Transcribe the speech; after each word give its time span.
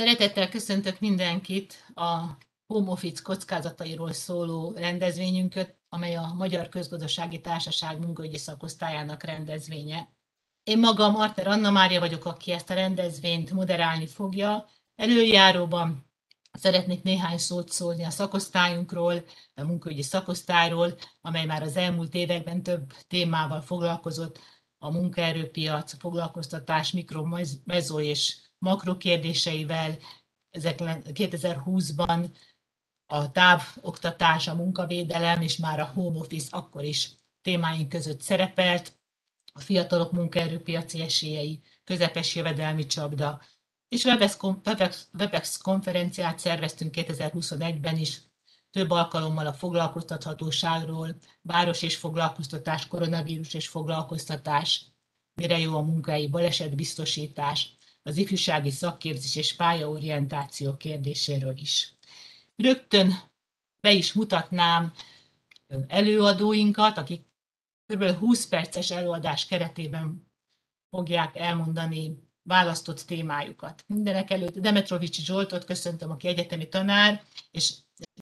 Szeretettel 0.00 0.48
köszöntök 0.48 1.00
mindenkit 1.00 1.84
a 1.94 2.20
Home 2.66 2.90
Office 2.90 3.22
kockázatairól 3.22 4.12
szóló 4.12 4.72
rendezvényünket, 4.76 5.78
amely 5.88 6.16
a 6.16 6.32
Magyar 6.36 6.68
Közgazdasági 6.68 7.40
Társaság 7.40 7.98
munkaügyi 7.98 8.38
szakosztályának 8.38 9.22
rendezvénye. 9.22 10.08
Én 10.62 10.78
magam 10.78 11.16
Arter 11.16 11.46
Anna 11.46 11.70
Mária 11.70 12.00
vagyok, 12.00 12.24
aki 12.24 12.52
ezt 12.52 12.70
a 12.70 12.74
rendezvényt 12.74 13.50
moderálni 13.50 14.06
fogja. 14.06 14.68
Előjáróban 14.96 16.10
szeretnék 16.52 17.02
néhány 17.02 17.38
szót 17.38 17.68
szólni 17.68 18.04
a 18.04 18.10
szakosztályunkról, 18.10 19.24
a 19.54 19.64
munkaügyi 19.64 20.02
szakosztályról, 20.02 20.94
amely 21.20 21.44
már 21.44 21.62
az 21.62 21.76
elmúlt 21.76 22.14
években 22.14 22.62
több 22.62 22.92
témával 23.08 23.60
foglalkozott, 23.60 24.38
a 24.78 24.90
munkaerőpiac, 24.90 25.92
a 25.92 25.96
foglalkoztatás, 25.98 26.92
mikro, 26.92 27.26
mezó 27.64 28.00
és 28.00 28.36
makro 28.60 28.96
kérdéseivel. 28.96 29.98
Ezek 30.50 30.78
2020-ban 30.80 32.30
a 33.06 33.30
távoktatás, 33.30 34.48
a 34.48 34.54
munkavédelem 34.54 35.40
és 35.40 35.56
már 35.56 35.80
a 35.80 35.90
home 35.94 36.18
office 36.18 36.48
akkor 36.50 36.84
is 36.84 37.10
témáink 37.42 37.88
között 37.88 38.20
szerepelt, 38.20 38.98
a 39.52 39.60
fiatalok 39.60 40.12
munkaerőpiaci 40.12 41.00
esélyei, 41.00 41.62
közepes 41.84 42.34
jövedelmi 42.34 42.86
csapda, 42.86 43.42
és 43.88 44.04
Webex 45.12 45.58
konferenciát 45.62 46.38
szerveztünk 46.38 46.94
2021-ben 46.96 47.96
is, 47.96 48.20
több 48.70 48.90
alkalommal 48.90 49.46
a 49.46 49.52
foglalkoztathatóságról, 49.52 51.16
város 51.42 51.82
és 51.82 51.96
foglalkoztatás, 51.96 52.86
koronavírus 52.86 53.54
és 53.54 53.68
foglalkoztatás, 53.68 54.84
mire 55.34 55.58
jó 55.58 55.76
a 55.76 55.82
munkai 55.82 56.28
balesetbiztosítás, 56.28 57.76
az 58.02 58.16
ifjúsági 58.16 58.70
szakképzés 58.70 59.36
és 59.36 59.56
pályaorientáció 59.56 60.76
kérdéséről 60.76 61.56
is. 61.56 61.94
Rögtön 62.56 63.14
be 63.80 63.92
is 63.92 64.12
mutatnám 64.12 64.92
előadóinkat, 65.86 66.98
akik 66.98 67.22
kb. 67.86 68.04
20 68.04 68.46
perces 68.46 68.90
előadás 68.90 69.46
keretében 69.46 70.26
fogják 70.90 71.36
elmondani 71.36 72.28
választott 72.42 73.00
témájukat. 73.00 73.84
Mindenek 73.86 74.30
előtt 74.30 74.58
Demetrovicsi 74.58 75.22
Zsoltot 75.22 75.64
köszöntöm, 75.64 76.10
aki 76.10 76.28
egyetemi 76.28 76.68
tanár, 76.68 77.22
és 77.50 77.74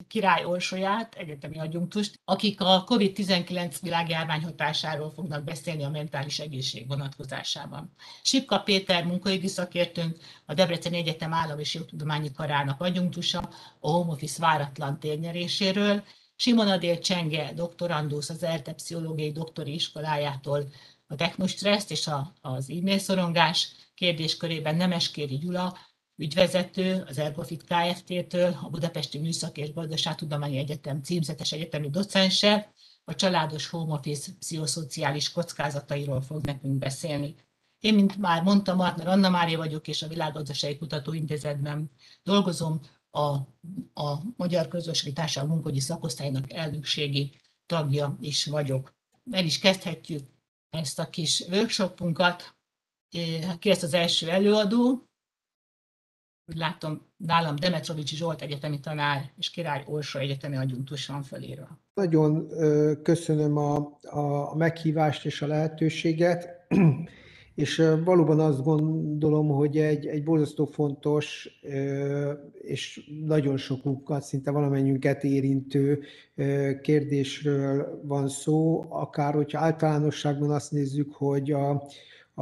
Király 0.07 0.45
Orsolyát, 0.45 1.15
egyetemi 1.15 1.59
adjunktust, 1.59 2.19
akik 2.25 2.61
a 2.61 2.83
COVID-19 2.87 3.75
világjárvány 3.81 4.43
hatásáról 4.43 5.11
fognak 5.11 5.43
beszélni 5.43 5.83
a 5.83 5.89
mentális 5.89 6.39
egészség 6.39 6.87
vonatkozásában. 6.87 7.93
Sipka 8.21 8.59
Péter 8.59 9.05
munkaügyi 9.05 9.47
szakértőnk, 9.47 10.17
a 10.45 10.53
Debreceni 10.53 10.97
Egyetem 10.97 11.33
Állam 11.33 11.59
és 11.59 11.73
Jogtudományi 11.73 12.31
Karának 12.31 12.81
adjunktusa 12.81 13.49
a 13.79 13.89
home 13.89 14.11
office 14.11 14.41
váratlan 14.41 14.99
térnyeréséről, 14.99 16.03
Simon 16.35 16.67
Adél 16.67 16.99
Csenge, 16.99 17.53
doktorandusz 17.53 18.29
az 18.29 18.43
ELTE 18.43 18.73
Pszichológiai 18.73 19.31
Doktori 19.31 19.73
Iskolájától 19.73 20.69
a 21.07 21.15
technostresszt 21.15 21.91
és 21.91 22.07
a, 22.07 22.33
az 22.41 22.69
e-mail 22.69 22.99
szorongás 22.99 23.71
kérdéskörében 23.95 24.75
Nemeskéri 24.75 25.37
Gyula, 25.37 25.77
ügyvezető 26.19 27.03
az 27.07 27.17
Ergofit 27.17 27.63
Kft-től, 27.63 28.57
a 28.61 28.69
Budapesti 28.69 29.17
Műszaki 29.17 29.61
és 29.61 29.73
Gazdaságtudományi 29.73 30.57
Egyetem 30.57 31.01
címzetes 31.01 31.51
egyetemi 31.51 31.89
docense, 31.89 32.73
a 33.03 33.15
családos 33.15 33.67
home 33.67 33.93
office 33.93 34.31
pszichoszociális 34.39 35.31
kockázatairól 35.31 36.21
fog 36.21 36.45
nekünk 36.45 36.77
beszélni. 36.77 37.35
Én, 37.79 37.93
mint 37.93 38.17
már 38.17 38.43
mondtam, 38.43 38.77
Martner 38.77 39.07
Anna 39.07 39.29
Mária 39.29 39.57
vagyok, 39.57 39.87
és 39.87 40.01
a 40.01 40.07
Világgazdasági 40.07 40.77
Kutatóintézetben 40.77 41.91
dolgozom, 42.23 42.79
a, 43.11 43.27
a 43.93 44.21
Magyar 44.35 44.67
Közösségi 44.67 45.13
Társadalmi 45.13 45.53
Munkogyi 45.53 45.79
Szakosztálynak 45.79 46.53
elnökségi 46.53 47.31
tagja 47.65 48.17
is 48.19 48.45
vagyok. 48.45 48.95
El 49.31 49.45
is 49.45 49.59
kezdhetjük 49.59 50.29
ezt 50.69 50.99
a 50.99 51.09
kis 51.09 51.39
workshopunkat. 51.39 52.55
Ki 53.59 53.69
lesz 53.69 53.83
az 53.83 53.93
első 53.93 54.29
előadó? 54.29 55.08
Úgy 56.49 56.57
látom, 56.57 57.01
nálam 57.17 57.55
Demetrovicsi 57.55 58.15
Zsolt 58.15 58.41
egyetemi 58.41 58.79
tanár 58.79 59.31
és 59.37 59.49
Király 59.49 59.83
Orsa 59.87 60.19
egyetemi 60.19 60.57
adjunktus 60.57 61.07
van 61.07 61.23
felírva. 61.23 61.79
Nagyon 61.93 62.47
köszönöm 63.03 63.57
a, 63.57 63.97
a 64.01 64.55
meghívást 64.55 65.25
és 65.25 65.41
a 65.41 65.47
lehetőséget, 65.47 66.67
és 67.55 67.83
valóban 68.03 68.39
azt 68.39 68.63
gondolom, 68.63 69.47
hogy 69.47 69.77
egy, 69.77 70.07
egy 70.07 70.23
borzasztó 70.23 70.65
fontos 70.65 71.49
és 72.61 73.09
nagyon 73.25 73.57
sokunkat, 73.57 74.23
szinte 74.23 74.51
valamennyünket 74.51 75.23
érintő 75.23 76.01
kérdésről 76.81 78.01
van 78.03 78.29
szó, 78.29 78.85
akár 78.89 79.33
hogyha 79.33 79.59
általánosságban 79.59 80.51
azt 80.51 80.71
nézzük, 80.71 81.13
hogy 81.13 81.51
a, 81.51 81.69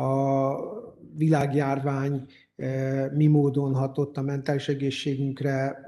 a 0.01 0.56
világjárvány 1.16 2.25
mi 3.13 3.28
módon 3.28 3.73
hatott 3.73 4.18
a 4.18 4.22
mentális 4.22 4.68
egészségünkre, 4.68 5.81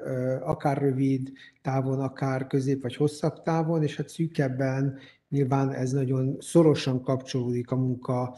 akár 0.43 0.77
rövid 0.77 1.31
távon, 1.61 1.99
akár 1.99 2.47
közép 2.47 2.81
vagy 2.81 2.95
hosszabb 2.95 3.41
távon, 3.41 3.83
és 3.83 3.95
hát 3.95 4.09
szűkebben 4.09 4.97
nyilván 5.29 5.71
ez 5.73 5.91
nagyon 5.91 6.37
szorosan 6.39 7.01
kapcsolódik 7.01 7.71
a 7.71 7.75
munka 7.75 8.35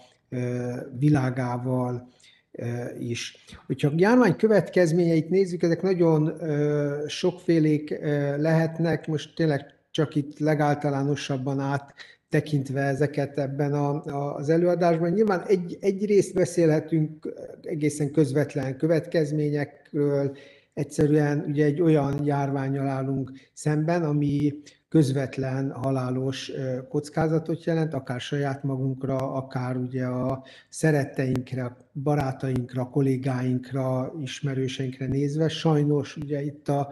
világával 1.00 2.10
is. 3.00 3.46
Hogyha 3.66 3.88
a 3.88 3.94
járvány 3.96 4.36
következményeit 4.36 5.30
nézzük, 5.30 5.64
ezek 5.64 5.82
nagyon 5.82 6.34
sokfélék 7.08 8.00
lehetnek, 8.38 9.08
most 9.08 9.36
tényleg 9.36 9.66
csak 9.92 10.16
itt 10.16 10.40
legáltalánosabban 10.40 11.60
át 11.60 11.94
tekintve 12.32 12.82
ezeket 12.82 13.38
ebben 13.38 13.74
a, 13.74 14.04
a, 14.06 14.36
az 14.36 14.50
előadásban. 14.50 15.10
Nyilván 15.10 15.44
egy, 15.48 15.78
egy 15.80 16.06
részt 16.06 16.34
beszélhetünk 16.34 17.34
egészen 17.62 18.12
közvetlen 18.12 18.78
következményekről, 18.78 20.38
egyszerűen 20.74 21.46
ugye 21.48 21.66
egy 21.66 21.82
olyan 21.82 22.26
járványal 22.26 22.88
állunk 22.88 23.32
szemben, 23.54 24.04
ami 24.04 24.54
közvetlen 24.90 25.72
halálos 25.72 26.52
kockázatot 26.90 27.64
jelent, 27.64 27.94
akár 27.94 28.20
saját 28.20 28.64
magunkra, 28.64 29.18
akár 29.34 29.78
ugye 29.78 30.06
a 30.06 30.44
szeretteinkre, 30.70 31.78
barátainkra, 31.94 32.90
kollégáinkra, 32.90 34.14
ismerőseinkre 34.22 35.06
nézve. 35.06 35.48
Sajnos 35.48 36.18
ugye 36.18 36.42
itt 36.42 36.68
a, 36.68 36.92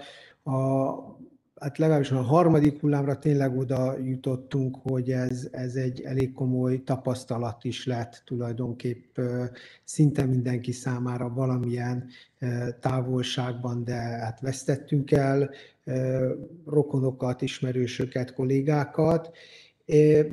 a 0.51 1.18
hát 1.59 1.77
legalábbis 1.77 2.11
a 2.11 2.21
harmadik 2.21 2.79
hullámra 2.79 3.19
tényleg 3.19 3.57
oda 3.57 3.97
jutottunk, 3.97 4.77
hogy 4.81 5.11
ez, 5.11 5.47
ez 5.51 5.75
egy 5.75 6.01
elég 6.01 6.33
komoly 6.33 6.83
tapasztalat 6.83 7.63
is 7.63 7.85
lett 7.85 8.21
tulajdonképp 8.25 9.17
szinte 9.83 10.25
mindenki 10.25 10.71
számára 10.71 11.29
valamilyen 11.29 12.07
távolságban, 12.79 13.83
de 13.83 13.93
hát 13.93 14.39
vesztettünk 14.39 15.11
el 15.11 15.49
rokonokat, 16.65 17.41
ismerősöket, 17.41 18.33
kollégákat, 18.33 19.31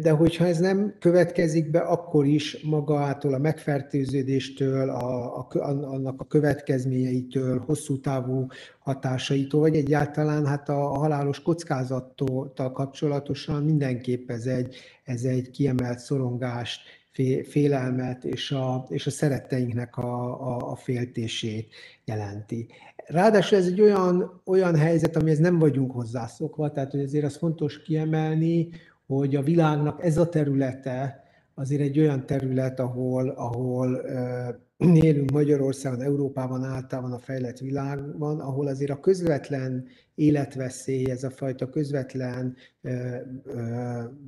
de 0.00 0.10
hogyha 0.10 0.46
ez 0.46 0.58
nem 0.58 0.94
következik 0.98 1.70
be, 1.70 1.78
akkor 1.78 2.26
is 2.26 2.62
magától 2.62 3.34
a 3.34 3.38
megfertőződéstől, 3.38 4.90
a, 4.90 5.38
a, 5.38 5.46
annak 5.64 6.20
a 6.20 6.24
következményeitől, 6.24 7.62
hosszú 7.66 8.00
távú 8.00 8.46
hatásaitól, 8.78 9.60
vagy 9.60 9.76
egyáltalán 9.76 10.46
hát 10.46 10.68
a, 10.68 10.74
halálos 10.74 11.42
kockázattal 11.42 12.72
kapcsolatosan 12.72 13.62
mindenképp 13.62 14.30
ez 14.30 14.46
egy, 14.46 14.76
ez 15.04 15.22
egy 15.22 15.50
kiemelt 15.50 15.98
szorongást, 15.98 16.80
félelmet 17.48 18.24
és 18.24 18.50
a, 18.50 18.86
és 18.88 19.06
a 19.06 19.10
szeretteinknek 19.10 19.96
a, 19.96 20.40
a, 20.48 20.70
a 20.70 20.76
féltését 20.76 21.74
jelenti. 22.04 22.66
Ráadásul 23.06 23.58
ez 23.58 23.66
egy 23.66 23.80
olyan, 23.80 24.40
olyan 24.44 24.76
helyzet, 24.76 25.16
amihez 25.16 25.38
nem 25.38 25.58
vagyunk 25.58 25.92
hozzászokva, 25.92 26.70
tehát 26.70 26.90
hogy 26.90 27.00
azért 27.00 27.24
az 27.24 27.36
fontos 27.36 27.82
kiemelni, 27.82 28.68
hogy 29.06 29.36
a 29.36 29.42
világnak 29.42 30.04
ez 30.04 30.16
a 30.16 30.28
területe 30.28 31.24
azért 31.54 31.80
egy 31.80 31.98
olyan 31.98 32.26
terület, 32.26 32.80
ahol, 32.80 33.28
ahol 33.28 34.00
élünk 34.94 35.30
Magyarországon, 35.30 36.02
Európában, 36.02 36.64
általában 36.64 37.12
a 37.12 37.18
fejlett 37.18 37.58
világban, 37.58 38.40
ahol 38.40 38.66
azért 38.66 38.90
a 38.90 39.00
közvetlen 39.00 39.86
életveszély, 40.14 41.10
ez 41.10 41.24
a 41.24 41.30
fajta 41.30 41.68
közvetlen 41.68 42.56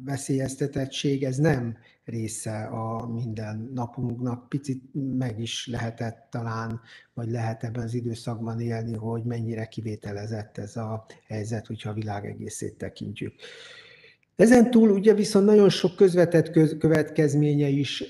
veszélyeztetettség, 0.04 1.24
ez 1.24 1.36
nem 1.36 1.76
része 2.04 2.62
a 2.62 3.06
minden 3.06 3.70
napunknak. 3.74 4.48
Picit 4.48 4.82
meg 5.18 5.40
is 5.40 5.66
lehetett 5.66 6.26
talán, 6.30 6.80
vagy 7.14 7.30
lehet 7.30 7.64
ebben 7.64 7.82
az 7.82 7.94
időszakban 7.94 8.60
élni, 8.60 8.94
hogy 8.94 9.22
mennyire 9.24 9.66
kivételezett 9.66 10.58
ez 10.58 10.76
a 10.76 11.06
helyzet, 11.26 11.66
hogyha 11.66 11.90
a 11.90 11.94
világ 11.94 12.26
egészét 12.26 12.78
tekintjük. 12.78 13.34
Ezen 14.38 14.70
túl 14.70 14.90
ugye 14.90 15.14
viszont 15.14 15.46
nagyon 15.46 15.68
sok 15.68 15.96
közvetett 15.96 16.50
köz, 16.50 16.76
következménye 16.78 17.68
is 17.68 18.04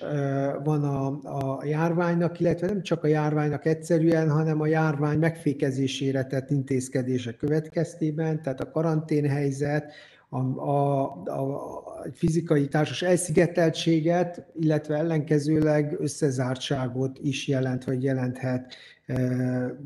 van 0.65 0.85
a, 0.85 1.07
a 1.23 1.65
járványnak, 1.65 2.41
illetve 2.41 2.67
nem 2.67 2.83
csak 2.83 3.05
a 3.05 3.07
járványnak 3.07 3.67
egyszerűen, 3.67 4.31
hanem 4.31 4.61
a 4.61 4.67
járvány 4.67 5.19
megfékezésére 5.19 6.25
tett 6.25 6.51
intézkedések 6.51 7.37
következtében, 7.37 8.43
tehát 8.43 8.61
a 8.61 8.71
karanténhelyzet, 8.71 9.93
a, 10.29 10.39
a, 10.39 11.03
a 11.25 12.07
fizikai 12.13 12.69
társas 12.69 13.03
elszigeteltséget, 13.03 14.47
illetve 14.61 14.97
ellenkezőleg 14.97 15.97
összezártságot 16.01 17.19
is 17.23 17.49
jelent, 17.49 17.85
vagy 17.85 18.03
jelenthet 18.03 18.75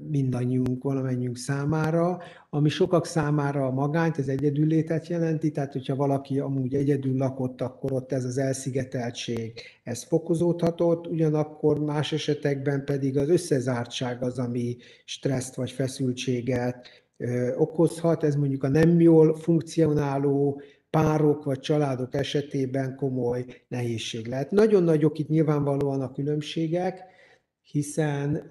mindannyiunk, 0.09 0.83
valamennyiünk 0.83 1.37
számára, 1.37 2.19
ami 2.51 2.69
sokak 2.69 3.07
számára 3.07 3.67
a 3.67 3.71
magányt, 3.71 4.19
az 4.19 4.29
egyedüllétet 4.29 5.07
jelenti, 5.07 5.51
tehát 5.51 5.73
hogyha 5.73 5.97
valaki 5.97 6.39
amúgy 6.39 6.75
egyedül 6.75 7.17
lakott, 7.17 7.61
akkor 7.61 7.93
ott 7.93 8.13
ez 8.13 8.25
az 8.25 8.39
elszigeteltség, 8.39 9.61
ez 9.83 10.03
fokozódhatott, 10.03 11.07
ugyanakkor 11.07 11.79
más 11.79 12.13
esetekben 12.13 12.85
pedig 12.85 13.19
az 13.19 13.29
összezártság 13.29 14.23
az, 14.23 14.39
ami 14.39 14.77
stresszt 15.05 15.55
vagy 15.55 15.71
feszültséget 15.71 16.89
okozhat, 17.57 18.25
ez 18.25 18.35
mondjuk 18.35 18.65
a 18.65 18.69
nem 18.69 19.01
jól 19.01 19.37
funkcionáló 19.37 20.61
párok 20.91 21.45
vagy 21.45 21.59
családok 21.59 22.15
esetében 22.15 22.97
komoly 22.97 23.45
nehézség 23.69 24.27
lehet. 24.27 24.51
Nagyon 24.51 24.83
nagyok 24.83 25.19
itt 25.19 25.29
nyilvánvalóan 25.29 26.01
a 26.01 26.13
különbségek, 26.13 27.12
hiszen 27.73 28.43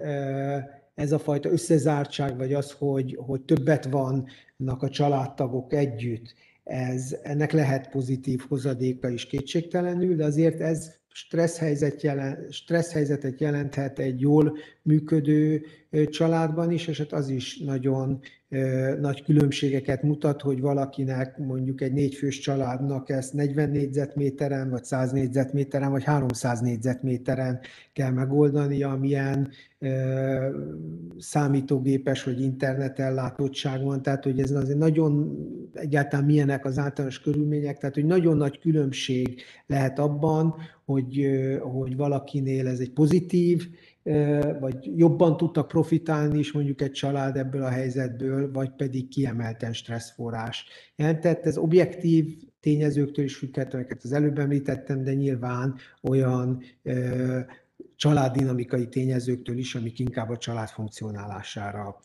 ez 0.95 1.11
a 1.11 1.19
fajta 1.19 1.49
összezártság, 1.51 2.37
vagy 2.37 2.53
az, 2.53 2.71
hogy, 2.71 3.17
hogy 3.25 3.41
többet 3.41 3.85
vannak 3.85 4.81
a 4.81 4.89
családtagok 4.89 5.73
együtt, 5.73 6.33
ez, 6.63 7.15
ennek 7.23 7.51
lehet 7.51 7.89
pozitív 7.89 8.41
hozadéka 8.47 9.09
is 9.09 9.25
kétségtelenül, 9.25 10.15
de 10.15 10.25
azért 10.25 10.59
ez 10.59 10.91
stressz, 11.07 11.57
helyzet 11.57 12.01
jelen, 12.01 12.47
stressz 12.49 12.91
helyzetet 12.91 13.39
jelenthet 13.39 13.99
egy 13.99 14.19
jól 14.19 14.57
működő 14.81 15.65
családban 16.09 16.71
is, 16.71 16.87
és 16.87 16.97
hát 16.97 17.13
az 17.13 17.29
is 17.29 17.57
nagyon 17.57 18.19
nagy 18.99 19.23
különbségeket 19.23 20.03
mutat, 20.03 20.41
hogy 20.41 20.61
valakinek 20.61 21.37
mondjuk 21.37 21.81
egy 21.81 21.93
négyfős 21.93 22.39
családnak 22.39 23.09
ezt 23.09 23.33
40 23.33 23.69
négyzetméteren, 23.69 24.69
vagy 24.69 24.83
100 24.83 25.11
négyzetméteren, 25.11 25.91
vagy 25.91 26.03
300 26.03 26.59
négyzetméteren 26.59 27.59
kell 27.93 28.11
megoldani, 28.11 28.83
amilyen 28.83 29.49
számítógépes 31.17 32.23
vagy 32.23 32.41
internetellátottság 32.41 33.83
van, 33.83 34.01
tehát 34.01 34.23
hogy 34.23 34.39
ez 34.39 34.51
azért 34.51 34.77
nagyon 34.77 35.37
egyáltalán 35.73 36.25
milyenek 36.25 36.65
az 36.65 36.77
általános 36.77 37.21
körülmények, 37.21 37.77
tehát 37.77 37.95
hogy 37.95 38.05
nagyon 38.05 38.37
nagy 38.37 38.59
különbség 38.59 39.41
lehet 39.67 39.99
abban, 39.99 40.55
hogy, 40.85 41.27
hogy 41.61 41.95
valakinél 41.95 42.67
ez 42.67 42.79
egy 42.79 42.91
pozitív, 42.91 43.67
vagy 44.59 44.97
jobban 44.97 45.37
tudtak 45.37 45.67
profitálni 45.67 46.39
is 46.39 46.51
mondjuk 46.51 46.81
egy 46.81 46.91
család 46.91 47.37
ebből 47.37 47.63
a 47.63 47.69
helyzetből, 47.69 48.51
vagy 48.51 48.71
pedig 48.75 49.07
kiemelten 49.07 49.73
stresszforrás. 49.73 50.65
Jelentett 50.95 51.45
ez 51.45 51.57
objektív 51.57 52.37
tényezőktől 52.59 53.25
is 53.25 53.35
függhet, 53.35 53.73
amiket 53.73 54.03
az 54.03 54.11
előbb 54.11 54.39
említettem, 54.39 55.03
de 55.03 55.13
nyilván 55.13 55.75
olyan 56.01 56.63
családdinamikai 57.95 58.87
tényezőktől 58.87 59.57
is, 59.57 59.75
amik 59.75 59.99
inkább 59.99 60.29
a 60.29 60.37
család 60.37 60.69
funkcionálására 60.69 61.99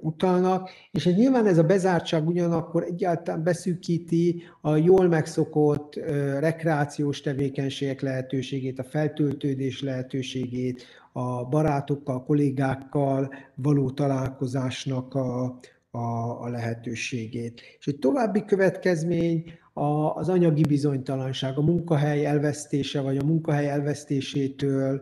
utalnak, 0.00 0.70
és 0.90 1.04
nyilván 1.04 1.46
ez 1.46 1.58
a 1.58 1.62
bezártság 1.62 2.28
ugyanakkor 2.28 2.82
egyáltalán 2.82 3.42
beszűkíti 3.42 4.42
a 4.60 4.76
jól 4.76 5.08
megszokott 5.08 5.94
rekreációs 6.38 7.20
tevékenységek 7.20 8.00
lehetőségét, 8.00 8.78
a 8.78 8.84
feltöltődés 8.84 9.82
lehetőségét, 9.82 10.84
a 11.12 11.44
barátokkal, 11.44 12.24
kollégákkal 12.24 13.34
való 13.54 13.90
találkozásnak 13.90 15.14
a, 15.14 15.58
a, 15.90 15.98
a 16.40 16.48
lehetőségét. 16.48 17.60
És 17.78 17.86
egy 17.86 17.98
további 17.98 18.44
következmény 18.44 19.44
a, 19.72 20.14
az 20.14 20.28
anyagi 20.28 20.62
bizonytalanság, 20.62 21.58
a 21.58 21.62
munkahely 21.62 22.26
elvesztése, 22.26 23.00
vagy 23.00 23.16
a 23.16 23.24
munkahely 23.24 23.68
elvesztésétől 23.68 25.00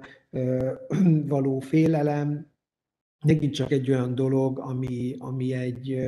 való 1.28 1.58
félelem, 1.58 2.46
megint 3.24 3.54
csak 3.54 3.70
egy 3.70 3.90
olyan 3.90 4.14
dolog, 4.14 4.58
ami, 4.58 5.14
ami 5.18 5.52
egy 5.52 5.98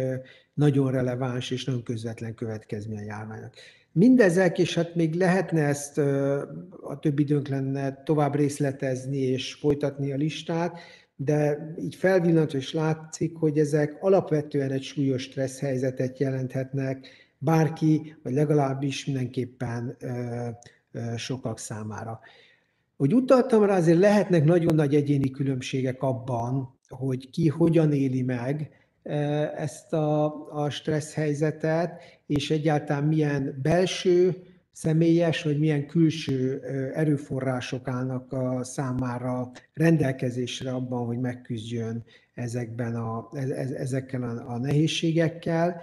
nagyon 0.54 0.90
releváns 0.90 1.50
és 1.50 1.64
nagyon 1.64 1.82
közvetlen 1.82 2.34
következmény 2.34 2.98
a 2.98 3.02
járványnak. 3.02 3.54
Mindezek, 3.92 4.58
és 4.58 4.74
hát 4.74 4.94
még 4.94 5.14
lehetne 5.14 5.62
ezt, 5.62 5.98
a 6.82 6.98
több 7.00 7.18
időnk 7.18 7.48
lenne 7.48 8.02
tovább 8.02 8.34
részletezni 8.34 9.16
és 9.16 9.54
folytatni 9.54 10.12
a 10.12 10.16
listát, 10.16 10.78
de 11.16 11.72
így 11.80 11.94
felvillant 11.94 12.54
és 12.54 12.72
látszik, 12.72 13.36
hogy 13.36 13.58
ezek 13.58 13.96
alapvetően 14.00 14.70
egy 14.70 14.82
súlyos 14.82 15.22
stressz 15.22 15.60
helyzetet 15.60 16.18
jelenthetnek 16.18 17.06
bárki, 17.38 18.16
vagy 18.22 18.32
legalábbis 18.32 19.06
mindenképpen 19.06 19.96
sokak 21.16 21.58
számára. 21.58 22.20
Hogy 22.96 23.14
utaltam 23.14 23.64
rá, 23.64 23.76
azért 23.76 23.98
lehetnek 23.98 24.44
nagyon 24.44 24.74
nagy 24.74 24.94
egyéni 24.94 25.30
különbségek 25.30 26.02
abban, 26.02 26.77
hogy 26.88 27.30
ki 27.30 27.48
hogyan 27.48 27.92
éli 27.92 28.22
meg 28.22 28.70
ezt 29.56 29.92
a, 29.92 30.46
a 30.50 30.70
stressz 30.70 31.14
helyzetet, 31.14 32.02
és 32.26 32.50
egyáltalán 32.50 33.04
milyen 33.04 33.58
belső, 33.62 34.42
személyes, 34.78 35.42
vagy 35.42 35.58
milyen 35.58 35.86
külső 35.86 36.62
erőforrások 36.94 37.88
állnak 37.88 38.32
a 38.32 38.64
számára 38.64 39.50
rendelkezésre 39.74 40.70
abban, 40.70 41.06
hogy 41.06 41.18
megküzdjön 41.18 42.04
ezekben 42.34 42.94
a, 42.94 43.28
ezekkel 43.76 44.22
a, 44.22 44.52
a 44.52 44.58
nehézségekkel. 44.58 45.82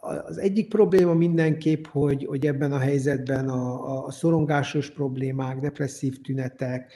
Az 0.00 0.38
egyik 0.38 0.68
probléma 0.68 1.14
mindenképp, 1.14 1.86
hogy, 1.86 2.24
hogy 2.24 2.46
ebben 2.46 2.72
a 2.72 2.78
helyzetben 2.78 3.48
a, 3.48 4.04
a 4.06 4.10
szorongásos 4.10 4.90
problémák, 4.90 5.58
depresszív 5.58 6.20
tünetek, 6.20 6.92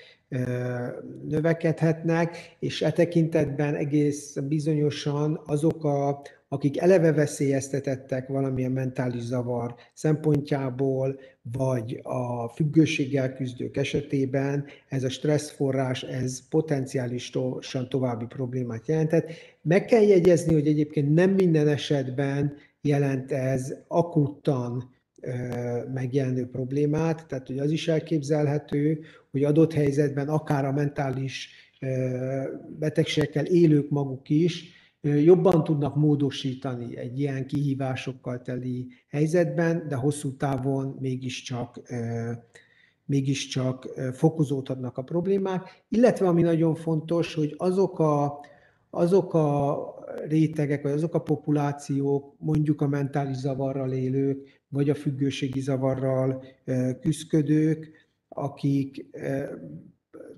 növekedhetnek, 1.28 2.56
és 2.58 2.82
e 2.82 2.92
tekintetben 2.92 3.74
egész 3.74 4.36
bizonyosan 4.36 5.40
azok, 5.46 5.84
a, 5.84 6.22
akik 6.48 6.78
eleve 6.78 7.12
veszélyeztetettek 7.12 8.28
valamilyen 8.28 8.72
mentális 8.72 9.22
zavar 9.22 9.74
szempontjából, 9.94 11.20
vagy 11.52 12.00
a 12.02 12.48
függőséggel 12.48 13.34
küzdők 13.34 13.76
esetében 13.76 14.64
ez 14.88 15.04
a 15.04 15.08
stresszforrás, 15.08 16.02
ez 16.02 16.48
potenciálisan 16.48 17.88
további 17.88 18.26
problémát 18.26 18.88
jelentett. 18.88 19.30
Meg 19.62 19.84
kell 19.84 20.02
jegyezni, 20.02 20.52
hogy 20.52 20.66
egyébként 20.66 21.14
nem 21.14 21.30
minden 21.30 21.68
esetben 21.68 22.54
jelent 22.80 23.32
ez 23.32 23.74
akuttan 23.88 24.91
megjelenő 25.92 26.46
problémát, 26.46 27.26
tehát 27.26 27.46
hogy 27.46 27.58
az 27.58 27.70
is 27.70 27.88
elképzelhető, 27.88 29.00
hogy 29.30 29.44
adott 29.44 29.72
helyzetben 29.72 30.28
akár 30.28 30.64
a 30.64 30.72
mentális 30.72 31.48
betegségekkel 32.78 33.44
élők 33.44 33.90
maguk 33.90 34.28
is 34.28 34.80
jobban 35.02 35.64
tudnak 35.64 35.96
módosítani 35.96 36.96
egy 36.96 37.18
ilyen 37.18 37.46
kihívásokkal 37.46 38.42
teli 38.42 38.88
helyzetben, 39.08 39.88
de 39.88 39.94
hosszú 39.94 40.36
távon 40.36 40.96
mégiscsak 41.00 41.80
mégiscsak 43.04 43.88
fokozódhatnak 44.12 44.98
a 44.98 45.02
problémák, 45.02 45.84
illetve 45.88 46.26
ami 46.26 46.42
nagyon 46.42 46.74
fontos, 46.74 47.34
hogy 47.34 47.54
azok 47.56 47.98
a, 47.98 48.40
azok 48.90 49.34
a 49.34 49.78
rétegek, 50.28 50.82
vagy 50.82 50.92
azok 50.92 51.14
a 51.14 51.22
populációk, 51.22 52.34
mondjuk 52.38 52.80
a 52.80 52.88
mentális 52.88 53.36
zavarral 53.36 53.92
élők, 53.92 54.61
vagy 54.72 54.90
a 54.90 54.94
függőségi 54.94 55.60
zavarral 55.60 56.44
küzdködők, 57.00 57.90
akik 58.28 59.06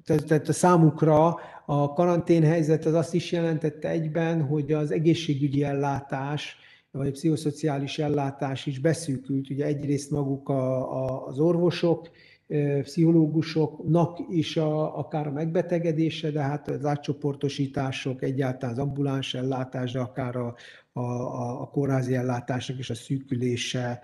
tehát 0.04 0.48
a 0.48 0.52
számukra 0.52 1.38
a 1.66 1.92
karanténhelyzet 1.92 2.84
az 2.84 2.94
azt 2.94 3.14
is 3.14 3.32
jelentette 3.32 3.88
egyben, 3.88 4.42
hogy 4.42 4.72
az 4.72 4.90
egészségügyi 4.90 5.64
ellátás, 5.64 6.56
vagy 6.90 7.08
a 7.08 7.10
pszichoszociális 7.10 7.98
ellátás 7.98 8.66
is 8.66 8.78
beszűkült. 8.78 9.50
Ugye 9.50 9.64
egyrészt 9.64 10.10
maguk 10.10 10.48
a, 10.48 10.92
a, 11.04 11.26
az 11.26 11.38
orvosok, 11.38 12.10
pszichológusoknak 12.82 14.18
is 14.28 14.56
a, 14.56 14.98
akár 14.98 15.26
a 15.26 15.32
megbetegedése, 15.32 16.30
de 16.30 16.40
hát 16.40 16.68
az 16.68 16.84
átcsoportosítások, 16.84 18.22
egyáltalán 18.22 18.74
az 18.74 18.80
ambuláns 18.80 19.34
ellátás, 19.34 19.92
de 19.92 20.00
akár 20.00 20.36
a, 20.36 20.54
a, 20.96 21.00
a, 21.00 21.60
a 21.60 21.66
kórházi 21.66 22.14
ellátásnak 22.14 22.78
és 22.78 22.90
a 22.90 22.94
szűkülése 22.94 24.02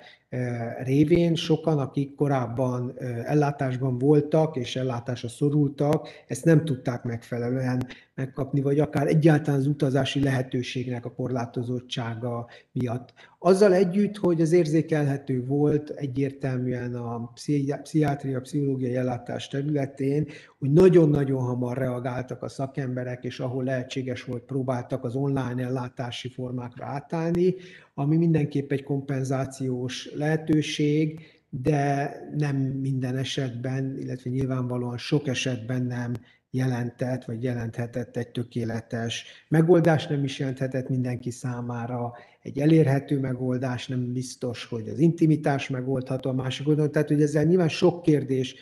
révén 0.83 1.35
sokan, 1.35 1.79
akik 1.79 2.15
korábban 2.15 2.95
ellátásban 3.25 3.99
voltak 3.99 4.57
és 4.57 4.77
ellátásra 4.77 5.29
szorultak, 5.29 6.09
ezt 6.27 6.45
nem 6.45 6.65
tudták 6.65 7.03
megfelelően 7.03 7.87
megkapni, 8.15 8.61
vagy 8.61 8.79
akár 8.81 9.07
egyáltalán 9.07 9.61
az 9.61 9.67
utazási 9.67 10.23
lehetőségnek 10.23 11.05
a 11.05 11.13
korlátozottsága 11.13 12.47
miatt. 12.73 13.13
Azzal 13.39 13.73
együtt, 13.75 14.17
hogy 14.17 14.41
az 14.41 14.53
érzékelhető 14.53 15.45
volt 15.45 15.91
egyértelműen 15.91 16.95
a 16.95 17.31
pszichiátria, 17.35 18.41
pszichológiai 18.41 18.97
ellátás 18.97 19.49
területén, 19.49 20.27
hogy 20.61 20.73
nagyon-nagyon 20.73 21.43
hamar 21.43 21.77
reagáltak 21.77 22.43
a 22.43 22.49
szakemberek, 22.49 23.25
és 23.25 23.41
ahol 23.41 23.65
lehetséges 23.65 24.25
volt, 24.25 24.43
próbáltak 24.43 25.05
az 25.05 25.15
online 25.15 25.63
ellátási 25.63 26.29
formákra 26.29 26.87
átállni, 26.87 27.55
ami 27.95 28.17
mindenképp 28.17 28.73
egy 28.73 28.83
kompenzációs 28.83 30.11
lehetőség, 30.15 31.21
de 31.51 32.11
nem 32.37 32.57
minden 32.57 33.17
esetben, 33.17 33.99
illetve 33.99 34.31
nyilvánvalóan 34.31 34.99
sok 34.99 35.27
esetben 35.27 35.83
nem 35.83 36.13
jelentett, 36.51 37.25
vagy 37.25 37.43
jelenthetett 37.43 38.17
egy 38.17 38.29
tökéletes 38.29 39.25
megoldás, 39.49 40.07
nem 40.07 40.25
is 40.25 40.39
jelenthetett 40.39 40.89
mindenki 40.89 41.31
számára 41.31 42.13
egy 42.41 42.59
elérhető 42.59 43.19
megoldás, 43.19 43.87
nem 43.89 44.13
biztos, 44.13 44.65
hogy 44.65 44.89
az 44.89 44.99
intimitás 44.99 45.69
megoldható 45.69 46.31
a 46.31 46.33
másik 46.33 46.69
oldalon. 46.69 46.93
Tehát, 46.93 47.09
hogy 47.09 47.23
ezzel 47.23 47.45
nyilván 47.45 47.69
sok 47.69 48.03
kérdés 48.03 48.55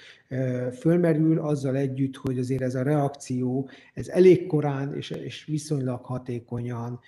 fölmerül 0.79 1.39
azzal 1.39 1.77
együtt, 1.77 2.17
hogy 2.17 2.39
azért 2.39 2.63
ez 2.63 2.75
a 2.75 2.83
reakció, 2.83 3.69
ez 3.95 4.09
elég 4.09 4.47
korán 4.47 4.95
és, 4.95 5.11
és 5.11 5.45
viszonylag 5.45 6.05
hatékonyan 6.05 7.01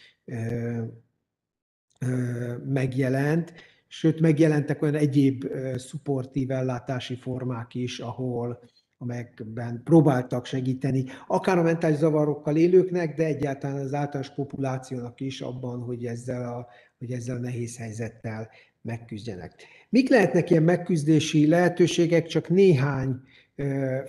megjelent, 2.64 3.52
sőt 3.86 4.20
megjelentek 4.20 4.82
olyan 4.82 4.94
egyéb 4.94 5.44
szupportív 5.76 6.50
ellátási 6.50 7.16
formák 7.16 7.74
is, 7.74 7.98
ahol 7.98 8.62
amelyekben 9.02 9.80
próbáltak 9.84 10.44
segíteni, 10.44 11.04
akár 11.26 11.58
a 11.58 11.62
mentális 11.62 11.96
zavarokkal 11.96 12.56
élőknek, 12.56 13.16
de 13.16 13.24
egyáltalán 13.24 13.80
az 13.80 13.94
általános 13.94 14.34
populációnak 14.34 15.20
is 15.20 15.40
abban, 15.40 15.80
hogy 15.80 16.04
ezzel 16.04 16.48
a, 16.48 16.66
hogy 16.98 17.12
ezzel 17.12 17.36
a 17.36 17.40
nehéz 17.40 17.76
helyzettel 17.76 18.48
megküzdjenek. 18.82 19.54
Mik 19.88 20.08
lehetnek 20.08 20.50
ilyen 20.50 20.62
megküzdési 20.62 21.46
lehetőségek? 21.46 22.26
Csak 22.26 22.48
néhány 22.48 23.20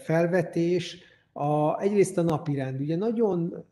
felvetés. 0.03 0.97
A, 1.33 1.81
egyrészt 1.81 2.17
a 2.17 2.21
napirend. 2.21 2.81
Ugye 2.81 2.95
nagyon 2.95 3.65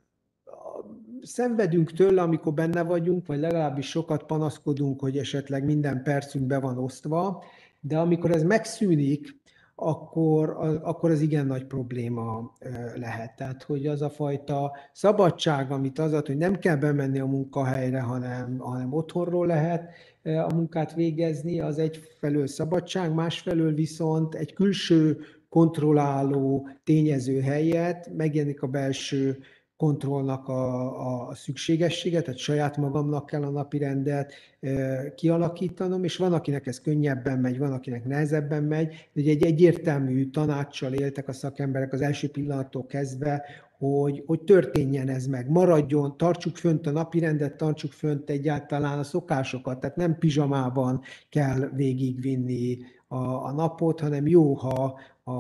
szenvedünk 1.22 1.92
tőle, 1.92 2.22
amikor 2.22 2.54
benne 2.54 2.84
vagyunk, 2.84 3.28
vagy 3.28 3.40
legalábbis 3.40 3.90
sokat 3.90 4.24
panaszkodunk, 4.24 5.00
hogy 5.00 5.18
esetleg 5.18 5.66
minden 5.66 6.04
percünk 6.04 6.46
be 6.46 6.60
van 6.60 6.78
osztva, 6.78 7.44
de 7.80 7.98
amikor 7.98 8.32
ez 8.32 8.44
megszűnik, 8.44 9.39
akkor, 9.80 10.50
akkor 10.84 11.12
az 11.12 11.22
igen 11.22 11.46
nagy 11.46 11.66
probléma 11.66 12.52
lehet. 12.96 13.36
Tehát, 13.36 13.64
hogy 13.64 13.88
az 13.88 14.02
a 14.02 14.10
fajta 14.10 14.72
szabadság, 14.94 15.72
amit 15.72 16.00
az 16.00 16.14
ad, 16.14 16.28
hogy 16.28 16.38
nem 16.38 16.60
kell 16.60 16.76
bemenni 16.76 17.20
a 17.20 17.26
munkahelyre, 17.26 18.00
hanem, 18.00 18.58
hanem 18.58 18.94
otthonról 18.94 19.48
lehet 19.48 19.90
a 20.24 20.54
munkát 20.54 20.94
végezni, 20.94 21.60
az 21.60 21.80
egyfelől 21.80 22.48
szabadság, 22.48 23.14
másfelől 23.14 23.74
viszont 23.74 24.36
egy 24.36 24.54
külső 24.54 25.18
kontrolláló 25.50 26.70
tényező 26.84 27.42
helyett 27.42 28.16
megjelenik 28.18 28.62
a 28.62 28.68
belső 28.68 29.40
kontrollnak 29.80 30.48
a, 30.48 31.28
a 31.30 31.36
szükségességet, 31.36 32.24
tehát 32.24 32.40
saját 32.40 32.78
magamnak 32.78 33.26
kell 33.26 33.44
a 33.44 33.50
napi 33.50 33.78
rendet 33.78 34.34
e, 34.60 35.14
kialakítanom, 35.14 36.04
és 36.04 36.18
van, 36.18 36.34
akinek 36.34 36.68
ez 36.68 36.82
könnyebben 36.82 37.40
megy, 37.40 37.58
van, 37.58 37.72
akinek 37.72 38.06
nehezebben 38.06 38.64
megy, 38.64 39.10
de 39.14 39.22
egy 39.22 39.44
egyértelmű 39.44 40.30
tanácssal 40.30 40.94
éltek 40.94 41.28
a 41.28 41.34
szakemberek 41.34 41.94
az 41.94 42.02
első 42.02 42.30
pillanattól 42.30 42.86
kezdve, 42.86 43.44
hogy, 43.78 44.24
hogy 44.26 44.42
történjen 44.42 45.10
ez 45.10 45.26
meg, 45.26 45.50
maradjon, 45.50 46.18
tartsuk 46.18 46.56
fönt 46.56 46.88
a 46.88 46.92
napirendet, 46.92 47.58
tartsuk 47.58 47.92
fönt 47.92 48.30
egyáltalán 48.30 49.00
a 49.00 49.04
szokásokat, 49.04 49.80
tehát 49.80 49.96
nem 49.96 50.18
pizsamában 50.18 51.02
kell 51.30 51.70
végigvinni 51.76 52.78
a, 53.08 53.46
a 53.46 53.52
napot, 53.52 54.00
hanem 54.00 54.28
jó, 54.28 54.54
ha, 54.54 55.00
a, 55.24 55.32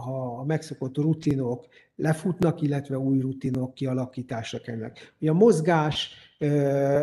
ha 0.00 0.38
a 0.38 0.44
megszokott 0.44 0.96
rutinok 0.96 1.66
lefutnak, 2.00 2.62
illetve 2.62 2.98
új 2.98 3.20
rutinok 3.20 3.74
kialakításra 3.74 4.58
kerülnek. 4.58 5.14
Ugye 5.20 5.30
a 5.30 5.34
mozgás 5.34 6.10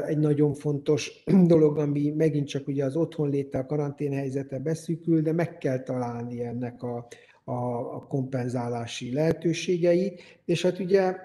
egy 0.05 0.17
nagyon 0.17 0.53
fontos 0.53 1.23
dolog, 1.53 1.77
ami 1.77 2.09
megint 2.09 2.47
csak 2.47 2.67
ugye 2.67 2.85
az 2.85 2.95
otthonléttel, 2.95 3.61
a 3.61 3.65
karantén 3.65 4.11
helyzete 4.11 4.59
beszűkül, 4.59 5.21
de 5.21 5.31
meg 5.33 5.57
kell 5.57 5.79
találni 5.79 6.43
ennek 6.43 6.83
a, 6.83 7.07
a 7.43 8.07
kompenzálási 8.07 9.13
lehetőségeit, 9.13 10.21
és 10.45 10.61
hát 10.61 10.79
ugye 10.79 11.15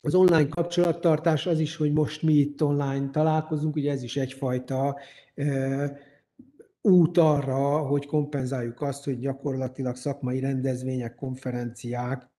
az 0.00 0.14
online 0.14 0.48
kapcsolattartás 0.48 1.46
az 1.46 1.58
is, 1.58 1.76
hogy 1.76 1.92
most 1.92 2.22
mi 2.22 2.32
itt 2.32 2.62
online 2.62 3.10
találkozunk, 3.10 3.76
ugye 3.76 3.90
ez 3.90 4.02
is 4.02 4.16
egyfajta 4.16 4.96
út 6.80 7.18
arra, 7.18 7.78
hogy 7.78 8.06
kompenzáljuk 8.06 8.80
azt, 8.80 9.04
hogy 9.04 9.18
gyakorlatilag 9.18 9.96
szakmai 9.96 10.40
rendezvények, 10.40 11.14
konferenciák 11.14 12.32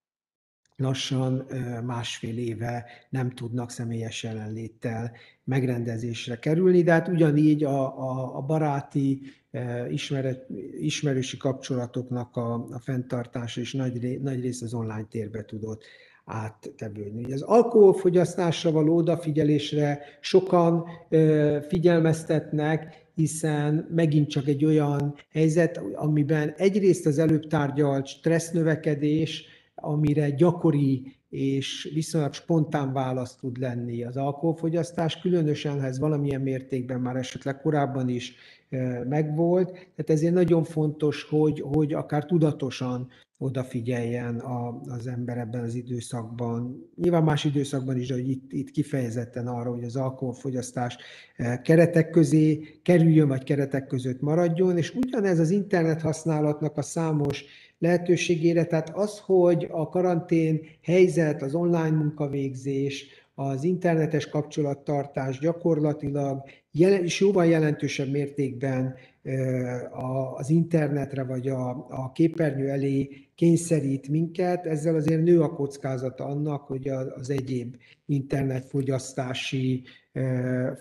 lassan 0.77 1.47
másfél 1.85 2.37
éve 2.37 2.85
nem 3.09 3.29
tudnak 3.29 3.71
személyes 3.71 4.23
jelenléttel 4.23 5.11
megrendezésre 5.43 6.39
kerülni, 6.39 6.81
de 6.81 6.91
hát 6.91 7.07
ugyanígy 7.07 7.63
a, 7.63 7.99
a, 7.99 8.37
a 8.37 8.41
baráti, 8.41 9.21
ismeret, 9.89 10.47
ismerősi 10.79 11.37
kapcsolatoknak 11.37 12.35
a, 12.35 12.53
a 12.53 12.79
fenntartása 12.79 13.61
is 13.61 13.73
nagy, 13.73 14.21
nagy 14.21 14.41
rész 14.41 14.61
az 14.61 14.73
online 14.73 15.05
térbe 15.09 15.45
tudott 15.45 15.83
áttevődni. 16.25 17.33
Az 17.33 17.41
alkoholfogyasztásra 17.41 18.71
való 18.71 18.95
odafigyelésre 18.95 19.99
sokan 20.19 20.85
figyelmeztetnek, 21.67 23.05
hiszen 23.15 23.87
megint 23.91 24.29
csak 24.29 24.47
egy 24.47 24.65
olyan 24.65 25.15
helyzet, 25.31 25.81
amiben 25.93 26.53
egyrészt 26.57 27.05
az 27.05 27.17
előbb 27.17 27.47
tárgyalt 27.47 28.07
stressznövekedés, 28.07 29.54
amire 29.75 30.29
gyakori 30.29 31.15
és 31.29 31.91
viszonylag 31.93 32.33
spontán 32.33 32.93
válasz 32.93 33.35
tud 33.35 33.57
lenni 33.57 34.03
az 34.03 34.17
alkoholfogyasztás, 34.17 35.19
különösen 35.19 35.79
ha 35.79 35.85
ez 35.85 35.99
valamilyen 35.99 36.41
mértékben 36.41 37.01
már 37.01 37.15
esetleg 37.15 37.61
korábban 37.61 38.09
is 38.09 38.35
megvolt. 39.09 39.71
Tehát 39.71 40.09
ezért 40.09 40.33
nagyon 40.33 40.63
fontos, 40.63 41.23
hogy, 41.23 41.61
hogy 41.61 41.93
akár 41.93 42.25
tudatosan 42.25 43.07
odafigyeljen 43.37 44.39
a, 44.39 44.81
az 44.85 45.07
ember 45.07 45.37
ebben 45.37 45.63
az 45.63 45.75
időszakban. 45.75 46.89
Nyilván 46.95 47.23
más 47.23 47.43
időszakban 47.43 47.97
is, 47.97 48.11
hogy 48.11 48.29
itt, 48.29 48.51
itt 48.51 48.71
kifejezetten 48.71 49.47
arra, 49.47 49.69
hogy 49.69 49.83
az 49.83 49.95
alkoholfogyasztás 49.95 50.97
keretek 51.63 52.09
közé 52.09 52.79
kerüljön, 52.83 53.27
vagy 53.27 53.43
keretek 53.43 53.87
között 53.87 54.21
maradjon, 54.21 54.77
és 54.77 54.95
ugyanez 54.95 55.39
az 55.39 55.49
internet 55.49 56.01
használatnak 56.01 56.77
a 56.77 56.81
számos 56.81 57.45
lehetőségére, 57.79 58.65
tehát 58.65 58.89
az, 58.93 59.19
hogy 59.19 59.67
a 59.71 59.89
karantén 59.89 60.59
helyzet, 60.81 61.41
az 61.41 61.55
online 61.55 61.89
munkavégzés, 61.97 63.05
az 63.35 63.63
internetes 63.63 64.29
kapcsolattartás 64.29 65.39
gyakorlatilag 65.39 66.43
és 66.71 67.19
jóval 67.19 67.45
jelentősebb 67.45 68.11
mértékben 68.11 68.95
az 70.35 70.49
internetre 70.49 71.23
vagy 71.23 71.47
a, 71.47 71.69
a 71.89 72.11
képernyő 72.11 72.69
elé 72.69 73.09
kényszerít 73.35 74.07
minket, 74.07 74.65
ezzel 74.65 74.95
azért 74.95 75.23
nő 75.23 75.41
a 75.41 75.53
kockázata 75.53 76.25
annak, 76.25 76.61
hogy 76.61 76.87
az 76.87 77.29
egyéb 77.29 77.75
internetfogyasztási 78.05 79.83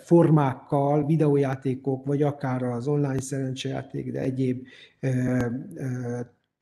formákkal, 0.05 1.07
videójátékok, 1.07 2.07
vagy 2.07 2.23
akár 2.23 2.63
az 2.63 2.87
online 2.87 3.21
szerencsejáték, 3.21 4.13
de 4.13 4.21
egyéb 4.21 4.67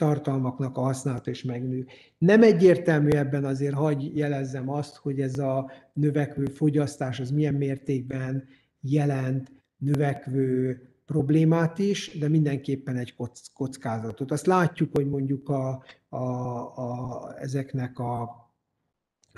tartalmaknak 0.03 0.77
a 0.77 0.81
használata 0.81 1.31
is 1.31 1.43
megnő. 1.43 1.87
Nem 2.19 2.43
egyértelmű 2.43 3.11
ebben 3.11 3.45
azért, 3.45 3.75
hagy 3.75 4.17
jelezzem 4.17 4.71
azt, 4.71 4.97
hogy 4.97 5.21
ez 5.21 5.39
a 5.39 5.71
növekvő 5.93 6.45
fogyasztás 6.45 7.21
az 7.21 7.31
milyen 7.31 7.55
mértékben 7.55 8.45
jelent 8.81 9.53
növekvő 9.77 10.81
problémát 11.07 11.79
is, 11.79 12.19
de 12.19 12.29
mindenképpen 12.29 12.97
egy 12.97 13.15
kockázatot. 13.55 14.31
Azt 14.31 14.47
látjuk, 14.47 14.91
hogy 14.97 15.09
mondjuk 15.09 15.49
a, 15.49 15.83
a, 16.09 16.17
a, 16.17 17.35
ezeknek 17.39 17.99
a 17.99 18.42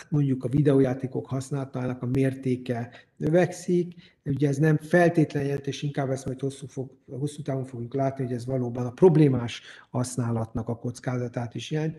mondjuk 0.09 0.45
a 0.45 0.49
videójátékok 0.49 1.27
használatának 1.27 2.03
a 2.03 2.07
mértéke 2.07 2.91
növekszik, 3.17 3.95
ugye 4.25 4.49
ez 4.49 4.57
nem 4.57 4.77
feltétlenül 4.77 5.49
jelent, 5.49 5.67
és 5.67 5.83
inkább 5.83 6.11
ezt 6.11 6.27
majd 6.27 6.41
hosszú, 6.41 6.67
fog, 6.67 6.91
hosszú 7.11 7.43
távon 7.43 7.65
fogjuk 7.65 7.95
látni, 7.95 8.25
hogy 8.25 8.33
ez 8.33 8.47
valóban 8.47 8.87
a 8.87 8.91
problémás 8.91 9.63
használatnak 9.91 10.69
a 10.69 10.77
kockázatát 10.77 11.55
is 11.55 11.71
jelenti. 11.71 11.97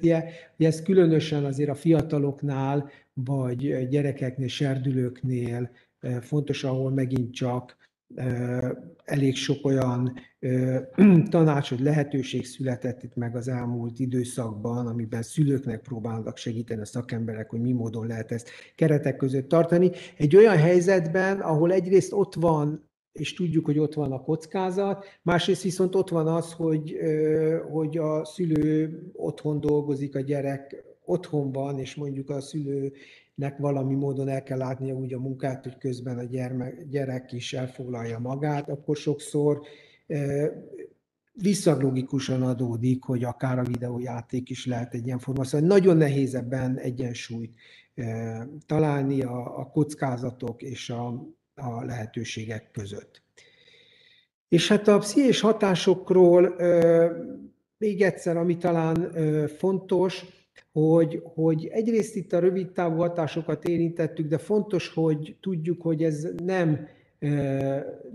Ugye 0.57 0.67
ez 0.67 0.81
különösen 0.81 1.45
azért 1.45 1.69
a 1.69 1.75
fiataloknál, 1.75 2.89
vagy 3.13 3.87
gyerekeknél, 3.87 4.47
serdülőknél 4.47 5.69
fontos, 6.21 6.63
ahol 6.63 6.91
megint 6.91 7.33
csak 7.33 7.75
elég 9.03 9.35
sok 9.35 9.65
olyan 9.65 10.13
tanács, 11.29 11.69
hogy 11.69 11.79
lehetőség 11.79 12.45
született 12.45 13.03
itt 13.03 13.15
meg 13.15 13.35
az 13.35 13.47
elmúlt 13.47 13.99
időszakban, 13.99 14.87
amiben 14.87 15.21
szülőknek 15.21 15.81
próbálnak 15.81 16.37
segíteni 16.37 16.81
a 16.81 16.85
szakemberek, 16.85 17.49
hogy 17.49 17.61
mi 17.61 17.71
módon 17.71 18.07
lehet 18.07 18.31
ezt 18.31 18.49
keretek 18.75 19.15
között 19.15 19.49
tartani. 19.49 19.91
Egy 20.17 20.35
olyan 20.35 20.57
helyzetben, 20.57 21.39
ahol 21.39 21.71
egyrészt 21.71 22.13
ott 22.13 22.33
van 22.33 22.89
és 23.11 23.33
tudjuk, 23.33 23.65
hogy 23.65 23.79
ott 23.79 23.93
van 23.93 24.11
a 24.11 24.21
kockázat. 24.21 25.05
Másrészt 25.21 25.61
viszont 25.61 25.95
ott 25.95 26.09
van 26.09 26.27
az, 26.27 26.53
hogy, 26.53 26.97
hogy 27.71 27.97
a 27.97 28.25
szülő 28.25 29.01
otthon 29.13 29.59
dolgozik, 29.59 30.15
a 30.15 30.19
gyerek 30.19 30.83
otthon 31.05 31.51
van, 31.51 31.79
és 31.79 31.95
mondjuk 31.95 32.29
a 32.29 32.41
szülőnek 33.35 33.57
valami 33.57 33.95
módon 33.95 34.27
el 34.27 34.43
kell 34.43 34.57
látnia 34.57 34.93
úgy 34.93 35.13
a 35.13 35.19
munkát, 35.19 35.63
hogy 35.63 35.77
közben 35.77 36.17
a 36.17 36.23
gyermek, 36.23 36.87
gyerek 36.89 37.31
is 37.31 37.53
elfoglalja 37.53 38.19
magát, 38.19 38.69
akkor 38.69 38.95
sokszor 38.95 39.61
visszalogikusan 41.33 42.41
adódik, 42.41 43.03
hogy 43.03 43.23
akár 43.23 43.59
a 43.59 43.63
videójáték 43.63 44.49
is 44.49 44.65
lehet 44.65 44.93
egy 44.93 45.05
ilyen 45.05 45.19
forma. 45.19 45.43
Szóval 45.43 45.67
nagyon 45.67 45.97
nehéz 45.97 46.35
ebben 46.35 46.77
egyensúlyt 46.77 47.53
találni 48.65 49.21
a, 49.21 49.59
a 49.59 49.69
kockázatok 49.69 50.61
és 50.61 50.89
a, 50.89 51.07
a 51.55 51.83
lehetőségek 51.83 52.71
között. 52.71 53.23
És 54.47 54.67
hát 54.67 54.87
a 54.87 54.97
pszichés 54.97 55.39
hatásokról 55.39 56.55
még 57.77 58.01
egyszer, 58.01 58.37
ami 58.37 58.57
talán 58.57 59.11
fontos, 59.57 60.25
hogy, 60.81 61.21
hogy 61.23 61.67
egyrészt 61.71 62.15
itt 62.15 62.33
a 62.33 62.39
rövid 62.39 62.71
távú 62.71 62.97
hatásokat 62.97 63.67
érintettük, 63.67 64.27
de 64.27 64.37
fontos, 64.37 64.87
hogy 64.93 65.35
tudjuk, 65.41 65.81
hogy 65.81 66.03
ez 66.03 66.27
nem, 66.43 66.87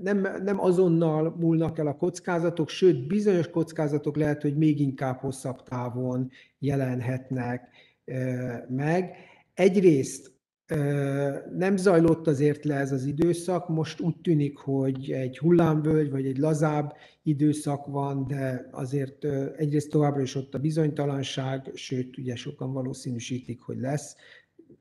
nem, 0.03 0.29
nem 0.43 0.61
azonnal 0.61 1.37
múlnak 1.39 1.79
el 1.79 1.87
a 1.87 1.97
kockázatok, 1.97 2.69
sőt, 2.69 3.07
bizonyos 3.07 3.51
kockázatok 3.51 4.17
lehet, 4.17 4.43
hogy 4.43 4.57
még 4.57 4.81
inkább 4.81 5.19
hosszabb 5.19 5.63
távon 5.63 6.31
jelenhetnek 6.59 7.69
meg. 8.69 9.15
Egyrészt 9.55 10.33
nem 11.57 11.77
zajlott 11.77 12.27
azért 12.27 12.65
le 12.65 12.75
ez 12.75 12.93
az 12.93 13.05
időszak, 13.05 13.69
most 13.69 14.01
úgy 14.01 14.17
tűnik, 14.23 14.59
hogy 14.59 15.11
egy 15.11 15.39
hullámvölgy 15.39 16.11
vagy 16.11 16.27
egy 16.27 16.39
lazább 16.39 16.97
időszak 17.23 17.87
van, 17.87 18.27
de 18.27 18.69
azért 18.71 19.25
egyrészt 19.57 19.91
továbbra 19.91 20.23
is 20.23 20.35
ott 20.35 20.55
a 20.55 20.59
bizonytalanság, 20.59 21.71
sőt, 21.75 22.19
ugye 22.19 22.37
sokan 22.37 22.73
valószínűsítik, 22.73 23.61
hogy 23.61 23.79
lesz 23.79 24.17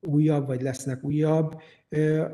újabb, 0.08 0.48
vagy 0.48 0.62
lesznek 0.62 1.04
újabb 1.04 1.62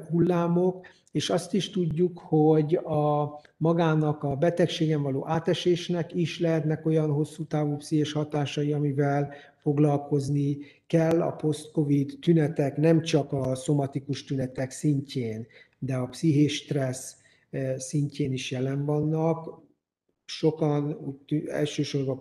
hullámok, 0.09 0.87
és 1.11 1.29
azt 1.29 1.53
is 1.53 1.69
tudjuk, 1.69 2.19
hogy 2.19 2.75
a 2.75 3.39
magának 3.57 4.23
a 4.23 4.35
betegségen 4.35 5.01
való 5.01 5.27
átesésnek 5.27 6.13
is 6.13 6.39
lehetnek 6.39 6.85
olyan 6.85 7.11
hosszú 7.11 7.45
távú 7.45 7.75
pszichés 7.75 8.11
hatásai, 8.11 8.73
amivel 8.73 9.33
foglalkozni 9.65 10.57
kell 10.87 11.21
a 11.21 11.31
post-covid 11.31 12.17
tünetek, 12.21 12.77
nem 12.77 13.01
csak 13.01 13.33
a 13.33 13.55
szomatikus 13.55 14.23
tünetek 14.23 14.71
szintjén, 14.71 15.47
de 15.79 15.95
a 15.95 16.05
pszichés 16.05 16.55
stressz 16.55 17.15
eh, 17.49 17.77
szintjén 17.77 18.33
is 18.33 18.51
jelen 18.51 18.85
vannak. 18.85 19.63
Sokan 20.25 20.97
elsősorban 21.47 22.19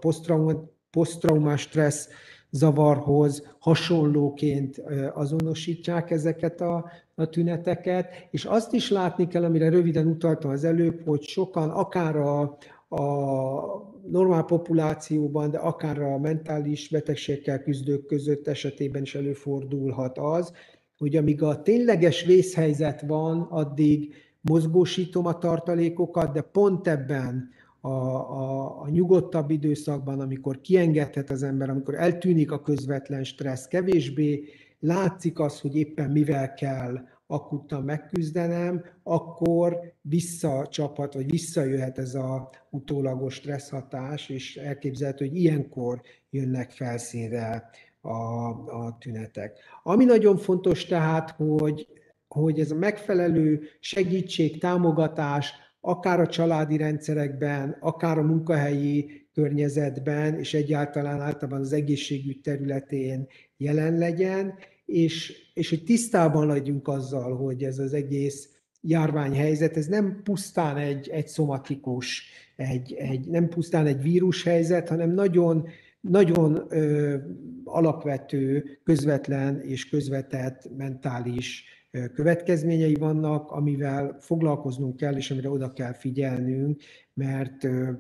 posztraumás 0.90 1.60
stressz 1.60 2.08
zavarhoz 2.50 3.56
hasonlóként 3.58 4.78
eh, 4.78 5.18
azonosítják 5.18 6.10
ezeket 6.10 6.60
a, 6.60 6.90
a 7.14 7.28
tüneteket, 7.28 8.08
és 8.30 8.44
azt 8.44 8.72
is 8.72 8.90
látni 8.90 9.28
kell, 9.28 9.44
amire 9.44 9.68
röviden 9.68 10.06
utaltam 10.06 10.50
az 10.50 10.64
előbb, 10.64 11.06
hogy 11.06 11.22
sokan 11.22 11.70
akár 11.70 12.16
a, 12.16 12.56
a 12.94 13.92
normál 14.06 14.44
populációban, 14.44 15.50
de 15.50 15.58
akár 15.58 15.98
a 16.02 16.18
mentális 16.18 16.88
betegségekkel 16.88 17.62
küzdők 17.62 18.06
között 18.06 18.48
esetében 18.48 19.02
is 19.02 19.14
előfordulhat 19.14 20.18
az, 20.18 20.52
hogy 20.98 21.16
amíg 21.16 21.42
a 21.42 21.62
tényleges 21.62 22.24
vészhelyzet 22.24 23.00
van, 23.00 23.40
addig 23.40 24.14
mozgósítom 24.40 25.26
a 25.26 25.38
tartalékokat, 25.38 26.32
de 26.32 26.40
pont 26.40 26.88
ebben 26.88 27.50
a, 27.80 27.88
a, 27.88 28.82
a 28.82 28.88
nyugodtabb 28.88 29.50
időszakban, 29.50 30.20
amikor 30.20 30.60
kiengedhet 30.60 31.30
az 31.30 31.42
ember, 31.42 31.70
amikor 31.70 31.94
eltűnik 31.94 32.52
a 32.52 32.60
közvetlen 32.60 33.24
stressz, 33.24 33.66
kevésbé 33.66 34.44
látszik 34.80 35.38
az, 35.38 35.60
hogy 35.60 35.76
éppen 35.76 36.10
mivel 36.10 36.54
kell 36.54 36.98
akuttan 37.26 37.82
megküzdenem, 37.82 38.84
akkor 39.02 39.94
visszacsaphat, 40.00 41.14
vagy 41.14 41.30
visszajöhet 41.30 41.98
ez 41.98 42.14
a 42.14 42.50
utólagos 42.70 43.34
stressz 43.34 43.68
hatás, 43.68 44.28
és 44.28 44.56
elképzelhető, 44.56 45.26
hogy 45.26 45.36
ilyenkor 45.36 46.00
jönnek 46.30 46.70
felszínre 46.70 47.70
a, 48.00 48.48
a 48.84 48.96
tünetek. 49.00 49.58
Ami 49.82 50.04
nagyon 50.04 50.36
fontos 50.36 50.84
tehát, 50.84 51.30
hogy, 51.30 51.88
hogy 52.28 52.60
ez 52.60 52.70
a 52.70 52.74
megfelelő 52.76 53.62
segítség, 53.80 54.60
támogatás, 54.60 55.52
akár 55.80 56.20
a 56.20 56.26
családi 56.26 56.76
rendszerekben, 56.76 57.76
akár 57.80 58.18
a 58.18 58.22
munkahelyi 58.22 59.28
környezetben, 59.34 60.38
és 60.38 60.54
egyáltalán 60.54 61.20
általában 61.20 61.60
az 61.60 61.72
egészségügy 61.72 62.40
területén 62.40 63.26
jelen 63.56 63.98
legyen, 63.98 64.54
és, 64.84 65.32
és 65.54 65.68
hogy 65.68 65.84
tisztában 65.84 66.46
legyünk 66.46 66.88
azzal, 66.88 67.36
hogy 67.36 67.62
ez 67.62 67.78
az 67.78 67.92
egész 67.92 68.48
járványhelyzet, 68.80 69.76
ez 69.76 69.86
nem 69.86 70.20
pusztán 70.24 70.76
egy, 70.76 71.08
egy 71.08 71.28
szomatikus, 71.28 72.22
egy, 72.56 72.92
egy, 72.92 73.26
nem 73.26 73.48
pusztán 73.48 73.86
egy 73.86 74.02
vírushelyzet, 74.02 74.88
hanem 74.88 75.10
nagyon, 75.10 75.68
nagyon 76.00 76.64
ö, 76.68 77.16
alapvető, 77.64 78.64
közvetlen 78.84 79.60
és 79.60 79.88
közvetett 79.88 80.70
mentális 80.76 81.64
ö, 81.90 82.08
következményei 82.08 82.94
vannak, 82.94 83.50
amivel 83.50 84.16
foglalkoznunk 84.20 84.96
kell, 84.96 85.16
és 85.16 85.30
amire 85.30 85.50
oda 85.50 85.72
kell 85.72 85.92
figyelnünk, 85.92 86.82
mert 87.14 87.64
ö, 87.64 87.90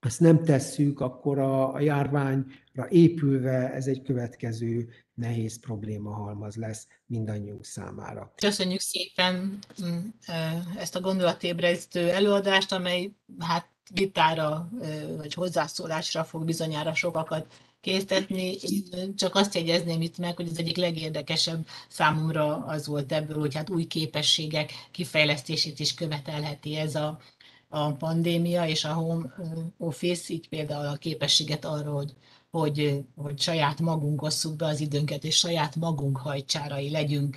ezt 0.00 0.20
nem 0.20 0.42
tesszük, 0.42 1.00
akkor 1.00 1.38
a, 1.38 1.74
a 1.74 1.80
járványra 1.80 2.88
épülve 2.88 3.72
ez 3.72 3.86
egy 3.86 4.02
következő 4.02 4.88
nehéz 5.14 5.60
probléma 5.60 6.14
halmaz 6.14 6.56
lesz 6.56 6.86
mindannyiunk 7.06 7.64
számára. 7.64 8.32
Köszönjük 8.36 8.80
szépen 8.80 9.58
mm, 9.84 9.98
ezt 10.76 10.96
a 10.96 11.00
gondolatébresztő 11.00 12.10
előadást, 12.10 12.72
amely 12.72 13.10
hát 13.38 13.68
vitára 13.92 14.68
vagy 15.16 15.34
hozzászólásra 15.34 16.24
fog 16.24 16.44
bizonyára 16.44 16.94
sokakat 16.94 17.46
készíteni. 17.80 18.52
Én 18.52 19.16
csak 19.16 19.34
azt 19.34 19.54
jegyezném 19.54 20.00
itt 20.00 20.18
meg, 20.18 20.36
hogy 20.36 20.48
az 20.48 20.58
egyik 20.58 20.76
legérdekesebb 20.76 21.66
számomra 21.88 22.64
az 22.64 22.86
volt 22.86 23.12
ebből, 23.12 23.38
hogy 23.38 23.54
hát 23.54 23.70
új 23.70 23.84
képességek 23.84 24.72
kifejlesztését 24.90 25.78
is 25.80 25.94
követelheti 25.94 26.76
ez 26.76 26.94
a, 26.94 27.18
a 27.68 27.92
pandémia 27.92 28.66
és 28.66 28.84
a 28.84 28.92
home 28.92 29.34
office, 29.78 30.32
így 30.32 30.48
például 30.48 30.86
a 30.86 30.96
képességet 30.96 31.64
arra, 31.64 31.92
hogy 31.92 32.12
hogy, 32.54 33.04
hogy 33.16 33.40
saját 33.40 33.80
magunk 33.80 34.22
osszuk 34.22 34.56
be 34.56 34.66
az 34.66 34.80
időnket, 34.80 35.24
és 35.24 35.36
saját 35.36 35.76
magunk 35.76 36.16
hajcsárai 36.16 36.90
legyünk, 36.90 37.36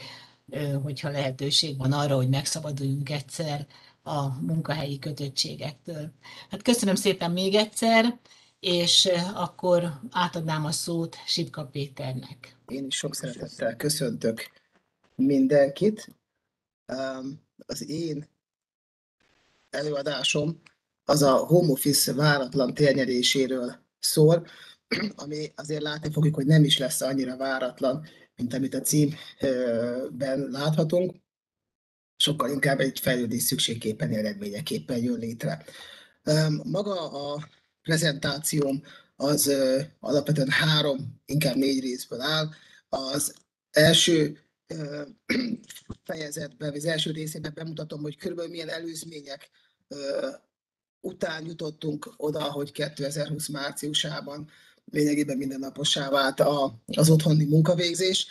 hogyha 0.83 1.09
lehetőség 1.09 1.77
van 1.77 1.91
arra, 1.91 2.15
hogy 2.15 2.29
megszabaduljunk 2.29 3.09
egyszer 3.09 3.67
a 4.03 4.27
munkahelyi 4.27 4.99
kötöttségektől. 4.99 6.11
Hát 6.49 6.61
köszönöm 6.61 6.95
szépen 6.95 7.31
még 7.31 7.55
egyszer, 7.55 8.19
és 8.59 9.09
akkor 9.33 9.99
átadnám 10.11 10.65
a 10.65 10.71
szót 10.71 11.15
Sipka 11.25 11.65
Péternek. 11.65 12.55
Én 12.67 12.85
is 12.85 12.95
sok 12.95 13.15
szeretettel 13.15 13.75
köszöntök 13.75 14.51
mindenkit. 15.15 16.15
Az 17.65 17.89
én 17.89 18.27
előadásom 19.69 20.61
az 21.05 21.21
a 21.21 21.35
home 21.35 21.71
office 21.71 22.13
váratlan 22.13 22.73
térnyeréséről 22.73 23.75
szól 23.99 24.47
ami 25.15 25.51
azért 25.55 25.81
látni 25.81 26.11
fogjuk, 26.11 26.35
hogy 26.35 26.45
nem 26.45 26.63
is 26.63 26.77
lesz 26.77 27.01
annyira 27.01 27.37
váratlan, 27.37 28.05
mint 28.35 28.53
amit 28.53 28.73
a 28.73 28.81
címben 28.81 30.49
láthatunk. 30.49 31.15
Sokkal 32.17 32.49
inkább 32.49 32.79
egy 32.79 32.99
fejlődés 32.99 33.43
szükségképpen 33.43 34.11
eredményeképpen 34.11 34.97
jön 34.97 35.19
létre. 35.19 35.65
Maga 36.63 37.09
a 37.09 37.47
prezentációm 37.81 38.81
az 39.15 39.51
alapvetően 39.99 40.49
három, 40.49 41.21
inkább 41.25 41.55
négy 41.55 41.79
részből 41.79 42.21
áll. 42.21 42.49
Az 42.89 43.35
első 43.71 44.39
fejezetben, 46.03 46.73
az 46.73 46.85
első 46.85 47.11
részében 47.11 47.51
bemutatom, 47.55 48.01
hogy 48.01 48.17
körülbelül 48.17 48.51
milyen 48.51 48.69
előzmények 48.69 49.49
után 51.01 51.45
jutottunk 51.45 52.13
oda, 52.17 52.43
hogy 52.43 52.71
2020 52.71 53.47
márciusában 53.47 54.49
lényegében 54.91 55.37
mindennapossá 55.37 56.09
vált 56.09 56.39
a, 56.39 56.83
az 56.85 57.09
otthoni 57.09 57.45
munkavégzés. 57.45 58.27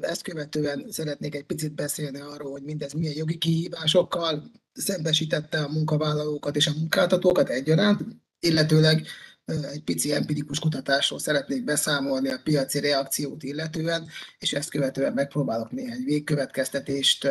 Ezt 0.00 0.22
követően 0.22 0.86
szeretnék 0.90 1.34
egy 1.34 1.44
picit 1.44 1.74
beszélni 1.74 2.20
arról, 2.20 2.50
hogy 2.50 2.62
mindez 2.62 2.92
milyen 2.92 3.16
jogi 3.16 3.38
kihívásokkal 3.38 4.50
szembesítette 4.72 5.62
a 5.62 5.72
munkavállalókat 5.72 6.56
és 6.56 6.66
a 6.66 6.74
munkáltatókat 6.78 7.48
egyaránt, 7.48 8.00
illetőleg 8.40 9.06
egy 9.44 9.82
pici 9.84 10.12
empirikus 10.12 10.58
kutatásról 10.58 11.18
szeretnék 11.18 11.64
beszámolni 11.64 12.28
a 12.28 12.40
piaci 12.44 12.80
reakciót 12.80 13.42
illetően, 13.42 14.08
és 14.38 14.52
ezt 14.52 14.70
követően 14.70 15.12
megpróbálok 15.12 15.70
néhány 15.70 16.04
végkövetkeztetést 16.04 17.28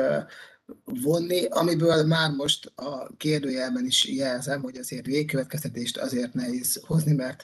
vonni, 0.86 1.46
amiből 1.46 2.06
már 2.06 2.32
most 2.32 2.72
a 2.76 3.16
kérdőjelben 3.18 3.86
is 3.86 4.06
jelzem, 4.06 4.62
hogy 4.62 4.78
azért 4.78 5.06
végkövetkeztetést 5.06 5.98
azért 5.98 6.34
nehéz 6.34 6.82
hozni, 6.86 7.14
mert, 7.14 7.44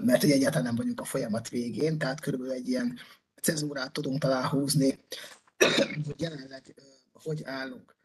mert 0.00 0.22
egyáltalán 0.22 0.62
nem 0.66 0.76
vagyunk 0.76 1.00
a 1.00 1.04
folyamat 1.04 1.48
végén, 1.48 1.98
tehát 1.98 2.20
körülbelül 2.20 2.54
egy 2.54 2.68
ilyen 2.68 2.98
cezúrát 3.42 3.92
tudunk 3.92 4.18
talán 4.18 4.48
húzni, 4.48 4.98
hogy 6.06 6.14
jelenleg 6.20 6.74
hogy 7.12 7.42
állunk. 7.44 7.98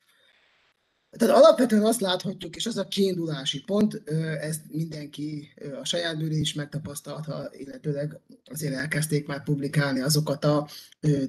Tehát 1.18 1.36
alapvetően 1.36 1.84
azt 1.84 2.02
láthatjuk, 2.02 2.56
és 2.56 2.66
az 2.66 2.78
a 2.78 2.88
kiindulási 2.88 3.62
pont, 3.62 4.02
ezt 4.42 4.62
mindenki 4.72 5.54
a 5.82 5.86
saját 5.86 6.18
bőrén 6.18 6.40
is 6.40 6.54
megtapasztalta, 6.54 7.50
illetőleg 7.52 8.20
azért 8.52 8.74
elkezdték 8.74 9.28
már 9.28 9.44
publikálni 9.44 10.00
azokat 10.02 10.46
a 10.46 10.68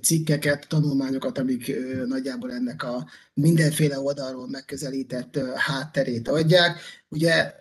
cikkeket, 0.03 0.69
tanulmányokat, 0.69 1.39
amik 1.39 1.73
nagyjából 2.07 2.53
ennek 2.53 2.83
a 2.83 3.07
mindenféle 3.35 4.01
oldalról 4.01 4.49
megközelített 4.49 5.39
hátterét 5.55 6.29
adják. 6.29 6.81
Ugye 7.09 7.55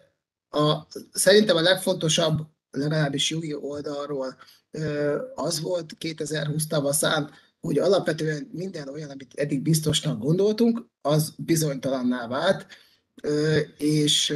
a, 0.50 0.88
szerintem 1.12 1.56
a 1.56 1.62
legfontosabb, 1.62 2.42
legalábbis 2.72 3.30
jogi 3.30 3.54
oldalról 3.54 4.36
az 5.36 5.62
volt 5.62 5.96
2020 5.98 6.68
tavaszán, 6.68 7.30
hogy 7.66 7.78
alapvetően 7.78 8.50
minden 8.52 8.88
olyan, 8.88 9.10
amit 9.10 9.34
eddig 9.36 9.62
biztosnak 9.62 10.20
gondoltunk, 10.20 10.86
az 11.02 11.34
bizonytalanná 11.38 12.28
vált, 12.28 12.68
és 13.78 14.34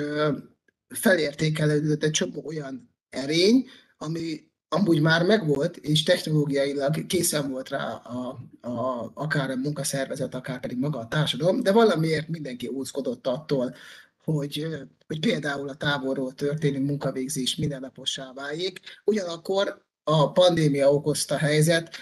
felértékelődött 0.88 2.04
egy 2.04 2.12
csomó 2.12 2.44
olyan 2.46 2.96
erény, 3.10 3.68
ami 3.98 4.48
amúgy 4.70 5.02
már 5.02 5.26
megvolt, 5.26 5.78
és 5.78 6.04
technológiailag 6.04 7.06
készen 7.06 7.52
volt 7.52 7.70
rá 7.70 7.94
a, 7.94 8.40
a, 8.62 9.12
akár 9.14 9.50
a 9.50 9.56
munkaszervezet, 9.56 10.36
akár 10.36 10.60
pedig 10.60 10.78
maga 10.78 11.00
a 11.00 11.08
társadalom, 11.08 11.64
de 11.64 11.72
valamiért 11.72 12.28
mindenki 12.28 12.68
óckodott 12.68 13.28
attól, 13.28 13.76
hogy, 14.24 14.68
hogy 15.08 15.20
például 15.20 15.70
a 15.70 15.76
távolról 15.76 16.34
történő 16.34 16.80
munkavégzés 16.80 17.56
mindennapossá 17.56 18.34
váljék. 18.34 18.80
Ugyanakkor 19.06 19.88
a 20.10 20.32
pandémia 20.32 20.94
okozta 20.94 21.38
helyzet 21.38 21.96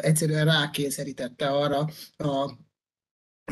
egyszerűen 0.00 0.44
rákényszerítette 0.44 1.48
arra 1.48 1.88
a 2.16 2.52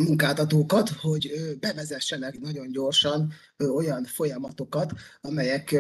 munkáltatókat, 0.01 0.89
hogy 0.89 1.33
bevezessenek 1.61 2.39
nagyon 2.41 2.73
gyorsan 2.73 3.33
olyan 3.75 4.05
folyamatokat, 4.05 4.93
amelyek 5.21 5.77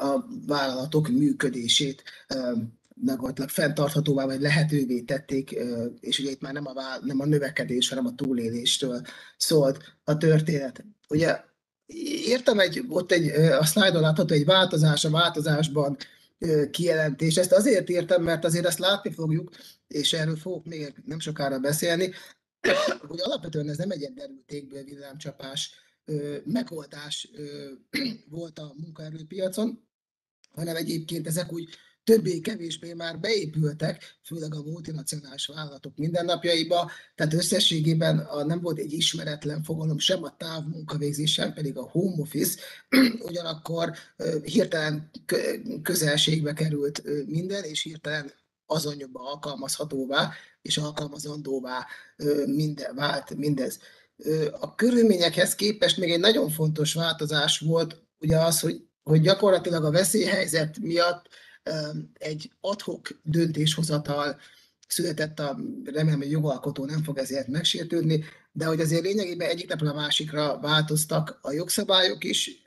a 0.00 0.24
vállalatok 0.46 1.08
működését 1.08 2.02
megoldtak 3.04 3.48
fenntarthatóvá, 3.48 4.24
vagy 4.24 4.40
lehetővé 4.40 5.00
tették, 5.00 5.56
és 6.00 6.18
ugye 6.18 6.30
itt 6.30 6.40
már 6.40 6.52
nem 6.52 6.66
a, 6.66 6.72
nem 7.00 7.20
a 7.20 7.26
növekedés, 7.26 7.88
hanem 7.88 8.06
a 8.06 8.14
túléléstől 8.14 9.00
szólt 9.36 9.96
a 10.04 10.16
történet. 10.16 10.84
Ugye 11.08 11.40
értem 12.26 12.58
egy, 12.58 12.84
ott 12.88 13.12
egy, 13.12 13.28
a 13.34 13.64
szlájdon 13.64 14.00
látható 14.00 14.34
egy 14.34 14.44
változás 14.44 15.04
a 15.04 15.10
változásban 15.10 15.96
kijelentés. 16.70 17.36
Ezt 17.36 17.52
azért 17.52 17.88
értem, 17.88 18.22
mert 18.22 18.44
azért 18.44 18.66
ezt 18.66 18.78
látni 18.78 19.12
fogjuk, 19.12 19.50
és 19.86 20.12
erről 20.12 20.36
fogok 20.36 20.64
még 20.64 20.94
nem 21.04 21.18
sokára 21.18 21.58
beszélni, 21.58 22.12
hogy 23.08 23.20
alapvetően 23.20 23.68
ez 23.68 23.76
nem 23.76 23.90
egy 23.90 24.12
derültékből 24.14 24.84
villámcsapás 24.84 25.74
megoldás 26.44 27.30
volt 28.30 28.58
a 28.58 28.74
munkaerőpiacon, 28.76 29.88
hanem 30.50 30.76
egyébként 30.76 31.26
ezek 31.26 31.52
úgy 31.52 31.68
többé-kevésbé 32.04 32.92
már 32.92 33.20
beépültek, 33.20 34.18
főleg 34.22 34.54
a 34.54 34.62
multinacionális 34.62 35.46
vállalatok 35.46 35.96
mindennapjaiba, 35.96 36.90
tehát 37.14 37.34
összességében 37.34 38.18
a, 38.18 38.44
nem 38.44 38.60
volt 38.60 38.78
egy 38.78 38.92
ismeretlen 38.92 39.62
fogalom 39.62 39.98
sem 39.98 40.22
a 40.22 40.36
távmunkavégzés, 40.36 41.32
sem 41.32 41.52
pedig 41.52 41.76
a 41.76 41.88
home 41.90 42.16
office, 42.18 42.60
ugyanakkor 43.28 43.92
hirtelen 44.42 45.10
közelségbe 45.82 46.52
került 46.52 47.02
minden, 47.26 47.64
és 47.64 47.82
hirtelen 47.82 48.32
azonnyomban 48.66 49.26
alkalmazhatóvá 49.26 50.32
és 50.62 50.76
alkalmazandóvá 50.76 51.86
minden, 52.46 52.94
vált 52.94 53.34
mindez. 53.34 53.78
A 54.60 54.74
körülményekhez 54.74 55.54
képest 55.54 55.96
még 55.98 56.10
egy 56.10 56.20
nagyon 56.20 56.50
fontos 56.50 56.94
változás 56.94 57.58
volt 57.58 58.02
ugye 58.20 58.38
az, 58.38 58.60
hogy, 58.60 58.86
hogy 59.02 59.20
gyakorlatilag 59.20 59.84
a 59.84 59.90
veszélyhelyzet 59.90 60.78
miatt 60.78 61.28
egy 62.18 62.50
adhok 62.60 63.20
döntéshozatal 63.22 64.36
született, 64.88 65.38
a, 65.38 65.58
remélem, 65.84 66.18
hogy 66.18 66.30
jogalkotó 66.30 66.84
nem 66.84 67.02
fog 67.02 67.18
ezért 67.18 67.48
megsértődni, 67.48 68.24
de 68.52 68.64
hogy 68.64 68.80
azért 68.80 69.02
lényegében 69.02 69.48
egyik 69.48 69.68
napra 69.68 69.90
a 69.90 69.94
másikra 69.94 70.58
változtak 70.60 71.38
a 71.42 71.52
jogszabályok 71.52 72.24
is, 72.24 72.62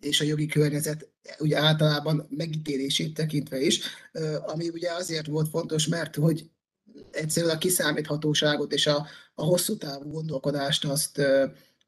és 0.00 0.20
a 0.20 0.24
jogi 0.24 0.46
környezet 0.46 1.08
ugye 1.38 1.58
általában 1.58 2.26
megítélését 2.30 3.14
tekintve 3.14 3.60
is, 3.60 3.80
ami 4.46 4.68
ugye 4.68 4.92
azért 4.92 5.26
volt 5.26 5.48
fontos, 5.48 5.86
mert 5.86 6.16
hogy 6.16 6.50
egyszerűen 7.10 7.54
a 7.54 7.58
kiszámíthatóságot 7.58 8.72
és 8.72 8.86
a, 8.86 9.06
a 9.34 9.44
hosszú 9.44 9.76
távú 9.76 10.10
gondolkodást 10.10 10.84
azt, 10.84 11.22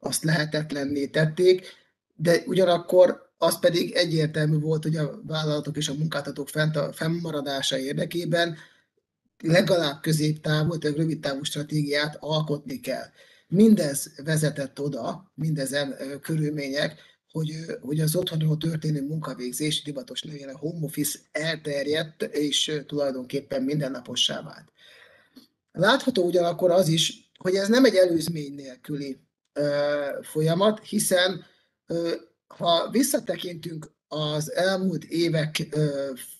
azt 0.00 0.24
lehetetlenné 0.24 1.06
tették, 1.06 1.66
de 2.16 2.42
ugyanakkor 2.46 3.31
az 3.42 3.58
pedig 3.58 3.92
egyértelmű 3.92 4.58
volt, 4.58 4.82
hogy 4.82 4.96
a 4.96 5.20
vállalatok 5.26 5.76
és 5.76 5.88
a 5.88 5.94
munkáltatók 5.94 6.48
fennmaradása 6.92 7.78
érdekében 7.78 8.56
legalább 9.38 10.00
középtávú, 10.00 10.78
tehát 10.78 10.96
rövid 10.96 11.20
távú 11.20 11.42
stratégiát 11.42 12.16
alkotni 12.20 12.80
kell. 12.80 13.06
Mindez 13.48 14.12
vezetett 14.24 14.80
oda, 14.80 15.32
mindezen 15.34 15.96
körülmények, 16.20 17.00
hogy, 17.30 17.54
hogy 17.80 18.00
az 18.00 18.16
otthonról 18.16 18.56
történő 18.56 19.06
munkavégzés, 19.06 19.82
divatos 19.82 20.22
nevén 20.22 20.48
a 20.48 20.58
home 20.58 20.84
office 20.84 21.18
elterjedt, 21.32 22.22
és 22.22 22.82
tulajdonképpen 22.86 23.62
mindennapossá 23.62 24.42
vált. 24.42 24.72
Látható 25.72 26.24
ugyanakkor 26.24 26.70
az 26.70 26.88
is, 26.88 27.30
hogy 27.38 27.54
ez 27.54 27.68
nem 27.68 27.84
egy 27.84 27.94
előzmény 27.94 28.54
nélküli 28.54 29.20
folyamat, 30.22 30.80
hiszen 30.84 31.44
ha 32.56 32.90
visszatekintünk 32.90 33.90
az 34.08 34.52
elmúlt 34.52 35.04
évek 35.04 35.66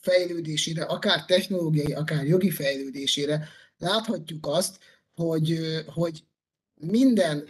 fejlődésére, 0.01 0.83
akár 0.83 1.25
technológiai, 1.25 1.93
akár 1.93 2.27
jogi 2.27 2.51
fejlődésére, 2.51 3.49
láthatjuk 3.79 4.47
azt, 4.47 4.79
hogy, 5.15 5.59
hogy 5.87 6.25
minden, 6.75 7.49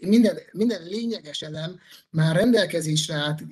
minden, 0.00 0.38
minden 0.52 0.82
lényeges 0.82 1.42
elem 1.42 1.78
már 2.10 2.36
rendelkezésre 2.36 3.14
állt, 3.14 3.42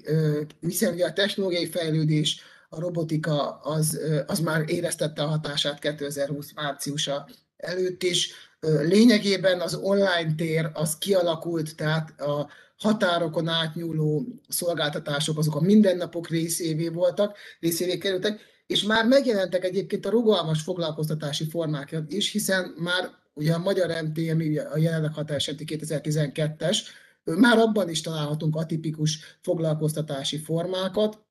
hiszen 0.60 0.92
ugye 0.92 1.06
a 1.06 1.12
technológiai 1.12 1.66
fejlődés, 1.66 2.40
a 2.68 2.80
robotika 2.80 3.50
az, 3.50 4.00
az 4.26 4.40
már 4.40 4.64
éreztette 4.66 5.22
a 5.22 5.26
hatását 5.26 5.78
2020 5.78 6.52
márciusa 6.54 7.28
előtt 7.56 8.02
is. 8.02 8.32
Lényegében 8.60 9.60
az 9.60 9.74
online 9.74 10.34
tér 10.36 10.70
az 10.72 10.98
kialakult, 10.98 11.76
tehát 11.76 12.20
a, 12.20 12.48
határokon 12.78 13.48
átnyúló 13.48 14.26
szolgáltatások 14.48 15.38
azok 15.38 15.54
a 15.54 15.60
mindennapok 15.60 16.28
részévé 16.28 16.88
voltak, 16.88 17.36
részévé 17.60 17.98
kerültek, 17.98 18.40
és 18.66 18.82
már 18.82 19.06
megjelentek 19.06 19.64
egyébként 19.64 20.06
a 20.06 20.10
rugalmas 20.10 20.62
foglalkoztatási 20.62 21.48
formák 21.48 21.96
is, 22.08 22.32
hiszen 22.32 22.74
már 22.78 23.10
ugye 23.34 23.54
a 23.54 23.58
Magyar 23.58 24.02
MT, 24.02 24.30
ami 24.30 24.58
a 24.58 24.76
jelenleg 24.76 25.12
hatás 25.14 25.50
2012-es, 25.56 26.78
már 27.24 27.58
abban 27.58 27.88
is 27.88 28.00
találhatunk 28.00 28.56
atipikus 28.56 29.38
foglalkoztatási 29.42 30.38
formákat, 30.38 31.24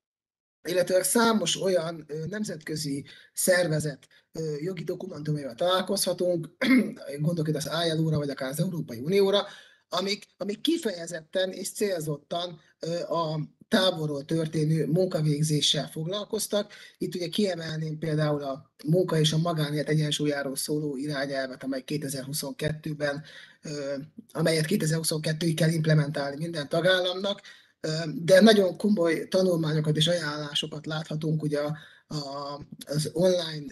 illetve 0.68 1.02
számos 1.02 1.62
olyan 1.62 2.06
nemzetközi 2.28 3.04
szervezet 3.32 4.06
jogi 4.60 4.84
dokumentumaival 4.84 5.54
találkozhatunk, 5.54 6.48
gondolok 7.20 7.48
itt 7.48 7.56
az 7.56 7.70
ILO-ra, 7.86 8.18
vagy 8.18 8.30
akár 8.30 8.48
az 8.48 8.60
Európai 8.60 9.00
Unióra, 9.00 9.46
amik, 9.88 10.26
amik 10.36 10.60
kifejezetten 10.60 11.50
és 11.50 11.72
célzottan 11.72 12.60
a 13.08 13.38
távolról 13.68 14.24
történő 14.24 14.86
munkavégzéssel 14.86 15.88
foglalkoztak. 15.88 16.72
Itt 16.98 17.14
ugye 17.14 17.28
kiemelném 17.28 17.98
például 17.98 18.42
a 18.42 18.70
munka 18.84 19.18
és 19.18 19.32
a 19.32 19.38
magánélet 19.38 19.88
egyensúlyáról 19.88 20.56
szóló 20.56 20.96
irányelvet, 20.96 21.62
amely 21.62 21.82
2022-ben, 21.86 23.24
amelyet 24.32 24.66
2022-ig 24.68 25.52
kell 25.56 25.70
implementálni 25.70 26.36
minden 26.36 26.68
tagállamnak, 26.68 27.40
de 28.14 28.40
nagyon 28.40 28.76
komoly 28.76 29.28
tanulmányokat 29.28 29.96
és 29.96 30.06
ajánlásokat 30.06 30.86
láthatunk 30.86 31.42
ugye 31.42 31.58
a, 31.58 31.76
az 32.86 33.10
online 33.12 33.66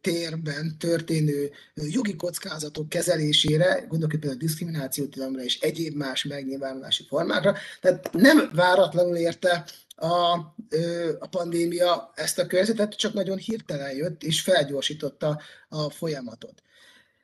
térben 0.00 0.78
történő 0.78 1.50
jogi 1.74 2.16
kockázatok 2.16 2.88
kezelésére, 2.88 3.84
gondolok 3.88 4.10
például 4.10 4.32
a 4.34 4.44
diszkriminációtilalomra 4.44 5.42
és 5.42 5.60
egyéb 5.60 5.96
más 5.96 6.24
megnyilvánulási 6.24 7.04
formákra. 7.08 7.56
Tehát 7.80 8.12
nem 8.12 8.50
váratlanul 8.54 9.16
érte 9.16 9.64
a, 9.96 10.32
a 11.18 11.26
pandémia 11.30 12.12
ezt 12.14 12.38
a 12.38 12.46
környezetet, 12.46 12.94
csak 12.94 13.12
nagyon 13.12 13.36
hirtelen 13.36 13.96
jött 13.96 14.22
és 14.22 14.40
felgyorsította 14.40 15.40
a 15.68 15.90
folyamatot. 15.90 16.62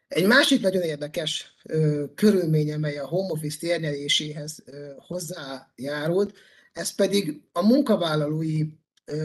Egy 0.08 0.26
másik 0.26 0.60
nagyon 0.60 0.82
érdekes 0.82 1.54
ö, 1.64 2.04
körülmény, 2.14 2.72
amely 2.72 2.98
a 2.98 3.06
home 3.06 3.32
office 3.32 3.58
térnyeléséhez 3.58 4.62
ö, 4.64 4.90
hozzájárult, 5.06 6.34
ez 6.72 6.94
pedig 6.94 7.42
a 7.52 7.66
munkavállalói 7.66 8.64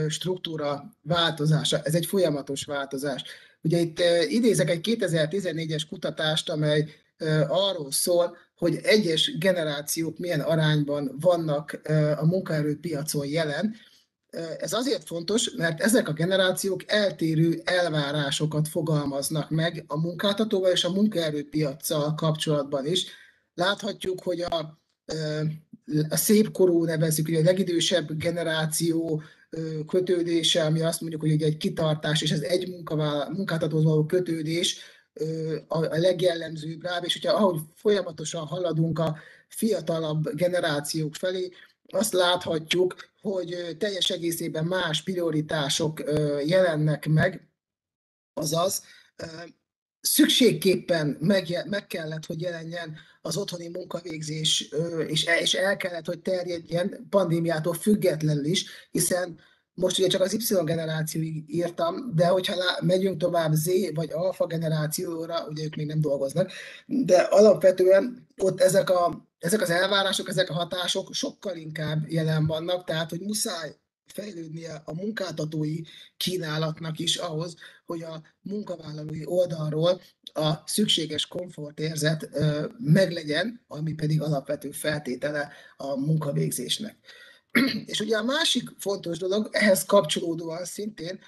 struktúra 0.09 0.95
változása. 1.01 1.79
Ez 1.83 1.95
egy 1.95 2.05
folyamatos 2.05 2.63
változás. 2.63 3.23
Ugye 3.61 3.79
itt 3.79 4.01
idézek 4.27 4.69
egy 4.69 4.97
2014-es 4.99 5.83
kutatást, 5.89 6.49
amely 6.49 6.89
arról 7.47 7.91
szól, 7.91 8.37
hogy 8.57 8.79
egyes 8.83 9.37
generációk 9.37 10.17
milyen 10.17 10.39
arányban 10.39 11.15
vannak 11.19 11.81
a 12.15 12.25
munkaerőpiacon 12.25 13.27
jelen, 13.27 13.75
ez 14.59 14.73
azért 14.73 15.03
fontos, 15.03 15.51
mert 15.57 15.81
ezek 15.81 16.07
a 16.09 16.13
generációk 16.13 16.91
eltérő 16.91 17.61
elvárásokat 17.63 18.67
fogalmaznak 18.67 19.49
meg 19.49 19.83
a 19.87 19.99
munkáltatóval 19.99 20.71
és 20.71 20.83
a 20.83 20.91
munkaerőpiacsal 20.91 22.13
kapcsolatban 22.13 22.85
is. 22.85 23.05
Láthatjuk, 23.53 24.23
hogy 24.23 24.41
a, 24.41 24.79
a 26.09 26.15
szép 26.15 26.51
korú 26.51 26.83
nevezzük, 26.83 27.25
hogy 27.25 27.35
a 27.35 27.43
legidősebb 27.43 28.17
generáció 28.17 29.23
kötődése, 29.87 30.63
ami 30.63 30.81
azt 30.81 31.01
mondjuk, 31.01 31.21
hogy 31.21 31.41
egy 31.41 31.57
kitartás 31.57 32.21
és 32.21 32.31
az 32.31 32.43
egy 32.43 32.69
munkáltatóhoz 33.31 33.83
való 33.83 34.05
kötődés 34.05 34.79
a 35.67 35.97
legjellemzőbb 35.97 36.83
rá, 36.83 36.97
és 36.97 37.19
hogyha 37.19 37.37
ahogy 37.37 37.59
folyamatosan 37.73 38.45
haladunk 38.45 38.99
a 38.99 39.17
fiatalabb 39.47 40.35
generációk 40.35 41.15
felé, 41.15 41.49
azt 41.87 42.13
láthatjuk, 42.13 42.95
hogy 43.21 43.75
teljes 43.79 44.09
egészében 44.09 44.65
más 44.65 45.03
prioritások 45.03 46.03
jelennek 46.45 47.07
meg, 47.07 47.49
azaz 48.33 48.83
szükségképpen 50.05 51.17
meg, 51.19 51.63
meg 51.69 51.87
kellett, 51.87 52.25
hogy 52.25 52.41
jelenjen 52.41 52.97
az 53.21 53.37
otthoni 53.37 53.67
munkavégzés, 53.67 54.69
és 55.07 55.25
el, 55.25 55.39
és 55.39 55.53
el 55.53 55.77
kellett, 55.77 56.05
hogy 56.05 56.19
terjedjen 56.19 57.07
pandémiától 57.09 57.73
függetlenül 57.73 58.45
is, 58.45 58.65
hiszen 58.91 59.39
most 59.73 59.99
ugye 59.99 60.07
csak 60.07 60.21
az 60.21 60.33
Y 60.33 60.63
generációig 60.63 61.43
írtam, 61.47 62.11
de 62.15 62.27
hogyha 62.27 62.55
megyünk 62.81 63.17
tovább 63.17 63.53
Z 63.53 63.69
vagy 63.93 64.11
alfa 64.11 64.45
generációra, 64.45 65.47
ugye 65.47 65.63
ők 65.63 65.75
még 65.75 65.87
nem 65.87 66.01
dolgoznak, 66.01 66.51
de 66.85 67.17
alapvetően 67.17 68.27
ott 68.37 68.61
ezek, 68.61 68.89
a, 68.89 69.27
ezek 69.39 69.61
az 69.61 69.69
elvárások, 69.69 70.29
ezek 70.29 70.49
a 70.49 70.53
hatások 70.53 71.13
sokkal 71.13 71.55
inkább 71.55 72.09
jelen 72.09 72.45
vannak, 72.45 72.83
tehát 72.83 73.09
hogy 73.09 73.19
muszáj 73.19 73.75
fejlődnie 74.15 74.81
a 74.85 74.93
munkáltatói 74.93 75.81
kínálatnak 76.17 76.99
is 76.99 77.15
ahhoz, 77.15 77.55
hogy 77.85 78.03
a 78.03 78.21
munkavállalói 78.41 79.25
oldalról 79.25 80.01
a 80.33 80.53
szükséges 80.65 81.27
komfortérzet 81.27 82.29
meglegyen, 82.77 83.63
ami 83.67 83.93
pedig 83.93 84.21
alapvető 84.21 84.71
feltétele 84.71 85.51
a 85.77 85.95
munkavégzésnek. 85.95 86.97
És 87.91 87.99
ugye 87.99 88.17
a 88.17 88.23
másik 88.23 88.69
fontos 88.77 89.17
dolog, 89.17 89.49
ehhez 89.51 89.85
kapcsolódóan 89.85 90.65
szintén, 90.65 91.19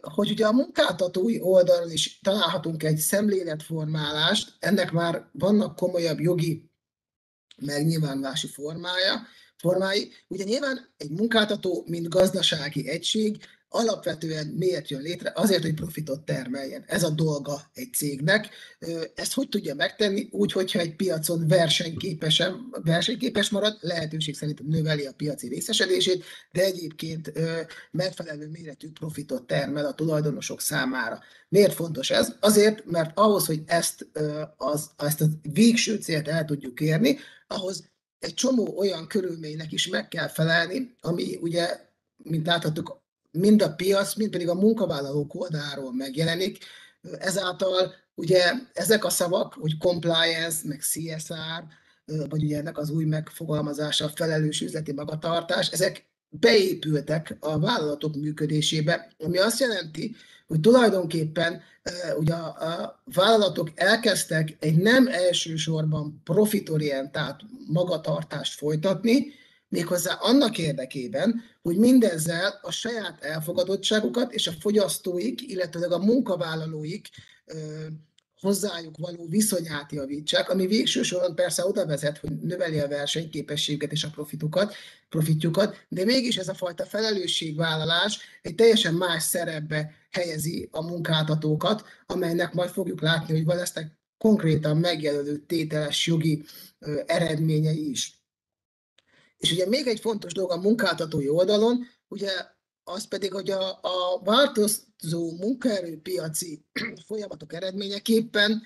hogy 0.00 0.30
ugye 0.30 0.46
a 0.46 0.52
munkáltatói 0.52 1.40
oldalon 1.40 1.90
is 1.90 2.18
találhatunk 2.20 2.82
egy 2.82 2.96
szemléletformálást, 2.96 4.56
ennek 4.58 4.92
már 4.92 5.28
vannak 5.32 5.76
komolyabb 5.76 6.20
jogi 6.20 6.70
megnyilvánulási 7.56 8.46
formája, 8.46 9.26
formái. 9.62 10.10
Ugye 10.28 10.44
nyilván 10.44 10.92
egy 10.96 11.10
munkáltató, 11.10 11.84
mint 11.88 12.08
gazdasági 12.08 12.88
egység 12.88 13.36
alapvetően 13.74 14.46
miért 14.46 14.90
jön 14.90 15.00
létre? 15.00 15.32
Azért, 15.34 15.62
hogy 15.62 15.74
profitot 15.74 16.24
termeljen. 16.24 16.84
Ez 16.86 17.02
a 17.02 17.10
dolga 17.10 17.70
egy 17.74 17.92
cégnek. 17.92 18.48
Ezt 19.14 19.34
hogy 19.34 19.48
tudja 19.48 19.74
megtenni? 19.74 20.28
Úgy, 20.30 20.52
hogyha 20.52 20.78
egy 20.78 20.96
piacon 20.96 21.48
versenyképesen, 21.48 22.68
versenyképes 22.82 23.50
marad, 23.50 23.78
lehetőség 23.80 24.34
szerint 24.34 24.68
növeli 24.68 25.06
a 25.06 25.12
piaci 25.12 25.48
részesedését, 25.48 26.24
de 26.52 26.64
egyébként 26.64 27.32
megfelelő 27.90 28.48
méretű 28.48 28.90
profitot 28.90 29.46
termel 29.46 29.86
a 29.86 29.94
tulajdonosok 29.94 30.60
számára. 30.60 31.20
Miért 31.48 31.74
fontos 31.74 32.10
ez? 32.10 32.34
Azért, 32.40 32.84
mert 32.84 33.18
ahhoz, 33.18 33.46
hogy 33.46 33.62
ezt, 33.66 34.06
az, 34.56 34.90
ezt 34.96 35.20
a 35.20 35.26
végső 35.52 35.96
célt 35.96 36.28
el 36.28 36.44
tudjuk 36.44 36.80
érni, 36.80 37.18
ahhoz 37.46 37.90
egy 38.22 38.34
csomó 38.34 38.78
olyan 38.78 39.06
körülménynek 39.06 39.72
is 39.72 39.88
meg 39.88 40.08
kell 40.08 40.28
felelni, 40.28 40.96
ami 41.00 41.38
ugye, 41.40 41.80
mint 42.16 42.46
láthatjuk, 42.46 43.00
mind 43.30 43.62
a 43.62 43.74
piac, 43.74 44.14
mind 44.14 44.30
pedig 44.30 44.48
a 44.48 44.54
munkavállalók 44.54 45.34
oldaláról 45.34 45.94
megjelenik. 45.94 46.64
Ezáltal 47.18 47.94
ugye 48.14 48.52
ezek 48.72 49.04
a 49.04 49.10
szavak, 49.10 49.54
hogy 49.54 49.78
compliance, 49.78 50.58
meg 50.64 50.80
CSR, 50.80 51.64
vagy 52.04 52.42
ugye 52.42 52.58
ennek 52.58 52.78
az 52.78 52.90
új 52.90 53.04
megfogalmazása, 53.04 54.08
felelős 54.08 54.60
üzleti 54.60 54.92
magatartás, 54.92 55.68
ezek 55.68 56.06
beépültek 56.28 57.36
a 57.40 57.58
vállalatok 57.58 58.16
működésébe, 58.16 59.12
ami 59.18 59.38
azt 59.38 59.60
jelenti, 59.60 60.16
hogy 60.52 60.60
tulajdonképpen 60.60 61.62
ugye 62.16 62.34
a 62.34 63.02
vállalatok 63.14 63.70
elkezdtek 63.74 64.56
egy 64.60 64.76
nem 64.76 65.06
elsősorban 65.06 66.20
profitorientált 66.24 67.40
magatartást 67.66 68.58
folytatni, 68.58 69.26
méghozzá 69.68 70.12
annak 70.12 70.58
érdekében, 70.58 71.42
hogy 71.62 71.76
mindezzel 71.76 72.58
a 72.62 72.70
saját 72.70 73.24
elfogadottságukat 73.24 74.32
és 74.32 74.46
a 74.46 74.52
fogyasztóik, 74.60 75.42
illetve 75.42 75.86
a 75.86 75.98
munkavállalóik 75.98 77.08
hozzájuk 78.40 78.96
való 78.98 79.26
viszonyát 79.28 79.92
javítsák, 79.92 80.50
ami 80.50 80.66
végső 80.66 81.02
soron 81.02 81.34
persze 81.34 81.66
oda 81.66 81.86
vezet, 81.86 82.18
hogy 82.18 82.40
növeli 82.40 82.78
a 82.78 82.88
versenyképességet 82.88 83.92
és 83.92 84.04
a 84.04 84.10
profitukat, 84.10 84.74
profitjukat, 85.08 85.76
de 85.88 86.04
mégis 86.04 86.36
ez 86.36 86.48
a 86.48 86.54
fajta 86.54 86.84
felelősségvállalás 86.84 88.18
egy 88.42 88.54
teljesen 88.54 88.94
más 88.94 89.22
szerepbe 89.22 90.01
helyezi 90.12 90.68
a 90.70 90.82
munkáltatókat, 90.82 91.84
amelynek 92.06 92.52
majd 92.52 92.70
fogjuk 92.70 93.00
látni, 93.00 93.42
hogy 93.42 93.56
lesznek 93.56 93.98
konkrétan 94.18 94.76
megjelölő 94.76 95.36
tételes 95.36 96.06
jogi 96.06 96.44
eredményei 97.06 97.90
is. 97.90 98.22
És 99.36 99.52
ugye 99.52 99.66
még 99.66 99.86
egy 99.86 100.00
fontos 100.00 100.32
dolog 100.32 100.50
a 100.50 100.60
munkáltatói 100.60 101.28
oldalon, 101.28 101.86
ugye 102.08 102.30
az 102.84 103.08
pedig, 103.08 103.32
hogy 103.32 103.50
a, 103.50 103.70
a 103.70 104.20
változó 104.24 105.36
munkaerőpiaci 105.38 106.64
folyamatok 107.06 107.52
eredményeképpen 107.52 108.62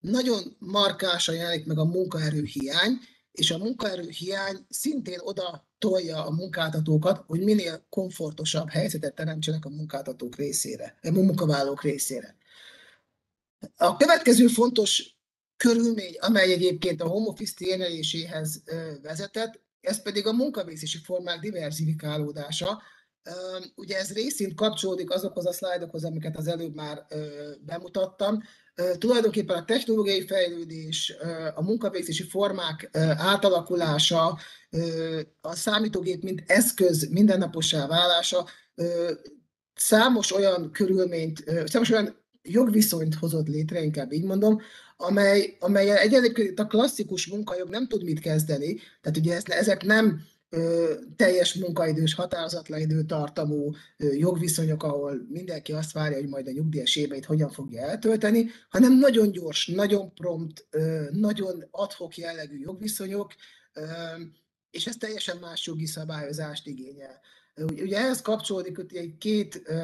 nagyon 0.00 0.56
markásan 0.58 1.34
jelenik 1.34 1.66
meg 1.66 1.78
a 1.78 1.84
munkaerő 1.84 2.42
hiány, 2.42 2.98
és 3.34 3.50
a 3.50 3.58
munkaerő 3.58 4.08
hiány 4.08 4.66
szintén 4.68 5.18
oda 5.22 5.68
tolja 5.78 6.26
a 6.26 6.30
munkáltatókat, 6.30 7.24
hogy 7.26 7.40
minél 7.40 7.86
komfortosabb 7.88 8.68
helyzetet 8.70 9.14
teremtsenek 9.14 9.64
a 9.64 9.68
munkáltatók 9.68 10.36
részére, 10.36 10.98
a 11.02 11.10
munkavállalók 11.10 11.82
részére. 11.82 12.36
A 13.76 13.96
következő 13.96 14.46
fontos 14.46 15.16
körülmény, 15.56 16.16
amely 16.20 16.52
egyébként 16.52 17.02
a 17.02 17.08
home 17.08 17.26
office 17.26 17.54
vezetett, 19.02 19.62
ez 19.80 20.02
pedig 20.02 20.26
a 20.26 20.32
munkavégzési 20.32 20.98
formák 20.98 21.40
diversifikálódása. 21.40 22.82
Ugye 23.74 23.98
ez 23.98 24.12
részint 24.12 24.54
kapcsolódik 24.54 25.10
azokhoz 25.10 25.46
a 25.46 25.52
szlájdokhoz, 25.52 26.04
amiket 26.04 26.36
az 26.36 26.46
előbb 26.46 26.74
már 26.74 27.06
bemutattam. 27.60 28.42
Tulajdonképpen 28.98 29.56
a 29.56 29.64
technológiai 29.64 30.26
fejlődés, 30.26 31.14
a 31.54 31.62
munkavégzési 31.62 32.22
formák 32.22 32.88
átalakulása, 33.16 34.38
a 35.40 35.54
számítógép 35.54 36.22
mint 36.22 36.42
eszköz 36.46 37.08
mindennapossá 37.10 37.86
válása 37.86 38.46
számos 39.74 40.32
olyan 40.32 40.70
körülményt, 40.70 41.44
számos 41.64 41.90
olyan 41.90 42.16
jogviszonyt 42.42 43.14
hozott 43.14 43.48
létre, 43.48 43.82
inkább 43.82 44.12
így 44.12 44.24
mondom, 44.24 44.60
amely, 44.96 45.56
amelyel 45.60 45.96
egyébként 45.96 46.58
a 46.58 46.66
klasszikus 46.66 47.26
munkajog 47.26 47.68
nem 47.68 47.88
tud 47.88 48.04
mit 48.04 48.20
kezdeni, 48.20 48.80
tehát 49.00 49.18
ugye 49.18 49.40
ezek 49.46 49.84
nem 49.84 50.22
teljes 51.16 51.54
munkaidős, 51.54 52.14
határozatlan 52.14 52.80
időtartamú 52.80 53.74
jogviszonyok, 53.96 54.82
ahol 54.82 55.26
mindenki 55.28 55.72
azt 55.72 55.92
várja, 55.92 56.18
hogy 56.18 56.28
majd 56.28 56.46
a 56.46 56.50
nyugdíjas 56.50 56.96
éveit 56.96 57.24
hogyan 57.24 57.50
fogja 57.50 57.82
eltölteni, 57.82 58.50
hanem 58.68 58.98
nagyon 58.98 59.30
gyors, 59.30 59.66
nagyon 59.66 60.14
prompt, 60.14 60.66
nagyon 61.10 61.64
adhok 61.70 62.16
jellegű 62.16 62.58
jogviszonyok, 62.58 63.32
és 64.70 64.86
ez 64.86 64.96
teljesen 64.96 65.36
más 65.36 65.66
jogi 65.66 65.86
szabályozást 65.86 66.66
igényel. 66.66 67.20
Ugye 67.56 67.96
ehhez 67.96 68.22
kapcsolódik 68.22 68.76
hogy 68.76 68.96
egy 68.96 69.18
két 69.18 69.62
ö, 69.64 69.74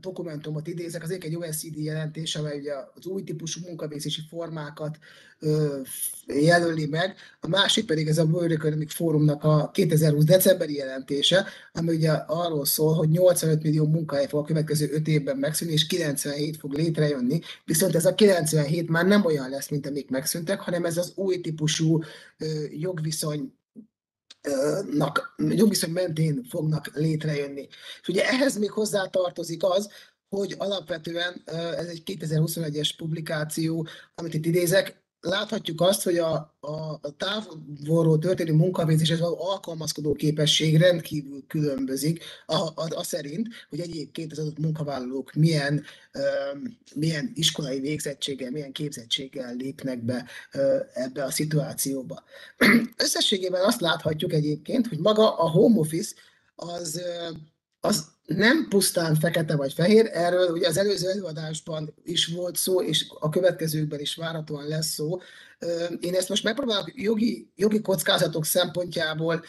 dokumentumot 0.00 0.66
idézek, 0.66 1.02
az 1.02 1.10
egy 1.10 1.36
OECD 1.36 1.76
jelentés, 1.76 2.36
amely 2.36 2.58
ugye 2.58 2.72
az 2.94 3.06
új 3.06 3.22
típusú 3.22 3.60
munkavégzési 3.66 4.20
formákat 4.28 4.98
ö, 5.38 5.80
jelöli 6.26 6.86
meg, 6.86 7.16
a 7.40 7.48
másik 7.48 7.86
pedig 7.86 8.08
ez 8.08 8.18
a 8.18 8.24
World 8.24 8.50
Economic 8.50 8.94
Forumnak 8.94 9.44
a 9.44 9.70
2020 9.70 10.24
decemberi 10.24 10.74
jelentése, 10.74 11.46
ami 11.72 11.94
ugye 11.94 12.10
arról 12.10 12.64
szól, 12.64 12.94
hogy 12.94 13.08
85 13.08 13.62
millió 13.62 13.86
munkahely 13.86 14.26
fog 14.26 14.40
a 14.40 14.44
következő 14.46 14.90
5 14.92 15.08
évben 15.08 15.36
megszűnni, 15.36 15.72
és 15.72 15.86
97 15.86 16.56
fog 16.56 16.72
létrejönni, 16.72 17.40
viszont 17.64 17.94
ez 17.94 18.06
a 18.06 18.14
97 18.14 18.88
már 18.88 19.06
nem 19.06 19.24
olyan 19.24 19.50
lesz, 19.50 19.68
mint 19.68 19.86
amik 19.86 20.10
megszűntek, 20.10 20.60
hanem 20.60 20.84
ez 20.84 20.96
az 20.96 21.12
új 21.14 21.40
típusú 21.40 22.02
ö, 22.38 22.46
jogviszony 22.70 23.52
nak, 24.92 25.34
jogviszony 25.36 25.90
mentén 25.90 26.44
fognak 26.48 26.90
létrejönni. 26.94 27.68
És 28.00 28.08
ugye 28.08 28.28
ehhez 28.28 28.58
még 28.58 28.70
hozzá 28.70 29.06
tartozik 29.06 29.62
az, 29.62 29.90
hogy 30.28 30.54
alapvetően 30.58 31.42
ez 31.76 31.86
egy 31.86 32.02
2021-es 32.06 32.90
publikáció, 32.96 33.86
amit 34.14 34.34
itt 34.34 34.46
idézek, 34.46 35.02
láthatjuk 35.20 35.80
azt, 35.80 36.02
hogy 36.02 36.18
a, 36.18 36.56
a, 36.60 36.98
a 37.00 37.16
távolról 37.16 38.18
történő 38.18 38.52
munkavégzéshez 38.52 39.20
való 39.20 39.36
alkalmazkodó 39.40 40.12
képesség 40.12 40.76
rendkívül 40.76 41.44
különbözik 41.46 42.24
a, 42.46 42.54
a, 42.54 42.88
a 42.88 43.02
szerint, 43.02 43.48
hogy 43.68 43.80
egyébként 43.80 44.32
az 44.32 44.38
adott 44.38 44.58
munkavállalók 44.58 45.32
milyen, 45.32 45.84
ö, 46.12 46.20
milyen 46.94 47.30
iskolai 47.34 47.80
végzettséggel, 47.80 48.50
milyen 48.50 48.72
képzettséggel 48.72 49.54
lépnek 49.54 50.04
be 50.04 50.26
ö, 50.52 50.78
ebbe 50.92 51.24
a 51.24 51.30
szituációba. 51.30 52.22
Összességében 52.96 53.64
azt 53.64 53.80
láthatjuk 53.80 54.32
egyébként, 54.32 54.86
hogy 54.86 54.98
maga 54.98 55.36
a 55.38 55.50
home 55.50 55.78
office 55.78 56.14
az, 56.54 57.02
az 57.80 58.06
nem 58.36 58.66
pusztán 58.68 59.14
fekete 59.14 59.56
vagy 59.56 59.72
fehér, 59.72 60.10
erről 60.12 60.50
ugye 60.50 60.68
az 60.68 60.76
előző 60.76 61.08
előadásban 61.08 61.94
is 62.04 62.26
volt 62.26 62.56
szó, 62.56 62.82
és 62.82 63.06
a 63.20 63.28
következőkben 63.28 64.00
is 64.00 64.14
várhatóan 64.14 64.68
lesz 64.68 64.86
szó. 64.86 65.18
Én 66.00 66.14
ezt 66.14 66.28
most 66.28 66.44
megpróbálok 66.44 66.92
jogi, 66.94 67.50
jogi 67.56 67.80
kockázatok 67.80 68.44
szempontjából 68.44 69.44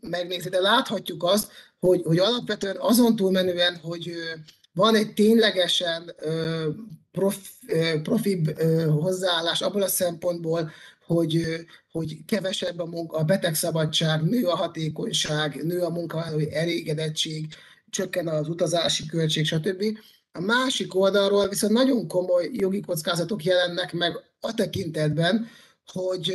megnézni, 0.00 0.50
de 0.50 0.60
láthatjuk 0.60 1.24
azt, 1.24 1.52
hogy, 1.78 2.02
hogy 2.04 2.18
alapvetően 2.18 2.76
azon 2.78 3.16
túlmenően, 3.16 3.76
hogy 3.76 4.12
van 4.72 4.94
egy 4.94 5.14
ténylegesen 5.14 6.14
prof, 7.10 7.48
profibb 8.02 8.60
hozzáállás 8.88 9.60
abból 9.60 9.82
a 9.82 9.88
szempontból, 9.88 10.70
hogy, 11.06 11.46
hogy 11.90 12.24
kevesebb 12.26 12.78
a, 12.78 12.86
munka, 12.86 13.16
a 13.16 13.24
betegszabadság, 13.24 14.22
nő 14.22 14.46
a 14.46 14.56
hatékonyság, 14.56 15.64
nő 15.64 15.80
a 15.80 15.90
munkavállalói 15.90 16.54
elégedettség, 16.54 17.46
csökken 17.92 18.28
az 18.28 18.48
utazási 18.48 19.06
költség, 19.06 19.46
stb. 19.46 19.98
A 20.32 20.40
másik 20.40 20.94
oldalról 20.94 21.48
viszont 21.48 21.72
nagyon 21.72 22.08
komoly 22.08 22.50
jogi 22.52 22.80
kockázatok 22.80 23.44
jelennek 23.44 23.92
meg 23.92 24.16
a 24.40 24.54
tekintetben, 24.54 25.48
hogy, 25.92 26.34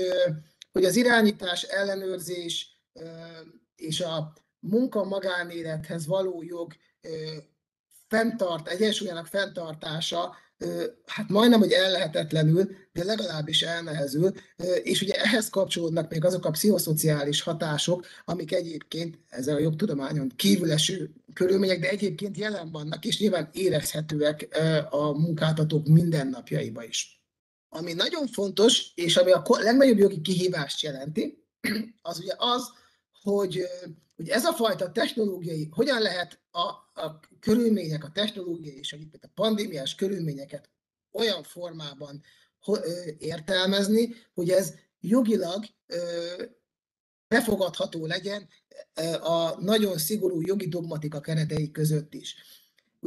hogy 0.72 0.86
az 0.86 0.96
irányítás, 0.96 1.64
ellenőrzés 1.64 2.82
és 3.76 4.02
a 4.02 4.34
munka 4.60 5.04
magánélethez 5.04 6.08
való 6.08 6.44
jog 6.44 6.74
fenntart, 8.08 8.68
egyensúlyának 8.68 9.26
fenntartása 9.26 10.36
hát 11.06 11.30
majdnem, 11.30 11.60
hogy 11.60 11.72
ellehetetlenül, 11.72 12.76
de 12.94 13.04
legalábbis 13.04 13.62
elnehezül, 13.62 14.32
és 14.84 15.02
ugye 15.02 15.14
ehhez 15.14 15.50
kapcsolódnak 15.50 16.10
még 16.10 16.26
azok 16.26 16.46
a 16.46 16.52
pszichoszociális 16.52 17.42
hatások, 17.42 18.06
amik 18.26 18.54
egyébként 18.54 19.20
ezzel 19.30 19.56
a 19.56 19.60
jogtudományon 19.60 20.32
kívüleső 20.36 21.14
körülmények, 21.34 21.80
de 21.80 21.90
egyébként 21.90 22.38
jelen 22.38 22.72
vannak, 22.72 23.06
és 23.06 23.20
nyilván 23.20 23.50
érezhetőek 23.54 24.48
a 24.90 25.12
munkáltatók 25.12 25.88
mindennapjaiba 25.88 26.84
is. 26.84 27.22
Ami 27.70 27.94
nagyon 27.94 28.28
fontos, 28.28 28.92
és 28.96 29.18
ami 29.18 29.32
a 29.32 29.44
legnagyobb 29.48 29.98
jogi 29.98 30.22
kihívást 30.22 30.82
jelenti, 30.82 31.44
az 32.02 32.20
ugye 32.20 32.34
az, 32.38 32.72
hogy, 33.22 33.64
hogy 34.16 34.30
ez 34.30 34.46
a 34.46 34.54
fajta 34.54 34.92
technológiai, 34.92 35.70
hogyan 35.72 36.02
lehet 36.02 36.40
a, 36.52 36.62
a 37.02 37.20
körülmények, 37.40 38.04
a 38.04 38.12
technológiai 38.12 38.78
és 38.78 38.94
a, 38.94 39.28
pandémiás 39.34 39.96
körülményeket 39.96 40.70
olyan 41.12 41.44
formában 41.44 42.22
értelmezni, 43.18 44.16
hogy 44.34 44.50
ez 44.50 44.74
jogilag 45.00 45.66
befogadható 47.28 48.06
legyen 48.06 48.48
a 49.22 49.62
nagyon 49.62 49.98
szigorú 49.98 50.42
jogi 50.42 50.68
dogmatika 50.68 51.20
keretei 51.20 51.72
között 51.72 52.14
is. 52.14 52.36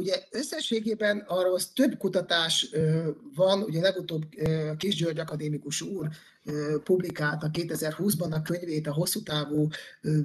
Ugye 0.01 0.23
összességében 0.31 1.23
arról 1.27 1.59
több 1.73 1.97
kutatás 1.97 2.69
van, 3.35 3.61
ugye 3.61 3.81
legutóbb 3.81 4.23
Kis 4.77 4.95
György 4.95 5.19
akadémikus 5.19 5.81
úr 5.81 6.07
publikálta 6.83 7.49
2020-ban 7.53 8.31
a 8.31 8.41
könyvét 8.41 8.87
a 8.87 8.93
hosszú 8.93 9.23
távú 9.23 9.67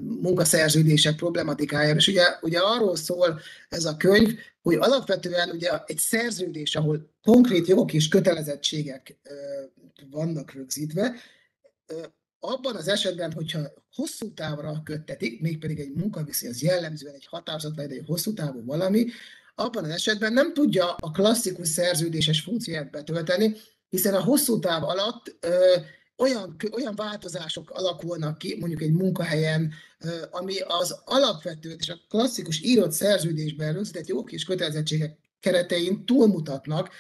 munkaszerződések 0.03 1.17
problematikájára, 1.17 1.97
és 1.97 2.09
ugye, 2.09 2.25
ugye 2.41 2.59
arról 2.59 2.97
szól 2.97 3.41
ez 3.69 3.85
a 3.85 3.97
könyv, 3.97 4.39
hogy 4.63 4.75
alapvetően 4.75 5.51
ugye 5.51 5.71
egy 5.87 5.99
szerződés, 5.99 6.77
ahol 6.77 7.11
konkrét 7.23 7.67
jogok 7.67 7.93
és 7.93 8.09
kötelezettségek 8.09 9.19
vannak 10.11 10.53
rögzítve, 10.53 11.15
abban 12.39 12.77
az 12.77 12.89
esetben, 12.89 13.33
hogyha 13.33 13.61
hosszú 13.95 14.33
távra 14.35 14.81
köttetik, 14.85 15.41
mégpedig 15.41 15.81
egy 15.81 15.93
munkaviszony, 15.95 16.49
az 16.49 16.63
jellemzően 16.63 17.15
egy 17.15 17.27
határozat, 17.27 17.77
vagy 17.77 17.93
egy 17.93 18.05
hosszú 18.07 18.33
távú 18.33 18.65
valami, 18.65 19.07
abban 19.57 19.85
az 19.85 19.91
esetben 19.91 20.33
nem 20.33 20.53
tudja 20.55 20.95
a 20.95 21.11
klasszikus 21.11 21.69
szerződéses 21.69 22.41
funkcióját 22.41 22.91
betölteni, 22.91 23.57
hiszen 23.89 24.15
a 24.15 24.23
hosszú 24.23 24.59
táv 24.59 24.83
alatt 24.83 25.37
ö, 25.41 25.77
olyan, 26.17 26.57
olyan 26.73 26.95
változások 26.95 27.71
alakulnak 27.71 28.39
ki, 28.39 28.57
mondjuk 28.61 28.83
egy 28.83 28.93
munkahelyen, 28.93 29.73
ö, 29.99 30.09
ami 30.31 30.55
az 30.59 31.01
alapvető 31.05 31.77
és 31.79 31.89
a 31.89 31.99
klasszikus 32.09 32.63
írott 32.63 32.93
szerződésben 32.93 33.73
rögzített 33.73 34.07
jogok 34.07 34.33
és 34.33 34.45
kötelezettségek 34.45 35.19
keretein 35.41 36.05
túlmutatnak, 36.05 36.91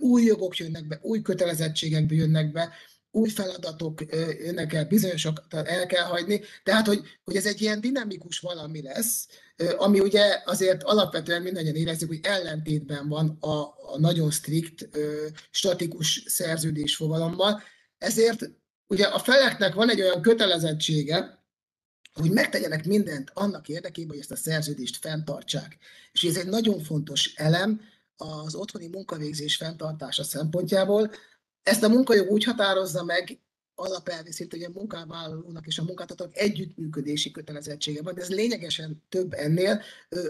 új 0.00 0.22
jogok 0.22 0.56
jönnek 0.56 0.86
be, 0.86 0.98
új 1.02 1.22
kötelezettségek 1.22 2.10
jönnek 2.10 2.52
be, 2.52 2.72
új 3.16 3.28
feladatok 3.28 4.00
jönnek 4.44 4.72
el, 4.72 4.84
bizonyosokat 4.84 5.54
el 5.54 5.86
kell 5.86 6.04
hagyni, 6.04 6.40
tehát 6.64 6.86
hogy, 6.86 7.00
hogy 7.24 7.36
ez 7.36 7.46
egy 7.46 7.60
ilyen 7.60 7.80
dinamikus 7.80 8.38
valami 8.38 8.82
lesz, 8.82 9.26
ami 9.76 10.00
ugye 10.00 10.42
azért 10.44 10.82
alapvetően 10.82 11.42
mindannyian 11.42 11.74
érezzük, 11.74 12.08
hogy 12.08 12.20
ellentétben 12.22 13.08
van 13.08 13.36
a, 13.40 13.60
a 13.92 13.98
nagyon 13.98 14.30
strikt, 14.30 14.88
statikus 15.50 16.22
szerződés 16.26 16.96
fogalommal. 16.96 17.62
Ezért 17.98 18.50
ugye 18.86 19.04
a 19.04 19.18
feleknek 19.18 19.74
van 19.74 19.90
egy 19.90 20.00
olyan 20.00 20.22
kötelezettsége, 20.22 21.44
hogy 22.12 22.30
megtegyenek 22.30 22.86
mindent 22.86 23.30
annak 23.34 23.68
érdekében, 23.68 24.10
hogy 24.10 24.18
ezt 24.18 24.30
a 24.30 24.36
szerződést 24.36 24.96
fenntartsák. 24.96 25.76
És 26.12 26.22
ez 26.22 26.36
egy 26.36 26.46
nagyon 26.46 26.80
fontos 26.80 27.34
elem 27.34 27.80
az 28.16 28.54
otthoni 28.54 28.88
munkavégzés 28.88 29.56
fenntartása 29.56 30.22
szempontjából. 30.22 31.10
Ezt 31.66 31.82
a 31.82 31.88
munkajog 31.88 32.30
úgy 32.30 32.44
határozza 32.44 33.04
meg, 33.04 33.40
alapelvi 33.74 34.30
hogy 34.50 34.62
a 34.62 34.70
munkavállalónak 34.72 35.66
és 35.66 35.78
a 35.78 35.82
munkáltatók 35.82 36.36
együttműködési 36.36 37.30
kötelezettsége 37.30 38.02
van, 38.02 38.14
de 38.14 38.20
ez 38.20 38.28
lényegesen 38.28 39.02
több 39.08 39.32
ennél, 39.32 39.82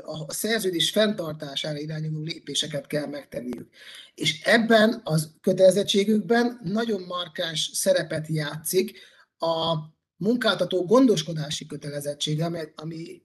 a 0.03 0.33
szerződés 0.33 0.91
fenntartására 0.91 1.79
irányuló 1.79 2.21
lépéseket 2.21 2.87
kell 2.87 3.07
megtenniük. 3.07 3.69
És 4.15 4.43
ebben 4.43 5.01
az 5.05 5.31
kötelezettségükben 5.41 6.61
nagyon 6.63 7.03
markáns 7.03 7.71
szerepet 7.73 8.27
játszik 8.27 8.99
a 9.39 9.75
munkáltató 10.17 10.85
gondoskodási 10.85 11.67
kötelezettsége, 11.67 12.73
ami 12.75 13.23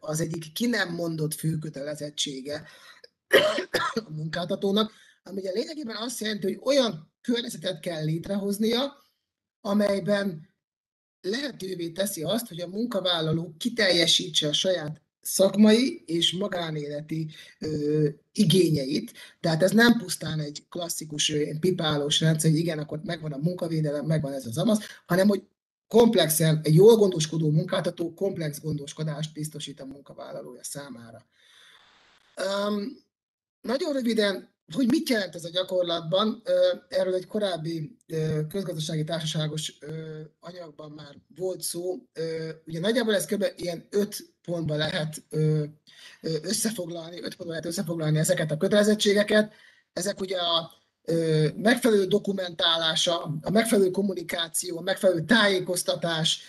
az 0.00 0.20
egyik 0.20 0.52
ki 0.52 0.66
nem 0.66 0.94
mondott 0.94 1.34
fő 1.34 1.58
kötelezettsége 1.58 2.68
a 3.92 4.10
munkáltatónak, 4.10 4.92
ami 5.22 5.40
ugye 5.40 5.50
lényegében 5.50 5.96
azt 5.96 6.20
jelenti, 6.20 6.46
hogy 6.46 6.58
olyan 6.62 7.11
környezetet 7.22 7.80
kell 7.80 8.04
létrehoznia, 8.04 9.02
amelyben 9.60 10.48
lehetővé 11.20 11.90
teszi 11.90 12.22
azt, 12.22 12.48
hogy 12.48 12.60
a 12.60 12.68
munkavállaló 12.68 13.54
kiteljesítse 13.58 14.48
a 14.48 14.52
saját 14.52 15.02
szakmai 15.20 16.02
és 16.06 16.32
magánéleti 16.32 17.30
ö, 17.58 18.08
igényeit. 18.32 19.12
Tehát 19.40 19.62
ez 19.62 19.70
nem 19.70 19.98
pusztán 19.98 20.40
egy 20.40 20.66
klasszikus 20.68 21.32
pipálós 21.60 22.20
rendszer, 22.20 22.50
hogy 22.50 22.58
igen, 22.58 22.78
akkor 22.78 23.00
megvan 23.04 23.32
a 23.32 23.36
munkavédelem, 23.42 24.06
megvan 24.06 24.32
ez 24.32 24.46
az 24.46 24.58
amasz, 24.58 24.78
hanem 25.06 25.28
hogy 25.28 25.42
komplexen, 25.88 26.60
egy 26.62 26.74
jól 26.74 26.96
gondoskodó 26.96 27.50
munkáltató 27.50 28.14
komplex 28.14 28.60
gondoskodást 28.60 29.32
biztosít 29.32 29.80
a 29.80 29.84
munkavállalója 29.84 30.64
számára. 30.64 31.26
Um, 32.36 33.04
nagyon 33.60 33.92
röviden 33.92 34.51
hogy 34.74 34.86
mit 34.86 35.08
jelent 35.08 35.34
ez 35.34 35.44
a 35.44 35.50
gyakorlatban? 35.50 36.42
Erről 36.88 37.14
egy 37.14 37.26
korábbi 37.26 37.96
közgazdasági 38.48 39.04
társaságos 39.04 39.78
anyagban 40.40 40.90
már 40.90 41.16
volt 41.36 41.60
szó. 41.60 41.96
Ugye 42.66 42.80
nagyjából 42.80 43.14
ez 43.14 43.24
kb. 43.24 43.44
ilyen 43.56 43.86
öt 43.90 44.34
pontba 44.42 44.76
lehet 44.76 45.22
összefoglalni, 46.20 47.16
öt 47.16 47.34
pontba 47.34 47.48
lehet 47.48 47.66
összefoglalni 47.66 48.18
ezeket 48.18 48.50
a 48.50 48.56
kötelezettségeket. 48.56 49.52
Ezek 49.92 50.20
ugye 50.20 50.38
a 50.38 50.70
megfelelő 51.56 52.06
dokumentálása, 52.06 53.38
a 53.42 53.50
megfelelő 53.50 53.90
kommunikáció, 53.90 54.78
a 54.78 54.82
megfelelő 54.82 55.24
tájékoztatás, 55.24 56.40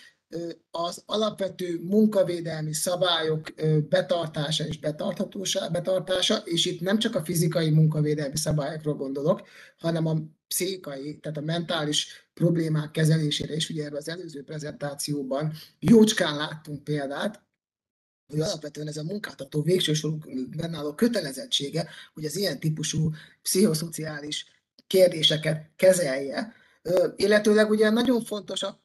az 0.70 1.02
alapvető 1.06 1.80
munkavédelmi 1.82 2.72
szabályok 2.72 3.54
betartása 3.88 4.66
és 4.66 4.78
betarthatósa, 4.78 5.68
betartása, 5.70 6.36
és 6.36 6.66
itt 6.66 6.80
nem 6.80 6.98
csak 6.98 7.14
a 7.14 7.24
fizikai 7.24 7.70
munkavédelmi 7.70 8.36
szabályokról 8.36 8.94
gondolok, 8.94 9.42
hanem 9.78 10.06
a 10.06 10.16
pszichikai, 10.48 11.18
tehát 11.18 11.38
a 11.38 11.40
mentális 11.40 12.28
problémák 12.34 12.90
kezelésére 12.90 13.54
is, 13.54 13.70
ugye 13.70 13.90
az 13.92 14.08
előző 14.08 14.42
prezentációban 14.42 15.52
jócskán 15.78 16.36
láttunk 16.36 16.84
példát, 16.84 17.42
hogy 18.26 18.40
alapvetően 18.40 18.88
ez 18.88 18.96
a 18.96 19.02
munkáltató 19.02 19.62
végső 19.62 19.92
sorban 19.92 20.74
álló 20.74 20.94
kötelezettsége, 20.94 21.88
hogy 22.14 22.24
az 22.24 22.36
ilyen 22.36 22.60
típusú 22.60 23.10
pszichoszociális 23.42 24.46
kérdéseket 24.86 25.70
kezelje. 25.76 26.54
Illetőleg 27.16 27.70
ugye 27.70 27.90
nagyon 27.90 28.24
fontos 28.24 28.62
a 28.62 28.83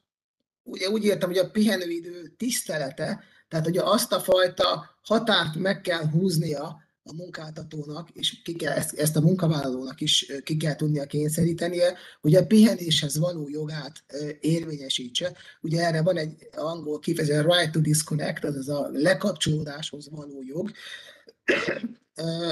ugye 0.70 0.90
úgy 0.90 1.04
értem, 1.04 1.30
hogy 1.30 1.38
a 1.38 1.50
pihenőidő 1.50 2.34
tisztelete, 2.38 3.24
tehát 3.48 3.66
hogy 3.66 3.78
azt 3.78 4.14
a 4.14 4.20
fajta 4.20 4.96
határt 5.02 5.56
meg 5.56 5.82
kell 5.82 6.10
húznia 6.10 6.88
a 7.04 7.14
munkáltatónak, 7.14 8.10
és 8.14 8.42
ki 8.42 8.56
kell, 8.56 8.74
ezt, 8.74 8.94
ezt 8.94 9.16
a 9.16 9.22
munkavállalónak 9.22 10.02
is 10.02 10.32
ki 10.44 10.58
kell 10.58 10.76
tudnia 10.76 11.06
kényszerítenie, 11.06 11.98
hogy 12.22 12.36
a 12.36 12.46
pihenéshez 12.46 13.18
való 13.18 13.50
jogát 13.50 14.04
érvényesítse. 14.40 15.34
Ugye 15.62 15.86
erre 15.86 16.02
van 16.02 16.18
egy 16.18 16.50
angol 16.56 17.00
kifejezés, 17.00 17.44
right 17.44 17.72
to 17.72 17.80
disconnect, 17.80 18.44
azaz 18.44 18.70
a 18.70 18.90
lekapcsolódáshoz 18.92 20.10
való 20.10 20.44
jog, 20.48 20.72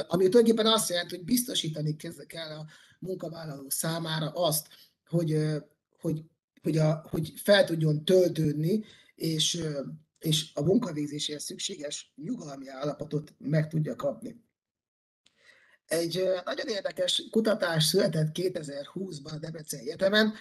ami 0.07 0.30
tulajdonképpen 0.30 0.65
azt 0.65 0.89
jelenti, 0.89 1.15
hogy 1.15 1.26
biztosítani 1.26 1.95
kell 2.28 2.49
a 2.49 2.65
munkavállaló 2.99 3.70
számára 3.70 4.30
azt, 4.30 4.68
hogy, 5.05 5.38
hogy 5.99 6.24
hogy, 6.61 6.77
a, 6.77 7.05
hogy 7.09 7.33
fel 7.43 7.63
tudjon 7.63 8.05
töltődni, 8.05 8.83
és, 9.15 9.63
és 10.19 10.51
a 10.53 10.61
munkavégzéséhez 10.61 11.43
szükséges 11.43 12.13
nyugalmi 12.15 12.69
állapotot 12.69 13.33
meg 13.37 13.67
tudja 13.67 13.95
kapni. 13.95 14.45
Egy 15.87 16.23
nagyon 16.45 16.67
érdekes 16.67 17.27
kutatás 17.31 17.83
született 17.83 18.27
2020-ban 18.33 19.33
a 19.33 19.37
Debrecen 19.37 19.79
Egyetemen, 19.79 20.33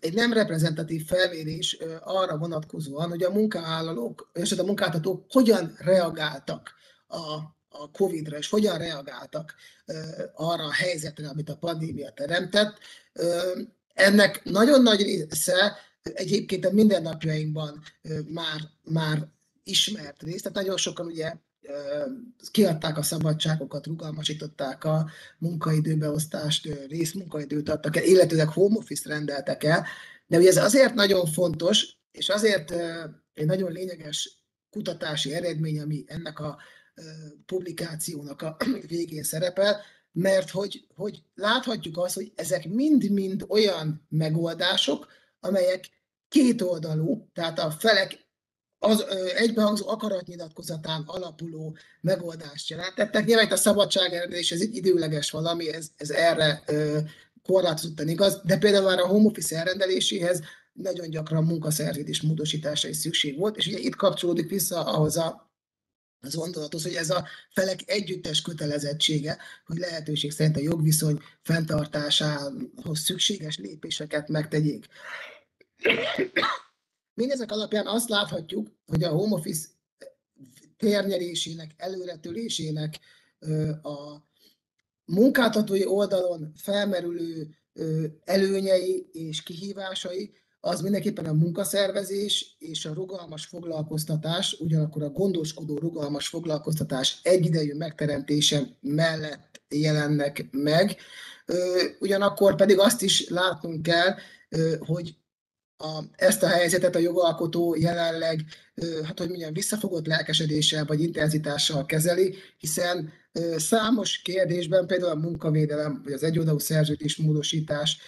egy 0.00 0.14
nem 0.14 0.32
reprezentatív 0.32 1.06
felmérés 1.06 1.78
arra 2.00 2.38
vonatkozóan, 2.38 3.08
hogy 3.08 3.22
a 3.22 3.30
munkavállalók 3.30 4.30
és 4.32 4.52
a 4.52 4.64
munkáltatók 4.64 5.24
hogyan 5.28 5.74
reagáltak 5.78 6.74
a, 7.06 7.34
a 7.68 7.90
Covid-ra, 7.92 8.36
és 8.36 8.48
hogyan 8.48 8.78
reagáltak 8.78 9.54
arra 10.34 10.64
a 10.64 10.72
helyzetre, 10.72 11.28
amit 11.28 11.48
a 11.48 11.56
pandémia 11.56 12.10
teremtett. 12.10 12.78
Ennek 13.94 14.44
nagyon 14.44 14.82
nagy 14.82 15.02
része 15.02 15.76
egyébként 16.02 16.64
a 16.64 16.72
mindennapjainkban 16.72 17.82
már, 18.28 18.60
már 18.82 19.28
ismert 19.64 20.22
rész, 20.22 20.42
tehát 20.42 20.56
nagyon 20.56 20.76
sokan 20.76 21.06
ugye 21.06 21.32
kiadták 22.50 22.98
a 22.98 23.02
szabadságokat, 23.02 23.86
rugalmasították 23.86 24.84
a 24.84 25.10
munkaidőbeosztást, 25.38 26.68
részmunkaidőt 26.88 27.68
adtak 27.68 27.96
el, 27.96 28.04
illetőleg 28.04 28.48
home 28.48 28.76
office 28.76 29.08
rendeltek 29.08 29.64
el, 29.64 29.86
de 30.26 30.38
ugye 30.38 30.48
ez 30.48 30.56
azért 30.56 30.94
nagyon 30.94 31.26
fontos, 31.26 31.96
és 32.12 32.28
azért 32.28 32.70
egy 33.34 33.46
nagyon 33.46 33.72
lényeges 33.72 34.38
kutatási 34.70 35.34
eredmény, 35.34 35.80
ami 35.80 36.04
ennek 36.06 36.38
a 36.38 36.58
publikációnak 37.46 38.42
a 38.42 38.56
végén 38.86 39.22
szerepel, 39.22 39.80
mert 40.14 40.50
hogy, 40.50 40.86
hogy 40.94 41.22
láthatjuk 41.34 41.98
azt, 41.98 42.14
hogy 42.14 42.32
ezek 42.34 42.68
mind-mind 42.68 43.44
olyan 43.48 44.06
megoldások, 44.08 45.06
amelyek 45.40 45.90
kétoldalú, 46.28 47.28
tehát 47.32 47.58
a 47.58 47.70
felek 47.70 48.18
az 48.78 49.04
egybehangzó 49.36 49.88
akaratnyilatkozatán 49.88 51.02
alapuló 51.06 51.76
megoldást 52.00 52.70
jelentettek. 52.70 53.24
Nyilván 53.24 53.44
itt 53.44 53.52
a 53.52 53.56
szabadságeredés, 53.56 54.52
ez 54.52 54.60
egy 54.60 54.76
időleges 54.76 55.30
valami, 55.30 55.72
ez, 55.72 55.88
ez 55.96 56.10
erre 56.10 56.64
korlátozottan 57.42 58.08
igaz, 58.08 58.40
de 58.44 58.58
például 58.58 58.84
már 58.84 58.98
a 58.98 59.06
home 59.06 59.26
office 59.26 59.56
elrendeléséhez 59.56 60.40
nagyon 60.72 61.10
gyakran 61.10 61.44
munkaszerződés 61.44 62.22
módosítása 62.22 62.88
is 62.88 62.96
szükség 62.96 63.38
volt, 63.38 63.56
és 63.56 63.66
ugye 63.66 63.78
itt 63.78 63.96
kapcsolódik 63.96 64.50
vissza 64.50 64.84
ahhoz 64.84 65.16
a 65.16 65.53
az 66.24 66.34
gondolatos, 66.34 66.82
hogy 66.82 66.94
ez 66.94 67.10
a 67.10 67.26
felek 67.50 67.80
együttes 67.86 68.42
kötelezettsége, 68.42 69.38
hogy 69.66 69.76
lehetőség 69.76 70.30
szerint 70.30 70.56
a 70.56 70.60
jogviszony 70.60 71.20
fenntartásához 71.42 72.98
szükséges 72.98 73.58
lépéseket 73.58 74.28
megtegyék. 74.28 74.86
Mindezek 77.14 77.52
alapján 77.52 77.86
azt 77.86 78.08
láthatjuk, 78.08 78.68
hogy 78.86 79.02
a 79.02 79.08
home 79.08 79.34
office 79.34 79.68
térnyerésének, 80.76 81.74
előretölésének 81.76 82.98
a 83.82 84.16
munkáltatói 85.04 85.86
oldalon 85.86 86.52
felmerülő 86.56 87.48
előnyei 88.24 89.08
és 89.12 89.42
kihívásai 89.42 90.32
az 90.64 90.80
mindenképpen 90.80 91.24
a 91.24 91.32
munkaszervezés 91.32 92.56
és 92.58 92.84
a 92.84 92.92
rugalmas 92.92 93.46
foglalkoztatás, 93.46 94.56
ugyanakkor 94.60 95.02
a 95.02 95.10
gondoskodó 95.10 95.78
rugalmas 95.78 96.28
foglalkoztatás 96.28 97.18
egyidejű 97.22 97.74
megteremtése 97.74 98.62
mellett 98.80 99.62
jelennek 99.68 100.46
meg. 100.50 100.96
Ugyanakkor 102.00 102.54
pedig 102.54 102.78
azt 102.78 103.02
is 103.02 103.28
látnunk 103.28 103.82
kell, 103.82 104.14
hogy 104.78 105.16
a, 105.76 106.02
ezt 106.16 106.42
a 106.42 106.48
helyzetet 106.48 106.94
a 106.94 106.98
jogalkotó 106.98 107.76
jelenleg, 107.78 108.44
hát 109.04 109.18
hogy 109.18 109.28
mondjam, 109.28 109.52
visszafogott 109.52 110.06
lelkesedéssel 110.06 110.84
vagy 110.84 111.00
intenzitással 111.00 111.86
kezeli, 111.86 112.34
hiszen 112.58 113.12
számos 113.56 114.22
kérdésben, 114.22 114.86
például 114.86 115.10
a 115.10 115.20
munkavédelem, 115.20 116.00
vagy 116.04 116.12
az 116.12 116.22
egyoldalú 116.22 116.58
szerződés 116.58 117.16
módosítás, 117.16 117.98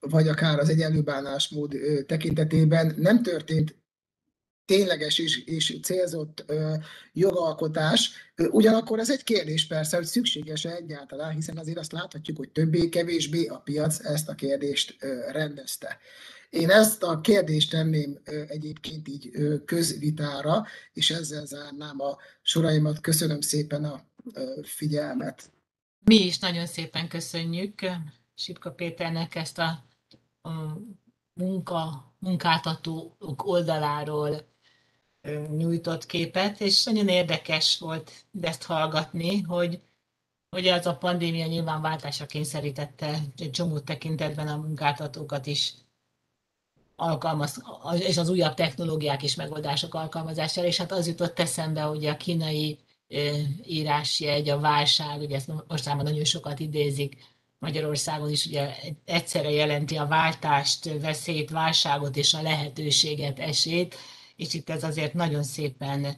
vagy 0.00 0.28
akár 0.28 0.58
az 0.58 0.68
egyenlő 0.68 1.00
bánásmód 1.00 1.74
tekintetében 2.06 2.94
nem 2.96 3.22
történt 3.22 3.82
tényleges 4.64 5.18
és, 5.18 5.44
és 5.44 5.78
célzott 5.82 6.44
ö, 6.46 6.74
jogalkotás. 7.12 8.10
Ugyanakkor 8.50 8.98
ez 8.98 9.10
egy 9.10 9.24
kérdés 9.24 9.66
persze, 9.66 9.96
hogy 9.96 10.06
szükséges-e 10.06 10.70
egyáltalán, 10.70 11.34
hiszen 11.34 11.58
azért 11.58 11.78
azt 11.78 11.92
láthatjuk, 11.92 12.36
hogy 12.36 12.50
többé-kevésbé 12.50 13.46
a 13.46 13.58
piac 13.58 14.04
ezt 14.04 14.28
a 14.28 14.34
kérdést 14.34 14.96
ö, 15.00 15.30
rendezte. 15.30 15.98
Én 16.50 16.70
ezt 16.70 17.02
a 17.02 17.20
kérdést 17.20 17.70
tenném 17.70 18.18
egyébként 18.46 19.08
így 19.08 19.30
közvitára, 19.64 20.66
és 20.92 21.10
ezzel 21.10 21.46
zárnám 21.46 22.00
a 22.00 22.16
soraimat. 22.42 23.00
Köszönöm 23.00 23.40
szépen 23.40 23.84
a 23.84 24.04
figyelmet. 24.62 25.50
Mi 26.04 26.14
is 26.14 26.38
nagyon 26.38 26.66
szépen 26.66 27.08
köszönjük 27.08 27.80
Sipka 28.34 28.72
Péternek 28.72 29.34
ezt 29.34 29.58
a, 29.58 29.84
a 30.42 30.50
munka, 31.32 32.12
munkáltatók 32.18 33.46
oldaláról 33.46 34.50
nyújtott 35.56 36.06
képet, 36.06 36.60
és 36.60 36.84
nagyon 36.84 37.08
érdekes 37.08 37.78
volt 37.78 38.24
ezt 38.40 38.62
hallgatni, 38.62 39.40
hogy 39.40 39.80
hogy 40.56 40.66
az 40.68 40.86
a 40.86 40.96
pandémia 40.96 41.46
nyilván 41.46 41.80
váltásra 41.80 42.26
kényszerítette 42.26 43.18
egy 43.36 43.50
csomó 43.50 43.78
tekintetben 43.78 44.48
a 44.48 44.56
munkáltatókat 44.56 45.46
is 45.46 45.74
alkalmaz, 46.96 47.62
és 47.98 48.16
az 48.16 48.28
újabb 48.28 48.54
technológiák 48.54 49.22
és 49.22 49.34
megoldások 49.34 49.94
alkalmazására, 49.94 50.66
és 50.66 50.76
hát 50.76 50.92
az 50.92 51.06
jutott 51.06 51.38
eszembe, 51.38 51.82
hogy 51.82 52.04
a 52.04 52.16
kínai 52.16 52.78
írásjegy, 53.66 54.48
a 54.48 54.60
válság, 54.60 55.20
ugye 55.20 55.36
ezt 55.36 55.50
mostában 55.68 56.04
nagyon 56.04 56.24
sokat 56.24 56.60
idézik, 56.60 57.16
Magyarországon 57.62 58.30
is 58.30 58.46
ugye 58.46 58.74
egyszerre 59.04 59.50
jelenti 59.50 59.96
a 59.96 60.06
váltást, 60.06 61.00
veszélyt, 61.00 61.50
válságot 61.50 62.16
és 62.16 62.34
a 62.34 62.42
lehetőséget, 62.42 63.38
esélyt, 63.38 63.94
és 64.36 64.54
itt 64.54 64.70
ez 64.70 64.84
azért 64.84 65.14
nagyon 65.14 65.42
szépen 65.42 66.16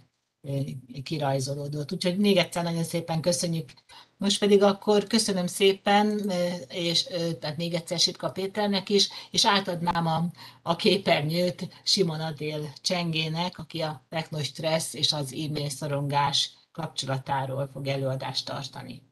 kirajzolódott. 1.03 1.93
Úgyhogy 1.93 2.19
még 2.19 2.37
egyszer 2.37 2.63
nagyon 2.63 2.85
szépen 2.85 3.21
köszönjük. 3.21 3.73
Most 4.17 4.39
pedig 4.39 4.63
akkor 4.63 5.07
köszönöm 5.07 5.47
szépen, 5.47 6.31
és 6.69 7.03
tehát 7.41 7.57
még 7.57 7.75
egyszer 7.75 7.99
Sitka 7.99 8.31
Péternek 8.31 8.89
is, 8.89 9.09
és 9.31 9.47
átadnám 9.47 10.07
a, 10.07 10.25
a 10.63 10.77
képernyőt 10.77 11.69
Simon 11.83 12.21
Adél 12.21 12.73
Csengének, 12.83 13.59
aki 13.59 13.81
a 13.81 14.05
technostressz 14.09 14.95
és 14.95 15.13
az 15.13 15.33
e-mail 15.33 15.69
szorongás 15.69 16.51
kapcsolatáról 16.75 17.69
fog 17.73 17.87
előadást 17.87 18.47
tartani. 18.47 19.03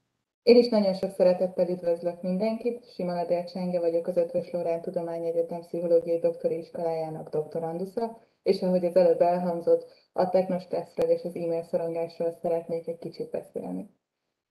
Én 0.43 0.57
is 0.57 0.69
nagyon 0.69 0.95
sok 0.95 1.11
szeretettel 1.11 1.69
üdvözlök 1.69 2.23
mindenkit. 2.23 2.93
Simon 2.95 3.17
Adél 3.17 3.45
Csenge 3.45 3.81
vagyok 3.81 4.07
az 4.07 4.17
Ötvös 4.17 4.51
Lorán 4.51 4.81
Tudományegyetem 4.81 5.61
Pszichológiai 5.61 6.19
Doktori 6.19 6.59
Iskolájának 6.59 7.29
doktorandusza, 7.29 8.21
és 8.43 8.63
ahogy 8.63 8.85
az 8.85 8.97
előbb 8.97 9.21
elhangzott, 9.21 9.87
a 10.13 10.29
technostresszről 10.29 11.11
és 11.11 11.23
az 11.23 11.37
e-mail 11.37 11.63
szorongásról 11.63 12.31
szeretnék 12.43 12.89
egy 12.89 12.99
kicsit 12.99 13.31
beszélni. 13.31 13.91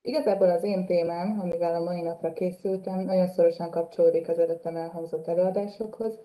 Igazából 0.01 0.49
az 0.49 0.64
én 0.64 0.86
témám, 0.86 1.39
amivel 1.39 1.76
a 1.76 1.84
mai 1.84 2.01
napra 2.01 2.34
készültem, 2.34 2.99
nagyon 2.99 3.28
szorosan 3.28 3.72
kapcsolódik 3.72 4.30
az 4.30 4.39
előttem 4.39 4.76
elhangzott 4.76 5.28
előadásokhoz, 5.28 6.20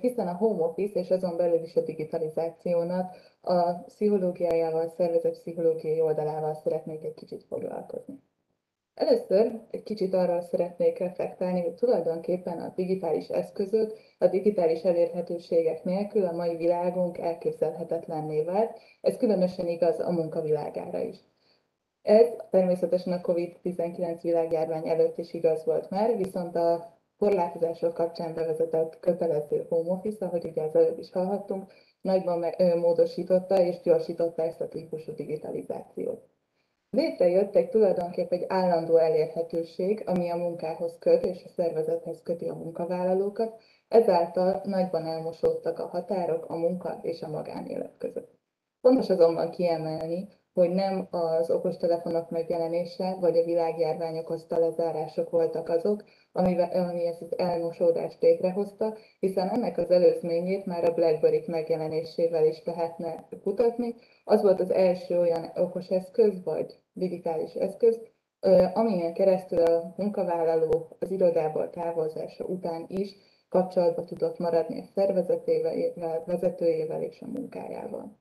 hiszen 0.00 0.28
a 0.28 0.36
home 0.36 0.62
office 0.62 1.00
és 1.00 1.10
azon 1.10 1.36
belül 1.36 1.62
is 1.62 1.76
a 1.76 1.80
digitalizációnak 1.80 3.16
a 3.40 3.72
pszichológiájával, 3.72 4.88
szervezet 4.88 5.38
pszichológiai 5.38 6.00
oldalával 6.00 6.54
szeretnék 6.54 7.04
egy 7.04 7.14
kicsit 7.14 7.44
foglalkozni. 7.44 8.22
Először 8.94 9.60
egy 9.70 9.82
kicsit 9.82 10.14
arra 10.14 10.40
szeretnék 10.40 10.98
reflektálni, 10.98 11.62
hogy 11.62 11.74
tulajdonképpen 11.74 12.58
a 12.60 12.72
digitális 12.76 13.28
eszközök, 13.28 13.92
a 14.18 14.26
digitális 14.26 14.82
elérhetőségek 14.82 15.84
nélkül 15.84 16.26
a 16.26 16.32
mai 16.32 16.56
világunk 16.56 17.18
elképzelhetetlenné 17.18 18.42
vált. 18.42 18.78
Ez 19.00 19.16
különösen 19.16 19.66
igaz 19.66 20.00
a 20.00 20.10
munkavilágára 20.12 21.00
is. 21.00 21.16
Ez 22.02 22.28
természetesen 22.50 23.12
a 23.12 23.20
COVID-19 23.20 24.18
világjárvány 24.22 24.88
előtt 24.88 25.18
is 25.18 25.34
igaz 25.34 25.64
volt 25.64 25.90
már, 25.90 26.16
viszont 26.16 26.56
a 26.56 26.97
korlátozások 27.18 27.94
kapcsán 27.94 28.34
bevezetett 28.34 29.00
kötelező 29.00 29.66
home 29.68 29.90
office, 29.90 30.24
ahogy 30.24 30.44
ugye 30.44 30.62
az 30.62 30.74
előbb 30.74 30.98
is 30.98 31.12
hallhattunk, 31.12 31.72
nagyban 32.00 32.44
módosította 32.76 33.60
és 33.60 33.80
gyorsította 33.80 34.42
ezt 34.42 34.60
a 34.60 34.68
típusú 34.68 35.14
digitalizációt. 35.14 36.28
Létrejött 36.90 37.54
egy 37.54 37.68
tulajdonképp 37.68 38.32
egy 38.32 38.44
állandó 38.48 38.96
elérhetőség, 38.96 40.02
ami 40.06 40.30
a 40.30 40.36
munkához 40.36 40.96
köt 40.98 41.24
és 41.24 41.44
a 41.44 41.48
szervezethez 41.48 42.22
köti 42.22 42.48
a 42.48 42.54
munkavállalókat, 42.54 43.60
ezáltal 43.88 44.60
nagyban 44.64 45.06
elmosódtak 45.06 45.78
a 45.78 45.86
határok 45.86 46.44
a 46.48 46.56
munka 46.56 46.98
és 47.02 47.22
a 47.22 47.28
magánélet 47.28 47.96
között. 47.98 48.38
Fontos 48.80 49.10
azonban 49.10 49.50
kiemelni, 49.50 50.28
hogy 50.58 50.70
nem 50.70 51.08
az 51.10 51.50
okostelefonok 51.50 52.30
megjelenése 52.30 53.16
vagy 53.20 53.36
a 53.36 53.44
világjárvány 53.44 54.18
okozta 54.18 54.58
lezárások 54.58 55.30
voltak 55.30 55.68
azok, 55.68 56.04
amivel, 56.32 56.70
ami 56.88 57.06
ezt 57.06 57.22
az 57.22 57.38
elmosódást 57.38 58.22
létrehozta, 58.22 58.96
hiszen 59.20 59.48
ennek 59.48 59.78
az 59.78 59.90
előzményét 59.90 60.66
már 60.66 60.84
a 60.84 60.94
BlackBerry 60.94 61.42
megjelenésével 61.46 62.46
is 62.46 62.64
lehetne 62.64 63.28
kutatni. 63.42 63.94
Az 64.24 64.42
volt 64.42 64.60
az 64.60 64.70
első 64.70 65.18
olyan 65.18 65.50
okos 65.54 65.88
eszköz, 65.88 66.44
vagy 66.44 66.78
digitális 66.92 67.52
eszköz, 67.54 68.00
amilyen 68.74 69.14
keresztül 69.14 69.62
a 69.62 69.94
munkavállaló 69.96 70.96
az 70.98 71.10
irodából 71.10 71.70
távozása 71.70 72.44
után 72.44 72.84
is 72.88 73.16
kapcsolatba 73.48 74.04
tudott 74.04 74.38
maradni 74.38 74.80
a 74.80 74.90
szervezetével, 74.94 76.22
vezetőjével 76.26 77.02
és 77.02 77.22
a 77.22 77.26
munkájával. 77.26 78.18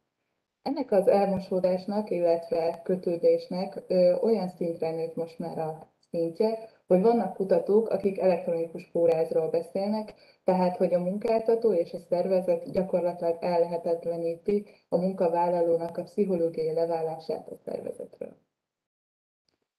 Ennek 0.67 0.91
az 0.91 1.07
elmosódásnak, 1.07 2.09
illetve 2.09 2.81
kötődésnek 2.83 3.83
ö, 3.87 4.15
olyan 4.21 4.49
szintre 4.49 4.91
nőtt 4.91 5.15
most 5.15 5.39
már 5.39 5.57
a 5.57 5.91
szintje, 6.09 6.69
hogy 6.87 7.01
vannak 7.01 7.33
kutatók, 7.33 7.89
akik 7.89 8.19
elektronikus 8.19 8.89
pórázról 8.91 9.49
beszélnek, 9.49 10.13
tehát 10.43 10.77
hogy 10.77 10.93
a 10.93 10.99
munkáltató 10.99 11.73
és 11.73 11.93
a 11.93 11.97
szervezet 11.97 12.71
gyakorlatilag 12.71 13.37
ellehetetleníti 13.39 14.65
a 14.89 14.97
munkavállalónak 14.97 15.97
a 15.97 16.03
pszichológiai 16.03 16.73
leválását 16.73 17.47
a 17.49 17.55
szervezetről. 17.55 18.35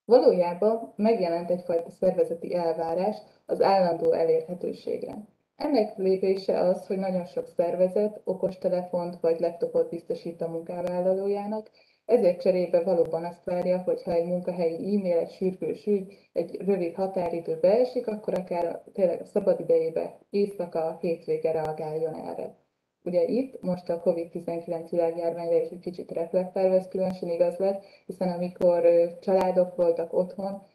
Valójában 0.04 0.92
megjelent 0.96 1.50
egyfajta 1.50 1.90
szervezeti 1.90 2.54
elvárás 2.54 3.16
az 3.46 3.62
állandó 3.62 4.12
elérhetőségre. 4.12 5.14
Ennek 5.58 5.96
lépése 5.96 6.58
az, 6.58 6.86
hogy 6.86 6.98
nagyon 6.98 7.26
sok 7.26 7.46
szervezet 7.46 8.20
okostelefont 8.24 9.20
vagy 9.20 9.40
laptopot 9.40 9.88
biztosít 9.88 10.40
a 10.40 10.48
munkavállalójának, 10.48 11.70
ezért 12.04 12.40
cserébe 12.40 12.82
valóban 12.82 13.24
azt 13.24 13.44
várja, 13.44 13.78
hogy 13.78 14.02
ha 14.02 14.12
egy 14.12 14.26
munkahelyi 14.26 14.96
e-mail, 14.96 15.18
egy 15.18 15.30
sürgős 15.30 15.86
ügy, 15.86 16.28
egy 16.32 16.56
rövid 16.60 16.94
határidő 16.94 17.58
beesik, 17.60 18.06
akkor 18.06 18.34
akár 18.34 18.82
tényleg 18.92 19.20
a 19.20 19.24
szabad 19.24 19.60
idejébe, 19.60 20.18
éjszaka, 20.30 20.98
hétvége 21.00 21.52
reagáljon 21.52 22.14
erre. 22.14 22.56
Ugye 23.04 23.24
itt 23.24 23.62
most 23.62 23.88
a 23.88 24.02
COVID-19 24.02 24.86
világjárványra 24.90 25.60
is 25.60 25.68
egy 25.68 25.80
kicsit 25.80 26.10
reflektálva, 26.10 26.74
ez 26.74 26.88
különösen 26.88 27.28
igaz 27.28 27.56
lett, 27.56 27.84
hiszen 28.06 28.28
amikor 28.28 28.88
családok 29.20 29.76
voltak 29.76 30.12
otthon, 30.12 30.66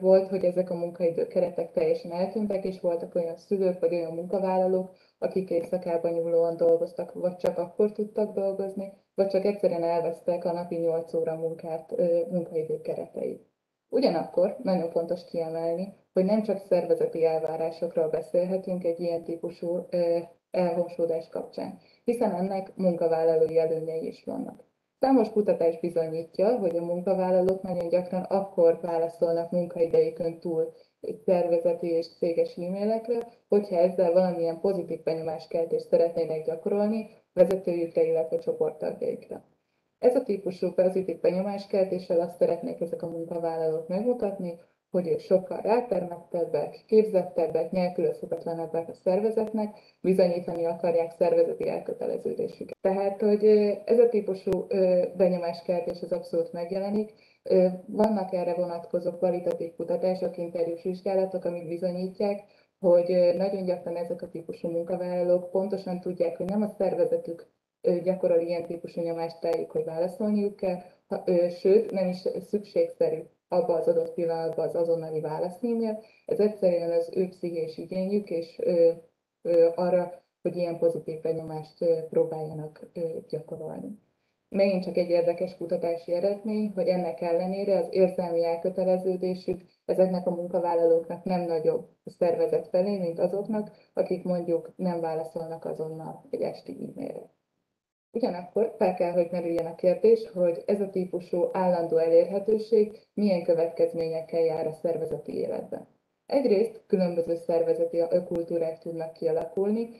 volt, 0.00 0.28
hogy 0.28 0.44
ezek 0.44 0.70
a 0.70 0.74
munkaidő 0.74 1.26
keretek 1.26 1.72
teljesen 1.72 2.12
eltűntek, 2.12 2.64
és 2.64 2.80
voltak 2.80 3.14
olyan 3.14 3.36
szülők 3.36 3.80
vagy 3.80 3.94
olyan 3.94 4.14
munkavállalók, 4.14 4.96
akik 5.18 5.50
éjszakában 5.50 6.12
nyúlóan 6.12 6.56
dolgoztak, 6.56 7.12
vagy 7.12 7.36
csak 7.36 7.58
akkor 7.58 7.92
tudtak 7.92 8.34
dolgozni, 8.34 8.92
vagy 9.14 9.28
csak 9.28 9.44
egyszerűen 9.44 9.82
elvesztek 9.82 10.44
a 10.44 10.52
napi 10.52 10.76
8 10.76 11.14
óra 11.14 11.36
munkát, 11.36 11.94
munkaidő 12.30 12.80
kereteit. 12.80 13.48
Ugyanakkor 13.88 14.56
nagyon 14.62 14.90
fontos 14.90 15.24
kiemelni, 15.24 15.94
hogy 16.12 16.24
nem 16.24 16.42
csak 16.42 16.58
szervezeti 16.58 17.24
elvárásokról 17.24 18.08
beszélhetünk 18.08 18.84
egy 18.84 19.00
ilyen 19.00 19.24
típusú 19.24 19.86
elhosódás 20.50 21.28
kapcsán, 21.28 21.78
hiszen 22.04 22.34
ennek 22.34 22.76
munkavállalói 22.76 23.58
előnyei 23.58 24.06
is 24.06 24.24
vannak. 24.24 24.69
Számos 25.00 25.30
kutatás 25.30 25.80
bizonyítja, 25.80 26.58
hogy 26.58 26.76
a 26.76 26.84
munkavállalók 26.84 27.62
nagyon 27.62 27.88
gyakran 27.88 28.22
akkor 28.22 28.78
válaszolnak 28.80 29.50
munkaidejükön 29.50 30.40
túl 30.40 30.72
szervezeti 31.24 31.86
és 31.86 32.06
céges 32.16 32.56
e-mailekre, 32.56 33.28
hogyha 33.48 33.76
ezzel 33.76 34.12
valamilyen 34.12 34.60
pozitív 34.60 35.02
benyomáskeltést 35.02 35.88
szeretnének 35.88 36.44
gyakorolni 36.44 37.08
vezetőjükre, 37.32 38.04
illetve 38.04 38.38
csoporttagjaikra. 38.38 39.44
Ez 39.98 40.14
a 40.14 40.22
típusú 40.22 40.72
pozitív 40.72 41.20
benyomáskeltéssel 41.20 42.20
azt 42.20 42.36
szeretnék 42.36 42.80
ezek 42.80 43.02
a 43.02 43.10
munkavállalók 43.10 43.88
megmutatni, 43.88 44.58
hogy 44.90 45.08
ők 45.08 45.20
sokkal 45.20 45.60
rátermettebbek, 45.60 46.84
képzettebbek, 46.86 47.70
nélkülözhetetlenebbek 47.70 48.88
a 48.88 48.94
szervezetnek, 48.94 49.76
bizonyítani 50.00 50.64
akarják 50.64 51.10
szervezeti 51.10 51.68
elköteleződésüket. 51.68 52.76
Tehát, 52.80 53.20
hogy 53.20 53.44
ez 53.84 53.98
a 53.98 54.08
típusú 54.08 54.66
benyomáskeltés 55.16 56.02
az 56.02 56.12
abszolút 56.12 56.52
megjelenik, 56.52 57.12
vannak 57.86 58.32
erre 58.32 58.54
vonatkozó 58.54 59.10
kvalitatív 59.10 59.74
kutatások, 59.76 60.36
interjús 60.36 60.82
vizsgálatok, 60.82 61.44
amik 61.44 61.68
bizonyítják, 61.68 62.42
hogy 62.80 63.34
nagyon 63.36 63.64
gyakran 63.64 63.96
ezek 63.96 64.22
a 64.22 64.28
típusú 64.28 64.68
munkavállalók 64.68 65.50
pontosan 65.50 66.00
tudják, 66.00 66.36
hogy 66.36 66.46
nem 66.46 66.62
a 66.62 66.74
szervezetük 66.78 67.46
gyakorol 68.02 68.38
ilyen 68.38 68.66
típusú 68.66 69.00
nyomást 69.00 69.42
rájuk, 69.42 69.70
hogy 69.70 69.84
válaszolniuk 69.84 70.56
kell, 70.56 70.78
sőt, 71.60 71.90
nem 71.90 72.08
is 72.08 72.18
szükségszerű 72.48 73.18
abba 73.52 73.74
az 73.74 73.88
adott 73.88 74.14
pillanatban 74.14 74.66
az 74.66 74.74
azonnali 74.74 75.20
válasznémnél. 75.20 76.02
Ez 76.26 76.40
egyszerűen 76.40 76.90
az 76.90 77.10
ő 77.14 77.28
pszichés 77.28 77.78
igényük, 77.78 78.30
és 78.30 78.58
ö, 78.58 78.90
ö, 79.42 79.68
arra, 79.74 80.22
hogy 80.42 80.56
ilyen 80.56 80.78
pozitív 80.78 81.20
benyomást 81.20 81.82
ö, 81.82 82.06
próbáljanak 82.10 82.80
ö, 82.92 83.00
gyakorolni. 83.28 83.98
Megint 84.48 84.84
csak 84.84 84.96
egy 84.96 85.08
érdekes 85.10 85.56
kutatási 85.56 86.12
eredmény, 86.12 86.72
hogy 86.74 86.88
ennek 86.88 87.20
ellenére 87.20 87.78
az 87.78 87.86
érzelmi 87.90 88.44
elköteleződésük 88.44 89.60
ezeknek 89.84 90.26
a 90.26 90.30
munkavállalóknak 90.30 91.24
nem 91.24 91.40
nagyobb 91.40 91.88
a 92.04 92.10
szervezet 92.10 92.68
felé, 92.68 92.98
mint 92.98 93.18
azoknak, 93.18 93.70
akik 93.94 94.24
mondjuk 94.24 94.72
nem 94.76 95.00
válaszolnak 95.00 95.64
azonnal 95.64 96.24
egy 96.30 96.40
esti 96.40 96.72
e-mailre. 96.72 97.30
Ugyanakkor 98.12 98.74
fel 98.78 98.94
kell, 98.94 99.12
hogy 99.12 99.28
merüljen 99.30 99.66
a 99.66 99.74
kérdés, 99.74 100.28
hogy 100.34 100.62
ez 100.66 100.80
a 100.80 100.90
típusú 100.90 101.48
állandó 101.52 101.96
elérhetőség 101.96 103.00
milyen 103.14 103.42
következményekkel 103.42 104.40
jár 104.40 104.66
a 104.66 104.72
szervezeti 104.72 105.34
életben. 105.34 105.86
Egyrészt 106.26 106.82
különböző 106.86 107.34
szervezeti 107.34 108.02
kultúrák 108.26 108.78
tudnak 108.78 109.12
kialakulni, 109.12 109.90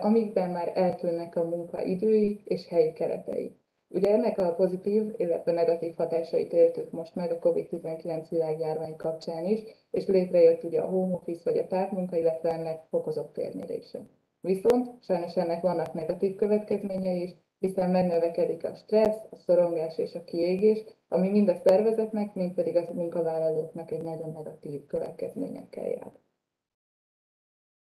amikben 0.00 0.50
már 0.50 0.72
eltűnnek 0.74 1.36
a 1.36 1.44
munkaidői 1.44 2.40
és 2.44 2.68
helyi 2.68 2.92
keretei. 2.92 3.56
Ugye 3.88 4.10
ennek 4.10 4.38
a 4.38 4.54
pozitív, 4.54 5.14
illetve 5.16 5.52
negatív 5.52 5.94
hatásait 5.96 6.52
éltük 6.52 6.90
most 6.90 7.14
meg 7.14 7.30
a 7.30 7.38
COVID-19 7.38 8.26
világjárvány 8.30 8.96
kapcsán 8.96 9.44
is, 9.44 9.60
és 9.90 10.06
létrejött 10.06 10.64
ugye 10.64 10.80
a 10.80 10.88
home 10.88 11.14
office 11.14 11.50
vagy 11.50 11.58
a 11.58 11.66
távmunka, 11.66 12.16
illetve 12.16 12.50
ennek 12.50 12.84
fokozott 12.90 13.32
térnyelése. 13.32 14.00
Viszont 14.40 15.04
sajnos 15.04 15.36
ennek 15.36 15.62
vannak 15.62 15.92
negatív 15.92 16.36
következményei 16.36 17.22
is, 17.22 17.30
hiszen 17.66 17.90
megnövekedik 17.90 18.64
a 18.64 18.74
stressz, 18.74 19.26
a 19.30 19.36
szorongás 19.36 19.98
és 19.98 20.14
a 20.14 20.24
kiégés, 20.24 20.84
ami 21.08 21.28
mind 21.28 21.48
a 21.48 21.54
szervezetnek, 21.54 22.34
mind 22.34 22.54
pedig 22.54 22.76
a 22.76 22.92
munkavállalóknak 22.92 23.90
egy 23.90 24.02
nagyon 24.02 24.32
negatív 24.32 24.86
következményekkel 24.86 25.88
jár. 25.88 26.12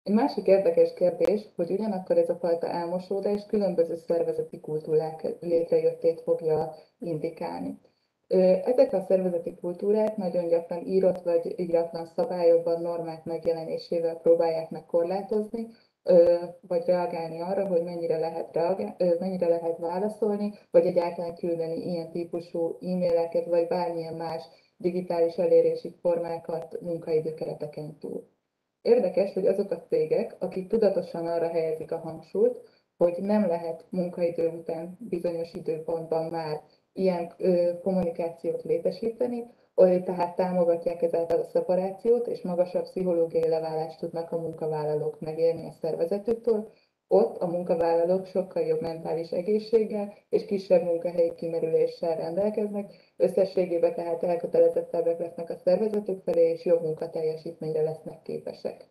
Egy 0.03 0.13
másik 0.13 0.47
érdekes 0.47 0.93
kérdés, 0.93 1.41
hogy 1.55 1.71
ugyanakkor 1.71 2.17
ez 2.17 2.29
a 2.29 2.35
fajta 2.35 2.67
elmosódás 2.67 3.45
különböző 3.45 3.95
szervezeti 3.95 4.59
kultúrák 4.59 5.35
létrejöttét 5.39 6.21
fogja 6.21 6.73
indikálni. 6.99 7.79
Ezek 8.63 8.93
a 8.93 8.99
szervezeti 8.99 9.55
kultúrák 9.55 10.17
nagyon 10.17 10.47
gyakran 10.47 10.85
írott 10.85 11.21
vagy 11.21 11.53
íratlan 11.59 12.05
szabályokban, 12.05 12.81
normák 12.81 13.23
megjelenésével 13.23 14.15
próbálják 14.15 14.69
megkorlátozni 14.69 15.67
vagy 16.67 16.85
reagálni 16.85 17.41
arra, 17.41 17.67
hogy 17.67 17.83
mennyire 17.83 18.17
lehet, 18.17 18.53
reagál, 18.53 18.95
mennyire 19.19 19.47
lehet 19.47 19.77
válaszolni, 19.77 20.53
vagy 20.71 20.85
egyáltalán 20.85 21.35
küldeni 21.35 21.85
ilyen 21.91 22.11
típusú 22.11 22.77
e-maileket, 22.81 23.45
vagy 23.45 23.67
bármilyen 23.67 24.13
más 24.13 24.43
digitális 24.77 25.35
elérési 25.35 25.95
formákat 26.01 26.81
munkaidőkereteken 26.81 27.97
túl. 27.99 28.27
Érdekes, 28.81 29.33
hogy 29.33 29.47
azok 29.47 29.71
a 29.71 29.81
cégek, 29.81 30.35
akik 30.39 30.67
tudatosan 30.67 31.27
arra 31.27 31.47
helyezik 31.47 31.91
a 31.91 31.97
hangsúlyt, 31.97 32.57
hogy 32.97 33.15
nem 33.19 33.47
lehet 33.47 33.85
munkaidő 33.89 34.47
után 34.47 34.97
bizonyos 34.99 35.53
időpontban 35.53 36.25
már 36.25 36.61
ilyen 36.93 37.33
kommunikációt 37.81 38.63
létesíteni, 38.63 39.43
tehát 39.75 40.35
támogatják 40.35 41.01
ezáltal 41.01 41.39
a 41.39 41.43
szeparációt, 41.43 42.27
és 42.27 42.41
magasabb 42.41 42.83
pszichológiai 42.83 43.49
leválást 43.49 43.99
tudnak 43.99 44.31
a 44.31 44.39
munkavállalók 44.39 45.19
megélni 45.19 45.67
a 45.67 45.71
szervezetüktől, 45.71 46.71
ott 47.07 47.37
a 47.37 47.47
munkavállalók 47.47 48.25
sokkal 48.25 48.63
jobb 48.63 48.81
mentális 48.81 49.31
egészséggel 49.31 50.13
és 50.29 50.45
kisebb 50.45 50.83
munkahelyi 50.83 51.33
kimerüléssel 51.35 52.15
rendelkeznek, 52.15 52.93
összességében 53.17 53.93
tehát 53.93 54.23
elkötelezettebbek 54.23 55.19
lesznek 55.19 55.49
a 55.49 55.55
szervezetük 55.55 56.23
felé, 56.23 56.51
és 56.51 56.65
jobb 56.65 56.81
munkateljesítményre 56.81 57.81
lesznek 57.81 58.21
képesek. 58.21 58.89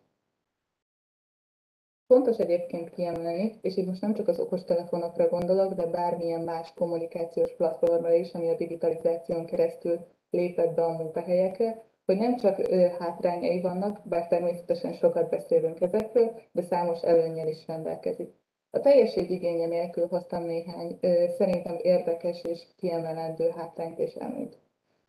Fontos 2.07 2.37
egyébként 2.37 2.89
kiemelni, 2.89 3.59
és 3.61 3.77
itt 3.77 3.85
most 3.85 4.01
nem 4.01 4.13
csak 4.13 4.27
az 4.27 4.39
okostelefonokra 4.39 5.27
gondolok, 5.27 5.73
de 5.73 5.85
bármilyen 5.85 6.41
más 6.41 6.73
kommunikációs 6.73 7.55
platformra 7.55 8.13
is, 8.13 8.33
ami 8.33 8.49
a 8.49 8.55
digitalizáción 8.55 9.45
keresztül 9.45 10.05
lépett 10.29 10.73
be 10.73 10.83
a 10.83 10.97
munkahelyekre, 10.97 11.83
hogy 12.05 12.17
nem 12.17 12.37
csak 12.37 12.71
hátrányai 12.99 13.61
vannak, 13.61 14.01
bár 14.03 14.27
természetesen 14.27 14.93
sokat 14.93 15.29
beszélünk 15.29 15.81
ezekről, 15.81 16.39
de 16.51 16.61
számos 16.61 17.01
előnyel 17.01 17.47
is 17.47 17.67
rendelkezik. 17.67 18.33
A 18.69 18.79
teljesség 18.79 19.29
igénye 19.29 19.65
nélkül 19.65 20.07
hoztam 20.07 20.43
néhány 20.43 20.99
szerintem 21.37 21.77
érdekes 21.81 22.43
és 22.43 22.67
kiemelendő 22.77 23.49
hátrányt 23.49 23.99
és 23.99 24.13
előnyt. 24.13 24.57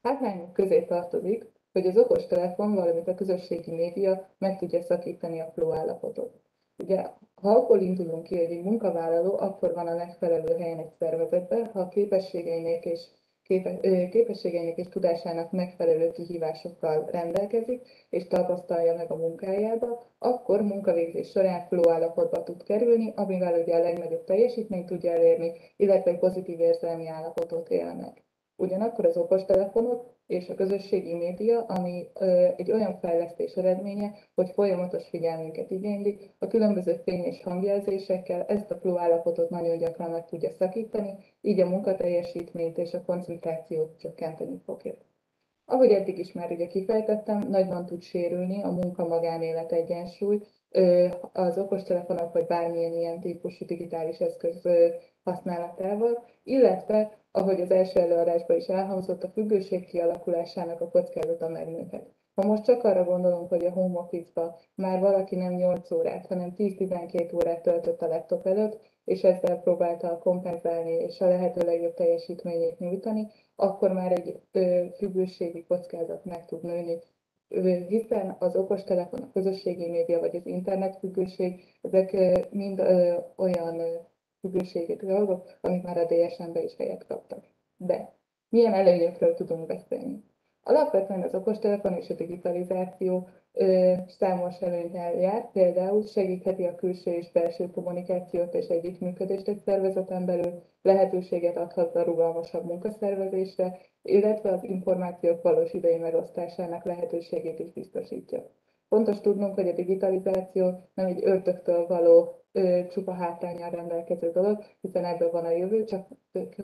Hátrányok 0.02 0.52
közé 0.52 0.82
tartozik, 0.82 1.46
hogy 1.72 1.86
az 1.86 1.96
okostelefon, 1.96 2.74
valamint 2.74 3.08
a 3.08 3.14
közösségi 3.14 3.72
média 3.72 4.28
meg 4.38 4.58
tudja 4.58 4.82
szakítani 4.82 5.40
a 5.40 5.50
flow 5.54 5.72
állapotot. 5.72 6.40
Ugye, 6.78 7.06
ha 7.34 7.50
akkor 7.50 7.82
indulunk 7.82 8.22
ki, 8.22 8.36
hogy 8.36 8.52
egy 8.52 8.62
munkavállaló 8.62 9.36
akkor 9.38 9.74
van 9.74 9.86
a 9.86 9.96
megfelelő 9.96 10.56
helyen 10.56 10.78
egy 10.78 10.92
szervezetben, 10.98 11.66
ha 11.72 11.80
a 11.80 11.88
képességeinek 11.88 12.84
és 12.84 13.00
képességeinek 14.10 14.76
és 14.76 14.88
tudásának 14.88 15.52
megfelelő 15.52 16.10
kihívásokkal 16.10 17.08
rendelkezik, 17.10 18.06
és 18.10 18.26
tapasztalja 18.26 18.94
meg 18.94 19.10
a 19.10 19.16
munkájába, 19.16 20.10
akkor 20.18 20.62
munkavégzés 20.62 21.30
során 21.30 21.66
flow 21.66 21.90
állapotba 21.90 22.42
tud 22.42 22.62
kerülni, 22.62 23.12
amivel 23.16 23.60
ugye 23.60 23.74
a 23.74 23.82
legnagyobb 23.82 24.24
teljesítményt 24.24 24.86
tudja 24.86 25.12
elérni, 25.12 25.52
illetve 25.76 26.14
pozitív 26.14 26.60
érzelmi 26.60 27.08
állapotot 27.08 27.70
él. 27.70 28.14
Ugyanakkor 28.56 29.06
az 29.06 29.16
okostelefonok 29.16 30.15
és 30.26 30.48
a 30.48 30.54
közösségi 30.54 31.14
média, 31.14 31.64
ami 31.64 32.08
egy 32.56 32.72
olyan 32.72 32.98
fejlesztés 32.98 33.54
eredménye, 33.54 34.14
hogy 34.34 34.50
folyamatos 34.50 35.08
figyelmünket 35.08 35.70
igényli, 35.70 36.18
a 36.38 36.46
különböző 36.46 37.00
fény 37.04 37.24
és 37.24 37.42
hangjelzésekkel 37.42 38.42
ezt 38.44 38.70
a 38.70 38.76
flow 38.76 38.98
állapotot 38.98 39.50
nagyon 39.50 39.78
gyakran 39.78 40.10
meg 40.10 40.24
tudja 40.26 40.50
szakítani, 40.50 41.14
így 41.40 41.60
a 41.60 41.68
munkateljesítményt 41.68 42.78
és 42.78 42.94
a 42.94 43.02
koncentrációt 43.02 43.98
csökkenteni 43.98 44.60
fogja. 44.64 44.94
Ahogy 45.68 45.90
eddig 45.90 46.18
is 46.18 46.32
már 46.32 46.50
ugye 46.50 46.66
kifejtettem, 46.66 47.48
nagyban 47.48 47.86
tud 47.86 48.02
sérülni 48.02 48.62
a 48.62 48.70
munka-magánélet 48.70 49.72
egyensúly, 49.72 50.40
az 51.32 51.58
okostelefonok 51.58 52.32
vagy 52.32 52.46
bármilyen 52.46 52.92
ilyen 52.92 53.20
típusú 53.20 53.64
digitális 53.64 54.18
eszköz 54.18 54.68
használatával, 55.24 56.24
illetve 56.42 57.18
ahogy 57.36 57.60
az 57.60 57.70
első 57.70 58.00
előadásban 58.00 58.56
is 58.56 58.66
elhangzott, 58.66 59.24
a 59.24 59.28
függőség 59.28 59.86
kialakulásának 59.86 60.80
a 60.80 60.88
kockázata 60.88 61.48
megnőhet. 61.48 62.14
Ha 62.34 62.46
most 62.46 62.64
csak 62.64 62.84
arra 62.84 63.04
gondolunk, 63.04 63.48
hogy 63.48 63.64
a 63.64 63.70
home 63.70 63.98
office 63.98 64.54
már 64.74 65.00
valaki 65.00 65.36
nem 65.36 65.52
8 65.52 65.90
órát, 65.90 66.26
hanem 66.26 66.54
10-12 66.56 67.34
órát 67.34 67.62
töltött 67.62 68.02
a 68.02 68.06
laptop 68.06 68.46
előtt, 68.46 68.80
és 69.04 69.22
ezzel 69.22 69.60
próbálta 69.60 70.18
kompenzálni 70.18 70.90
és 70.90 71.20
a 71.20 71.28
lehető 71.28 71.66
legjobb 71.66 71.94
teljesítményét 71.94 72.78
nyújtani, 72.78 73.26
akkor 73.56 73.92
már 73.92 74.12
egy 74.12 74.40
függőségi 74.96 75.64
kockázat 75.64 76.24
meg 76.24 76.44
tud 76.44 76.62
nőni, 76.62 76.98
hiszen 77.88 78.36
az 78.38 78.56
okostelefon, 78.56 79.20
a 79.20 79.30
közösségi 79.32 79.90
média 79.90 80.20
vagy 80.20 80.36
az 80.36 80.46
internet 80.46 80.96
függőség, 80.96 81.62
ezek 81.82 82.16
mind 82.50 82.80
olyan 83.36 83.80
függőségi 84.40 84.96
dolgok, 84.96 85.58
amik 85.60 85.82
már 85.82 85.98
a 85.98 86.04
DSM-be 86.04 86.62
is 86.62 86.76
helyet 86.76 87.06
kaptak. 87.06 87.44
De 87.76 88.14
milyen 88.48 88.72
előnyökről 88.72 89.34
tudunk 89.34 89.66
beszélni? 89.66 90.24
Alapvetően 90.62 91.22
az 91.22 91.34
okostelefon 91.34 91.92
és 91.92 92.10
a 92.10 92.14
digitalizáció 92.14 93.28
ö, 93.52 93.92
számos 94.06 94.60
előnyel 94.60 95.14
jár, 95.14 95.50
például 95.50 96.02
segítheti 96.02 96.64
a 96.64 96.74
külső 96.74 97.10
és 97.10 97.32
belső 97.32 97.70
kommunikációt 97.70 98.54
és 98.54 98.66
együttműködést 98.66 99.48
egy 99.48 99.58
szervezeten 99.64 100.26
belül, 100.26 100.62
lehetőséget 100.82 101.56
adhat 101.56 101.94
a 101.96 102.02
rugalmasabb 102.02 102.64
munkaszervezésre, 102.64 103.78
illetve 104.02 104.52
az 104.52 104.64
információk 104.64 105.42
valós 105.42 105.72
idei 105.72 105.98
megosztásának 105.98 106.84
lehetőségét 106.84 107.58
is 107.58 107.72
biztosítja. 107.72 108.50
Fontos 108.88 109.20
tudnunk, 109.20 109.54
hogy 109.54 109.68
a 109.68 109.72
digitalizáció 109.72 110.88
nem 110.94 111.06
egy 111.06 111.20
ördögtől 111.24 111.86
való 111.86 112.44
csupa 112.88 113.12
hátrányal 113.12 113.70
rendelkező 113.70 114.30
dolog, 114.30 114.64
hiszen 114.80 115.04
ebből 115.04 115.30
van 115.30 115.44
a 115.44 115.50
jövő, 115.50 115.84
csak 115.84 116.08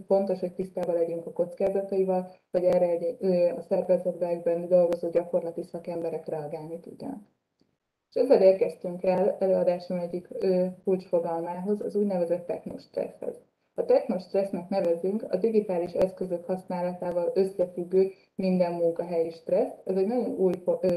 fontos, 0.07 0.40
hogy 0.40 0.53
tisztában 0.53 0.95
legyünk 0.95 1.26
a 1.26 1.32
kockázataival, 1.32 2.30
hogy 2.51 2.64
erre 2.64 2.88
egy, 2.88 3.24
a 3.57 3.61
szervezetben 3.61 4.68
dolgozó 4.68 5.09
gyakorlati 5.09 5.62
szakemberek 5.62 6.28
reagálni 6.28 6.80
tudjanak. 6.80 7.22
És 8.09 8.20
ezzel 8.20 8.43
érkeztünk 8.43 9.03
el 9.03 9.36
előadásom 9.38 9.99
egyik 9.99 10.28
kulcsfogalmához, 10.84 11.80
az 11.80 11.97
úgynevezett 11.97 12.47
technostresszhez. 12.47 13.40
A 13.74 13.84
technostressznek 13.84 14.68
nevezünk 14.68 15.22
a 15.30 15.36
digitális 15.36 15.93
eszközök 15.93 16.45
használatával 16.45 17.30
összefüggő 17.34 18.11
minden 18.34 18.72
munkahelyi 18.72 19.30
stressz. 19.30 19.80
Ez 19.84 19.97
egy 19.97 20.07
nagyon 20.07 20.30
új 20.30 20.53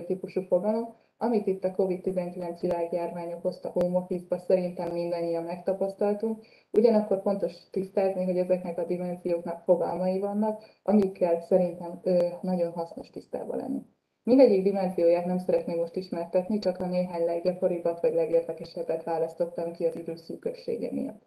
típusú 0.05 0.41
fogalom, 0.41 0.95
amit 1.17 1.47
itt 1.47 1.63
a 1.63 1.71
COVID-19 1.71 2.57
világjárvány 2.61 3.33
okozta 3.33 3.69
home 3.69 3.97
office 3.97 4.37
szerintem 4.37 4.91
mindannyian 4.91 5.43
megtapasztaltunk, 5.43 6.45
ugyanakkor 6.71 7.21
fontos 7.21 7.69
tisztázni, 7.69 8.23
hogy 8.23 8.37
ezeknek 8.37 8.77
a 8.77 8.85
dimenzióknak 8.85 9.63
fogalmai 9.63 10.19
vannak, 10.19 10.63
amikkel 10.83 11.39
szerintem 11.39 12.01
nagyon 12.41 12.71
hasznos 12.71 13.09
tisztában 13.09 13.57
lenni. 13.57 13.81
Mindegyik 14.23 14.63
dimenzióját 14.63 15.25
nem 15.25 15.37
szeretném 15.37 15.77
most 15.77 15.95
ismertetni, 15.95 16.59
csak 16.59 16.79
a 16.79 16.85
néhány 16.85 17.25
leggyakoribbat 17.25 18.01
vagy 18.01 18.13
legérdekesebbet 18.13 19.03
választottam 19.03 19.71
ki 19.71 19.85
az 19.85 19.95
időszűkössége 19.95 20.91
miatt. 20.91 21.21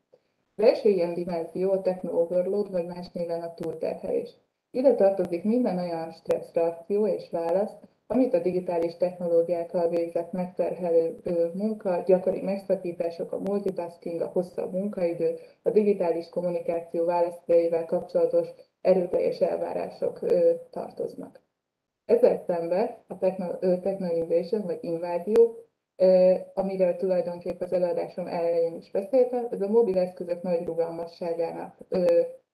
Az 0.57 0.64
első 0.64 0.89
ilyen 0.89 1.14
dimenzió 1.14 1.70
a 1.70 1.80
techno-overload, 1.80 2.70
vagy 2.70 2.86
más 2.86 3.11
néven 3.12 3.43
a 3.43 3.55
túlterhelés. 3.55 4.36
Ide 4.70 4.95
tartozik 4.95 5.45
minden 5.45 5.78
olyan 5.78 6.12
stressz 6.12 6.53
reakció 6.53 7.07
és 7.07 7.30
válasz, 7.30 7.72
amit 8.11 8.35
a 8.35 8.41
digitális 8.41 8.97
technológiákkal 8.97 9.89
végzett 9.89 10.33
megterhelő 10.33 11.21
munka, 11.55 12.03
gyakori 12.07 12.43
megszakítások, 12.43 13.33
a 13.33 13.39
multitasking, 13.39 14.21
a 14.21 14.27
hosszabb 14.27 14.73
munkaidő, 14.73 15.39
a 15.63 15.71
digitális 15.71 16.29
kommunikáció 16.29 17.05
választjaival 17.05 17.85
kapcsolatos 17.85 18.49
erőteljes 18.81 19.41
elvárások 19.41 20.19
tartoznak. 20.71 21.41
Ezzel 22.05 22.37
szemben 22.47 22.97
a 23.07 23.19
techno, 23.19 24.15
invasion 24.15 24.63
vagy 24.63 24.79
invázió, 24.81 25.57
amiről 26.55 26.97
tulajdonképpen 26.97 27.67
az 27.67 27.73
előadásom 27.73 28.27
elején 28.27 28.75
is 28.75 28.91
beszéltem, 28.91 29.47
ez 29.51 29.61
a 29.61 29.69
mobil 29.69 29.99
eszközök 29.99 30.43
nagy 30.43 30.65
rugalmasságának 30.65 31.79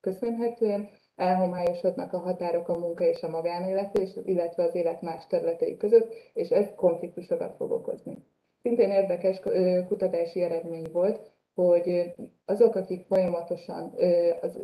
köszönhetően 0.01 0.89
elhomályosodnak 1.17 2.13
a 2.13 2.19
határok 2.19 2.69
a 2.69 2.79
munka 2.79 3.05
és 3.05 3.23
a 3.23 3.29
magánélet, 3.29 3.99
és, 3.99 4.11
illetve 4.25 4.63
az 4.63 4.75
élet 4.75 5.03
más 5.03 5.27
területei 5.27 5.77
között, 5.77 6.15
és 6.33 6.49
ez 6.49 6.75
konfliktusokat 6.77 7.55
fog 7.57 7.71
okozni. 7.71 8.17
Szintén 8.63 8.91
érdekes 8.91 9.41
kutatási 9.89 10.41
eredmény 10.43 10.87
volt, 10.93 11.33
hogy 11.55 12.15
azok, 12.45 12.75
akik 12.75 13.07
folyamatosan 13.07 13.95
az 14.41 14.57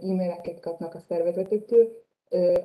e-maileket 0.00 0.60
kapnak 0.60 0.94
a 0.94 0.98
szervezetüktől, 1.08 2.04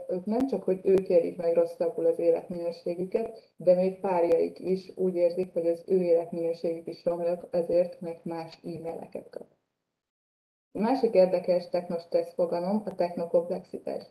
ők 0.08 0.26
nem 0.26 0.48
csak, 0.48 0.64
hogy 0.64 0.80
ők 0.84 1.10
élik 1.10 1.38
meg 1.38 1.54
rosszabbul 1.54 2.06
az 2.06 2.20
életminőségüket, 2.20 3.54
de 3.56 3.76
még 3.76 4.00
párjaik 4.00 4.60
is 4.60 4.92
úgy 4.96 5.16
érzik, 5.16 5.54
hogy 5.54 5.68
az 5.68 5.84
ő 5.88 6.02
életminőségük 6.02 6.88
is 6.88 7.06
romlik, 7.06 7.40
ezért 7.52 8.02
meg 8.02 8.20
más 8.24 8.60
e-maileket 8.64 9.30
kap. 9.30 9.46
Másik 10.72 11.14
érdekes 11.14 11.70
technostressz 11.70 12.34
fogalom 12.34 12.82
a 12.86 12.96
technokomplexitás. 12.96 14.04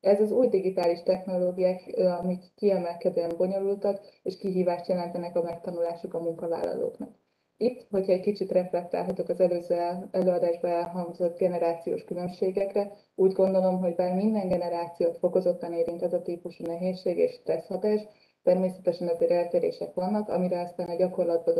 Ez 0.00 0.20
az 0.20 0.30
új 0.30 0.48
digitális 0.48 1.02
technológiák, 1.02 1.94
amik 1.96 2.42
kiemelkedően 2.54 3.36
bonyolultak, 3.36 4.00
és 4.22 4.36
kihívást 4.36 4.88
jelentenek 4.88 5.36
a 5.36 5.42
megtanulásuk 5.42 6.14
a 6.14 6.20
munkavállalóknak. 6.20 7.18
Itt, 7.56 7.86
hogyha 7.90 8.12
egy 8.12 8.20
kicsit 8.20 8.52
reflektálhatok 8.52 9.28
az 9.28 9.40
előző 9.40 9.76
előadásban 10.10 10.70
elhangzott 10.70 11.38
generációs 11.38 12.04
különbségekre, 12.04 12.92
úgy 13.14 13.32
gondolom, 13.32 13.78
hogy 13.80 13.94
bár 13.94 14.14
minden 14.14 14.48
generációt 14.48 15.18
fokozottan 15.18 15.72
érint 15.72 16.02
ez 16.02 16.12
a 16.12 16.22
típusú 16.22 16.64
nehézség 16.64 17.18
és 17.18 17.32
stresszhatás, 17.32 18.00
természetesen 18.42 19.08
azért 19.08 19.30
eltérések 19.30 19.94
vannak, 19.94 20.28
amire 20.28 20.60
aztán 20.60 20.88
a 20.88 20.96
gyakorlatban 20.96 21.54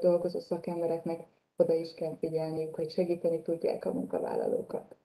dolgozó 0.00 0.38
szakembereknek 0.38 1.26
oda 1.56 1.74
is 1.74 1.94
kell 1.94 2.16
figyelniük, 2.18 2.74
hogy 2.74 2.90
segíteni 2.90 3.42
tudják 3.42 3.84
a 3.84 3.92
munkavállalókat. 3.92 4.96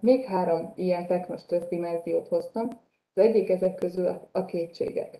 Még 0.00 0.24
három 0.24 0.72
ilyen 0.76 1.06
technos 1.06 1.40
dimenziót 1.68 2.28
hoztam. 2.28 2.68
Az 3.14 3.22
egyik 3.22 3.48
ezek 3.48 3.74
közül 3.74 4.28
a 4.32 4.44
kétségek. 4.44 5.18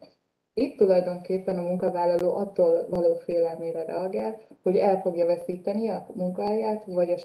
Itt 0.54 0.76
tulajdonképpen 0.76 1.58
a 1.58 1.62
munkavállaló 1.62 2.34
attól 2.34 2.86
való 2.88 3.14
félelmére 3.14 3.84
reagál, 3.84 4.40
hogy 4.62 4.76
el 4.76 5.00
fogja 5.00 5.26
veszíteni 5.26 5.88
a 5.88 6.06
munkáját, 6.14 6.84
vagy 6.86 7.10
a 7.10 7.16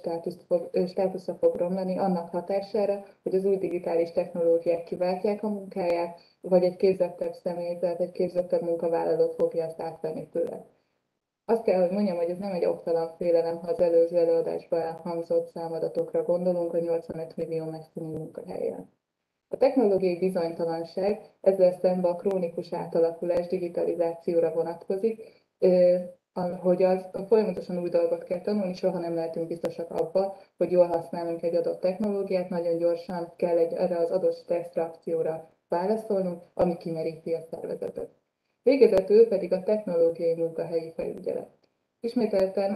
fog, 0.47 0.69
státusza 0.87 1.35
fog 1.35 1.55
romlani 1.55 1.97
annak 1.97 2.29
hatására, 2.29 3.03
hogy 3.23 3.35
az 3.35 3.45
új 3.45 3.57
digitális 3.57 4.11
technológiák 4.11 4.83
kiváltják 4.83 5.43
a 5.43 5.49
munkáját, 5.49 6.19
vagy 6.41 6.63
egy 6.63 6.75
képzettebb 6.75 7.33
személyzet, 7.33 7.99
egy 7.99 8.11
képzettebb 8.11 8.61
munkavállaló 8.61 9.29
fogja 9.37 9.63
ezt 9.63 9.81
átvenni 9.81 10.27
tőle. 10.29 10.65
Azt 11.49 11.63
kell, 11.63 11.81
hogy 11.81 11.91
mondjam, 11.91 12.17
hogy 12.17 12.29
ez 12.29 12.37
nem 12.37 12.51
egy 12.51 12.65
oktalan 12.65 13.15
félelem, 13.17 13.57
ha 13.57 13.67
az 13.67 13.79
előző 13.79 14.17
előadásban 14.17 14.81
elhangzott 14.81 15.47
számadatokra 15.47 16.23
gondolunk, 16.23 16.71
hogy 16.71 16.81
85 16.81 17.35
millió 17.35 17.65
megszűnő 17.65 18.17
munkahelyen. 18.17 18.89
A 19.47 19.57
technológiai 19.57 20.17
bizonytalanság 20.17 21.21
ezzel 21.41 21.71
szemben 21.71 22.11
a 22.11 22.15
krónikus 22.15 22.73
átalakulás 22.73 23.47
digitalizációra 23.47 24.53
vonatkozik, 24.53 25.45
hogy 26.59 26.83
az 26.83 27.05
folyamatosan 27.27 27.79
új 27.79 27.89
dolgot 27.89 28.23
kell 28.23 28.41
tanulni, 28.41 28.73
soha 28.73 28.99
nem 28.99 29.15
lehetünk 29.15 29.47
biztosak 29.47 29.91
abba, 29.91 30.35
hogy 30.57 30.71
jól 30.71 30.87
használunk 30.87 31.43
egy 31.43 31.55
adott 31.55 31.79
technológiát, 31.79 32.49
nagyon 32.49 32.77
gyorsan 32.77 33.33
kell 33.35 33.57
egy, 33.57 33.73
erre 33.73 33.97
az 33.97 34.11
adott 34.11 34.35
stresszreakcióra 34.35 35.49
válaszolnunk, 35.67 36.41
ami 36.53 36.77
kimeríti 36.77 37.33
a 37.33 37.41
szervezetet. 37.51 38.16
Végezetül 38.67 39.27
pedig 39.27 39.53
a 39.53 39.63
technológiai 39.63 40.35
munkahelyi 40.35 40.91
felügyelet. 40.95 41.49
Ismételten, 41.99 42.73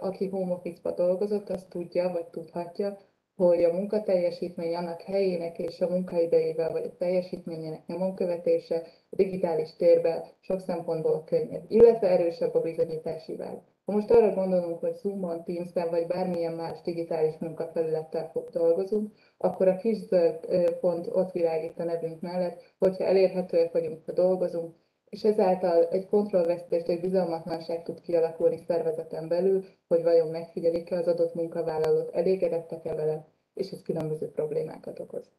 aki 0.00 0.28
home 0.28 0.52
office-ba 0.52 0.90
dolgozott, 0.90 1.48
az 1.48 1.66
tudja, 1.68 2.10
vagy 2.12 2.26
tudhatja, 2.26 2.98
hogy 3.36 3.64
a 3.64 3.72
munkateljesítmény 3.72 4.74
annak 4.74 5.00
helyének 5.00 5.58
és 5.58 5.80
a 5.80 5.88
munkaidejével, 5.88 6.72
vagy 6.72 6.84
a 6.84 6.96
teljesítményének 6.96 7.86
nyomon 7.86 8.14
a 8.16 8.80
digitális 9.10 9.76
térben 9.76 10.24
sok 10.40 10.60
szempontból 10.60 11.24
könnyebb, 11.24 11.64
illetve 11.68 12.08
erősebb 12.08 12.54
a 12.54 12.60
bizonyítási 12.60 13.36
vágy. 13.36 13.58
Ha 13.84 13.92
most 13.92 14.10
arra 14.10 14.34
gondolunk, 14.34 14.80
hogy 14.80 14.96
Zoom-on, 14.96 15.44
Teams-ben 15.44 15.90
vagy 15.90 16.06
bármilyen 16.06 16.52
más 16.52 16.80
digitális 16.82 17.34
munkafelülettel 17.38 18.30
fog 18.32 18.50
dolgozunk, 18.50 19.12
akkor 19.38 19.68
a 19.68 19.76
kis 19.76 19.96
zöld 19.96 20.46
pont 20.80 21.06
ott 21.12 21.32
világít 21.32 21.78
a 21.78 21.84
nevünk 21.84 22.20
mellett, 22.20 22.62
hogyha 22.78 23.04
elérhetőek 23.04 23.72
vagyunk, 23.72 24.02
ha 24.06 24.12
dolgozunk, 24.12 24.74
és 25.14 25.24
ezáltal 25.24 25.88
egy 25.88 26.08
kontrollvesztést, 26.08 26.88
egy 26.88 27.00
bizalmatlanság 27.00 27.82
tud 27.82 28.00
kialakulni 28.00 28.56
szervezeten 28.66 29.28
belül, 29.28 29.64
hogy 29.88 30.02
vajon 30.02 30.28
megfigyelik-e 30.28 30.96
az 30.96 31.06
adott 31.06 31.34
munkavállalót, 31.34 32.14
elégedettek-e 32.14 32.94
vele, 32.94 33.26
és 33.54 33.70
ez 33.70 33.82
különböző 33.82 34.30
problémákat 34.30 35.00
okoz. 35.00 35.30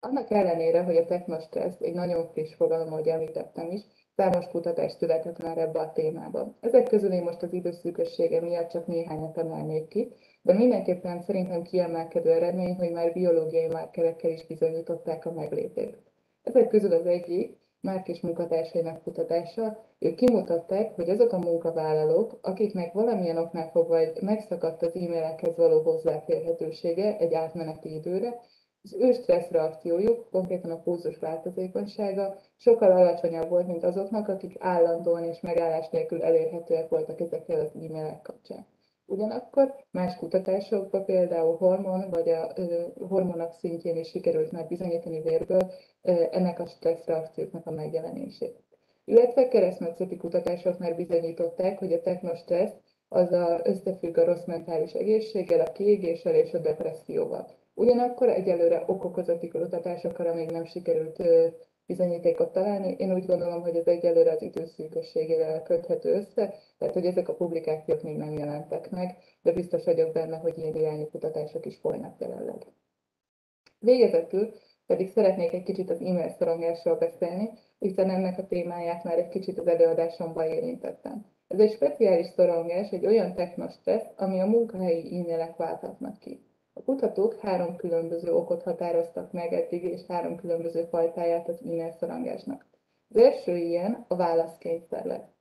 Annak 0.00 0.30
ellenére, 0.30 0.82
hogy 0.82 0.96
a 0.96 1.04
technostressz 1.04 1.80
egy 1.80 1.94
nagyon 1.94 2.26
friss 2.26 2.54
fogalom, 2.54 2.92
ahogy 2.92 3.08
említettem 3.08 3.70
is, 3.70 3.80
számos 4.16 4.46
kutatás 4.46 4.92
született 4.92 5.42
már 5.42 5.58
ebbe 5.58 5.78
a 5.78 5.92
témába. 5.92 6.54
Ezek 6.60 6.88
közül 6.88 7.12
én 7.12 7.22
most 7.22 7.42
az 7.42 7.52
időszűkössége 7.52 8.40
miatt 8.40 8.70
csak 8.70 8.86
néhányat 8.86 9.38
emelnék 9.38 9.88
ki, 9.88 10.12
de 10.42 10.52
mindenképpen 10.52 11.22
szerintem 11.22 11.62
kiemelkedő 11.62 12.30
eredmény, 12.30 12.74
hogy 12.74 12.90
már 12.90 13.12
biológiai 13.12 13.66
márkerekkel 13.66 14.30
is 14.30 14.46
bizonyították 14.46 15.26
a 15.26 15.32
meglépést. 15.32 16.02
Ezek 16.42 16.68
közül 16.68 16.92
az 16.92 17.06
egyik, 17.06 17.64
Márkis 17.80 18.20
munkatársainak 18.20 19.02
kutatása, 19.02 19.84
ők 19.98 20.14
kimutatták, 20.14 20.94
hogy 20.94 21.10
azok 21.10 21.32
a 21.32 21.38
munkavállalók, 21.38 22.38
akiknek 22.42 22.92
valamilyen 22.92 23.38
oknál 23.38 23.70
fogva 23.70 23.98
megszakadt 24.20 24.82
az 24.82 24.94
e-mailekhez 24.94 25.56
való 25.56 25.82
hozzáférhetősége 25.82 27.16
egy 27.18 27.34
átmeneti 27.34 27.94
időre, 27.94 28.40
az 28.82 28.94
ő 28.94 29.12
stressz 29.12 29.50
reakciójuk, 29.50 30.30
konkrétan 30.30 30.70
a 30.70 30.80
pulzus 30.80 31.18
változékonysága 31.18 32.36
sokkal 32.56 32.90
alacsonyabb 32.90 33.48
volt, 33.48 33.66
mint 33.66 33.84
azoknak, 33.84 34.28
akik 34.28 34.56
állandóan 34.58 35.24
és 35.24 35.40
megállás 35.40 35.88
nélkül 35.88 36.22
elérhetőek 36.22 36.88
voltak 36.88 37.20
ezekkel 37.20 37.60
az 37.60 37.70
e-mailek 37.74 38.22
kapcsán. 38.22 38.66
Ugyanakkor 39.06 39.74
más 39.90 40.16
kutatásokban 40.16 41.04
például 41.04 41.56
hormon 41.56 42.10
vagy 42.10 42.28
a 42.28 42.52
hormonok 43.08 43.52
szintjén 43.52 43.96
is 43.96 44.08
sikerült 44.08 44.52
már 44.52 44.66
bizonyítani 44.66 45.20
vérből 45.20 45.70
ennek 46.30 46.60
a 46.60 46.66
stresszreakcióknak 46.66 47.66
a 47.66 47.70
megjelenését. 47.70 48.64
Illetve 49.04 49.48
keresztmetszeti 49.48 50.16
kutatások 50.16 50.78
már 50.78 50.96
bizonyították, 50.96 51.78
hogy 51.78 51.92
a 51.92 52.00
technostressz 52.00 52.76
az 53.08 53.32
a, 53.32 53.60
összefügg 53.64 54.18
a 54.18 54.24
rossz 54.24 54.44
mentális 54.44 54.92
egészséggel, 54.92 55.60
a 55.60 55.72
kiégéssel 55.72 56.34
és 56.34 56.54
a 56.54 56.58
depresszióval. 56.58 57.46
Ugyanakkor 57.74 58.28
egyelőre 58.28 58.82
okokozati 58.86 59.48
kutatásokra 59.48 60.34
még 60.34 60.50
nem 60.50 60.64
sikerült 60.64 61.22
bizonyítékot 61.86 62.52
találni. 62.52 62.94
Én 62.98 63.14
úgy 63.14 63.26
gondolom, 63.26 63.62
hogy 63.62 63.76
ez 63.76 63.86
egyelőre 63.86 64.30
az 64.30 64.42
időszűkösségével 64.42 65.62
köthető 65.62 66.12
össze, 66.12 66.54
tehát 66.78 66.94
hogy 66.94 67.06
ezek 67.06 67.28
a 67.28 67.34
publikációk 67.34 68.02
még 68.02 68.16
nem 68.16 68.32
jelentek 68.32 68.90
meg, 68.90 69.16
de 69.42 69.52
biztos 69.52 69.84
vagyok 69.84 70.12
benne, 70.12 70.36
hogy 70.36 70.58
ilyen 70.58 70.74
irányú 70.74 71.08
kutatások 71.10 71.66
is 71.66 71.76
folynak 71.76 72.20
jelenleg. 72.20 72.66
Végezetül 73.78 74.52
pedig 74.86 75.08
szeretnék 75.08 75.52
egy 75.52 75.62
kicsit 75.62 75.90
az 75.90 76.00
e-mail 76.00 76.28
szorongásról 76.28 76.96
beszélni, 76.96 77.50
hiszen 77.78 78.10
ennek 78.10 78.38
a 78.38 78.46
témáját 78.46 79.04
már 79.04 79.18
egy 79.18 79.28
kicsit 79.28 79.58
az 79.58 79.66
előadásomban 79.66 80.46
érintettem. 80.46 81.26
Ez 81.48 81.58
egy 81.58 81.72
speciális 81.72 82.26
szorongás, 82.26 82.90
egy 82.90 83.06
olyan 83.06 83.34
technos 83.34 83.74
teszt, 83.84 84.12
ami 84.16 84.40
a 84.40 84.46
munkahelyi 84.46 85.18
e-mailek 85.18 85.56
válthatnak 85.56 86.18
ki. 86.18 86.45
A 86.78 86.82
kutatók 86.82 87.34
három 87.40 87.76
különböző 87.76 88.34
okot 88.34 88.62
határoztak 88.62 89.32
meg 89.32 89.52
eddig, 89.52 89.84
és 89.84 90.00
három 90.08 90.36
különböző 90.36 90.84
fajtáját 90.84 91.48
az 91.48 91.60
e-mail 91.64 91.90
szorongásnak. 91.90 92.66
Az 93.08 93.16
első 93.16 93.56
ilyen 93.56 94.04
a 94.08 94.16
válaszkényszer 94.16 95.04
lett. 95.04 95.34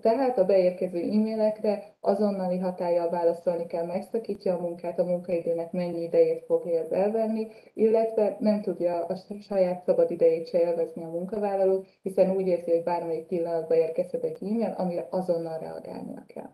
Tehát 0.00 0.38
a 0.38 0.44
beérkező 0.44 0.98
e-mailekre 0.98 1.96
azonnali 2.00 2.58
hatállyal 2.58 3.10
válaszolni 3.10 3.66
kell, 3.66 3.86
megszakítja 3.86 4.54
a 4.56 4.60
munkát, 4.60 4.98
a 4.98 5.04
munkaidőnek 5.04 5.72
mennyi 5.72 6.02
idejét 6.02 6.44
fogja 6.44 6.80
ez 6.80 6.90
elvenni, 6.90 7.46
illetve 7.74 8.36
nem 8.40 8.62
tudja 8.62 9.04
a 9.04 9.16
saját 9.40 9.82
szabad 9.84 10.10
idejét 10.10 10.48
se 10.48 10.60
élvezni 10.60 11.04
a 11.04 11.10
munkavállaló, 11.10 11.84
hiszen 12.02 12.36
úgy 12.36 12.46
érzi, 12.46 12.70
hogy 12.70 12.82
bármelyik 12.82 13.26
pillanatban 13.26 13.78
érkezhet 13.78 14.24
egy 14.24 14.38
e-mail, 14.40 14.74
amire 14.76 15.06
azonnal 15.10 15.58
reagálnia 15.58 16.24
kell. 16.26 16.50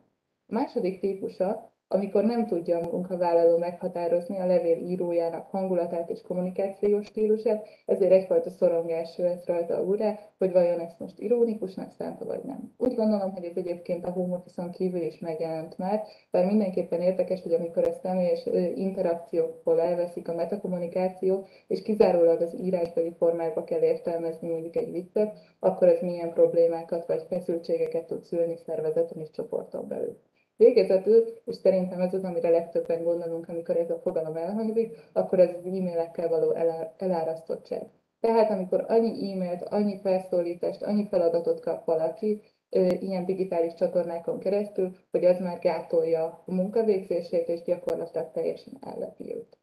A 0.46 0.54
második 0.54 1.00
típusa 1.00 1.72
amikor 1.88 2.24
nem 2.24 2.46
tudja 2.46 2.78
a 2.78 2.90
munkavállaló 2.90 3.58
meghatározni 3.58 4.38
a 4.38 4.46
levél 4.46 4.76
írójának 4.76 5.50
hangulatát 5.50 6.10
és 6.10 6.20
kommunikációs 6.20 7.06
stílusát, 7.06 7.66
ezért 7.86 8.12
egyfajta 8.12 8.50
szorongás 8.50 9.18
jöhet 9.18 9.46
rajta 9.46 9.82
úrá, 9.82 10.18
hogy 10.38 10.52
vajon 10.52 10.80
ezt 10.80 10.98
most 10.98 11.18
ironikusnak 11.18 11.92
szánta, 11.92 12.24
vagy 12.24 12.42
nem. 12.42 12.74
Úgy 12.76 12.94
gondolom, 12.94 13.32
hogy 13.32 13.44
ez 13.44 13.56
egyébként 13.56 14.04
a 14.04 14.12
office 14.16 14.68
kívül 14.72 15.02
is 15.02 15.18
megjelent 15.18 15.78
már, 15.78 16.02
bár 16.30 16.46
mindenképpen 16.46 17.00
érdekes, 17.00 17.42
hogy 17.42 17.52
amikor 17.52 17.88
a 17.88 17.92
személyes 17.92 18.46
interakciókból 18.74 19.80
elveszik 19.80 20.28
a 20.28 20.34
metakommunikáció, 20.34 21.46
és 21.66 21.82
kizárólag 21.82 22.40
az 22.40 22.56
írásbeli 22.60 23.12
formákba 23.18 23.64
kell 23.64 23.82
értelmezni 23.82 24.48
mondjuk 24.48 24.76
egy 24.76 24.90
viccet, 24.90 25.38
akkor 25.58 25.88
ez 25.88 26.00
milyen 26.00 26.32
problémákat 26.32 27.06
vagy 27.06 27.22
feszültségeket 27.28 28.06
tud 28.06 28.22
szülni 28.22 28.56
szervezeten 28.56 29.22
és 29.22 29.30
csoporton 29.30 29.88
belül. 29.88 30.18
Végezetül, 30.56 31.24
és 31.44 31.54
szerintem 31.54 32.00
ez 32.00 32.14
az, 32.14 32.24
amire 32.24 32.48
legtöbben 32.48 33.02
gondolunk, 33.02 33.48
amikor 33.48 33.76
ez 33.76 33.90
a 33.90 33.98
fogalom 33.98 34.36
elhangzik, 34.36 34.96
akkor 35.12 35.38
ez 35.40 35.50
az 35.58 35.64
e-mailekkel 35.66 36.28
való 36.28 36.52
elárasztottság. 36.96 37.90
Tehát 38.20 38.50
amikor 38.50 38.84
annyi 38.88 39.32
e-mailt, 39.32 39.62
annyi 39.62 40.00
felszólítást, 40.02 40.82
annyi 40.82 41.06
feladatot 41.08 41.60
kap 41.60 41.84
valaki, 41.84 42.40
ilyen 43.00 43.24
digitális 43.24 43.74
csatornákon 43.74 44.38
keresztül, 44.38 44.96
hogy 45.10 45.24
az 45.24 45.38
már 45.38 45.58
gátolja 45.58 46.24
a 46.24 46.52
munkavégzését, 46.52 47.48
és 47.48 47.62
gyakorlatilag 47.62 48.30
teljesen 48.30 48.78
ellepi 48.80 49.34
őt. 49.34 49.58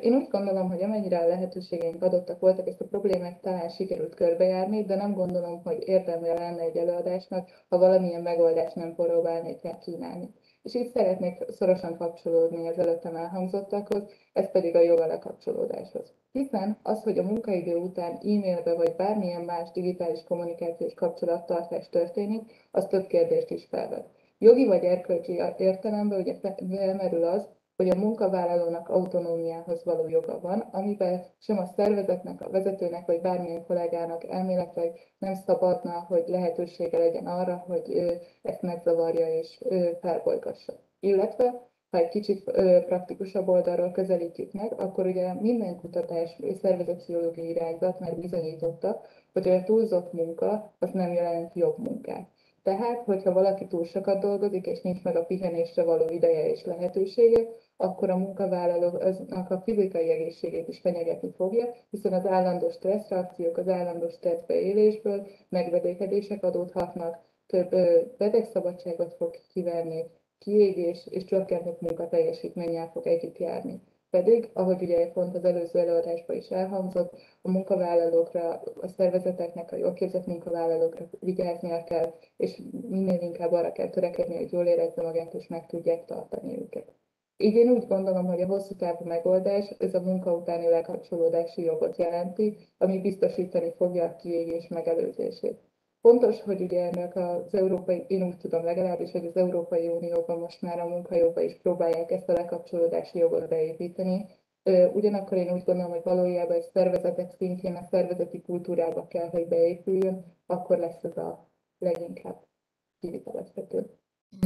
Én 0.00 0.14
úgy 0.14 0.28
gondolom, 0.30 0.68
hogy 0.68 0.82
amennyire 0.82 1.18
a 1.18 1.26
lehetőségeink 1.26 2.02
adottak 2.02 2.40
voltak, 2.40 2.66
ezt 2.66 2.80
a 2.80 2.84
problémát 2.84 3.40
talán 3.40 3.68
sikerült 3.68 4.14
körbejárni, 4.14 4.84
de 4.84 4.94
nem 4.96 5.14
gondolom, 5.14 5.62
hogy 5.64 5.82
érdemre 5.88 6.34
lenne 6.34 6.60
egy 6.62 6.76
előadásnak, 6.76 7.48
ha 7.68 7.78
valamilyen 7.78 8.22
megoldást 8.22 8.74
nem 8.74 8.94
próbálnék 8.94 9.64
el 9.64 9.78
kínálni. 9.78 10.34
és 10.62 10.74
itt 10.74 10.92
szeretnék 10.92 11.44
szorosan 11.48 11.96
kapcsolódni 11.96 12.68
az 12.68 12.78
előttem 12.78 13.16
elhangzottakhoz, 13.16 14.02
ez 14.32 14.50
pedig 14.50 14.74
a 14.76 14.80
joga 14.80 15.06
lekapcsolódáshoz. 15.06 16.12
Hiszen 16.32 16.78
az, 16.82 17.02
hogy 17.02 17.18
a 17.18 17.22
munkaidő 17.22 17.76
után 17.76 18.12
e-mailbe 18.12 18.74
vagy 18.74 18.94
bármilyen 18.96 19.42
más 19.42 19.70
digitális 19.70 20.24
kommunikációs 20.24 20.94
kapcsolattartás 20.94 21.88
történik, 21.88 22.52
az 22.70 22.86
több 22.86 23.06
kérdést 23.06 23.50
is 23.50 23.64
felvet. 23.64 24.08
Jogi 24.38 24.66
vagy 24.66 24.84
erkölcsi 24.84 25.40
értelemben 25.58 26.20
ugye 26.20 26.34
felmerül 26.34 27.24
az, 27.24 27.48
hogy 27.76 27.88
a 27.88 27.98
munkavállalónak 27.98 28.88
autonómiához 28.88 29.84
való 29.84 30.08
joga 30.08 30.40
van, 30.40 30.60
amiben 30.60 31.24
sem 31.38 31.58
a 31.58 31.66
szervezetnek, 31.76 32.40
a 32.40 32.50
vezetőnek, 32.50 33.06
vagy 33.06 33.20
bármilyen 33.20 33.64
kollégának 33.66 34.24
elméletileg 34.24 34.98
nem 35.18 35.34
szabadna, 35.34 36.04
hogy 36.08 36.24
lehetősége 36.26 36.98
legyen 36.98 37.26
arra, 37.26 37.64
hogy 37.66 38.16
ezt 38.42 38.62
megzavarja 38.62 39.38
és 39.38 39.64
felbolygassa. 40.00 40.72
Illetve, 41.00 41.68
ha 41.90 41.98
egy 41.98 42.08
kicsit 42.08 42.50
praktikusabb 42.86 43.48
oldalról 43.48 43.90
közelítjük 43.90 44.52
meg, 44.52 44.72
akkor 44.76 45.06
ugye 45.06 45.34
minden 45.34 45.76
kutatás 45.76 46.36
szervezetpszichológiai 46.62 47.48
irányzat 47.48 48.00
már 48.00 48.16
bizonyította, 48.16 49.00
hogy 49.32 49.48
a 49.48 49.62
túlzott 49.62 50.12
munka 50.12 50.72
az 50.78 50.90
nem 50.90 51.12
jelent 51.12 51.54
jobb 51.54 51.78
munkát. 51.78 52.28
Tehát, 52.62 53.02
hogyha 53.04 53.32
valaki 53.32 53.66
túl 53.66 53.84
sokat 53.84 54.20
dolgozik, 54.20 54.66
és 54.66 54.80
nincs 54.80 55.02
meg 55.02 55.16
a 55.16 55.24
pihenésre 55.24 55.84
való 55.84 56.08
ideje 56.08 56.50
és 56.50 56.64
lehetősége, 56.64 57.40
akkor 57.76 58.10
a 58.10 58.16
munkavállalónak 58.16 59.50
a 59.50 59.60
fizikai 59.64 60.10
egészségét 60.10 60.68
is 60.68 60.80
fenyegetni 60.80 61.32
fogja, 61.36 61.74
hiszen 61.90 62.12
az 62.12 62.26
állandó 62.26 62.70
stresszreakciók, 62.70 63.56
az 63.56 63.68
állandó 63.68 64.08
stresszbeélésből 64.08 65.26
megvedékedések 65.48 66.44
adódhatnak, 66.44 67.24
több 67.46 67.70
betegszabadságot 68.18 69.12
fog 69.12 69.36
kivenni, 69.52 70.04
kiégés 70.38 71.06
és 71.10 71.24
csökkentett 71.24 71.80
munkateljesítménnyel 71.80 72.90
fog 72.90 73.06
együtt 73.06 73.38
járni. 73.38 73.80
Pedig, 74.10 74.50
ahogy 74.52 74.82
ugye 74.82 75.10
pont 75.12 75.36
az 75.36 75.44
előző 75.44 75.78
előadásban 75.78 76.36
is 76.36 76.48
elhangzott, 76.48 77.16
a 77.42 77.50
munkavállalókra, 77.50 78.62
a 78.80 78.88
szervezeteknek, 78.88 79.72
a 79.72 79.76
jól 79.76 79.92
képzett 79.92 80.26
munkavállalókra 80.26 81.08
vigyáznia 81.20 81.84
kell, 81.84 82.14
és 82.36 82.62
minél 82.88 83.20
inkább 83.20 83.52
arra 83.52 83.72
kell 83.72 83.88
törekedni, 83.88 84.36
hogy 84.36 84.52
jól 84.52 84.66
érezze 84.66 85.02
magát, 85.02 85.34
és 85.34 85.48
meg 85.48 85.66
tudják 85.66 86.04
tartani 86.04 86.58
őket. 86.58 86.92
Így 87.38 87.54
én 87.54 87.70
úgy 87.70 87.86
gondolom, 87.86 88.26
hogy 88.26 88.40
a 88.40 88.46
hosszú 88.46 88.74
távú 88.74 89.04
megoldás 89.04 89.70
ez 89.78 89.94
a 89.94 90.00
munka 90.00 90.34
utáni 90.34 90.68
lekapcsolódási 90.68 91.62
jogot 91.62 91.96
jelenti, 91.96 92.56
ami 92.78 93.00
biztosítani 93.00 93.72
fogja 93.76 94.04
a 94.04 94.16
kiégés 94.16 94.68
megelőzését. 94.68 95.60
Fontos, 96.00 96.42
hogy 96.42 96.60
ugye 96.60 96.90
ennek 96.90 97.16
az 97.16 97.54
európai, 97.54 98.04
én 98.06 98.22
úgy 98.22 98.36
tudom 98.36 98.64
legalábbis, 98.64 99.10
hogy 99.10 99.26
az 99.26 99.36
Európai 99.36 99.88
Unióban 99.88 100.38
most 100.38 100.62
már 100.62 100.78
a 100.80 100.88
munkajogban 100.88 101.44
is 101.44 101.56
próbálják 101.56 102.10
ezt 102.10 102.28
a 102.28 102.32
lekapcsolódási 102.32 103.18
jogot 103.18 103.48
beépíteni. 103.48 104.26
Ugyanakkor 104.92 105.38
én 105.38 105.52
úgy 105.52 105.64
gondolom, 105.64 105.90
hogy 105.90 106.02
valójában 106.04 106.56
egy 106.56 106.62
szervezetek 106.62 107.30
szintjén 107.30 107.74
a 107.74 107.82
szervezeti 107.82 108.42
kultúrába 108.42 109.06
kell, 109.06 109.28
hogy 109.28 109.46
beépüljön, 109.48 110.24
akkor 110.46 110.78
lesz 110.78 111.04
ez 111.04 111.16
a 111.16 111.48
leginkább 111.78 112.46
kivitelezhető. 113.00 113.86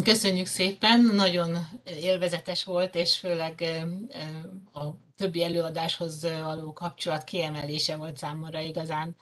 Köszönjük 0.04 0.46
szépen, 0.46 1.00
nagyon 1.00 1.56
élvezetes 1.84 2.64
volt, 2.64 2.94
és 2.94 3.18
főleg 3.18 3.62
a 4.72 4.84
többi 5.16 5.44
előadáshoz 5.44 6.22
való 6.22 6.72
kapcsolat 6.72 7.24
kiemelése 7.24 7.96
volt 7.96 8.16
számomra 8.16 8.60
igazán 8.60 9.16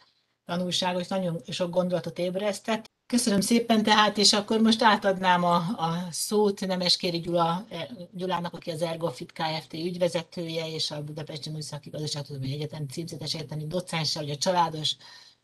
tanulságos, 0.44 1.08
nagyon 1.08 1.40
sok 1.48 1.70
gondolatot 1.70 2.18
ébresztett. 2.18 2.90
Köszönöm 3.06 3.40
szépen 3.40 3.82
tehát, 3.82 4.18
és 4.18 4.32
akkor 4.32 4.60
most 4.60 4.82
átadnám 4.82 5.44
a, 5.44 5.56
a 5.56 6.06
szót 6.10 6.66
Nemeskéri 6.66 7.18
Gyula, 7.18 7.66
Gyulának, 8.12 8.54
aki 8.54 8.70
az 8.70 8.82
Ergofit 8.82 9.32
Kft. 9.32 9.72
ügyvezetője, 9.72 10.68
és 10.72 10.90
a 10.90 11.02
Budapesti 11.02 11.50
Műszaki 11.50 11.90
Gazdaságtudományi 11.90 12.52
Egyetem 12.52 12.88
címzetes 12.88 13.34
egyetemi 13.34 13.66
docense, 13.66 14.18
hogy 14.18 14.30
a 14.30 14.36
családos 14.36 14.96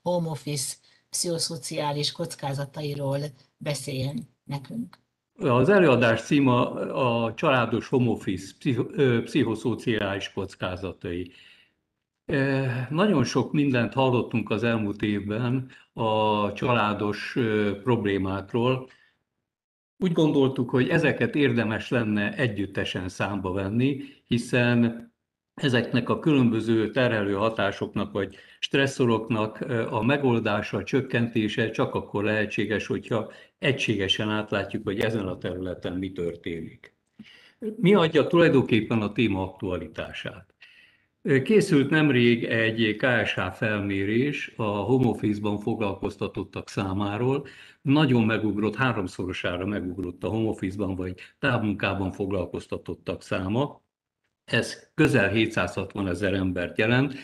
home 0.03 0.29
office 0.29 0.75
pszichoszociális 1.11 2.12
kockázatairól 2.12 3.21
beszéljen 3.57 4.29
nekünk. 4.45 5.03
Az 5.39 5.68
előadás 5.68 6.22
címa 6.22 6.70
a 6.93 7.35
családos 7.35 7.89
home 7.89 8.09
office 8.11 8.55
pszichoszociális 9.24 10.32
kockázatai. 10.32 11.30
Nagyon 12.89 13.24
sok 13.24 13.53
mindent 13.53 13.93
hallottunk 13.93 14.51
az 14.51 14.62
elmúlt 14.62 15.03
évben 15.03 15.70
a 15.93 16.53
családos 16.53 17.37
problémákról. 17.82 18.89
Úgy 19.99 20.12
gondoltuk, 20.12 20.70
hogy 20.70 20.89
ezeket 20.89 21.35
érdemes 21.35 21.89
lenne 21.89 22.35
együttesen 22.37 23.09
számba 23.09 23.53
venni, 23.53 24.01
hiszen 24.26 25.12
ezeknek 25.55 26.09
a 26.09 26.18
különböző 26.18 26.90
terhelő 26.90 27.32
hatásoknak 27.32 28.12
vagy 28.12 28.36
stresszoroknak 28.59 29.61
a 29.90 30.02
megoldása, 30.02 30.76
a 30.76 30.84
csökkentése 30.84 31.70
csak 31.70 31.94
akkor 31.94 32.24
lehetséges, 32.24 32.86
hogyha 32.86 33.32
egységesen 33.59 34.30
átlátjuk, 34.30 34.84
hogy 34.84 35.00
ezen 35.00 35.26
a 35.26 35.38
területen 35.38 35.92
mi 35.92 36.12
történik. 36.12 36.94
Mi 37.76 37.94
adja 37.94 38.26
tulajdonképpen 38.26 39.02
a 39.02 39.12
téma 39.12 39.42
aktualitását? 39.42 40.55
Készült 41.44 41.90
nemrég 41.90 42.44
egy 42.44 42.96
KSH 42.96 43.40
felmérés 43.52 44.52
a 44.57 44.62
home 44.62 45.07
office-ban 45.07 45.59
foglalkoztatottak 45.59 46.68
számáról. 46.68 47.46
Nagyon 47.82 48.24
megugrott, 48.24 48.76
háromszorosára 48.76 49.66
megugrott 49.66 50.24
a 50.24 50.28
home 50.28 50.48
office-ban 50.48 50.94
vagy 50.94 51.14
távmunkában 51.38 52.12
foglalkoztatottak 52.12 53.22
száma. 53.22 53.82
Ez 54.45 54.90
közel 54.95 55.28
760 55.28 56.09
ezer 56.09 56.32
embert 56.32 56.78
jelent, 56.78 57.14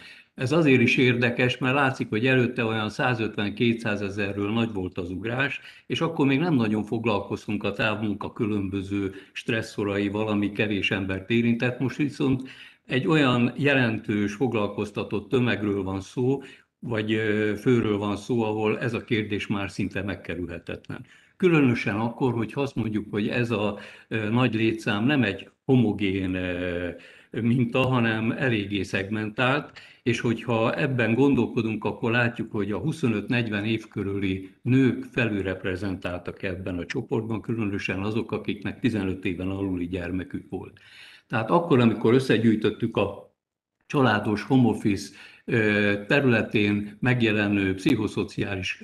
ez 0.40 0.52
azért 0.52 0.80
is 0.80 0.96
érdekes, 0.96 1.58
mert 1.58 1.74
látszik, 1.74 2.08
hogy 2.08 2.26
előtte 2.26 2.64
olyan 2.64 2.88
150-200 2.90 4.00
ezerről 4.00 4.52
nagy 4.52 4.72
volt 4.72 4.98
az 4.98 5.10
ugrás, 5.10 5.60
és 5.86 6.00
akkor 6.00 6.26
még 6.26 6.38
nem 6.38 6.54
nagyon 6.54 6.84
foglalkoztunk 6.84 7.64
a 7.64 7.72
távmunka 7.72 8.32
különböző 8.32 9.14
stresszoraival, 9.32 10.28
ami 10.28 10.52
kevés 10.52 10.90
embert 10.90 11.30
érintett. 11.30 11.78
Most 11.78 11.96
viszont 11.96 12.48
egy 12.86 13.06
olyan 13.06 13.52
jelentős 13.56 14.34
foglalkoztatott 14.34 15.28
tömegről 15.28 15.82
van 15.82 16.00
szó, 16.00 16.42
vagy 16.78 17.10
főről 17.60 17.98
van 17.98 18.16
szó, 18.16 18.42
ahol 18.42 18.78
ez 18.78 18.94
a 18.94 19.04
kérdés 19.04 19.46
már 19.46 19.70
szinte 19.70 20.02
megkerülhetetlen. 20.02 21.06
Különösen 21.36 21.96
akkor, 21.96 22.32
hogy 22.32 22.52
azt 22.54 22.74
mondjuk, 22.74 23.06
hogy 23.10 23.28
ez 23.28 23.50
a 23.50 23.78
nagy 24.30 24.54
létszám 24.54 25.04
nem 25.04 25.22
egy 25.22 25.50
homogén 25.70 26.36
minta, 27.30 27.80
hanem 27.80 28.30
eléggé 28.30 28.82
szegmentált, 28.82 29.78
és 30.02 30.20
hogyha 30.20 30.74
ebben 30.74 31.14
gondolkodunk, 31.14 31.84
akkor 31.84 32.10
látjuk, 32.10 32.52
hogy 32.52 32.72
a 32.72 32.80
25-40 32.80 33.64
év 33.64 33.88
körüli 33.88 34.50
nők 34.62 35.04
felülreprezentáltak 35.04 36.42
ebben 36.42 36.78
a 36.78 36.86
csoportban, 36.86 37.40
különösen 37.40 38.00
azok, 38.00 38.32
akiknek 38.32 38.80
15 38.80 39.24
éven 39.24 39.50
aluli 39.50 39.88
gyermekük 39.88 40.50
volt. 40.50 40.78
Tehát 41.28 41.50
akkor, 41.50 41.80
amikor 41.80 42.14
összegyűjtöttük 42.14 42.96
a 42.96 43.34
családos 43.86 44.42
home 44.42 44.68
office 44.68 45.08
területén 46.06 46.96
megjelenő 47.00 47.74
pszichoszociális 47.74 48.82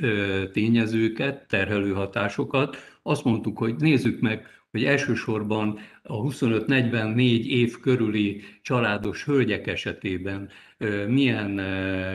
tényezőket, 0.53 1.47
terhelő 1.49 1.93
hatásokat, 1.93 2.77
azt 3.03 3.25
mondtuk, 3.25 3.59
hogy 3.59 3.75
nézzük 3.79 4.21
meg, 4.21 4.56
hogy 4.71 4.85
elsősorban 4.85 5.79
a 6.03 6.23
25-44 6.23 7.45
év 7.47 7.81
körüli 7.81 8.43
családos 8.63 9.25
hölgyek 9.25 9.67
esetében 9.67 10.49
milyen 11.09 11.61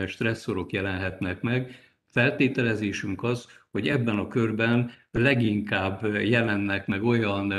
stresszorok 0.06 0.72
jelenhetnek 0.72 1.40
meg. 1.40 1.80
Feltételezésünk 2.10 3.22
az, 3.22 3.46
hogy 3.70 3.88
ebben 3.88 4.18
a 4.18 4.28
körben 4.28 4.90
leginkább 5.10 6.14
jelennek 6.24 6.86
meg 6.86 7.04
olyan 7.04 7.52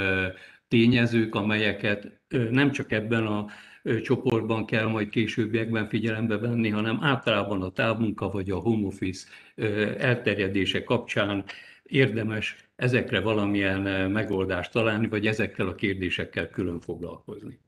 tényezők, 0.67 1.35
amelyeket 1.35 2.19
nem 2.49 2.71
csak 2.71 2.91
ebben 2.91 3.25
a 3.25 3.45
csoportban 4.01 4.65
kell 4.65 4.85
majd 4.85 5.09
későbbiekben 5.09 5.87
figyelembe 5.87 6.37
venni, 6.37 6.69
hanem 6.69 6.99
általában 7.01 7.61
a 7.61 7.71
távmunka 7.71 8.29
vagy 8.29 8.49
a 8.49 8.55
home 8.55 8.85
office 8.85 9.27
elterjedése 9.97 10.83
kapcsán 10.83 11.43
érdemes 11.83 12.55
ezekre 12.83 13.19
valamilyen 13.19 14.11
megoldást 14.11 14.71
találni, 14.71 15.07
vagy 15.07 15.27
ezekkel 15.27 15.67
a 15.67 15.75
kérdésekkel 15.75 16.49
külön 16.49 16.79
foglalkozni. 16.79 17.59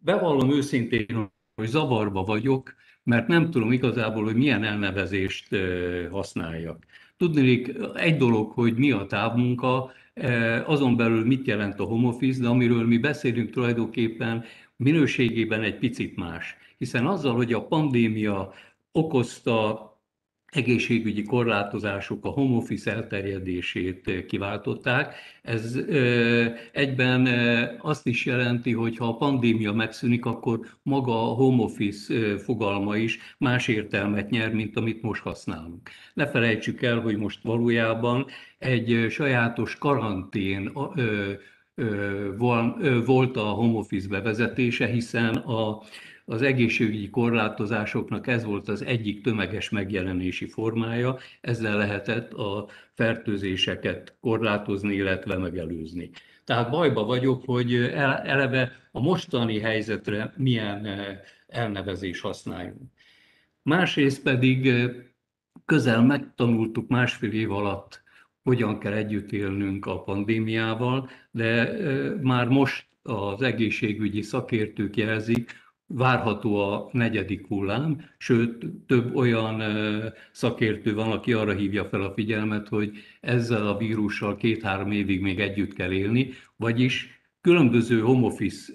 Bevallom 0.00 0.50
őszintén, 0.50 1.32
hogy 1.54 1.66
zavarba 1.66 2.22
vagyok, 2.22 2.74
mert 3.02 3.26
nem 3.26 3.50
tudom 3.50 3.72
igazából, 3.72 4.24
hogy 4.24 4.36
milyen 4.36 4.64
elnevezést 4.64 5.56
használjak. 6.10 6.84
Tudni 7.16 7.62
egy 7.94 8.16
dolog, 8.16 8.50
hogy 8.50 8.76
mi 8.76 8.90
a 8.90 9.06
távmunka, 9.06 9.92
azon 10.64 10.96
belül 10.96 11.24
mit 11.24 11.46
jelent 11.46 11.80
a 11.80 11.84
home 11.84 12.08
office, 12.08 12.40
de 12.40 12.48
amiről 12.48 12.86
mi 12.86 12.98
beszélünk 12.98 13.50
tulajdonképpen 13.50 14.44
minőségében 14.76 15.62
egy 15.62 15.78
picit 15.78 16.16
más. 16.16 16.56
Hiszen 16.78 17.06
azzal, 17.06 17.34
hogy 17.34 17.52
a 17.52 17.66
pandémia 17.66 18.52
okozta 18.92 19.95
egészségügyi 20.46 21.22
korlátozások 21.22 22.24
a 22.24 22.28
home 22.28 22.56
office 22.56 22.94
elterjedését 22.94 24.24
kiváltották. 24.26 25.14
Ez 25.42 25.78
egyben 26.72 27.28
azt 27.78 28.06
is 28.06 28.24
jelenti, 28.24 28.72
hogy 28.72 28.96
ha 28.96 29.08
a 29.08 29.16
pandémia 29.16 29.72
megszűnik, 29.72 30.24
akkor 30.24 30.60
maga 30.82 31.30
a 31.30 31.34
home 31.34 31.62
office 31.62 32.38
fogalma 32.38 32.96
is 32.96 33.18
más 33.38 33.68
értelmet 33.68 34.30
nyer, 34.30 34.52
mint 34.52 34.76
amit 34.76 35.02
most 35.02 35.22
használunk. 35.22 35.90
Ne 36.14 36.26
felejtsük 36.26 36.82
el, 36.82 37.00
hogy 37.00 37.16
most 37.16 37.42
valójában 37.42 38.26
egy 38.58 39.06
sajátos 39.10 39.78
karantén 39.78 40.72
volt 43.06 43.36
a 43.36 43.44
home 43.44 43.78
office 43.78 44.08
bevezetése, 44.08 44.86
hiszen 44.86 45.34
a 45.34 45.82
az 46.28 46.42
egészségügyi 46.42 47.10
korlátozásoknak 47.10 48.26
ez 48.26 48.44
volt 48.44 48.68
az 48.68 48.84
egyik 48.84 49.22
tömeges 49.22 49.70
megjelenési 49.70 50.46
formája, 50.46 51.18
ezzel 51.40 51.76
lehetett 51.76 52.32
a 52.32 52.68
fertőzéseket 52.92 54.16
korlátozni, 54.20 54.94
illetve 54.94 55.36
megelőzni. 55.36 56.10
Tehát 56.44 56.70
bajba 56.70 57.04
vagyok, 57.04 57.44
hogy 57.44 57.74
eleve 57.74 58.72
a 58.92 59.00
mostani 59.00 59.60
helyzetre 59.60 60.32
milyen 60.36 60.84
eh, 60.84 61.18
elnevezés 61.46 62.20
használjunk. 62.20 62.90
Másrészt 63.62 64.22
pedig 64.22 64.68
eh, 64.68 64.90
közel 65.64 66.02
megtanultuk 66.02 66.88
másfél 66.88 67.32
év 67.32 67.52
alatt, 67.52 68.02
hogyan 68.42 68.78
kell 68.78 68.92
együtt 68.92 69.32
élnünk 69.32 69.86
a 69.86 70.02
pandémiával, 70.02 71.10
de 71.30 71.68
eh, 71.72 72.12
már 72.20 72.48
most 72.48 72.86
az 73.02 73.42
egészségügyi 73.42 74.22
szakértők 74.22 74.96
jelzik, 74.96 75.64
várható 75.86 76.56
a 76.56 76.88
negyedik 76.92 77.46
hullám, 77.46 78.00
sőt, 78.18 78.66
több 78.86 79.14
olyan 79.16 79.62
szakértő 80.32 80.94
van, 80.94 81.12
aki 81.12 81.32
arra 81.32 81.52
hívja 81.52 81.84
fel 81.84 82.02
a 82.02 82.12
figyelmet, 82.12 82.68
hogy 82.68 82.90
ezzel 83.20 83.66
a 83.66 83.76
vírussal 83.76 84.36
két-három 84.36 84.90
évig 84.90 85.20
még 85.20 85.40
együtt 85.40 85.72
kell 85.72 85.92
élni, 85.92 86.32
vagyis 86.56 87.16
különböző 87.40 88.00
home 88.00 88.26
office 88.26 88.72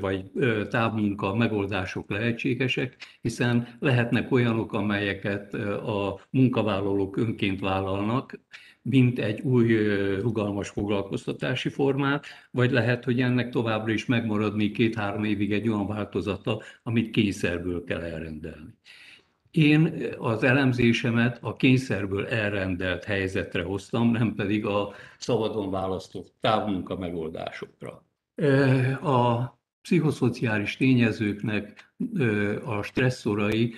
vagy 0.00 0.30
távmunka 0.70 1.34
megoldások 1.34 2.10
lehetségesek, 2.10 2.96
hiszen 3.20 3.76
lehetnek 3.78 4.32
olyanok, 4.32 4.72
amelyeket 4.72 5.54
a 5.54 6.20
munkavállalók 6.30 7.16
önként 7.16 7.60
vállalnak, 7.60 8.40
mint 8.88 9.18
egy 9.18 9.40
új 9.40 9.76
rugalmas 10.20 10.68
foglalkoztatási 10.68 11.68
formát, 11.68 12.26
vagy 12.50 12.70
lehet, 12.70 13.04
hogy 13.04 13.20
ennek 13.20 13.50
továbbra 13.50 13.92
is 13.92 14.06
megmarad 14.06 14.56
még 14.56 14.72
két-három 14.72 15.24
évig 15.24 15.52
egy 15.52 15.68
olyan 15.68 15.86
változata, 15.86 16.62
amit 16.82 17.10
kényszerből 17.10 17.84
kell 17.84 18.00
elrendelni. 18.00 18.76
Én 19.50 19.92
az 20.18 20.42
elemzésemet 20.42 21.38
a 21.42 21.56
kényszerből 21.56 22.26
elrendelt 22.26 23.04
helyzetre 23.04 23.62
hoztam, 23.62 24.10
nem 24.10 24.34
pedig 24.34 24.66
a 24.66 24.92
szabadon 25.18 25.70
választott 25.70 26.34
távmunka 26.40 26.96
megoldásokra. 26.98 28.04
A 29.02 29.46
pszichoszociális 29.82 30.76
tényezőknek 30.76 31.92
a 32.64 32.82
stresszorai 32.82 33.74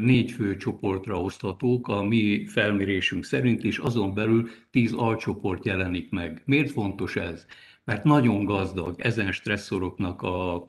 négy 0.00 0.30
fő 0.30 0.56
csoportra 0.56 1.20
oszthatók 1.20 1.88
a 1.88 2.02
mi 2.02 2.46
felmérésünk 2.46 3.24
szerint, 3.24 3.64
és 3.64 3.78
azon 3.78 4.14
belül 4.14 4.48
tíz 4.70 4.92
alcsoport 4.92 5.64
jelenik 5.64 6.10
meg. 6.10 6.42
Miért 6.44 6.70
fontos 6.70 7.16
ez? 7.16 7.46
Mert 7.84 8.04
nagyon 8.04 8.44
gazdag 8.44 9.00
ezen 9.00 9.32
stresszoroknak 9.32 10.22
a 10.22 10.64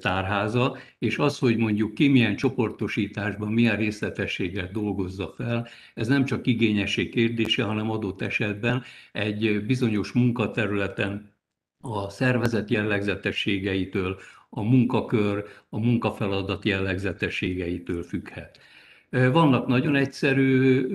tárháza, 0.00 0.76
és 0.98 1.18
az, 1.18 1.38
hogy 1.38 1.56
mondjuk 1.56 1.94
ki 1.94 2.08
milyen 2.08 2.36
csoportosításban, 2.36 3.52
milyen 3.52 3.76
részletességgel 3.76 4.70
dolgozza 4.72 5.32
fel, 5.36 5.68
ez 5.94 6.08
nem 6.08 6.24
csak 6.24 6.46
igényesség 6.46 7.10
kérdése, 7.10 7.62
hanem 7.62 7.90
adott 7.90 8.22
esetben 8.22 8.82
egy 9.12 9.64
bizonyos 9.66 10.12
munkaterületen 10.12 11.36
a 11.80 12.10
szervezet 12.10 12.70
jellegzetességeitől, 12.70 14.18
a 14.50 14.62
munkakör, 14.62 15.44
a 15.68 15.78
munkafeladat 15.78 16.64
jellegzetességeitől 16.64 18.02
függhet. 18.02 18.58
Vannak 19.10 19.66
nagyon 19.66 19.94
egyszerű 19.94 20.86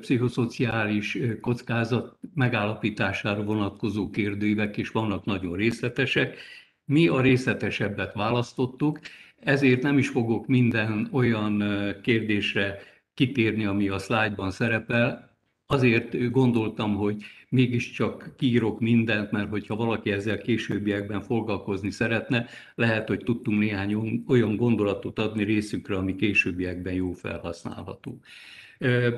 pszichoszociális 0.00 1.18
kockázat 1.40 2.16
megállapítására 2.34 3.42
vonatkozó 3.42 4.10
kérdőívek, 4.10 4.76
és 4.76 4.88
vannak 4.88 5.24
nagyon 5.24 5.56
részletesek. 5.56 6.38
Mi 6.84 7.08
a 7.08 7.20
részletesebbet 7.20 8.14
választottuk, 8.14 9.00
ezért 9.40 9.82
nem 9.82 9.98
is 9.98 10.08
fogok 10.08 10.46
minden 10.46 11.08
olyan 11.12 11.62
kérdésre 12.02 12.78
kitérni, 13.14 13.64
ami 13.64 13.88
a 13.88 13.98
szlájdban 13.98 14.50
szerepel. 14.50 15.36
Azért 15.66 16.30
gondoltam, 16.30 16.94
hogy 16.94 17.22
mégiscsak 17.54 18.34
kiírok 18.36 18.80
mindent, 18.80 19.30
mert 19.30 19.48
hogyha 19.48 19.76
valaki 19.76 20.10
ezzel 20.10 20.38
későbbiekben 20.38 21.20
foglalkozni 21.20 21.90
szeretne, 21.90 22.46
lehet, 22.74 23.08
hogy 23.08 23.20
tudtunk 23.24 23.58
néhány 23.58 24.22
olyan 24.28 24.56
gondolatot 24.56 25.18
adni 25.18 25.44
részükre, 25.44 25.96
ami 25.96 26.16
későbbiekben 26.16 26.94
jó 26.94 27.12
felhasználható. 27.12 28.18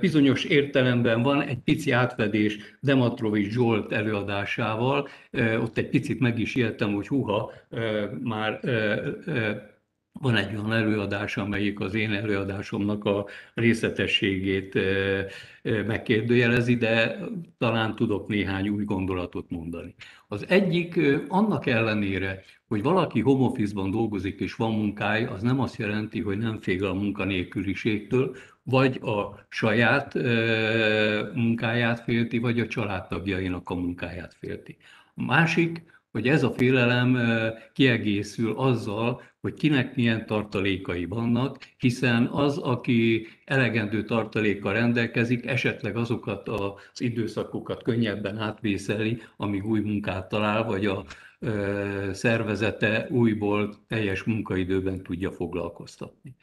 Bizonyos 0.01 0.45
értelemben 0.45 1.23
van 1.23 1.43
egy 1.43 1.59
pici 1.59 1.91
átfedés 1.91 2.59
Dematrovics 2.81 3.53
Zsolt 3.53 3.93
előadásával, 3.93 5.09
ott 5.61 5.79
egy 5.79 5.89
picit 5.89 6.21
meg 6.21 6.39
is 6.39 6.55
éltem, 6.55 6.93
hogy 6.95 7.09
huha, 7.09 7.53
már 8.23 8.61
van 10.21 10.37
egy 10.37 10.55
olyan 10.55 10.73
előadás, 10.73 11.37
amelyik 11.37 11.81
az 11.81 11.95
én 11.95 12.13
előadásomnak 12.13 13.05
a 13.05 13.27
részletességét 13.55 14.79
megkérdőjelezi, 15.63 16.77
de 16.77 17.19
talán 17.59 17.95
tudok 17.95 18.29
néhány 18.29 18.69
új 18.69 18.85
gondolatot 18.85 19.51
mondani. 19.51 19.95
Az 20.29 20.45
egyik 20.49 21.01
annak 21.29 21.67
ellenére, 21.67 22.43
hogy 22.69 22.83
valaki 22.83 23.21
home 23.21 23.45
office-ban 23.45 23.91
dolgozik 23.91 24.41
és 24.41 24.55
van 24.55 24.73
munkája, 24.73 25.31
az 25.31 25.43
nem 25.43 25.61
azt 25.61 25.77
jelenti, 25.77 26.21
hogy 26.21 26.39
nem 26.39 26.61
fél 26.61 26.85
a 26.85 26.95
munkanélküliségtől, 26.95 28.37
vagy 28.63 29.01
a 29.03 29.47
saját 29.49 30.15
munkáját 31.35 32.01
félti, 32.01 32.39
vagy 32.39 32.61
a 32.61 32.67
családtagjainak 32.67 33.71
a 33.71 33.75
munkáját 33.75 34.37
félti. 34.39 34.77
A 35.15 35.25
másik, 35.25 35.95
hogy 36.11 36.29
ez 36.29 36.43
a 36.43 36.51
félelem 36.51 37.19
kiegészül 37.73 38.53
azzal, 38.57 39.23
hogy 39.47 39.55
kinek 39.55 39.97
milyen 39.97 40.27
tartalékai 40.27 41.05
vannak, 41.05 41.59
hiszen 41.79 42.27
az, 42.27 42.59
aki 42.59 43.27
elegendő 43.45 44.05
tartalékkal 44.05 44.73
rendelkezik, 44.73 45.47
esetleg 45.47 45.97
azokat 45.97 46.49
az 46.49 47.01
időszakokat 47.01 47.83
könnyebben 47.83 48.39
átvészeli, 48.39 49.23
amíg 49.37 49.67
új 49.67 49.81
munkát 49.81 50.29
talál, 50.29 50.65
vagy 50.65 50.87
a 50.87 51.05
szervezete 52.13 53.07
újból 53.11 53.75
teljes 53.89 54.23
munkaidőben 54.23 55.03
tudja 55.03 55.31
foglalkoztatni. 55.31 56.35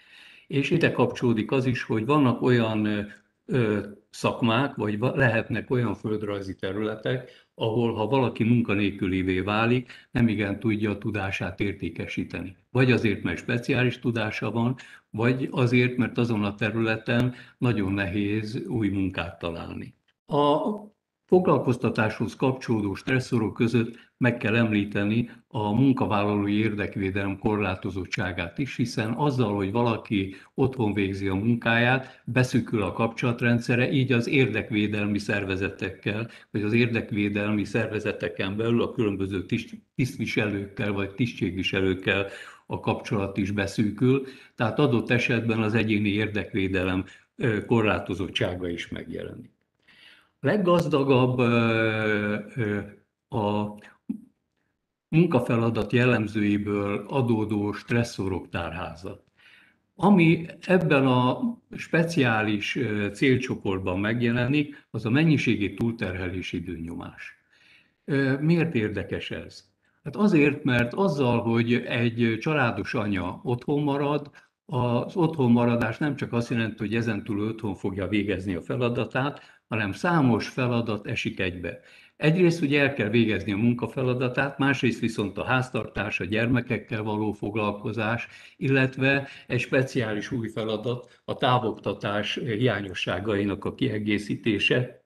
És 0.47 0.69
ide 0.69 0.91
kapcsolódik 0.91 1.51
az 1.51 1.65
is, 1.65 1.83
hogy 1.83 2.05
vannak 2.05 2.41
olyan 2.41 3.07
szakmák, 4.09 4.75
vagy 4.75 4.99
lehetnek 4.99 5.69
olyan 5.69 5.95
földrajzi 5.95 6.55
területek, 6.55 7.31
ahol 7.55 7.93
ha 7.93 8.07
valaki 8.07 8.43
munkanélkülévé 8.43 9.39
válik, 9.39 9.91
nem 10.11 10.27
igen 10.27 10.59
tudja 10.59 10.91
a 10.91 10.97
tudását 10.97 11.59
értékesíteni. 11.59 12.55
Vagy 12.71 12.91
azért, 12.91 13.23
mert 13.23 13.39
speciális 13.39 13.99
tudása 13.99 14.51
van, 14.51 14.75
vagy 15.09 15.47
azért, 15.51 15.97
mert 15.97 16.17
azon 16.17 16.43
a 16.43 16.55
területen 16.55 17.33
nagyon 17.57 17.91
nehéz 17.93 18.65
új 18.67 18.89
munkát 18.89 19.39
találni. 19.39 19.95
A 20.25 20.71
foglalkoztatáshoz 21.25 22.35
kapcsolódó 22.35 22.93
stresszorok 22.95 23.53
között 23.53 24.11
meg 24.17 24.37
kell 24.37 24.55
említeni 24.55 25.29
a 25.47 25.73
munkavállalói 25.73 26.57
érdekvédelem 26.57 27.37
korlátozottságát 27.39 28.57
is, 28.57 28.75
hiszen 28.75 29.11
azzal, 29.11 29.55
hogy 29.55 29.71
valaki 29.71 30.35
otthon 30.53 30.93
végzi 30.93 31.27
a 31.27 31.33
munkáját, 31.33 32.21
beszűkül 32.25 32.81
a 32.81 32.93
kapcsolatrendszere, 32.93 33.91
így 33.91 34.11
az 34.11 34.27
érdekvédelmi 34.27 35.19
szervezetekkel, 35.19 36.29
vagy 36.51 36.61
az 36.61 36.73
érdekvédelmi 36.73 37.63
szervezeteken 37.63 38.57
belül 38.57 38.81
a 38.81 38.91
különböző 38.91 39.45
tisztviselőkkel, 39.95 40.91
vagy 40.91 41.13
tisztségviselőkkel 41.13 42.27
a 42.65 42.79
kapcsolat 42.79 43.37
is 43.37 43.51
beszűkül, 43.51 44.25
tehát 44.55 44.79
adott 44.79 45.09
esetben 45.09 45.61
az 45.61 45.73
egyéni 45.73 46.09
érdekvédelem 46.09 47.05
korlátozottsága 47.65 48.69
is 48.69 48.87
megjelenik 48.87 49.52
leggazdagabb 50.43 51.37
a 53.29 53.77
munkafeladat 55.09 55.91
jellemzőiből 55.91 57.05
adódó 57.07 57.71
stresszorok 57.71 58.49
tárháza. 58.49 59.23
Ami 59.95 60.45
ebben 60.61 61.07
a 61.07 61.39
speciális 61.71 62.79
célcsoportban 63.13 63.99
megjelenik, 63.99 64.87
az 64.91 65.05
a 65.05 65.09
mennyiségi 65.09 65.73
túlterhelés 65.73 66.51
időnyomás. 66.51 67.37
Miért 68.39 68.75
érdekes 68.75 69.31
ez? 69.31 69.71
Hát 70.03 70.15
azért, 70.15 70.63
mert 70.63 70.93
azzal, 70.93 71.41
hogy 71.41 71.73
egy 71.73 72.37
családos 72.39 72.93
anya 72.93 73.39
otthon 73.43 73.83
marad, 73.83 74.31
az 74.65 75.15
otthon 75.15 75.51
maradás 75.51 75.97
nem 75.97 76.15
csak 76.15 76.33
azt 76.33 76.49
jelenti, 76.49 76.77
hogy 76.77 76.95
ezentúl 76.95 77.47
otthon 77.47 77.75
fogja 77.75 78.07
végezni 78.07 78.55
a 78.55 78.61
feladatát, 78.61 79.52
hanem 79.67 79.91
számos 79.91 80.47
feladat 80.47 81.07
esik 81.07 81.39
egybe. 81.39 81.79
Egyrészt 82.15 82.61
ugye 82.61 82.81
el 82.81 82.93
kell 82.93 83.09
végezni 83.09 83.51
a 83.51 83.57
munkafeladatát, 83.57 84.57
másrészt 84.57 84.99
viszont 84.99 85.37
a 85.37 85.43
háztartás, 85.43 86.19
a 86.19 86.25
gyermekekkel 86.25 87.03
való 87.03 87.31
foglalkozás, 87.31 88.27
illetve 88.57 89.27
egy 89.47 89.59
speciális 89.59 90.31
új 90.31 90.47
feladat, 90.47 91.21
a 91.25 91.37
távoktatás 91.37 92.35
hiányosságainak 92.35 93.65
a 93.65 93.75
kiegészítése 93.75 95.03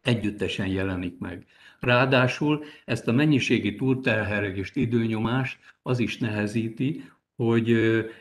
együttesen 0.00 0.66
jelenik 0.66 1.18
meg. 1.18 1.46
Ráadásul 1.80 2.64
ezt 2.84 3.08
a 3.08 3.12
mennyiségi 3.12 3.74
túlterhelést, 3.74 4.76
időnyomást 4.76 5.58
az 5.82 5.98
is 5.98 6.18
nehezíti, 6.18 7.04
hogy 7.36 7.68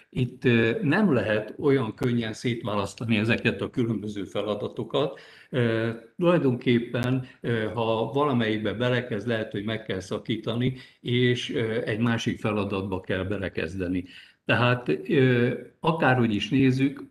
itt 0.09 0.43
nem 0.81 1.13
lehet 1.13 1.53
olyan 1.59 1.95
könnyen 1.95 2.34
szétválasztani 2.34 3.17
ezeket 3.17 3.61
a 3.61 3.69
különböző 3.69 4.23
feladatokat. 4.23 5.19
Tulajdonképpen, 6.18 7.26
ha 7.74 8.12
valamelyikbe 8.14 8.74
belekezd, 8.74 9.28
lehet, 9.28 9.51
hogy 9.51 9.64
meg 9.64 9.84
kell 9.84 9.99
szakítani, 9.99 10.76
és 11.01 11.49
egy 11.86 11.99
másik 11.99 12.39
feladatba 12.39 13.01
kell 13.01 13.24
belekezdeni. 13.24 14.04
Tehát 14.45 14.99
akárhogy 15.80 16.36
is 16.36 16.49
nézzük, 16.49 17.04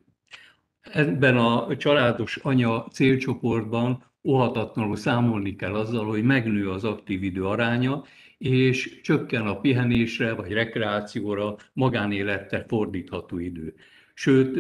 ebben 0.81 1.37
a 1.37 1.77
családos 1.77 2.37
anya 2.37 2.87
célcsoportban 2.91 4.05
óhatatlanul 4.25 4.97
számolni 4.97 5.57
kell 5.57 5.75
azzal, 5.75 6.05
hogy 6.05 6.23
megnő 6.23 6.71
az 6.71 6.85
aktív 6.85 7.23
idő 7.23 7.45
aránya, 7.45 8.05
és 8.39 9.01
csökken 9.01 9.47
a 9.47 9.61
pihenésre 9.61 10.33
vagy 10.33 10.53
rekreációra, 10.53 11.57
magánéletre 11.73 12.65
fordítható 12.69 13.39
idő. 13.39 13.75
Sőt, 14.15 14.59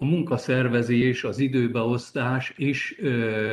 a 0.00 0.04
munkaszervezés, 0.04 1.24
az 1.24 1.38
időbeosztás 1.38 2.54
is 2.56 2.94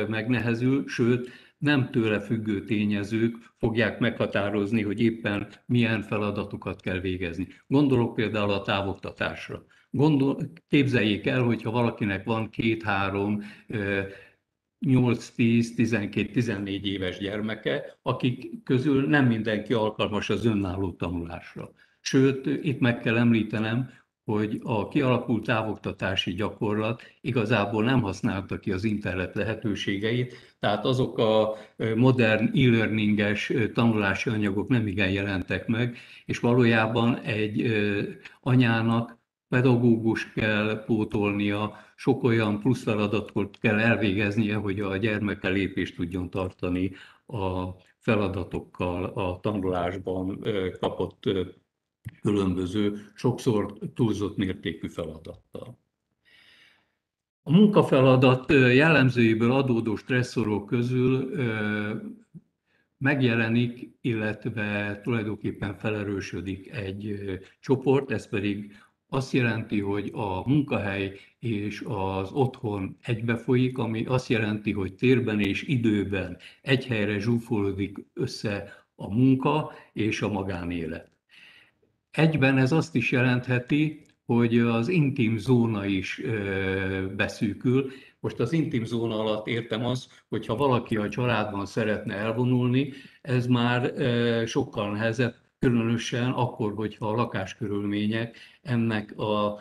megnehezül, 0.08 0.88
sőt, 0.88 1.30
nem 1.58 1.90
tőle 1.90 2.20
függő 2.20 2.64
tényezők 2.64 3.36
fogják 3.58 3.98
meghatározni, 3.98 4.82
hogy 4.82 5.00
éppen 5.00 5.48
milyen 5.66 6.02
feladatokat 6.02 6.80
kell 6.80 7.00
végezni. 7.00 7.48
Gondolok 7.66 8.14
például 8.14 8.50
a 8.50 8.62
távoktatásra. 8.62 9.64
Gondol, 9.90 10.38
képzeljék 10.68 11.26
el, 11.26 11.42
hogyha 11.42 11.70
valakinek 11.70 12.24
van 12.24 12.50
két-három 12.50 13.42
8, 14.78 15.28
10, 15.28 15.74
12, 15.74 16.30
14 16.32 16.86
éves 16.86 17.18
gyermeke, 17.18 17.98
akik 18.02 18.62
közül 18.64 19.06
nem 19.06 19.26
mindenki 19.26 19.72
alkalmas 19.72 20.30
az 20.30 20.44
önálló 20.44 20.92
tanulásra. 20.92 21.70
Sőt, 22.00 22.46
itt 22.46 22.80
meg 22.80 23.00
kell 23.00 23.16
említenem, 23.16 23.90
hogy 24.26 24.60
a 24.62 24.88
kialakult 24.88 25.44
távoktatási 25.44 26.34
gyakorlat 26.34 27.02
igazából 27.20 27.84
nem 27.84 28.02
használta 28.02 28.58
ki 28.58 28.72
az 28.72 28.84
internet 28.84 29.34
lehetőségeit, 29.34 30.34
tehát 30.60 30.84
azok 30.84 31.18
a 31.18 31.56
modern 31.94 32.44
e-learninges 32.44 33.52
tanulási 33.74 34.30
anyagok 34.30 34.68
nem 34.68 34.86
igen 34.86 35.10
jelentek 35.10 35.66
meg, 35.66 35.96
és 36.24 36.38
valójában 36.38 37.18
egy 37.20 37.72
anyának 38.40 39.18
pedagógus 39.48 40.32
kell 40.32 40.84
pótolnia, 40.86 41.76
sok 41.96 42.22
olyan 42.22 42.60
plusz 42.60 42.82
feladatot 42.82 43.58
kell 43.58 43.78
elvégeznie, 43.78 44.56
hogy 44.56 44.80
a 44.80 44.96
gyermeke 44.96 45.48
lépést 45.48 45.96
tudjon 45.96 46.30
tartani 46.30 46.92
a 47.26 47.66
feladatokkal, 47.98 49.04
a 49.04 49.38
tanulásban 49.40 50.44
kapott 50.80 51.28
különböző, 52.20 53.10
sokszor 53.14 53.78
túlzott 53.94 54.36
mértékű 54.36 54.88
feladattal. 54.88 55.78
A 57.42 57.52
munkafeladat 57.52 58.52
jellemzőiből 58.52 59.52
adódó 59.52 59.96
stresszorok 59.96 60.66
közül 60.66 61.30
megjelenik, 62.98 63.90
illetve 64.00 65.00
tulajdonképpen 65.02 65.74
felerősödik 65.74 66.70
egy 66.70 67.18
csoport, 67.60 68.10
ez 68.10 68.28
pedig 68.28 68.72
azt 69.08 69.32
jelenti, 69.32 69.80
hogy 69.80 70.10
a 70.12 70.48
munkahely 70.48 71.18
és 71.38 71.82
az 71.86 72.30
otthon 72.32 72.96
egybefolyik, 73.02 73.78
ami 73.78 74.04
azt 74.04 74.28
jelenti, 74.28 74.72
hogy 74.72 74.94
térben 74.94 75.40
és 75.40 75.62
időben 75.62 76.36
egy 76.62 76.86
helyre 76.86 77.18
zsúfolódik 77.18 77.98
össze 78.14 78.84
a 78.94 79.14
munka 79.14 79.72
és 79.92 80.22
a 80.22 80.28
magánélet. 80.28 81.15
Egyben 82.16 82.58
ez 82.58 82.72
azt 82.72 82.94
is 82.94 83.10
jelentheti, 83.10 84.00
hogy 84.24 84.58
az 84.58 84.88
intim 84.88 85.38
zóna 85.38 85.84
is 85.84 86.22
beszűkül. 87.16 87.90
Most 88.20 88.40
az 88.40 88.52
intim 88.52 88.84
zóna 88.84 89.18
alatt 89.18 89.46
értem 89.46 89.84
az, 89.84 90.08
hogy 90.28 90.46
ha 90.46 90.56
valaki 90.56 90.96
a 90.96 91.08
családban 91.08 91.66
szeretne 91.66 92.14
elvonulni, 92.14 92.92
ez 93.22 93.46
már 93.46 93.92
sokkal 94.46 94.92
nehezebb, 94.92 95.34
különösen 95.58 96.30
akkor, 96.30 96.72
hogyha 96.74 97.08
a 97.08 97.14
lakáskörülmények 97.14 98.36
ennek 98.62 99.18
a 99.18 99.58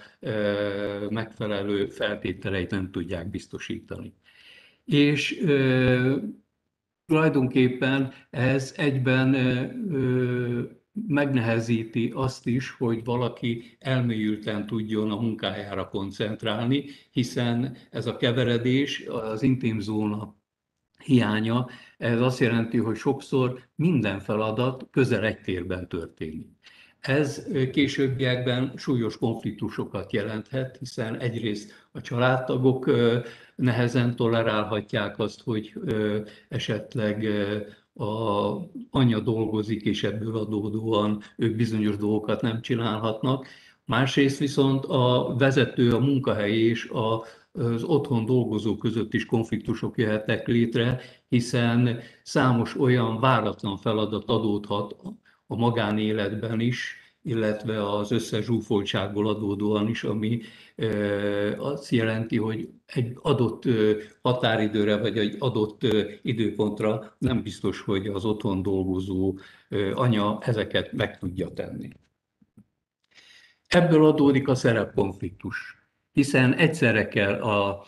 megfelelő 1.10 1.88
feltételeit 1.88 2.72
nem 2.72 2.92
tudják 2.92 3.30
biztosítani. 3.30 4.14
És 4.86 5.44
tulajdonképpen 7.06 8.14
ez 8.30 8.74
egyben 8.78 9.36
megnehezíti 11.08 12.12
azt 12.16 12.48
is, 12.48 12.72
hogy 12.72 13.04
valaki 13.04 13.78
elmélyülten 13.80 14.66
tudjon 14.66 15.12
a 15.12 15.22
munkájára 15.22 15.90
koncentrálni, 15.90 16.86
hiszen 17.12 17.78
ez 17.92 18.06
a 18.06 18.18
keveredés, 18.18 19.06
az 19.08 19.44
intim 19.44 19.80
zóna 19.80 20.36
hiánya, 21.04 21.68
ez 21.98 22.22
azt 22.22 22.40
jelenti, 22.40 22.78
hogy 22.78 22.96
sokszor 22.96 23.68
minden 23.76 24.20
feladat 24.20 24.88
közel 24.92 25.26
egy 25.26 25.42
térben 25.42 25.88
történik. 25.88 26.48
Ez 27.00 27.48
későbbiekben 27.72 28.74
súlyos 28.76 29.18
konfliktusokat 29.18 30.14
jelenthet, 30.14 30.78
hiszen 30.78 31.20
egyrészt 31.20 31.88
a 31.92 32.02
családtagok 32.02 32.92
nehezen 33.56 34.16
tolerálhatják 34.16 35.20
azt, 35.20 35.42
hogy 35.42 35.74
esetleg 36.50 37.28
a 37.96 38.52
anya 38.90 39.20
dolgozik, 39.20 39.82
és 39.82 40.04
ebből 40.04 40.38
adódóan 40.38 41.22
ők 41.38 41.56
bizonyos 41.56 41.98
dolgokat 41.98 42.42
nem 42.42 42.62
csinálhatnak. 42.62 43.48
Másrészt 43.86 44.40
viszont 44.40 44.86
a 44.86 45.36
vezető, 45.38 45.94
a 45.94 46.00
munkahely 46.00 46.58
és 46.58 46.86
a, 46.90 47.26
az 47.52 47.84
otthon 47.84 48.26
dolgozó 48.26 48.78
között 48.78 49.14
is 49.14 49.26
konfliktusok 49.26 49.98
jöhetnek 49.98 50.48
létre, 50.48 51.00
hiszen 51.30 52.00
számos 52.24 52.80
olyan 52.80 53.20
váratlan 53.20 53.78
feladat 53.78 54.30
adódhat 54.30 54.96
a 55.48 55.56
magánéletben 55.56 56.60
is, 56.60 57.05
illetve 57.26 57.90
az 57.90 58.12
összezsúfoltságból 58.12 59.28
adódóan 59.28 59.88
is, 59.88 60.04
ami 60.04 60.42
azt 61.58 61.90
jelenti, 61.90 62.38
hogy 62.38 62.70
egy 62.86 63.18
adott 63.22 63.64
határidőre 64.22 64.98
vagy 64.98 65.18
egy 65.18 65.36
adott 65.40 65.82
időpontra 66.22 67.16
nem 67.18 67.44
biztos, 67.44 67.82
hogy 67.82 68.08
az 68.08 68.26
otthon 68.26 68.62
dolgozó 68.62 69.38
anya 69.94 70.38
ezeket 70.42 70.92
meg 70.92 71.18
tudja 71.18 71.54
tenni. 71.54 71.90
Ebből 73.68 74.06
adódik 74.06 74.48
a 74.48 74.56
szerepkonfliktus, 74.56 75.88
hiszen 76.12 76.54
egyszerre 76.54 77.08
kell 77.08 77.42
a 77.42 77.86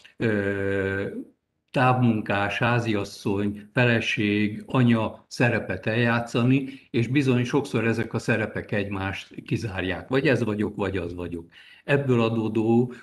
távmunkás, 1.72 2.58
háziasszony, 2.58 3.70
feleség, 3.74 4.64
anya 4.66 5.26
szerepet 5.28 5.86
eljátszani, 5.86 6.70
és 6.92 7.08
bizony 7.08 7.44
sokszor 7.44 7.86
ezek 7.88 8.14
a 8.14 8.20
szerepek 8.20 8.72
egymást 8.72 9.44
kizárják. 9.46 10.08
Vagy 10.08 10.28
ez 10.28 10.44
vagyok, 10.44 10.76
vagy 10.76 10.98
az 10.98 11.16
vagyok. 11.16 11.46
Ebből 11.84 12.22
adódó 12.22 12.94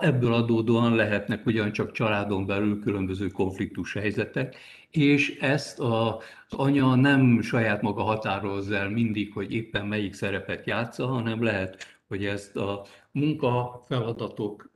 Ebből 0.00 0.32
adódóan 0.32 0.94
lehetnek 0.94 1.46
ugyancsak 1.46 1.92
családon 1.92 2.46
belül 2.46 2.80
különböző 2.80 3.26
konfliktus 3.26 3.92
helyzetek, 3.92 4.56
és 4.90 5.38
ezt 5.40 5.80
az 5.80 6.14
anya 6.48 6.94
nem 6.94 7.40
saját 7.40 7.82
maga 7.82 8.02
határozza 8.02 8.76
el 8.76 8.90
mindig, 8.90 9.32
hogy 9.32 9.52
éppen 9.52 9.86
melyik 9.86 10.14
szerepet 10.14 10.66
játsza, 10.66 11.06
hanem 11.06 11.42
lehet, 11.42 12.00
hogy 12.08 12.24
ezt 12.24 12.56
a 12.56 12.84
munkafeladatok, 13.12 14.70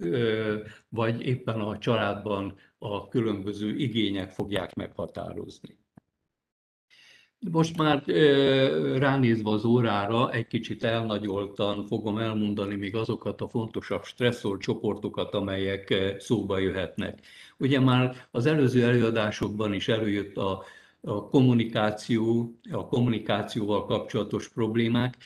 vagy 0.89 1.27
éppen 1.27 1.61
a 1.61 1.79
családban 1.79 2.55
a 2.83 3.09
különböző 3.09 3.77
igények 3.77 4.31
fogják 4.31 4.75
meghatározni. 4.75 5.79
Most 7.51 7.77
már 7.77 8.03
ránézve 8.99 9.51
az 9.51 9.65
órára, 9.65 10.33
egy 10.33 10.47
kicsit 10.47 10.85
elnagyoltan 10.85 11.87
fogom 11.87 12.19
elmondani 12.19 12.75
még 12.75 12.95
azokat 12.95 13.41
a 13.41 13.49
fontosabb 13.49 14.05
stresszor 14.05 14.59
csoportokat, 14.59 15.35
amelyek 15.35 16.15
szóba 16.19 16.59
jöhetnek. 16.59 17.21
Ugye 17.59 17.81
már 17.81 18.29
az 18.31 18.47
előző 18.47 18.83
előadásokban 18.83 19.73
is 19.73 19.89
előjött 19.89 20.37
a, 20.37 20.65
a 21.01 21.29
kommunikáció, 21.29 22.55
a 22.71 22.87
kommunikációval 22.87 23.85
kapcsolatos 23.85 24.49
problémák. 24.49 25.17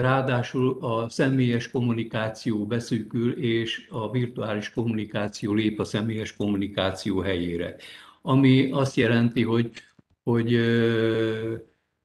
Ráadásul 0.00 0.78
a 0.80 1.08
személyes 1.08 1.70
kommunikáció 1.70 2.66
beszűkül, 2.66 3.32
és 3.32 3.86
a 3.90 4.10
virtuális 4.10 4.70
kommunikáció 4.70 5.52
lép 5.52 5.80
a 5.80 5.84
személyes 5.84 6.36
kommunikáció 6.36 7.20
helyére. 7.20 7.76
Ami 8.22 8.70
azt 8.70 8.96
jelenti, 8.96 9.42
hogy, 9.42 9.70
hogy 10.22 10.60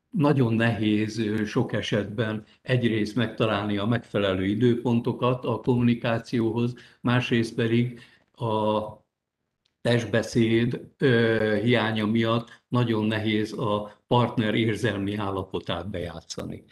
nagyon 0.09 0.53
nehéz 0.53 1.21
sok 1.45 1.73
esetben 1.73 2.43
egyrészt 2.61 3.15
megtalálni 3.15 3.77
a 3.77 3.85
megfelelő 3.85 4.45
időpontokat 4.45 5.45
a 5.45 5.59
kommunikációhoz, 5.59 6.73
másrészt 7.01 7.55
pedig 7.55 7.99
a 8.33 8.83
testbeszéd 9.81 10.81
hiánya 11.61 12.05
miatt 12.05 12.61
nagyon 12.67 13.05
nehéz 13.05 13.53
a 13.53 14.01
partner 14.07 14.53
érzelmi 14.53 15.15
állapotát 15.15 15.89
bejátszani. 15.89 16.63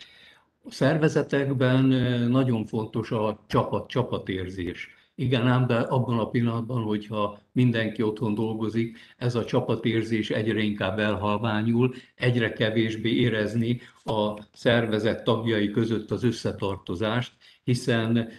A 0.66 0.72
szervezetekben 0.72 1.86
nagyon 2.30 2.66
fontos 2.66 3.12
a 3.12 3.44
csapat-csapatérzés. 3.48 4.90
Igen, 5.16 5.48
ám 5.48 5.68
de 5.68 5.76
abban 5.76 6.20
a 6.20 6.30
pillanatban, 6.30 6.84
hogyha 6.84 7.40
mindenki 7.52 8.02
otthon 8.02 8.34
dolgozik, 8.34 8.98
ez 9.18 9.36
a 9.36 9.46
csapatérzés 9.46 10.30
egyre 10.30 10.60
inkább 10.60 11.00
elhalványul, 11.00 11.94
egyre 12.16 12.54
kevésbé 12.54 13.16
érezni 13.16 13.82
a 14.04 14.42
szervezet 14.54 15.24
tagjai 15.24 15.72
között 15.72 16.12
az 16.12 16.24
összetartozást, 16.24 17.34
hiszen 17.64 18.30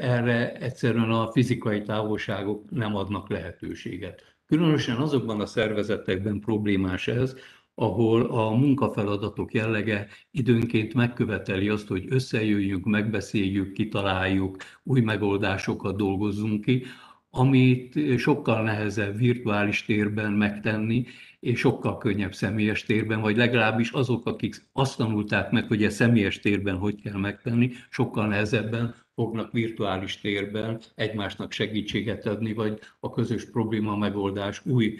erre 0.00 0.52
egyszerűen 0.52 1.10
a 1.10 1.30
fizikai 1.32 1.82
távolságok 1.82 2.70
nem 2.70 2.96
adnak 2.96 3.28
lehetőséget. 3.28 4.22
Különösen 4.46 4.96
azokban 4.96 5.40
a 5.40 5.46
szervezetekben 5.46 6.40
problémás 6.40 7.08
ez, 7.08 7.36
ahol 7.74 8.22
a 8.22 8.50
munkafeladatok 8.50 9.54
jellege 9.54 10.06
időnként 10.30 10.94
megköveteli 10.94 11.68
azt, 11.68 11.88
hogy 11.88 12.04
összejöjjünk, 12.08 12.84
megbeszéljük, 12.84 13.72
kitaláljuk, 13.72 14.56
új 14.82 15.00
megoldásokat 15.00 15.96
dolgozzunk 15.96 16.64
ki, 16.64 16.84
amit 17.30 18.18
sokkal 18.18 18.62
nehezebb 18.62 19.16
virtuális 19.16 19.84
térben 19.84 20.32
megtenni, 20.32 21.06
és 21.40 21.58
sokkal 21.58 21.98
könnyebb 21.98 22.34
személyes 22.34 22.82
térben, 22.82 23.20
vagy 23.20 23.36
legalábbis 23.36 23.90
azok, 23.90 24.26
akik 24.26 24.54
azt 24.72 24.96
tanulták 24.96 25.50
meg, 25.50 25.66
hogy 25.66 25.84
a 25.84 25.90
személyes 25.90 26.38
térben 26.40 26.76
hogy 26.76 27.02
kell 27.02 27.18
megtenni, 27.18 27.70
sokkal 27.90 28.26
nehezebben 28.26 28.94
fognak 29.14 29.52
virtuális 29.52 30.20
térben 30.20 30.80
egymásnak 30.94 31.52
segítséget 31.52 32.26
adni, 32.26 32.52
vagy 32.52 32.78
a 33.00 33.10
közös 33.10 33.50
probléma 33.50 33.96
megoldás 33.96 34.66
új 34.66 34.96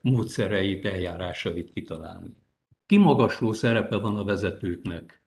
módszereit, 0.00 0.84
eljárásait 0.84 1.72
kitalálni. 1.72 2.36
Kimagasló 2.86 3.52
szerepe 3.52 3.96
van 3.96 4.16
a 4.16 4.24
vezetőknek, 4.24 5.22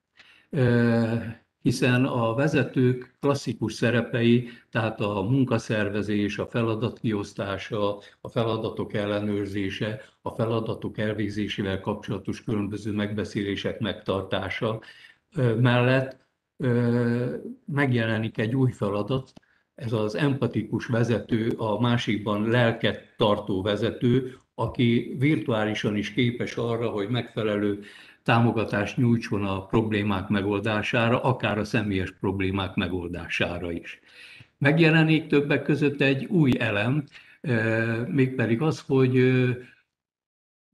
hiszen 1.62 2.06
a 2.06 2.34
vezetők 2.34 3.16
klasszikus 3.20 3.74
szerepei, 3.74 4.50
tehát 4.72 5.02
a 5.02 5.22
munkaszervezés, 5.22 6.38
a 6.38 6.48
feladatkiosztása, 6.48 7.98
a 8.22 8.30
feladatok 8.30 8.94
ellenőrzése, 8.94 10.02
a 10.22 10.30
feladatok 10.30 10.98
elvégzésével 10.98 11.80
kapcsolatos 11.80 12.44
különböző 12.44 12.92
megbeszélések 12.92 13.80
megtartása 13.80 14.82
mellett 15.60 16.26
megjelenik 17.66 18.38
egy 18.38 18.56
új 18.56 18.72
feladat, 18.72 19.34
ez 19.78 19.92
az 19.92 20.16
empatikus 20.16 20.86
vezető, 20.86 21.50
a 21.50 21.80
másikban 21.80 22.50
lelket 22.50 23.14
tartó 23.18 23.62
vezető, 23.62 24.38
aki 24.56 25.16
virtuálisan 25.20 25.96
is 25.96 26.14
képes 26.14 26.56
arra, 26.56 26.90
hogy 26.90 27.10
megfelelő 27.10 27.80
támogatást 28.24 28.98
nyújtson 28.98 29.44
a 29.44 29.66
problémák 29.66 30.28
megoldására, 30.28 31.22
akár 31.22 31.58
a 31.58 31.64
személyes 31.64 32.12
problémák 32.20 32.76
megoldására 32.76 33.72
is. 33.72 34.00
Megjelenik 34.58 35.28
többek 35.28 35.64
között 35.64 36.02
egy 36.02 36.26
új 36.26 36.52
elem, 36.60 37.04
mégpedig 38.08 38.62
az, 38.62 38.84
hogy 38.88 39.16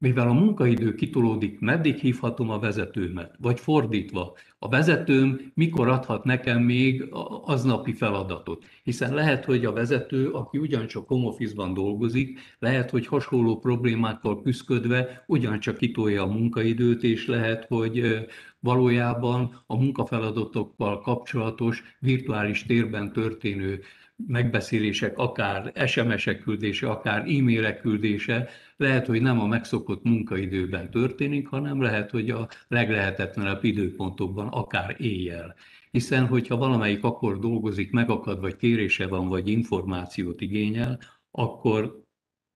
mivel 0.04 0.28
a 0.28 0.34
munkaidő 0.34 0.96
kitolódik, 0.96 1.60
meddig 1.60 1.98
hívhatom 1.98 2.50
a 2.50 2.60
vezetőmet, 2.60 3.36
vagy 3.40 3.60
fordítva, 3.60 4.34
a 4.60 4.70
vezetőm 4.70 5.52
mikor 5.54 5.88
adhat 5.88 6.24
nekem 6.24 6.62
még 6.62 7.08
aznapi 7.46 7.94
feladatot. 7.94 8.64
Hiszen 8.84 9.14
lehet, 9.14 9.46
hogy 9.46 9.66
a 9.66 9.74
vezető, 9.74 10.30
aki 10.30 10.58
ugyancsak 10.58 11.08
home 11.08 11.28
office-ban 11.28 11.74
dolgozik, 11.74 12.40
lehet, 12.60 12.90
hogy 12.90 13.08
hasonló 13.08 13.60
problémákkal 13.60 14.42
küzdködve 14.42 15.24
ugyancsak 15.28 15.78
kitolja 15.78 16.24
a 16.24 16.34
munkaidőt, 16.34 17.04
és 17.04 17.28
lehet, 17.28 17.66
hogy 17.66 18.26
valójában 18.60 19.64
a 19.68 19.78
munkafeladatokkal 19.78 21.00
kapcsolatos 21.02 21.84
virtuális 22.00 22.66
térben 22.66 23.14
történő 23.14 23.82
megbeszélések, 24.28 25.18
akár 25.18 25.88
SMS-ek 25.88 26.42
küldése, 26.42 26.90
akár 26.90 27.20
e-mailek 27.20 27.82
küldése, 27.82 28.50
lehet, 28.78 29.06
hogy 29.06 29.22
nem 29.22 29.40
a 29.40 29.48
megszokott 29.48 30.04
munkaidőben 30.04 30.90
történik, 30.90 31.48
hanem 31.48 31.82
lehet, 31.82 32.12
hogy 32.12 32.30
a 32.30 32.48
leglehetetlenebb 32.68 33.64
időpontokban, 33.64 34.48
akár 34.48 34.96
éjjel. 35.00 35.56
Hiszen, 35.92 36.28
hogyha 36.28 36.58
valamelyik 36.58 37.04
akkor 37.04 37.40
dolgozik, 37.40 37.92
megakad, 37.92 38.40
vagy 38.40 38.56
kérése 38.56 39.08
van, 39.08 39.28
vagy 39.28 39.48
információt 39.48 40.42
igényel, 40.42 41.00
akkor 41.32 42.02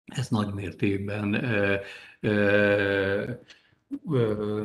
ez 0.06 0.30
nagy 0.30 0.54
mértékben 0.54 1.34
ö, 1.34 1.76
ö, 2.20 3.34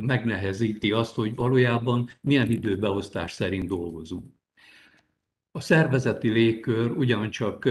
megnehezíti 0.01 0.93
azt, 0.93 1.15
hogy 1.15 1.35
valójában 1.35 2.11
milyen 2.21 2.51
időbeosztás 2.51 3.33
szerint 3.33 3.69
dolgozunk. 3.69 4.32
A 5.53 5.61
szervezeti 5.61 6.29
légkör 6.29 6.91
ugyancsak 6.91 7.69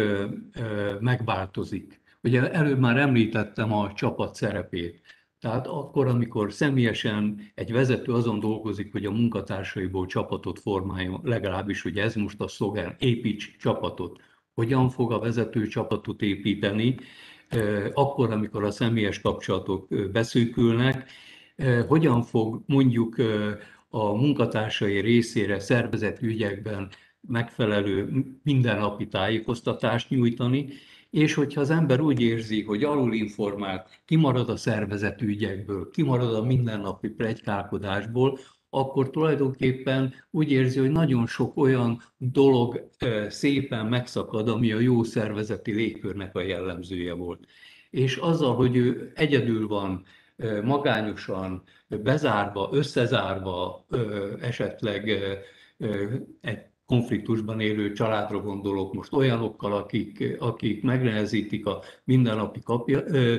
megváltozik. 0.99 2.01
Ugye 2.23 2.51
előbb 2.51 2.79
már 2.79 2.97
említettem 2.97 3.73
a 3.73 3.93
csapat 3.93 4.35
szerepét. 4.35 5.01
Tehát 5.39 5.67
akkor, 5.67 6.07
amikor 6.07 6.53
személyesen 6.53 7.51
egy 7.55 7.71
vezető 7.71 8.13
azon 8.13 8.39
dolgozik, 8.39 8.91
hogy 8.91 9.05
a 9.05 9.11
munkatársaiból 9.11 10.05
csapatot 10.05 10.59
formáljon, 10.59 11.21
legalábbis 11.23 11.85
ugye 11.85 12.03
ez 12.03 12.15
most 12.15 12.41
a 12.41 12.47
szlogán, 12.47 12.95
építs 12.99 13.57
csapatot. 13.57 14.21
Hogyan 14.53 14.89
fog 14.89 15.11
a 15.11 15.19
vezető 15.19 15.67
csapatot 15.67 16.21
építeni, 16.21 16.95
akkor, 17.93 18.31
amikor 18.31 18.63
a 18.63 18.71
személyes 18.71 19.21
kapcsolatok 19.21 19.87
beszűkülnek, 20.11 21.09
hogyan 21.87 22.23
fog 22.23 22.61
mondjuk 22.65 23.15
a 23.89 24.13
munkatársai 24.13 24.99
részére 24.99 25.59
szervezeti 25.59 26.25
ügyekben 26.25 26.89
megfelelő 27.27 28.25
mindennapi 28.43 29.07
tájékoztatást 29.07 30.09
nyújtani, 30.09 30.67
és 31.09 31.33
hogyha 31.33 31.61
az 31.61 31.69
ember 31.69 31.99
úgy 31.99 32.21
érzi, 32.21 32.63
hogy 32.63 32.83
alulinformált, 32.83 34.01
kimarad 34.05 34.49
a 34.49 34.55
szervezeti 34.55 35.25
ügyekből, 35.25 35.89
kimarad 35.89 36.35
a 36.35 36.43
mindennapi 36.43 37.09
plegykálkodásból, 37.09 38.39
akkor 38.69 39.09
tulajdonképpen 39.09 40.13
úgy 40.29 40.51
érzi, 40.51 40.79
hogy 40.79 40.91
nagyon 40.91 41.27
sok 41.27 41.57
olyan 41.57 42.01
dolog 42.17 42.89
szépen 43.27 43.85
megszakad, 43.85 44.49
ami 44.49 44.71
a 44.71 44.79
jó 44.79 45.03
szervezeti 45.03 45.73
légkörnek 45.73 46.35
a 46.35 46.41
jellemzője 46.41 47.13
volt. 47.13 47.47
És 47.89 48.15
azzal, 48.15 48.55
hogy 48.55 48.75
ő 48.75 49.11
egyedül 49.15 49.67
van, 49.67 50.03
magányosan, 50.63 51.63
bezárva, 51.87 52.69
összezárva, 52.71 53.85
esetleg 54.41 55.09
egy 56.41 56.70
konfliktusban 56.91 57.59
élő 57.59 57.91
családra 57.91 58.41
gondolok 58.41 58.93
most 58.93 59.13
olyanokkal, 59.13 59.73
akik, 59.73 60.35
akik 60.39 60.83
megnehezítik 60.83 61.65
a 61.65 61.81
mindennapi 62.03 62.59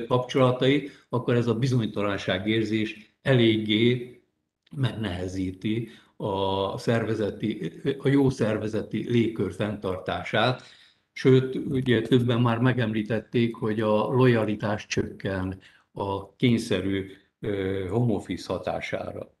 kapcsolatait, 0.07 1.05
akkor 1.09 1.35
ez 1.35 1.47
a 1.47 1.55
bizonytalanság 1.55 2.47
érzés 2.47 3.15
eléggé 3.21 4.21
megnehezíti 4.75 5.89
a, 6.17 6.77
szervezeti, 6.77 7.71
a 7.99 8.07
jó 8.07 8.29
szervezeti 8.29 9.09
légkör 9.09 9.53
fenntartását. 9.53 10.61
Sőt, 11.11 11.55
ugye 11.55 12.01
többen 12.01 12.41
már 12.41 12.59
megemlítették, 12.59 13.55
hogy 13.55 13.81
a 13.81 14.07
lojalitás 14.07 14.85
csökken 14.85 15.59
a 15.91 16.35
kényszerű 16.35 17.11
home 17.89 18.13
office 18.13 18.53
hatására. 18.53 19.31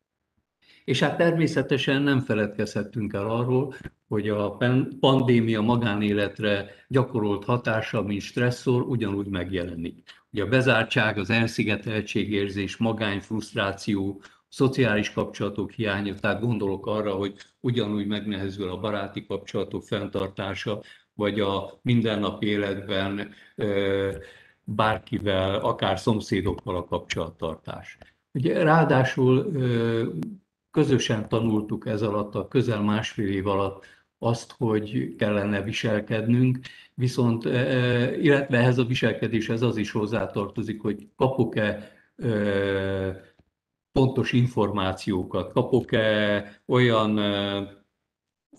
És 0.85 0.99
hát 0.99 1.17
természetesen 1.17 2.01
nem 2.01 2.19
feledkezhetünk 2.19 3.13
el 3.13 3.29
arról, 3.29 3.73
hogy 4.07 4.29
a 4.29 4.57
pandémia 4.99 5.61
magánéletre 5.61 6.65
gyakorolt 6.87 7.45
hatása, 7.45 8.01
mint 8.01 8.21
stresszor, 8.21 8.81
ugyanúgy 8.81 9.27
megjelenik. 9.27 10.03
Ugye 10.31 10.43
a 10.43 10.47
bezártság, 10.47 11.17
az 11.17 11.29
elszigeteltségérzés, 11.29 12.77
magány, 12.77 13.19
frusztráció, 13.19 14.21
szociális 14.49 15.11
kapcsolatok 15.11 15.71
hiánya, 15.71 16.13
tehát 16.13 16.41
gondolok 16.41 16.85
arra, 16.85 17.13
hogy 17.13 17.35
ugyanúgy 17.59 18.07
megnehezül 18.07 18.69
a 18.69 18.79
baráti 18.79 19.25
kapcsolatok 19.25 19.83
fenntartása, 19.83 20.81
vagy 21.13 21.39
a 21.39 21.79
mindennapi 21.81 22.45
életben 22.45 23.33
bárkivel, 24.63 25.55
akár 25.55 25.99
szomszédokkal 25.99 26.75
a 26.75 26.85
kapcsolattartás. 26.85 27.97
Ugye 28.31 28.63
ráadásul 28.63 29.51
közösen 30.73 31.27
tanultuk 31.29 31.87
ez 31.87 32.01
alatt, 32.01 32.35
a 32.35 32.47
közel 32.47 32.81
másfél 32.81 33.27
év 33.27 33.47
alatt 33.47 33.85
azt, 34.19 34.55
hogy 34.57 35.15
kellene 35.15 35.61
viselkednünk, 35.61 36.59
viszont 36.93 37.45
illetve 38.21 38.57
ehhez 38.57 38.77
a 38.77 38.85
viselkedéshez 38.85 39.61
az 39.61 39.77
is 39.77 39.91
hozzátartozik, 39.91 40.81
hogy 40.81 41.07
kapok-e 41.15 41.91
pontos 43.91 44.31
információkat, 44.31 45.51
kapok-e 45.51 46.61
olyan 46.65 47.17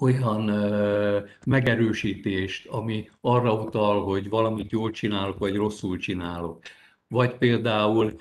olyan 0.01 0.49
ö, 0.49 1.21
megerősítést, 1.47 2.67
ami 2.67 3.11
arra 3.21 3.55
utal, 3.55 4.05
hogy 4.05 4.29
valamit 4.29 4.71
jól 4.71 4.91
csinálok, 4.91 5.39
vagy 5.39 5.57
rosszul 5.57 5.97
csinálok. 5.99 6.63
Vagy 7.09 7.37
például 7.37 8.17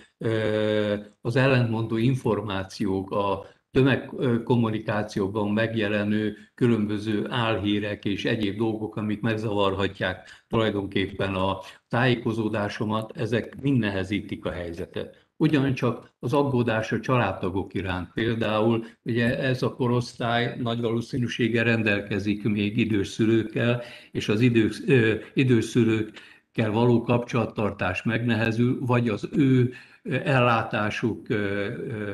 az 1.22 1.36
ellentmondó 1.36 1.98
információk, 1.98 3.12
a 3.12 3.46
tömegkommunikációban 3.74 5.52
megjelenő 5.52 6.38
különböző 6.56 7.26
álhírek 7.30 8.06
és 8.06 8.26
egyéb 8.26 8.58
dolgok, 8.58 8.96
amik 8.96 9.22
megzavarhatják 9.22 10.30
tulajdonképpen 10.48 11.34
a 11.34 11.60
tájékozódásomat, 11.88 13.18
ezek 13.18 13.62
mind 13.62 13.80
nehezítik 13.80 14.46
a 14.46 14.52
helyzetet. 14.52 15.28
Ugyancsak 15.38 16.12
az 16.20 16.34
aggódás 16.34 16.92
a 16.92 17.00
családtagok 17.00 17.74
iránt. 17.74 18.14
Például 18.14 18.86
ugye 19.04 19.40
ez 19.40 19.62
a 19.62 19.74
korosztály 19.74 20.56
nagy 20.60 20.82
valószínűséggel 20.82 21.64
rendelkezik 21.64 22.44
még 22.44 22.78
idős 22.78 23.08
szülőkkel, 23.08 23.82
és 24.12 24.30
az 24.30 24.42
idős, 24.42 24.82
ö, 24.88 25.16
idős 25.34 25.78
való 26.56 27.02
kapcsolattartás 27.02 28.04
megnehezül, 28.04 28.78
vagy 28.86 29.10
az 29.10 29.30
ő 29.32 29.74
ellátásuk 30.04 31.30
ö, 31.30 31.36
ö, 31.36 32.12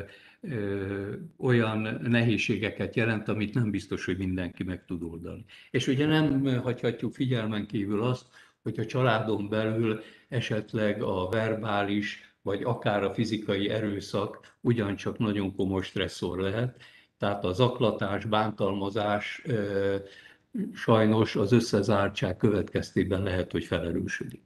olyan 1.37 1.99
nehézségeket 2.01 2.95
jelent, 2.95 3.27
amit 3.27 3.53
nem 3.53 3.71
biztos, 3.71 4.05
hogy 4.05 4.17
mindenki 4.17 4.63
meg 4.63 4.85
tud 4.85 5.03
oldani. 5.03 5.45
És 5.71 5.87
ugye 5.87 6.05
nem 6.05 6.45
hagyhatjuk 6.61 7.13
figyelmen 7.13 7.67
kívül 7.67 8.03
azt, 8.03 8.25
hogy 8.61 8.79
a 8.79 8.85
családon 8.85 9.49
belül 9.49 10.01
esetleg 10.29 11.01
a 11.01 11.29
verbális, 11.29 12.33
vagy 12.41 12.63
akár 12.63 13.03
a 13.03 13.13
fizikai 13.13 13.69
erőszak 13.69 14.55
ugyancsak 14.61 15.17
nagyon 15.17 15.55
komoly 15.55 15.81
stresszor 15.81 16.39
lehet. 16.39 16.81
Tehát 17.17 17.43
az 17.43 17.59
aklatás, 17.59 18.25
bántalmazás 18.25 19.43
sajnos 20.73 21.35
az 21.35 21.51
összezártság 21.51 22.37
következtében 22.37 23.23
lehet, 23.23 23.51
hogy 23.51 23.65
felerősödik. 23.65 24.41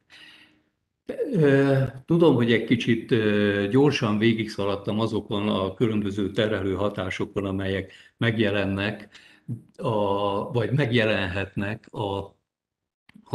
Tudom, 2.06 2.36
hogy 2.36 2.52
egy 2.52 2.64
kicsit 2.64 3.16
gyorsan 3.70 4.18
végigszaladtam 4.18 5.00
azokon 5.00 5.50
a 5.50 5.74
különböző 5.74 6.32
terhelő 6.32 6.74
hatásokon, 6.74 7.46
amelyek 7.46 7.94
megjelennek, 8.18 9.10
a, 9.78 10.52
vagy 10.52 10.72
megjelenhetnek 10.72 11.88
a, 11.94 12.36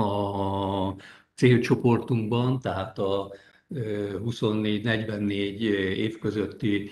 a 0.03 0.95
célcsoportunkban, 1.35 2.61
tehát 2.61 2.99
a 2.99 3.33
24-44 3.75 5.31
év 5.97 6.19
közötti 6.19 6.91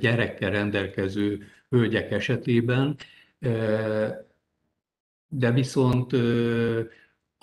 gyerekkel 0.00 0.50
rendelkező 0.50 1.46
hölgyek 1.68 2.10
esetében, 2.10 2.96
de 5.28 5.52
viszont 5.52 6.12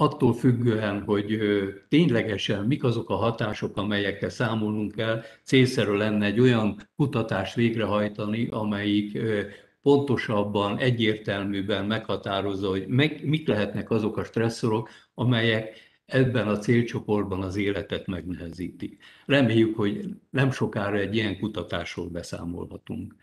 attól 0.03 0.33
függően, 0.33 1.03
hogy 1.03 1.39
ténylegesen 1.89 2.65
mik 2.65 2.83
azok 2.83 3.09
a 3.09 3.15
hatások, 3.15 3.77
amelyekkel 3.77 4.29
számolnunk 4.29 4.91
kell, 4.91 5.21
célszerű 5.43 5.91
lenne 5.91 6.25
egy 6.25 6.39
olyan 6.39 6.89
kutatást 6.95 7.55
végrehajtani, 7.55 8.47
amelyik 8.51 9.17
pontosabban, 9.81 10.77
egyértelműben 10.77 11.85
meghatározza, 11.85 12.69
hogy 12.69 12.87
meg, 12.87 13.25
mik 13.25 13.47
lehetnek 13.47 13.89
azok 13.89 14.17
a 14.17 14.23
stresszorok, 14.23 14.89
amelyek 15.13 15.75
ebben 16.05 16.47
a 16.47 16.57
célcsoportban 16.57 17.41
az 17.41 17.55
életet 17.55 18.07
megnehezítik. 18.07 19.03
Reméljük, 19.25 19.75
hogy 19.75 20.09
nem 20.29 20.51
sokára 20.51 20.97
egy 20.97 21.15
ilyen 21.15 21.39
kutatásról 21.39 22.07
beszámolhatunk. 22.07 23.15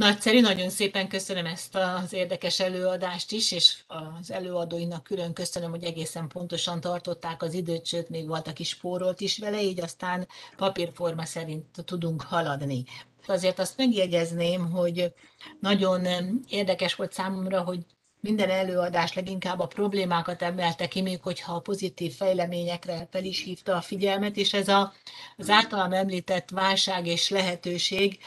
Nagyszerű, 0.00 0.40
nagyon 0.40 0.70
szépen 0.70 1.08
köszönöm 1.08 1.46
ezt 1.46 1.76
az 1.76 2.12
érdekes 2.12 2.60
előadást 2.60 3.32
is, 3.32 3.52
és 3.52 3.76
az 3.86 4.30
előadóinak 4.30 5.02
külön 5.02 5.32
köszönöm, 5.32 5.70
hogy 5.70 5.84
egészen 5.84 6.28
pontosan 6.28 6.80
tartották 6.80 7.42
az 7.42 7.54
időt, 7.54 7.86
sőt, 7.86 8.08
még 8.08 8.26
voltak 8.26 8.58
is 8.58 8.68
spórolt 8.68 9.20
is 9.20 9.38
vele, 9.38 9.62
így 9.62 9.80
aztán 9.80 10.28
papírforma 10.56 11.24
szerint 11.24 11.84
tudunk 11.84 12.22
haladni. 12.22 12.84
Azért 13.26 13.58
azt 13.58 13.76
megjegyezném, 13.76 14.70
hogy 14.70 15.12
nagyon 15.60 16.06
érdekes 16.48 16.94
volt 16.94 17.12
számomra, 17.12 17.62
hogy 17.62 17.78
minden 18.20 18.50
előadás 18.50 19.14
leginkább 19.14 19.58
a 19.58 19.66
problémákat 19.66 20.42
emelte 20.42 20.88
ki, 20.88 21.02
még 21.02 21.22
hogyha 21.22 21.54
a 21.54 21.60
pozitív 21.60 22.14
fejleményekre 22.14 23.08
fel 23.10 23.24
is 23.24 23.42
hívta 23.42 23.76
a 23.76 23.80
figyelmet, 23.80 24.36
és 24.36 24.52
ez 24.52 24.68
a, 24.68 24.92
az 25.36 25.50
általam 25.50 25.92
említett 25.92 26.50
válság 26.50 27.06
és 27.06 27.30
lehetőség 27.30 28.18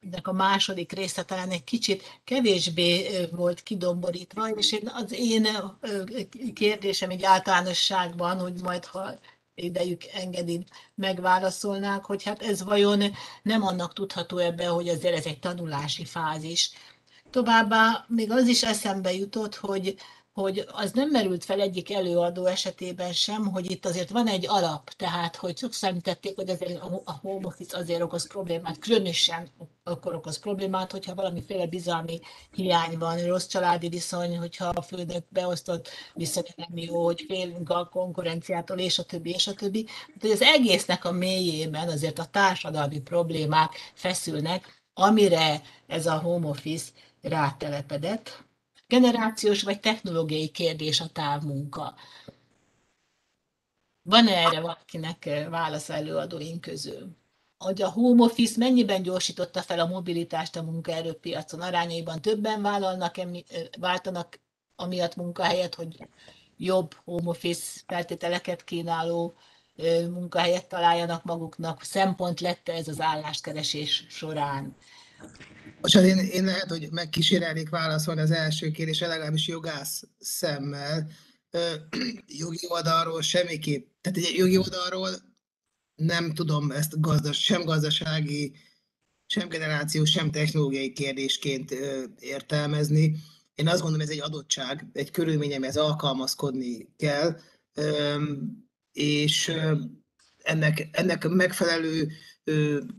ennek 0.00 0.28
a 0.28 0.32
második 0.32 0.92
része 0.92 1.24
talán 1.24 1.50
egy 1.50 1.64
kicsit 1.64 2.20
kevésbé 2.24 3.08
volt 3.30 3.62
kidomborítva, 3.62 4.48
és 4.48 4.72
én, 4.72 4.90
az 4.94 5.12
én 5.12 5.48
kérdésem 6.54 7.10
egy 7.10 7.22
általánosságban, 7.22 8.38
hogy 8.38 8.60
majd 8.62 8.84
ha 8.84 9.18
idejük 9.54 10.04
engedi, 10.04 10.64
megválaszolnák, 10.94 12.04
hogy 12.04 12.22
hát 12.22 12.42
ez 12.42 12.62
vajon 12.62 13.02
nem 13.42 13.62
annak 13.62 13.92
tudható 13.92 14.38
ebbe, 14.38 14.66
hogy 14.66 14.88
azért 14.88 15.16
ez 15.16 15.26
egy 15.26 15.38
tanulási 15.38 16.04
fázis. 16.04 16.70
Továbbá 17.30 18.04
még 18.08 18.30
az 18.30 18.46
is 18.46 18.62
eszembe 18.62 19.12
jutott, 19.12 19.54
hogy 19.54 19.96
hogy 20.40 20.64
az 20.72 20.92
nem 20.92 21.10
merült 21.10 21.44
fel 21.44 21.60
egyik 21.60 21.92
előadó 21.92 22.46
esetében 22.46 23.12
sem, 23.12 23.46
hogy 23.46 23.70
itt 23.70 23.86
azért 23.86 24.10
van 24.10 24.26
egy 24.26 24.46
alap, 24.48 24.90
tehát 24.90 25.36
hogy 25.36 25.58
sokszor 25.58 25.88
említették, 25.88 26.36
hogy 26.36 26.50
azért 26.50 26.80
a 27.04 27.12
home 27.22 27.46
office 27.46 27.76
azért 27.78 28.02
okoz 28.02 28.26
problémát, 28.26 28.78
különösen 28.78 29.48
akkor 29.84 30.14
okoz 30.14 30.38
problémát, 30.38 30.92
hogyha 30.92 31.14
valamiféle 31.14 31.66
bizalmi 31.66 32.20
hiány 32.50 32.98
van, 32.98 33.26
rossz 33.26 33.46
családi 33.46 33.88
viszony, 33.88 34.38
hogyha 34.38 34.66
a 34.66 34.82
főnök 34.82 35.24
beosztott 35.28 35.88
viszony 36.14 36.44
nem 36.56 36.78
jó, 36.78 37.04
hogy 37.04 37.24
félünk 37.28 37.70
a 37.70 37.88
konkurenciától, 37.92 38.78
és 38.78 38.98
a 38.98 39.02
többi, 39.02 39.30
és 39.30 39.46
a 39.46 39.54
többi. 39.54 39.84
Tehát, 39.84 40.20
hogy 40.20 40.30
az 40.30 40.42
egésznek 40.42 41.04
a 41.04 41.12
mélyében 41.12 41.88
azért 41.88 42.18
a 42.18 42.24
társadalmi 42.24 43.00
problémák 43.00 43.74
feszülnek, 43.94 44.82
amire 44.94 45.62
ez 45.86 46.06
a 46.06 46.18
home 46.18 46.48
office 46.48 46.90
rátelepedett 47.22 48.46
generációs 48.88 49.62
vagy 49.62 49.80
technológiai 49.80 50.48
kérdés 50.48 51.00
a 51.00 51.06
távmunka. 51.06 51.94
Van-e 54.02 54.36
erre 54.36 54.60
valakinek 54.60 55.26
eh, 55.26 55.48
válasz 55.48 55.88
előadóink 55.88 56.60
közül? 56.60 57.16
Hogy 57.58 57.82
a 57.82 57.90
home 57.90 58.24
office 58.24 58.54
mennyiben 58.58 59.02
gyorsította 59.02 59.62
fel 59.62 59.80
a 59.80 59.86
mobilitást 59.86 60.56
a 60.56 60.62
munkaerőpiacon? 60.62 61.60
Arányaiban 61.60 62.22
többen 62.22 62.62
vállalnak, 62.62 63.18
eh, 63.18 63.32
váltanak 63.78 64.40
amiatt 64.76 65.16
munkahelyet, 65.16 65.74
hogy 65.74 66.06
jobb 66.56 66.94
home 67.04 67.28
office 67.28 67.80
feltételeket 67.86 68.64
kínáló 68.64 69.34
eh, 69.76 70.06
munkahelyet 70.08 70.68
találjanak 70.68 71.24
maguknak. 71.24 71.82
Szempont 71.82 72.40
lett 72.40 72.68
ez 72.68 72.88
az 72.88 73.00
álláskeresés 73.00 74.06
során? 74.08 74.76
Bocsánat, 75.80 76.08
én, 76.08 76.18
én 76.18 76.44
lehet, 76.44 76.68
hogy 76.68 76.88
megkísérelnék 76.90 77.68
válaszolni 77.68 78.20
az 78.20 78.30
első 78.30 78.70
kérdésre, 78.70 79.06
legalábbis 79.06 79.48
jogász 79.48 80.02
szemmel. 80.18 81.10
Ö, 81.50 81.74
jogi 82.42 82.66
oldalról 82.68 83.22
semmiképp, 83.22 83.86
tehát 84.00 84.18
egy 84.18 84.34
jogi 84.36 84.56
oldalról 84.56 85.10
nem 85.94 86.34
tudom 86.34 86.70
ezt 86.70 87.00
gazdas, 87.00 87.44
sem 87.44 87.64
gazdasági, 87.64 88.56
sem 89.26 89.48
generációs, 89.48 90.10
sem 90.10 90.30
technológiai 90.30 90.92
kérdésként 90.92 91.70
ö, 91.70 92.04
értelmezni. 92.18 93.16
Én 93.54 93.68
azt 93.68 93.80
gondolom, 93.80 94.06
ez 94.06 94.12
egy 94.12 94.20
adottság, 94.20 94.86
egy 94.92 95.10
körülmény, 95.10 95.54
amihez 95.54 95.76
alkalmazkodni 95.76 96.88
kell, 96.96 97.40
ö, 97.74 98.22
és 98.92 99.48
ö, 99.48 99.74
ennek, 100.42 100.88
ennek 100.92 101.28
megfelelő 101.28 102.08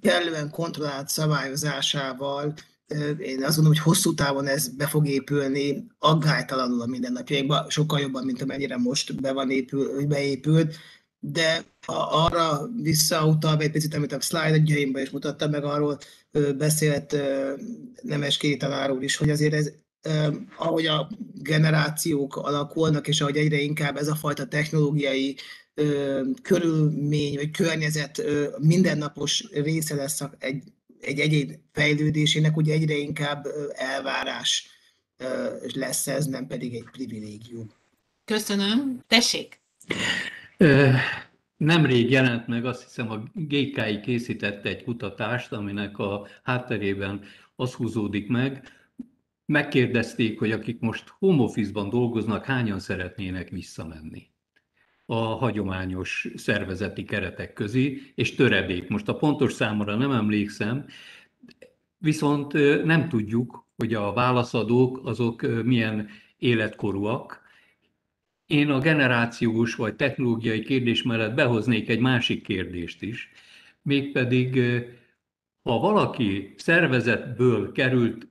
kellően 0.01 0.49
kontrollált 0.49 1.09
szabályozásával 1.09 2.53
én 3.19 3.43
azt 3.43 3.55
gondolom, 3.55 3.65
hogy 3.65 3.79
hosszú 3.79 4.13
távon 4.13 4.47
ez 4.47 4.67
be 4.67 4.87
fog 4.87 5.07
épülni 5.07 5.87
aggálytalanul 5.99 6.81
a 6.81 6.85
mindennapjainkba, 6.85 7.65
sokkal 7.69 7.99
jobban, 7.99 8.25
mint 8.25 8.41
amennyire 8.41 8.77
most 8.77 9.21
be 9.21 9.31
van 9.31 9.51
épül, 9.51 10.05
beépült, 10.07 10.75
de 11.19 11.63
arra 12.11 12.67
visszautalva 12.81 13.61
egy 13.61 13.71
picit, 13.71 13.95
amit 13.95 14.13
a 14.13 14.21
slide-jaimban 14.21 15.01
is 15.01 15.09
mutattam 15.09 15.49
meg, 15.49 15.63
arról 15.63 15.97
beszélt 16.57 17.15
Nemes 18.01 18.37
tanárul 18.57 19.03
is, 19.03 19.15
hogy 19.15 19.29
azért 19.29 19.53
ez 19.53 19.71
ahogy 20.57 20.85
a 20.85 21.09
generációk 21.33 22.35
alakulnak, 22.35 23.07
és 23.07 23.21
ahogy 23.21 23.37
egyre 23.37 23.59
inkább 23.59 23.97
ez 23.97 24.07
a 24.07 24.15
fajta 24.15 24.47
technológiai 24.47 25.35
körülmény 26.41 27.35
vagy 27.35 27.51
környezet 27.51 28.21
mindennapos 28.59 29.47
része 29.51 29.95
lesz 29.95 30.23
egy 30.39 30.63
egy 31.01 31.19
egyén 31.19 31.63
fejlődésének 31.71 32.57
ugye 32.57 32.73
egyre 32.73 32.95
inkább 32.95 33.45
elvárás 33.71 34.67
lesz 35.75 36.07
ez, 36.07 36.25
nem 36.25 36.47
pedig 36.47 36.73
egy 36.73 36.89
privilégium. 36.91 37.71
Köszönöm. 38.25 38.99
Tessék! 39.07 39.59
Nemrég 41.57 42.09
jelent 42.09 42.47
meg, 42.47 42.65
azt 42.65 42.83
hiszem 42.83 43.11
a 43.11 43.23
GKI 43.33 43.99
készítette 44.03 44.69
egy 44.69 44.83
kutatást, 44.83 45.51
aminek 45.51 45.97
a 45.97 46.27
hátterében 46.43 47.23
az 47.55 47.73
húzódik 47.73 48.27
meg, 48.27 48.63
megkérdezték, 49.45 50.39
hogy 50.39 50.51
akik 50.51 50.79
most 50.79 51.07
home 51.07 51.41
office-ban 51.41 51.89
dolgoznak, 51.89 52.45
hányan 52.45 52.79
szeretnének 52.79 53.49
visszamenni 53.49 54.29
a 55.11 55.15
hagyományos 55.15 56.27
szervezeti 56.35 57.03
keretek 57.03 57.53
közé, 57.53 58.01
és 58.15 58.35
töredék. 58.35 58.87
Most 58.87 59.07
a 59.07 59.15
pontos 59.15 59.53
számra 59.53 59.95
nem 59.95 60.11
emlékszem, 60.11 60.85
viszont 61.97 62.53
nem 62.83 63.09
tudjuk, 63.09 63.67
hogy 63.75 63.93
a 63.93 64.13
válaszadók 64.13 65.01
azok 65.03 65.63
milyen 65.63 66.09
életkorúak. 66.37 67.41
Én 68.45 68.69
a 68.69 68.79
generációs 68.79 69.75
vagy 69.75 69.95
technológiai 69.95 70.61
kérdés 70.61 71.03
mellett 71.03 71.33
behoznék 71.33 71.89
egy 71.89 71.99
másik 71.99 72.43
kérdést 72.43 73.01
is, 73.01 73.31
mégpedig 73.81 74.61
ha 75.63 75.79
valaki 75.79 76.53
szervezetből 76.57 77.71
került 77.71 78.27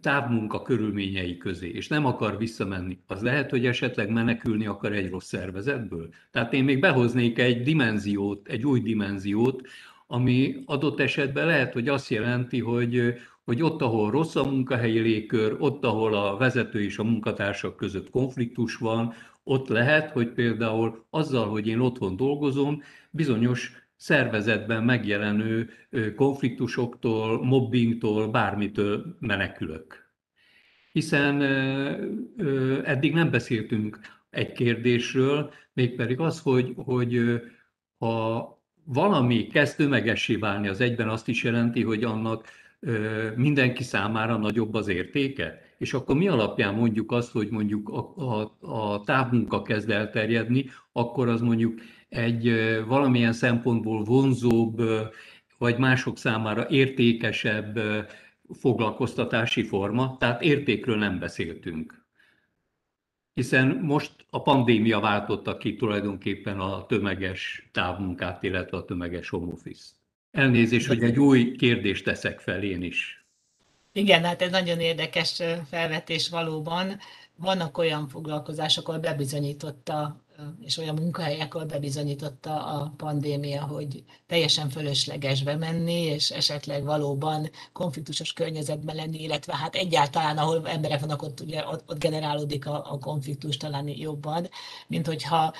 távmunka 0.00 0.62
körülményei 0.62 1.36
közé, 1.36 1.68
és 1.68 1.88
nem 1.88 2.06
akar 2.06 2.38
visszamenni, 2.38 2.98
az 3.06 3.22
lehet, 3.22 3.50
hogy 3.50 3.66
esetleg 3.66 4.10
menekülni 4.10 4.66
akar 4.66 4.92
egy 4.92 5.10
rossz 5.10 5.26
szervezetből. 5.26 6.08
Tehát 6.30 6.52
én 6.52 6.64
még 6.64 6.80
behoznék 6.80 7.38
egy 7.38 7.62
dimenziót, 7.62 8.48
egy 8.48 8.66
új 8.66 8.80
dimenziót, 8.80 9.62
ami 10.06 10.56
adott 10.64 11.00
esetben 11.00 11.46
lehet, 11.46 11.72
hogy 11.72 11.88
azt 11.88 12.10
jelenti, 12.10 12.60
hogy, 12.60 13.14
hogy 13.44 13.62
ott, 13.62 13.82
ahol 13.82 14.10
rossz 14.10 14.36
a 14.36 14.44
munkahelyi 14.44 14.98
légkör, 14.98 15.56
ott, 15.58 15.84
ahol 15.84 16.14
a 16.14 16.36
vezető 16.36 16.82
és 16.82 16.98
a 16.98 17.04
munkatársak 17.04 17.76
között 17.76 18.10
konfliktus 18.10 18.76
van, 18.76 19.12
ott 19.44 19.68
lehet, 19.68 20.10
hogy 20.10 20.28
például 20.28 21.04
azzal, 21.10 21.48
hogy 21.48 21.66
én 21.66 21.78
otthon 21.78 22.16
dolgozom, 22.16 22.82
bizonyos 23.10 23.81
szervezetben 24.02 24.84
megjelenő 24.84 25.70
konfliktusoktól, 26.16 27.44
mobbingtól, 27.44 28.28
bármitől 28.28 29.16
menekülök. 29.20 30.10
Hiszen 30.92 31.42
eddig 32.84 33.12
nem 33.12 33.30
beszéltünk 33.30 33.98
egy 34.30 34.52
kérdésről, 34.52 35.52
mégpedig 35.72 36.20
az, 36.20 36.40
hogy, 36.40 36.72
hogy 36.76 37.42
ha 37.98 38.62
valami 38.84 39.46
kezd 39.46 39.76
tömegessé 39.76 40.36
válni, 40.36 40.68
az 40.68 40.80
egyben 40.80 41.08
azt 41.08 41.28
is 41.28 41.42
jelenti, 41.42 41.82
hogy 41.82 42.04
annak 42.04 42.46
mindenki 43.36 43.82
számára 43.82 44.36
nagyobb 44.36 44.74
az 44.74 44.88
értéke? 44.88 45.60
És 45.78 45.92
akkor 45.92 46.16
mi 46.16 46.28
alapján 46.28 46.74
mondjuk 46.74 47.12
azt, 47.12 47.32
hogy 47.32 47.48
mondjuk 47.50 47.88
a, 47.88 48.12
a, 48.16 48.56
a 48.60 49.02
távmunka 49.04 49.62
kezd 49.62 49.90
elterjedni, 49.90 50.64
akkor 50.92 51.28
az 51.28 51.40
mondjuk 51.40 51.80
egy 52.12 52.52
valamilyen 52.86 53.32
szempontból 53.32 54.04
vonzóbb, 54.04 54.82
vagy 55.58 55.78
mások 55.78 56.18
számára 56.18 56.68
értékesebb 56.68 57.78
foglalkoztatási 58.58 59.62
forma, 59.62 60.16
tehát 60.18 60.42
értékről 60.42 60.96
nem 60.96 61.18
beszéltünk. 61.18 62.04
Hiszen 63.34 63.66
most 63.82 64.12
a 64.30 64.42
pandémia 64.42 65.00
váltotta 65.00 65.56
ki 65.56 65.76
tulajdonképpen 65.76 66.60
a 66.60 66.86
tömeges 66.86 67.68
távmunkát, 67.72 68.42
illetve 68.42 68.76
a 68.76 68.84
tömeges 68.84 69.28
home 69.28 69.52
office. 69.52 69.84
Elnézést, 70.30 70.86
hogy 70.86 71.02
egy 71.02 71.18
új 71.18 71.56
kérdést 71.56 72.04
teszek 72.04 72.40
fel 72.40 72.62
én 72.62 72.82
is. 72.82 73.24
Igen, 73.92 74.24
hát 74.24 74.42
ez 74.42 74.50
nagyon 74.50 74.80
érdekes 74.80 75.42
felvetés 75.68 76.28
valóban. 76.28 76.98
Vannak 77.36 77.78
olyan 77.78 78.08
foglalkozások, 78.08 78.88
ahol 78.88 79.00
bebizonyította 79.00 80.22
és 80.60 80.78
olyan 80.78 80.94
munkahelyekről 80.94 81.64
bebizonyította 81.64 82.64
a 82.64 82.92
pandémia, 82.96 83.62
hogy 83.62 84.04
teljesen 84.26 84.68
fölösleges 84.68 85.42
bemenni, 85.42 86.00
és 86.00 86.30
esetleg 86.30 86.84
valóban 86.84 87.50
konfliktusos 87.72 88.32
környezetben 88.32 88.96
lenni, 88.96 89.22
illetve 89.22 89.56
hát 89.56 89.74
egyáltalán, 89.74 90.38
ahol 90.38 90.68
emberek 90.68 91.00
vannak, 91.00 91.22
ott, 91.22 91.40
ugye, 91.40 91.66
ott, 91.66 91.98
generálódik 91.98 92.66
a, 92.66 92.92
a 92.92 92.98
konfliktus 92.98 93.56
talán 93.56 93.88
jobban, 93.88 94.48
mint 94.86 95.06
hogyha 95.06 95.52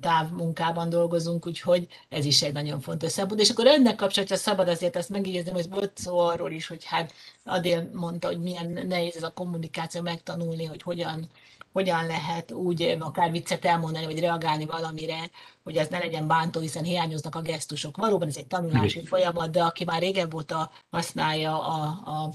távmunkában 0.00 0.88
dolgozunk, 0.88 1.46
úgyhogy 1.46 1.88
ez 2.08 2.24
is 2.24 2.42
egy 2.42 2.52
nagyon 2.52 2.80
fontos 2.80 3.12
szempont. 3.12 3.40
És 3.40 3.50
akkor 3.50 3.66
ennek 3.66 3.96
kapcsolatban 3.96 4.38
szabad 4.38 4.68
azért 4.68 4.96
azt 4.96 5.08
megjegyezni, 5.08 5.50
hogy 5.50 5.68
volt 5.68 5.98
szó 5.98 6.18
arról 6.18 6.50
is, 6.50 6.66
hogy 6.66 6.84
hát 6.84 7.12
Adél 7.44 7.90
mondta, 7.92 8.26
hogy 8.26 8.40
milyen 8.40 8.86
nehéz 8.86 9.16
ez 9.16 9.22
a 9.22 9.32
kommunikáció 9.32 10.02
megtanulni, 10.02 10.64
hogy 10.64 10.82
hogyan 10.82 11.30
hogyan 11.72 12.06
lehet 12.06 12.52
úgy 12.52 12.96
akár 13.00 13.30
viccet 13.30 13.64
elmondani, 13.64 14.04
vagy 14.04 14.20
reagálni 14.20 14.66
valamire, 14.66 15.30
hogy 15.64 15.76
ez 15.76 15.88
ne 15.88 15.98
legyen 15.98 16.26
bántó, 16.26 16.60
hiszen 16.60 16.84
hiányoznak 16.84 17.34
a 17.34 17.40
gesztusok. 17.40 17.96
Valóban 17.96 18.28
ez 18.28 18.36
egy 18.36 18.46
tanulási 18.46 19.06
folyamat, 19.06 19.50
de 19.50 19.62
aki 19.62 19.84
már 19.84 20.00
régebb 20.00 20.34
óta 20.34 20.70
használja 20.90 21.66
a, 21.66 21.82
a 22.04 22.30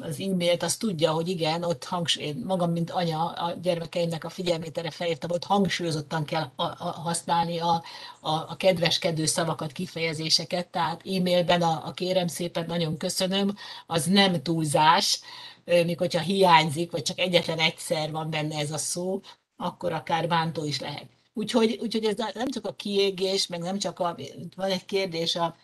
az 0.00 0.20
e-mailt, 0.20 0.62
az 0.62 0.76
tudja, 0.76 1.10
hogy 1.12 1.28
igen, 1.28 1.62
ott 1.62 1.84
hangsúly, 1.84 2.34
magam, 2.44 2.72
mint 2.72 2.90
anya, 2.90 3.30
a 3.30 3.54
gyermekeimnek 3.62 4.24
a 4.24 4.28
figyelmét 4.28 4.78
erre 4.78 4.90
felhívtam, 4.90 5.30
ott 5.30 5.44
hangsúlyozottan 5.44 6.24
kell 6.24 6.50
a, 6.56 6.62
a, 6.62 6.74
használni 6.78 7.58
a, 7.58 7.82
a, 8.20 8.30
a 8.30 8.56
kedveskedő 8.56 9.26
szavakat, 9.26 9.72
kifejezéseket, 9.72 10.66
tehát 10.66 11.02
e-mailben 11.06 11.62
a, 11.62 11.86
a 11.86 11.92
kérem 11.92 12.26
szépen, 12.26 12.64
nagyon 12.66 12.96
köszönöm, 12.96 13.56
az 13.86 14.04
nem 14.04 14.42
túlzás, 14.42 15.20
még 15.64 15.98
hogyha 15.98 16.20
hiányzik, 16.20 16.90
vagy 16.90 17.02
csak 17.02 17.18
egyetlen 17.18 17.58
egyszer 17.58 18.10
van 18.10 18.30
benne 18.30 18.58
ez 18.58 18.70
a 18.70 18.78
szó, 18.78 19.20
akkor 19.56 19.92
akár 19.92 20.28
bántó 20.28 20.64
is 20.64 20.80
lehet. 20.80 21.06
Úgyhogy, 21.34 21.78
úgyhogy 21.80 22.04
ez 22.04 22.16
nem 22.34 22.48
csak 22.50 22.66
a 22.66 22.74
kiégés, 22.74 23.46
meg 23.46 23.60
nem 23.60 23.78
csak 23.78 23.98
a, 23.98 24.16
van 24.56 24.70
egy 24.70 24.84
kérdés, 24.84 25.36
a, 25.36 25.56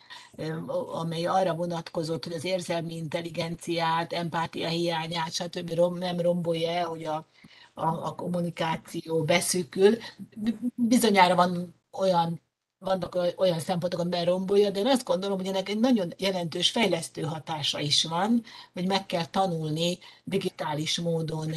amely 0.93 1.27
arra 1.27 1.55
vonatkozott, 1.55 2.25
hogy 2.25 2.33
az 2.33 2.45
érzelmi 2.45 2.95
intelligenciát, 2.95 4.13
empátia 4.13 4.69
hiányát, 4.69 5.33
stb. 5.33 5.71
Rom, 5.71 5.99
nem 5.99 6.21
rombolja 6.21 6.71
el, 6.71 6.87
hogy 6.87 7.05
a, 7.05 7.27
a, 7.75 7.87
a 7.87 8.15
kommunikáció 8.15 9.25
beszűkül. 9.25 9.97
Bizonyára 10.75 11.35
van 11.35 11.75
olyan 11.93 12.41
vannak 12.79 13.19
olyan 13.37 13.61
szempontok, 13.61 14.01
amiben 14.01 14.25
rombolja, 14.25 14.71
de 14.71 14.79
én 14.79 14.87
azt 14.87 15.05
gondolom, 15.05 15.39
hogy 15.39 15.47
ennek 15.47 15.69
egy 15.69 15.79
nagyon 15.79 16.13
jelentős 16.17 16.71
fejlesztő 16.71 17.23
hatása 17.23 17.81
is 17.81 18.05
van, 18.05 18.45
hogy 18.73 18.87
meg 18.87 19.07
kell 19.07 19.27
tanulni 19.27 19.99
digitális 20.25 20.99
módon 20.99 21.55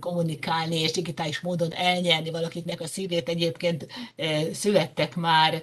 kommunikálni, 0.00 0.76
és 0.80 0.92
digitális 0.92 1.40
módon 1.40 1.72
elnyerni 1.72 2.30
valakiknek 2.30 2.80
a 2.80 2.86
szívét. 2.86 3.28
Egyébként 3.28 3.86
születtek 4.52 5.16
már 5.16 5.62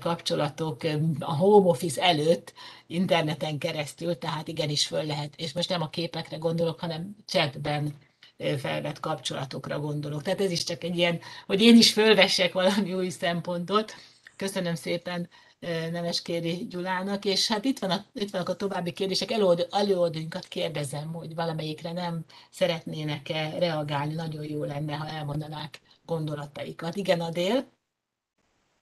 kapcsolatok 0.00 0.82
a 1.18 1.34
home 1.36 1.68
office 1.68 2.02
előtt, 2.02 2.52
interneten 2.86 3.58
keresztül, 3.58 4.18
tehát 4.18 4.48
igenis 4.48 4.86
föl 4.86 5.04
lehet, 5.04 5.34
és 5.36 5.52
most 5.52 5.68
nem 5.68 5.82
a 5.82 5.90
képekre 5.90 6.36
gondolok, 6.36 6.80
hanem 6.80 7.16
chatben 7.26 7.94
felvett 8.58 9.00
kapcsolatokra 9.00 9.80
gondolok. 9.80 10.22
Tehát 10.22 10.40
ez 10.40 10.50
is 10.50 10.64
csak 10.64 10.84
egy 10.84 10.96
ilyen, 10.96 11.20
hogy 11.46 11.62
én 11.62 11.76
is 11.76 11.92
fölvessek 11.92 12.52
valami 12.52 12.94
új 12.94 13.08
szempontot, 13.08 13.94
Köszönöm 14.40 14.74
szépen 14.74 15.28
Nemeskéri 15.92 16.66
Gyulának, 16.70 17.24
és 17.24 17.48
hát 17.48 17.64
itt, 17.64 17.78
van 17.78 17.90
a, 17.90 18.04
itt 18.14 18.30
vannak 18.30 18.48
a 18.48 18.54
további 18.56 18.92
kérdések. 18.92 19.30
Előadó, 19.30 19.62
előadóinkat 19.70 20.44
kérdezem, 20.44 21.12
hogy 21.12 21.34
valamelyikre 21.34 21.92
nem 21.92 22.24
szeretnének-e 22.50 23.58
reagálni, 23.58 24.14
nagyon 24.14 24.44
jó 24.44 24.64
lenne, 24.64 24.94
ha 24.94 25.08
elmondanák 25.08 25.80
gondolataikat. 26.06 26.96
Igen, 26.96 27.20
Adél? 27.20 27.64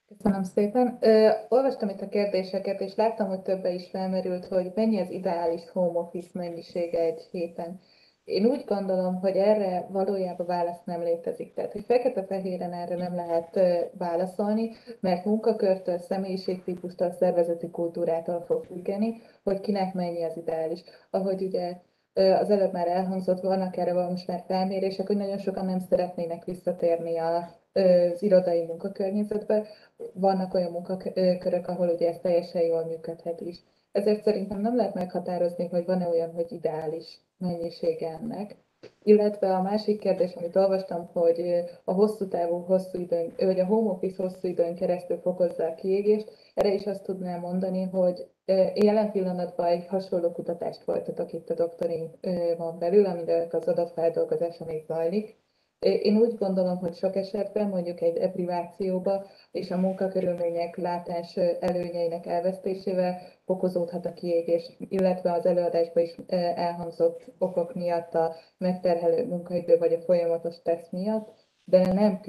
Köszönöm 0.09 0.43
szépen. 0.43 0.99
Ö, 1.01 1.31
olvastam 1.49 1.89
itt 1.89 2.01
a 2.01 2.09
kérdéseket, 2.09 2.81
és 2.81 2.95
láttam, 2.95 3.29
hogy 3.29 3.41
többe 3.41 3.71
is 3.73 3.89
felmerült, 3.91 4.47
hogy 4.47 4.73
mennyi 4.75 5.01
az 5.01 5.11
ideális 5.11 5.63
home 5.73 5.99
office 5.99 6.31
mennyisége 6.33 6.99
egy 7.01 7.29
héten. 7.31 7.81
Én 8.29 8.47
úgy 8.47 8.65
gondolom, 8.67 9.21
hogy 9.21 9.37
erre 9.37 9.87
valójában 9.91 10.47
válasz 10.47 10.85
nem 10.85 11.03
létezik. 11.03 11.55
Tehát, 11.55 11.73
hogy 11.73 11.85
fekete-fehéren 11.85 12.73
erre 12.73 12.97
nem 12.97 13.15
lehet 13.15 13.61
válaszolni, 13.99 14.71
mert 15.01 15.25
munkakörtől, 15.25 15.99
személyiségtípustól, 15.99 17.11
szervezeti 17.11 17.71
kultúrától 17.71 18.41
fog 18.41 18.65
függeni, 18.65 19.23
hogy 19.45 19.61
kinek 19.61 19.95
mennyi 19.95 20.23
az 20.25 20.37
ideális. 20.37 20.83
Ahogy 21.11 21.43
ugye 21.43 21.77
az 22.15 22.51
előbb 22.51 22.73
már 22.73 22.89
elhangzott, 22.89 23.41
vannak 23.41 23.77
erre 23.77 23.93
most 23.93 24.27
már 24.27 24.45
felmérések, 24.47 25.07
hogy 25.07 25.17
nagyon 25.17 25.39
sokan 25.39 25.65
nem 25.65 25.81
szeretnének 25.81 26.45
visszatérni 26.45 27.19
a, 27.19 27.37
az 27.73 28.23
irodai 28.23 28.65
munkakörnyezetbe. 28.65 29.67
Vannak 30.15 30.55
olyan 30.55 30.73
munkakörök, 30.73 31.69
ahol 31.69 31.89
ugye 31.89 32.09
ez 32.09 32.19
teljesen 32.19 32.63
jól 32.63 32.85
működhet 32.85 33.41
is. 33.41 33.57
Ezért 33.93 34.23
szerintem 34.23 34.61
nem 34.61 34.77
lehet 34.77 34.95
meghatározni, 34.95 35.69
hogy 35.69 35.85
van-e 35.85 36.09
olyan, 36.09 36.33
hogy 36.33 36.53
ideális 36.53 37.21
mennyisége 37.39 38.09
ennek. 38.09 38.57
Illetve 39.03 39.55
a 39.55 39.63
másik 39.63 40.01
kérdés, 40.01 40.35
amit 40.35 40.57
olvastam, 40.57 41.11
hogy 41.13 41.65
a 41.85 41.93
hosszú 41.93 42.29
távú, 42.29 42.59
hosszú 42.59 42.99
időn, 42.99 43.33
vagy 43.37 43.61
a 43.61 43.67
home 43.67 43.91
office 43.91 44.23
hosszú 44.23 44.49
időn 44.49 44.75
keresztül 44.75 45.17
fokozza 45.17 45.65
a 45.65 45.75
kiégést, 45.75 46.31
erre 46.55 46.73
is 46.73 46.87
azt 46.87 47.03
tudnám 47.03 47.41
mondani, 47.41 47.83
hogy 47.83 48.27
jelen 48.75 49.11
pillanatban 49.11 49.67
egy 49.67 49.87
hasonló 49.87 50.33
kutatást 50.33 50.83
folytatok 50.83 51.33
itt 51.33 51.51
a 51.51 51.55
doktorimon 51.55 52.79
belül, 52.79 53.05
amivel 53.07 53.49
az 53.51 53.69
adatfeldolgozása 53.69 54.65
még 54.65 54.85
zajlik, 54.85 55.37
én 55.79 56.17
úgy 56.17 56.35
gondolom, 56.39 56.77
hogy 56.79 56.95
sok 56.95 57.17
esetben 57.17 57.69
mondjuk 57.69 58.01
egy 58.01 58.13
deprivációba 58.19 59.27
és 59.51 59.71
a 59.71 59.77
munkakörülmények 59.77 60.77
látás 60.77 61.37
előnyeinek 61.37 62.27
elvesztésével 62.27 63.19
fokozódhat 63.49 64.07
a 64.07 64.13
kiégés, 64.13 64.71
illetve 64.79 65.33
az 65.33 65.47
előadásban 65.47 66.03
is 66.03 66.15
elhangzott 66.55 67.25
okok 67.39 67.75
miatt 67.75 68.15
a 68.15 68.37
megterhelő 68.59 69.27
munkaidő 69.27 69.79
vagy 69.79 69.93
a 69.93 70.01
folyamatos 70.01 70.63
teszt 70.63 70.93
miatt, 70.93 71.29
de 71.65 71.93
nem 71.93 72.21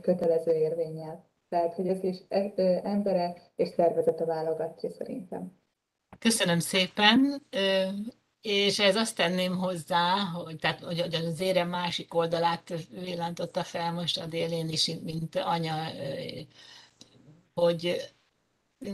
kötelező 0.00 0.52
érvényel. 0.52 1.30
Tehát, 1.48 1.74
hogy 1.74 1.88
ez 1.88 2.04
is 2.04 2.16
embere 2.82 3.36
és 3.56 3.68
szervezete 3.68 4.24
válogatja 4.24 4.90
szerintem. 4.90 5.52
Köszönöm 6.18 6.58
szépen. 6.58 7.42
És 8.40 8.78
ez 8.78 8.96
azt 8.96 9.16
tenném 9.16 9.56
hozzá, 9.56 10.14
hogy, 10.34 10.56
tehát, 10.56 10.80
hogy 10.80 11.00
az 11.00 11.40
érem 11.40 11.68
másik 11.68 12.14
oldalát 12.14 12.72
villantotta 12.90 13.62
fel 13.62 13.92
most 13.92 14.20
a 14.20 14.26
délén 14.26 14.68
is, 14.68 14.90
mint 15.02 15.36
anya, 15.36 15.74
hogy 17.54 18.12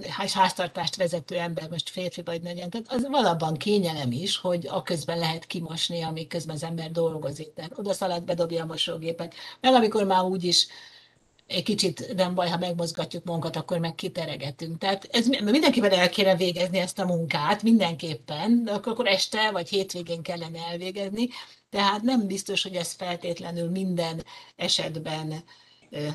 háztartást 0.08 0.96
vezető 0.96 1.36
ember, 1.36 1.68
most 1.70 1.88
férfi 1.88 2.22
vagy 2.22 2.42
nőgyen, 2.42 2.70
tehát 2.70 2.92
az 2.92 3.06
valabban 3.08 3.56
kényelem 3.56 4.12
is, 4.12 4.36
hogy 4.36 4.66
a 4.66 4.82
közben 4.82 5.18
lehet 5.18 5.46
kimosni, 5.46 6.02
amíg 6.02 6.26
közben 6.26 6.54
az 6.54 6.62
ember 6.62 6.90
dolgozik. 6.90 7.54
Tehát 7.54 7.78
oda 7.78 7.92
szalad, 7.92 8.22
bedobja 8.22 8.62
a 8.62 8.66
mosógépet. 8.66 9.34
Meg 9.60 9.74
amikor 9.74 10.04
már 10.04 10.24
úgy 10.24 10.44
is 10.44 10.66
egy 11.46 11.62
kicsit 11.62 12.14
nem 12.14 12.34
baj, 12.34 12.48
ha 12.48 12.58
megmozgatjuk 12.58 13.24
magunkat, 13.24 13.56
akkor 13.56 13.78
meg 13.78 13.94
kiteregetünk. 13.94 14.78
Tehát 14.78 15.08
ez 15.10 15.26
mindenkivel 15.26 15.90
el 15.90 16.08
kéne 16.08 16.36
végezni 16.36 16.78
ezt 16.78 16.98
a 16.98 17.04
munkát, 17.04 17.62
mindenképpen, 17.62 18.64
de 18.64 18.72
akkor 18.72 19.06
este 19.06 19.50
vagy 19.50 19.68
hétvégén 19.68 20.22
kellene 20.22 20.58
elvégezni, 20.70 21.28
tehát 21.70 22.02
nem 22.02 22.26
biztos, 22.26 22.62
hogy 22.62 22.74
ez 22.74 22.92
feltétlenül 22.92 23.70
minden 23.70 24.24
esetben 24.56 25.44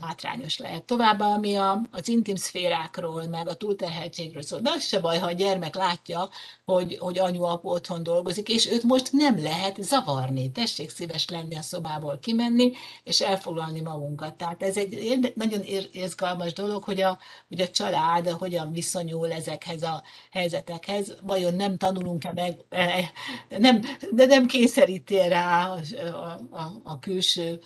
hátrányos 0.01 0.57
lehet. 0.57 0.83
Továbbá, 0.83 1.25
ami 1.25 1.55
a, 1.55 1.81
az 1.91 2.07
intim 2.07 2.35
szférákról, 2.35 3.27
meg 3.27 3.47
a 3.47 3.53
túlterheltségről 3.53 4.41
szól. 4.41 4.59
De 4.59 4.69
az 4.69 4.83
se 4.83 4.99
baj, 4.99 5.17
ha 5.17 5.25
a 5.25 5.31
gyermek 5.31 5.75
látja, 5.75 6.29
hogy, 6.65 6.97
hogy 6.99 7.19
anyu 7.19 7.43
apu 7.43 7.69
otthon 7.69 8.03
dolgozik, 8.03 8.49
és 8.49 8.71
őt 8.71 8.83
most 8.83 9.11
nem 9.11 9.43
lehet 9.43 9.83
zavarni. 9.83 10.51
Tessék 10.51 10.89
szíves 10.89 11.29
lenni 11.29 11.55
a 11.55 11.61
szobából 11.61 12.19
kimenni, 12.21 12.71
és 13.03 13.21
elfoglalni 13.21 13.81
magunkat. 13.81 14.35
Tehát 14.35 14.63
ez 14.63 14.77
egy 14.77 15.31
nagyon 15.35 15.61
izgalmas 15.91 16.53
dolog, 16.53 16.83
hogy 16.83 17.01
a, 17.01 17.17
hogy 17.47 17.61
a 17.61 17.69
család 17.69 18.29
hogyan 18.29 18.71
viszonyul 18.71 19.31
ezekhez 19.31 19.83
a 19.83 20.03
helyzetekhez. 20.31 21.15
Vajon 21.21 21.53
nem 21.53 21.77
tanulunk-e 21.77 22.31
meg, 22.33 22.57
e, 22.69 22.81
e, 22.81 23.11
nem, 23.57 23.81
de 24.11 24.25
nem 24.25 24.45
kényszeríti 24.45 25.27
rá 25.27 25.69
a, 25.69 25.79
a, 25.97 26.39
a, 26.51 26.71
a 26.83 26.99
külső 26.99 27.59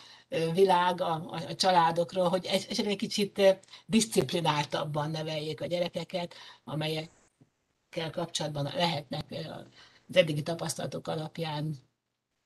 világ 0.53 1.01
a, 1.01 1.29
a 1.47 1.55
családokról, 1.55 2.29
hogy 2.29 2.45
esetleg 2.45 2.87
egy 2.87 2.97
kicsit 2.97 3.41
disziplináltabban 3.85 5.11
neveljék 5.11 5.61
a 5.61 5.65
gyerekeket, 5.65 6.33
amelyekkel 6.63 8.11
kapcsolatban 8.11 8.63
lehetnek 8.63 9.25
az 10.09 10.15
eddigi 10.15 10.41
tapasztalatok 10.41 11.07
alapján 11.07 11.75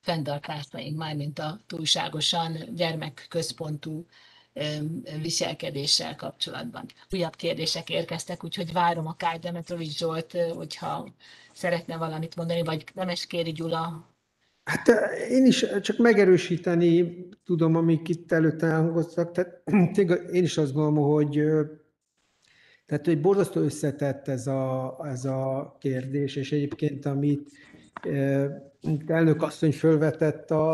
fenntartásaink, 0.00 0.96
már 0.96 1.16
mint 1.16 1.38
a 1.38 1.60
túlságosan 1.66 2.74
gyermekközpontú 2.74 4.06
viselkedéssel 5.20 6.16
kapcsolatban. 6.16 6.86
Újabb 7.10 7.36
kérdések 7.36 7.90
érkeztek, 7.90 8.44
úgyhogy 8.44 8.72
várom 8.72 9.06
a 9.06 9.16
Demetrovics 9.40 9.96
Zsolt, 9.96 10.32
hogyha 10.32 11.08
szeretne 11.52 11.96
valamit 11.96 12.36
mondani, 12.36 12.62
vagy 12.62 12.84
Nemeskéri 12.94 13.52
Gyula, 13.52 14.11
Hát 14.64 14.88
én 15.30 15.46
is 15.46 15.66
csak 15.82 15.98
megerősíteni 15.98 17.16
tudom, 17.44 17.76
amik 17.76 18.08
itt 18.08 18.32
előtte 18.32 18.66
elhangoztak. 18.66 19.32
Tehát 19.32 19.62
én 20.32 20.42
is 20.42 20.58
azt 20.58 20.72
gondolom, 20.72 21.12
hogy 21.12 21.42
tehát, 22.86 23.06
hogy 23.06 23.20
borzasztó 23.20 23.60
összetett 23.60 24.28
ez 24.28 24.46
a, 24.46 24.96
ez 25.04 25.24
a 25.24 25.76
kérdés, 25.80 26.36
és 26.36 26.52
egyébként, 26.52 27.06
amit 27.06 27.50
elnök 29.06 29.42
asszony 29.42 29.72
fölvetett, 29.72 30.50
a, 30.50 30.72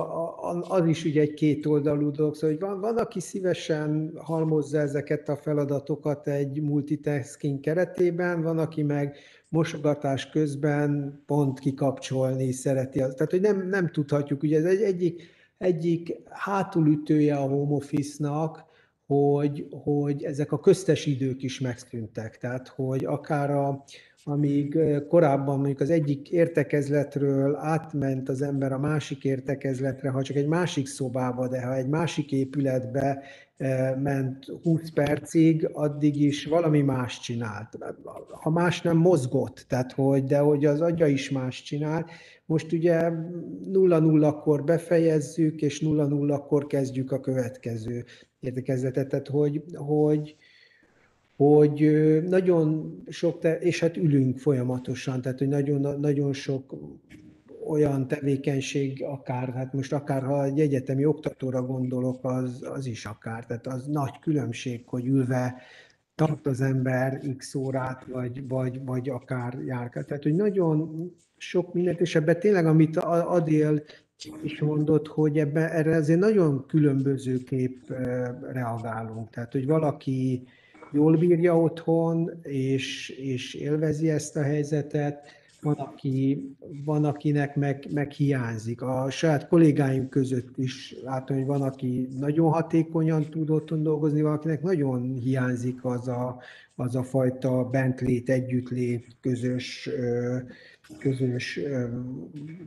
a, 0.50 0.62
az 0.68 0.86
is 0.86 1.04
ugye 1.04 1.20
egy 1.20 1.34
kétoldalú 1.34 2.10
dolog, 2.10 2.34
szóval 2.34 2.50
hogy 2.50 2.60
van, 2.60 2.80
van, 2.80 2.96
aki 2.96 3.20
szívesen 3.20 4.12
halmozza 4.16 4.78
ezeket 4.78 5.28
a 5.28 5.36
feladatokat 5.36 6.28
egy 6.28 6.60
multitasking 6.60 7.60
keretében, 7.60 8.42
van, 8.42 8.58
aki 8.58 8.82
meg 8.82 9.16
mosogatás 9.48 10.30
közben 10.30 11.22
pont 11.26 11.58
kikapcsolni 11.58 12.52
szereti. 12.52 12.98
Tehát, 12.98 13.30
hogy 13.30 13.40
nem, 13.40 13.68
nem 13.68 13.90
tudhatjuk, 13.90 14.42
ugye 14.42 14.58
ez 14.58 14.64
egy, 14.64 14.82
egyik, 14.82 15.22
egyik 15.58 16.16
hátulütője 16.30 17.36
a 17.36 17.48
home 17.48 17.74
office-nak, 17.74 18.64
hogy, 19.06 19.66
hogy 19.70 20.22
ezek 20.22 20.52
a 20.52 20.60
köztes 20.60 21.06
idők 21.06 21.42
is 21.42 21.60
megszűntek. 21.60 22.38
Tehát, 22.38 22.68
hogy 22.68 23.04
akár 23.04 23.50
a, 23.50 23.84
amíg 24.28 24.78
korábban 25.08 25.56
mondjuk 25.56 25.80
az 25.80 25.90
egyik 25.90 26.30
értekezletről 26.30 27.56
átment 27.56 28.28
az 28.28 28.42
ember 28.42 28.72
a 28.72 28.78
másik 28.78 29.24
értekezletre, 29.24 30.10
ha 30.10 30.22
csak 30.22 30.36
egy 30.36 30.46
másik 30.46 30.86
szobába, 30.86 31.48
de 31.48 31.62
ha 31.62 31.74
egy 31.74 31.88
másik 31.88 32.32
épületbe 32.32 33.22
ment 34.02 34.46
20 34.62 34.90
percig, 34.90 35.68
addig 35.72 36.20
is 36.20 36.46
valami 36.46 36.80
más 36.80 37.20
csinált. 37.20 37.78
Ha 38.30 38.50
más 38.50 38.82
nem 38.82 38.96
mozgott, 38.96 39.64
tehát 39.68 39.92
hogy, 39.92 40.24
de 40.24 40.38
hogy 40.38 40.64
az 40.64 40.80
agya 40.80 41.06
is 41.06 41.30
más 41.30 41.62
csinál. 41.62 42.06
Most 42.46 42.72
ugye 42.72 43.10
0-0-kor 43.72 44.64
befejezzük, 44.64 45.62
és 45.62 45.82
0-0-kor 45.84 46.66
kezdjük 46.66 47.12
a 47.12 47.20
következő 47.20 48.04
értekezletet, 48.40 49.08
tehát 49.08 49.28
hogy, 49.28 49.62
hogy 49.74 50.36
hogy 51.38 51.90
nagyon 52.28 52.98
sok, 53.08 53.44
és 53.60 53.80
hát 53.80 53.96
ülünk 53.96 54.38
folyamatosan, 54.38 55.22
tehát 55.22 55.38
hogy 55.38 55.48
nagyon, 55.48 56.00
nagyon 56.00 56.32
sok 56.32 56.74
olyan 57.66 58.08
tevékenység, 58.08 59.02
akár, 59.04 59.52
hát 59.52 59.72
most 59.72 59.92
akár 59.92 60.22
ha 60.22 60.44
egy 60.44 60.60
egyetemi 60.60 61.04
oktatóra 61.04 61.62
gondolok, 61.62 62.24
az, 62.24 62.66
az 62.74 62.86
is 62.86 63.04
akár, 63.04 63.46
tehát 63.46 63.66
az 63.66 63.86
nagy 63.86 64.18
különbség, 64.20 64.82
hogy 64.86 65.06
ülve 65.06 65.54
tart 66.14 66.46
az 66.46 66.60
ember 66.60 67.20
x 67.36 67.54
órát, 67.54 68.04
vagy, 68.04 68.48
vagy, 68.48 68.84
vagy 68.84 69.08
akár 69.08 69.58
járkál. 69.66 70.04
Tehát, 70.04 70.22
hogy 70.22 70.34
nagyon 70.34 71.10
sok 71.36 71.74
mindent, 71.74 72.00
és 72.00 72.14
ebben 72.14 72.40
tényleg, 72.40 72.66
amit 72.66 72.96
Adél 72.96 73.82
is 74.42 74.60
mondott, 74.60 75.06
hogy 75.06 75.38
ebbe, 75.38 75.72
erre 75.72 75.96
azért 75.96 76.20
nagyon 76.20 76.66
különbözőképp 76.66 77.88
reagálunk. 78.52 79.30
Tehát, 79.30 79.52
hogy 79.52 79.66
valaki 79.66 80.46
jól 80.92 81.16
bírja 81.16 81.60
otthon, 81.60 82.30
és, 82.42 83.08
és 83.08 83.54
élvezi 83.54 84.10
ezt 84.10 84.36
a 84.36 84.42
helyzetet, 84.42 85.36
van, 85.60 85.74
aki, 85.74 86.48
van 86.84 87.04
akinek 87.04 87.56
meg, 87.56 87.86
meg 87.92 88.10
hiányzik. 88.10 88.82
A 88.82 89.10
saját 89.10 89.48
kollégáim 89.48 90.08
között 90.08 90.56
is 90.56 90.94
látom, 91.04 91.36
hogy 91.36 91.46
van, 91.46 91.62
aki 91.62 92.08
nagyon 92.18 92.50
hatékonyan 92.50 93.30
tud 93.30 93.50
otthon 93.50 93.82
dolgozni, 93.82 94.22
valakinek 94.22 94.62
nagyon 94.62 95.14
hiányzik 95.14 95.84
az 95.84 96.08
a, 96.08 96.38
az 96.74 96.94
a 96.96 97.02
fajta 97.02 97.64
bentlét, 97.64 98.30
együttlét, 98.30 99.06
közös, 99.20 99.90
közös 100.98 101.60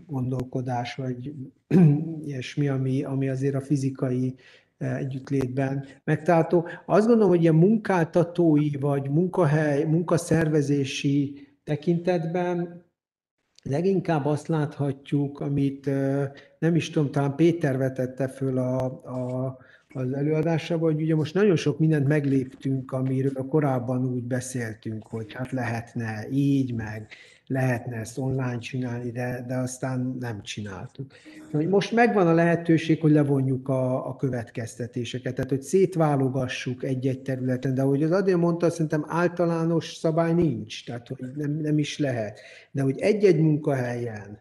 gondolkodás, 0.08 0.96
vagy 0.96 1.34
ilyesmi, 2.26 2.68
ami, 2.68 3.04
ami 3.04 3.30
azért 3.30 3.56
a 3.56 3.62
fizikai 3.62 4.36
együttlétben 4.82 5.86
megtalálható. 6.04 6.68
Azt 6.86 7.06
gondolom, 7.08 7.30
hogy 7.30 7.42
ilyen 7.42 7.56
munkáltatói 7.56 8.70
vagy 8.80 9.10
munkahely, 9.10 9.84
munkaszervezési 9.84 11.48
tekintetben 11.64 12.86
leginkább 13.64 14.26
azt 14.26 14.48
láthatjuk, 14.48 15.40
amit 15.40 15.86
nem 16.60 16.76
is 16.76 16.90
tudom, 16.90 17.12
talán 17.12 17.36
Péter 17.36 17.78
vetette 17.78 18.28
föl 18.28 18.58
a, 18.58 18.86
a, 19.04 19.58
az 19.94 20.14
előadásában, 20.14 20.94
hogy 20.94 21.02
ugye 21.02 21.16
most 21.16 21.34
nagyon 21.34 21.56
sok 21.56 21.80
mindent 21.80 22.08
megléptünk, 22.08 22.92
amiről 22.92 23.46
korábban 23.50 24.06
úgy 24.06 24.24
beszéltünk, 24.24 25.08
hogy 25.08 25.34
hát 25.34 25.52
lehetne 25.52 26.28
így, 26.30 26.74
meg 26.74 27.08
lehetne 27.52 27.96
ezt 27.96 28.18
online 28.18 28.58
csinálni, 28.58 29.12
de, 29.12 29.46
de 29.48 29.56
aztán 29.56 30.18
nem 30.20 30.42
csináltuk. 30.42 31.14
Most 31.70 31.92
megvan 31.92 32.28
a 32.28 32.34
lehetőség, 32.34 33.02
hogy 33.02 33.12
levonjuk 33.12 33.70
a, 33.70 34.08
a 34.08 34.16
következtetéseket, 34.16 35.36
tehát 35.36 35.50
hogy 35.50 35.62
szétválogassuk 35.62 36.84
egy-egy 36.84 37.22
területen, 37.22 37.74
de 37.74 37.82
ahogy 37.82 38.04
az 38.04 38.12
Adél 38.12 38.38
mondta, 38.38 38.70
szerintem 38.70 39.06
általános 39.08 39.94
szabály 39.94 40.34
nincs, 40.34 40.86
tehát 40.86 41.08
hogy 41.08 41.18
nem, 41.36 41.52
nem 41.52 41.78
is 41.78 41.98
lehet. 41.98 42.40
De 42.72 42.82
hogy 42.82 43.00
egy-egy 43.00 43.40
munkahelyen 43.40 44.40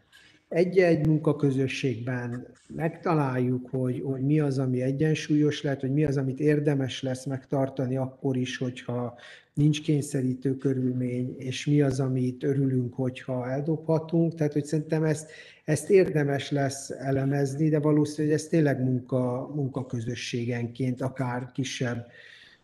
egy-egy 0.51 1.07
munkaközösségben 1.07 2.47
megtaláljuk, 2.75 3.69
hogy, 3.69 4.01
hogy 4.05 4.21
mi 4.21 4.39
az, 4.39 4.59
ami 4.59 4.81
egyensúlyos 4.81 5.61
lehet, 5.61 5.81
hogy 5.81 5.91
mi 5.91 6.03
az, 6.03 6.17
amit 6.17 6.39
érdemes 6.39 7.01
lesz 7.01 7.25
megtartani 7.25 7.97
akkor 7.97 8.37
is, 8.37 8.57
hogyha 8.57 9.17
nincs 9.61 9.81
kényszerítő 9.81 10.57
körülmény, 10.57 11.35
és 11.37 11.65
mi 11.65 11.81
az, 11.81 11.99
amit 11.99 12.43
örülünk, 12.43 12.93
hogyha 12.93 13.49
eldobhatunk. 13.51 14.35
Tehát, 14.35 14.53
hogy 14.53 14.65
szerintem 14.65 15.03
ezt, 15.03 15.29
ezt 15.65 15.89
érdemes 15.89 16.51
lesz 16.51 16.89
elemezni, 16.89 17.69
de 17.69 17.79
valószínű, 17.79 18.27
hogy 18.27 18.37
ez 18.37 18.47
tényleg 18.47 18.83
munka, 18.83 19.51
munkaközösségenként, 19.55 21.01
akár 21.01 21.51
kisebb 21.51 22.07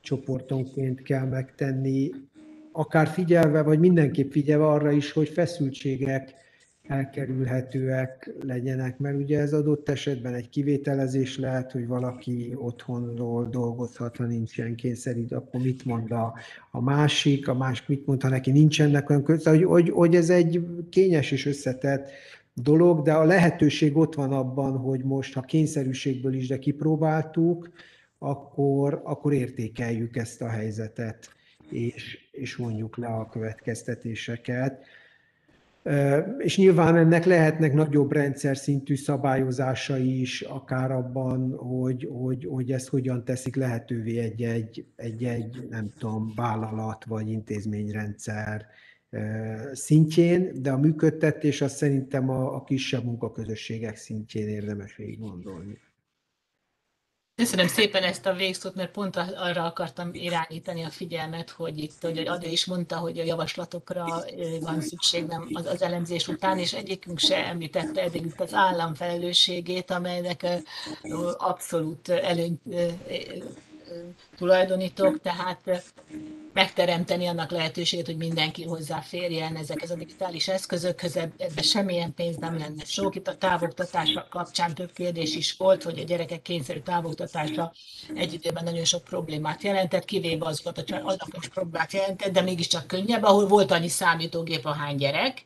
csoportonként 0.01 1.01
kell 1.01 1.25
megtenni, 1.25 2.11
akár 2.71 3.07
figyelve, 3.07 3.61
vagy 3.61 3.79
mindenképp 3.79 4.31
figyelve 4.31 4.65
arra 4.65 4.91
is, 4.91 5.11
hogy 5.11 5.29
feszültségek 5.29 6.33
elkerülhetőek 6.87 8.33
legyenek, 8.41 8.97
mert 8.97 9.17
ugye 9.17 9.39
ez 9.39 9.53
adott 9.53 9.89
esetben 9.89 10.33
egy 10.33 10.49
kivételezés 10.49 11.37
lehet, 11.37 11.71
hogy 11.71 11.87
valaki 11.87 12.53
otthonról 12.55 13.49
dolgozhat, 13.49 14.17
ha 14.17 14.23
nincsen 14.23 14.75
kényszerít, 14.75 15.31
akkor 15.31 15.61
mit 15.61 15.85
mond 15.85 16.11
a, 16.11 16.33
a 16.71 16.81
másik, 16.81 17.47
a 17.47 17.53
másik 17.53 17.87
mit 17.87 18.05
mond, 18.05 18.21
ha 18.21 18.29
neki 18.29 18.51
nincsenek 18.51 19.09
olyan 19.09 19.23
között, 19.23 19.53
hogy, 19.53 19.63
hogy, 19.63 19.89
hogy 19.89 20.15
ez 20.15 20.29
egy 20.29 20.65
kényes 20.89 21.31
és 21.31 21.45
összetett 21.45 22.09
dolog, 22.53 23.01
de 23.01 23.13
a 23.13 23.23
lehetőség 23.23 23.97
ott 23.97 24.15
van 24.15 24.31
abban, 24.31 24.77
hogy 24.77 25.03
most, 25.03 25.33
ha 25.33 25.41
kényszerűségből 25.41 26.33
is, 26.33 26.47
de 26.47 26.59
kipróbáltuk, 26.59 27.69
akkor, 28.19 29.01
akkor 29.03 29.33
értékeljük 29.33 30.15
ezt 30.15 30.41
a 30.41 30.49
helyzetet, 30.49 31.29
és, 31.69 32.29
és 32.31 32.55
mondjuk 32.55 32.97
le 32.97 33.07
a 33.07 33.29
következtetéseket. 33.29 34.85
És 36.37 36.57
nyilván 36.57 36.95
ennek 36.95 37.25
lehetnek 37.25 37.73
nagyobb 37.73 38.11
rendszer 38.11 38.57
szintű 38.57 38.95
szabályozásai 38.95 40.19
is, 40.19 40.41
akár 40.41 40.91
abban, 40.91 41.55
hogy, 41.55 42.07
hogy, 42.11 42.45
hogy 42.49 42.71
ezt 42.71 42.87
hogyan 42.87 43.23
teszik 43.23 43.55
lehetővé 43.55 44.17
egy-egy, 44.17 44.85
egy-egy, 44.95 45.67
nem 45.69 45.89
tudom, 45.97 46.33
vállalat 46.35 47.05
vagy 47.05 47.29
intézményrendszer 47.29 48.65
szintjén, 49.71 50.61
de 50.61 50.71
a 50.71 50.77
működtetés 50.77 51.61
az 51.61 51.75
szerintem 51.75 52.29
a, 52.29 52.55
a 52.55 52.63
kisebb 52.63 53.03
munkaközösségek 53.03 53.95
szintjén 53.95 54.47
érdemes 54.47 54.95
végig 54.95 55.19
gondolni. 55.19 55.77
Köszönöm 57.37 57.67
szépen 57.67 58.03
ezt 58.03 58.25
a 58.25 58.33
végszót, 58.33 58.75
mert 58.75 58.91
pont 58.91 59.15
arra 59.15 59.63
akartam 59.63 60.09
irányítani 60.13 60.83
a 60.83 60.89
figyelmet, 60.89 61.49
hogy 61.49 61.77
itt, 61.77 62.01
hogy 62.01 62.17
Adé 62.17 62.51
is 62.51 62.65
mondta, 62.65 62.97
hogy 62.97 63.19
a 63.19 63.23
javaslatokra 63.23 64.05
van 64.59 64.81
szükség 64.81 65.25
nem 65.25 65.49
az, 65.53 65.65
az 65.65 65.81
elemzés 65.81 66.27
után, 66.27 66.57
és 66.57 66.73
egyikünk 66.73 67.19
se 67.19 67.45
említette 67.45 68.01
eddig 68.01 68.25
itt 68.25 68.39
az 68.39 68.53
állam 68.53 68.93
felelősségét, 68.93 69.91
amelynek 69.91 70.47
abszolút 71.37 72.09
előnyt 72.09 72.61
tulajdonítok, 74.37 75.21
tehát 75.21 75.83
megteremteni 76.53 77.25
annak 77.27 77.51
lehetőségét, 77.51 78.05
hogy 78.05 78.17
mindenki 78.17 78.63
hozzáférjen 78.63 79.55
ezekhez 79.55 79.91
a 79.91 79.95
digitális 79.95 80.47
eszközökhöz, 80.47 81.15
ebbe 81.15 81.61
semmilyen 81.61 82.13
pénz 82.13 82.37
nem 82.37 82.57
lenne 82.57 82.83
sok. 82.83 83.15
Itt 83.15 83.27
a 83.27 83.37
távoktatás 83.37 84.13
kapcsán 84.29 84.73
több 84.73 84.91
kérdés 84.91 85.35
is 85.35 85.55
volt, 85.57 85.83
hogy 85.83 85.99
a 85.99 86.03
gyerekek 86.03 86.41
kényszerű 86.41 86.79
távoktatása 86.79 87.73
egy 88.15 88.33
időben 88.33 88.63
nagyon 88.63 88.85
sok 88.85 89.03
problémát 89.03 89.63
jelentett, 89.63 90.05
kivéve 90.05 90.45
azokat, 90.45 90.75
hogy 90.75 91.01
azok 91.03 91.29
is 91.41 91.47
problémát 91.47 91.93
jelentett, 91.93 92.31
de 92.31 92.41
mégiscsak 92.41 92.87
könnyebb, 92.87 93.23
ahol 93.23 93.47
volt 93.47 93.71
annyi 93.71 93.89
számítógép, 93.89 94.65
a 94.65 94.73
hány 94.73 94.95
gyerek, 94.95 95.45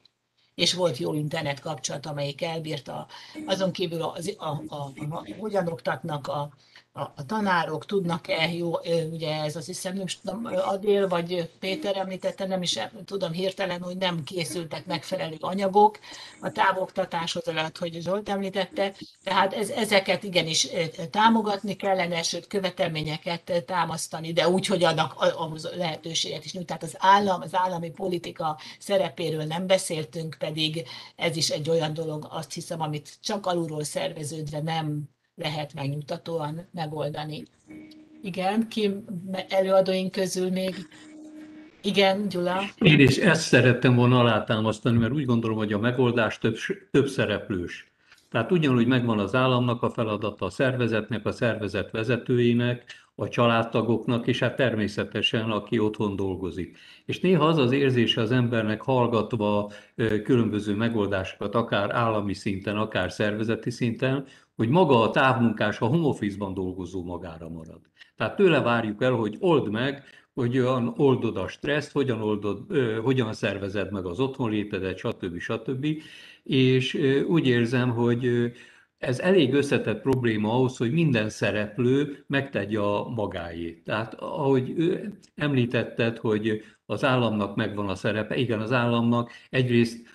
és 0.55 0.73
volt 0.73 0.97
jó 0.97 1.13
internet 1.13 1.59
kapcsolat, 1.59 2.05
amelyik 2.05 2.41
elbírta. 2.41 3.07
Azon 3.45 3.71
kívül 3.71 4.01
az, 4.01 4.35
a, 4.37 4.45
a, 4.45 4.65
a, 4.67 4.91
a, 5.09 5.25
hogyan 5.39 5.67
oktatnak 5.67 6.27
a, 6.27 6.49
a, 6.93 7.25
tanárok 7.25 7.85
tudnak-e, 7.85 8.53
jó, 8.53 8.71
ugye 9.11 9.41
ez 9.41 9.55
az 9.55 9.65
hiszem, 9.65 9.95
nem 9.95 10.05
tudom, 10.21 10.45
Adél 10.45 11.07
vagy 11.07 11.49
Péter 11.59 11.97
említette, 11.97 12.45
nem 12.45 12.61
is 12.61 12.79
tudom 13.05 13.31
hirtelen, 13.31 13.81
hogy 13.81 13.97
nem 13.97 14.23
készültek 14.23 14.85
megfelelő 14.85 15.35
anyagok 15.39 15.99
a 16.41 16.51
távoktatáshoz, 16.51 17.47
alatt, 17.47 17.77
hogy 17.77 18.01
Zsolt 18.01 18.29
említette, 18.29 18.93
tehát 19.23 19.53
ez, 19.53 19.69
ezeket 19.69 20.23
igenis 20.23 20.67
támogatni 21.11 21.75
kellene, 21.75 22.23
sőt 22.23 22.47
követelményeket 22.47 23.63
támasztani, 23.65 24.33
de 24.33 24.49
úgy, 24.49 24.65
hogy 24.65 24.83
annak 24.83 25.13
ahhoz 25.13 25.69
lehetőséget 25.75 26.45
is 26.45 26.53
nyújt. 26.53 26.67
Tehát 26.67 26.83
az 26.83 26.95
állam, 26.97 27.41
az 27.41 27.55
állami 27.55 27.89
politika 27.89 28.59
szerepéről 28.79 29.43
nem 29.43 29.67
beszéltünk, 29.67 30.35
pedig 30.39 30.87
ez 31.15 31.35
is 31.35 31.49
egy 31.49 31.69
olyan 31.69 31.93
dolog, 31.93 32.27
azt 32.29 32.53
hiszem, 32.53 32.81
amit 32.81 33.17
csak 33.21 33.45
alulról 33.45 33.83
szerveződve 33.83 34.61
nem 34.61 35.09
lehet 35.41 35.73
megnyugtatóan 35.73 36.67
megoldani. 36.73 37.43
Igen, 38.21 38.67
ki 38.67 38.91
előadóink 39.49 40.11
közül 40.11 40.49
még 40.49 40.75
igen, 41.83 42.27
Gyula. 42.27 42.61
Én 42.77 42.99
is 42.99 43.17
ezt 43.17 43.41
szerettem 43.41 43.95
volna 43.95 44.19
alátámasztani, 44.19 44.97
mert 44.97 45.13
úgy 45.13 45.25
gondolom, 45.25 45.57
hogy 45.57 45.73
a 45.73 45.79
megoldás 45.79 46.37
több, 46.37 46.55
több 46.91 47.07
szereplős. 47.07 47.91
Tehát 48.29 48.51
ugyanúgy 48.51 48.87
megvan 48.87 49.19
az 49.19 49.35
államnak 49.35 49.83
a 49.83 49.89
feladata, 49.89 50.45
a 50.45 50.49
szervezetnek, 50.49 51.25
a 51.25 51.31
szervezet 51.31 51.91
vezetőinek, 51.91 52.83
a 53.15 53.27
családtagoknak, 53.27 54.27
és 54.27 54.39
hát 54.39 54.55
természetesen, 54.55 55.51
aki 55.51 55.79
otthon 55.79 56.15
dolgozik. 56.15 56.77
És 57.05 57.19
néha 57.19 57.45
az 57.45 57.57
az 57.57 57.71
érzése 57.71 58.21
az 58.21 58.31
embernek 58.31 58.81
hallgatva 58.81 59.71
különböző 60.23 60.75
megoldásokat, 60.75 61.55
akár 61.55 61.91
állami 61.91 62.33
szinten, 62.33 62.77
akár 62.77 63.11
szervezeti 63.11 63.69
szinten, 63.69 64.25
hogy 64.61 64.69
maga 64.69 65.01
a 65.01 65.09
távmunkás, 65.09 65.79
a 65.79 65.85
home 65.85 66.07
office-ban 66.07 66.53
dolgozó 66.53 67.03
magára 67.03 67.49
marad. 67.49 67.79
Tehát 68.15 68.35
tőle 68.35 68.61
várjuk 68.61 69.03
el, 69.03 69.11
hogy 69.11 69.37
old 69.39 69.69
meg, 69.69 70.03
hogyan 70.33 70.93
oldod 70.97 71.37
a 71.37 71.47
stresszt, 71.47 71.91
hogyan, 71.91 72.21
oldod, 72.21 72.59
hogyan 73.03 73.33
szervezed 73.33 73.91
meg 73.91 74.05
az 74.05 74.19
otthonlétedet, 74.19 74.97
stb. 74.97 75.39
stb. 75.39 75.87
És 76.43 76.93
úgy 77.27 77.47
érzem, 77.47 77.89
hogy 77.89 78.51
ez 78.97 79.19
elég 79.19 79.53
összetett 79.53 80.01
probléma 80.01 80.53
ahhoz, 80.53 80.77
hogy 80.77 80.91
minden 80.91 81.29
szereplő 81.29 82.23
megtegye 82.27 82.79
a 82.79 83.09
magáét. 83.09 83.83
Tehát 83.83 84.13
ahogy 84.13 84.99
említetted, 85.35 86.17
hogy 86.17 86.63
az 86.85 87.03
államnak 87.03 87.55
megvan 87.55 87.89
a 87.89 87.95
szerepe, 87.95 88.35
igen, 88.35 88.59
az 88.59 88.71
államnak 88.71 89.31
egyrészt 89.49 90.07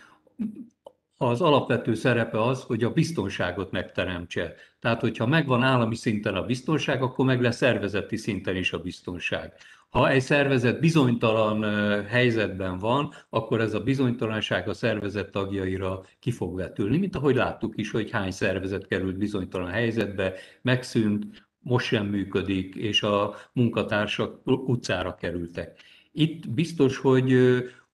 az 1.17 1.41
alapvető 1.41 1.95
szerepe 1.95 2.43
az, 2.43 2.63
hogy 2.63 2.85
a 2.85 2.93
biztonságot 2.93 3.71
megteremtse. 3.71 4.55
Tehát, 4.81 5.01
hogyha 5.01 5.27
megvan 5.27 5.63
állami 5.63 5.95
szinten 5.95 6.35
a 6.35 6.47
biztonság, 6.47 7.03
akkor 7.03 7.25
meg 7.25 7.41
lesz 7.41 7.57
szervezeti 7.57 8.17
szinten 8.17 8.57
is 8.57 8.73
a 8.73 8.79
biztonság. 8.79 9.53
Ha 9.89 10.11
egy 10.11 10.23
szervezet 10.23 10.81
bizonytalan 10.81 11.63
helyzetben 12.07 12.79
van, 12.79 13.13
akkor 13.31 13.61
ez 13.61 13.75
a 13.75 13.81
bizonytalanság 13.81 14.69
a 14.69 14.75
szervezet 14.75 15.31
tagjaira 15.31 16.03
ki 16.19 16.31
fog 16.31 16.57
vetülni, 16.57 16.99
mint 16.99 17.17
ahogy 17.17 17.35
láttuk 17.35 17.73
is, 17.77 17.91
hogy 17.91 18.11
hány 18.11 18.31
szervezet 18.31 18.87
került 18.87 19.17
bizonytalan 19.19 19.71
helyzetbe, 19.71 20.35
megszűnt, 20.63 21.47
most 21.59 21.87
sem 21.87 22.07
működik, 22.07 22.75
és 22.75 23.03
a 23.03 23.35
munkatársak 23.53 24.41
utcára 24.45 25.15
kerültek. 25.15 25.81
Itt 26.13 26.51
biztos, 26.51 26.97
hogy 26.99 27.37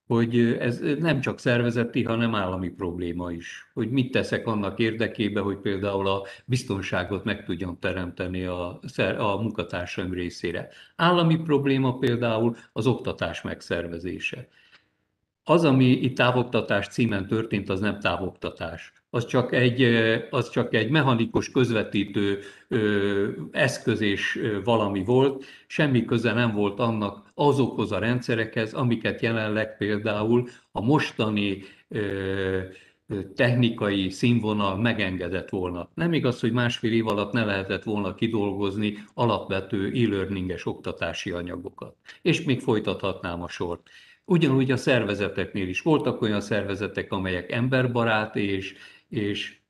hogy 0.07 0.39
ez 0.39 0.79
nem 0.99 1.21
csak 1.21 1.39
szervezeti, 1.39 2.03
hanem 2.03 2.35
állami 2.35 2.69
probléma 2.69 3.31
is. 3.31 3.69
Hogy 3.73 3.89
mit 3.89 4.11
teszek 4.11 4.47
annak 4.47 4.79
érdekében, 4.79 5.43
hogy 5.43 5.57
például 5.57 6.07
a 6.07 6.25
biztonságot 6.45 7.23
meg 7.23 7.45
tudjam 7.45 7.77
teremteni 7.79 8.43
a, 8.43 8.79
a 9.17 9.41
munkatársaim 9.41 10.13
részére. 10.13 10.69
Állami 10.95 11.35
probléma 11.35 11.97
például 11.97 12.55
az 12.73 12.87
oktatás 12.87 13.41
megszervezése. 13.41 14.47
Az, 15.43 15.63
ami 15.63 15.85
itt 15.85 16.15
távoktatás 16.15 16.87
címen 16.87 17.27
történt, 17.27 17.69
az 17.69 17.79
nem 17.79 17.99
távoktatás. 17.99 18.93
Az 19.09 19.25
csak 19.25 19.53
egy, 19.53 19.83
az 20.29 20.49
csak 20.49 20.73
egy 20.73 20.89
mechanikus 20.89 21.51
közvetítő 21.51 22.39
eszköz 23.51 24.01
és 24.01 24.51
valami 24.63 25.03
volt, 25.03 25.45
semmi 25.67 26.05
köze 26.05 26.33
nem 26.33 26.51
volt 26.51 26.79
annak 26.79 27.31
azokhoz 27.33 27.91
a 27.91 27.99
rendszerekhez, 27.99 28.73
amiket 28.73 29.21
jelenleg 29.21 29.77
például 29.77 30.47
a 30.71 30.81
mostani 30.81 31.63
technikai 33.35 34.09
színvonal 34.09 34.77
megengedett 34.77 35.49
volna. 35.49 35.89
Nem 35.93 36.13
igaz, 36.13 36.39
hogy 36.39 36.51
másfél 36.51 36.93
év 36.93 37.07
alatt 37.07 37.33
ne 37.33 37.45
lehetett 37.45 37.83
volna 37.83 38.15
kidolgozni 38.15 39.03
alapvető 39.13 39.85
e-learninges 39.85 40.65
oktatási 40.65 41.31
anyagokat. 41.31 41.95
És 42.21 42.43
még 42.43 42.61
folytathatnám 42.61 43.41
a 43.41 43.47
sort. 43.47 43.89
Ugyanúgy 44.25 44.71
a 44.71 44.77
szervezeteknél 44.77 45.67
is 45.67 45.81
voltak 45.81 46.21
olyan 46.21 46.41
szervezetek, 46.41 47.11
amelyek 47.11 47.51
emberbarát 47.51 48.35
és, 48.35 48.75
és 49.09 49.61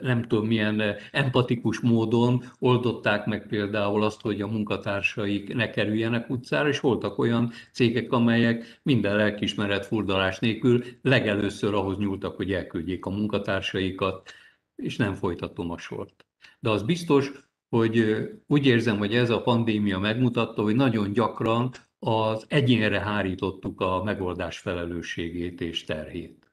nem 0.00 0.22
tudom 0.22 0.46
milyen 0.46 0.82
empatikus 1.12 1.80
módon 1.80 2.44
oldották 2.58 3.26
meg 3.26 3.46
például 3.46 4.02
azt, 4.02 4.20
hogy 4.20 4.40
a 4.40 4.46
munkatársaik 4.46 5.54
ne 5.54 5.70
kerüljenek 5.70 6.30
utcára, 6.30 6.68
és 6.68 6.80
voltak 6.80 7.18
olyan 7.18 7.52
cégek, 7.72 8.12
amelyek 8.12 8.80
minden 8.82 9.16
lelkismeret 9.16 9.86
furdalás 9.86 10.38
nélkül 10.38 10.84
legelőször 11.02 11.74
ahhoz 11.74 11.98
nyúltak, 11.98 12.36
hogy 12.36 12.52
elküldjék 12.52 13.06
a 13.06 13.10
munkatársaikat, 13.10 14.32
és 14.76 14.96
nem 14.96 15.14
folytatom 15.14 15.70
a 15.70 15.78
sort. 15.78 16.26
De 16.60 16.70
az 16.70 16.82
biztos, 16.82 17.32
hogy 17.68 18.16
úgy 18.46 18.66
érzem, 18.66 18.98
hogy 18.98 19.14
ez 19.14 19.30
a 19.30 19.42
pandémia 19.42 19.98
megmutatta, 19.98 20.62
hogy 20.62 20.76
nagyon 20.76 21.12
gyakran 21.12 21.70
az 21.98 22.44
egyénre 22.48 23.00
hárítottuk 23.00 23.80
a 23.80 24.02
megoldás 24.02 24.58
felelősségét 24.58 25.60
és 25.60 25.84
terhét. 25.84 26.46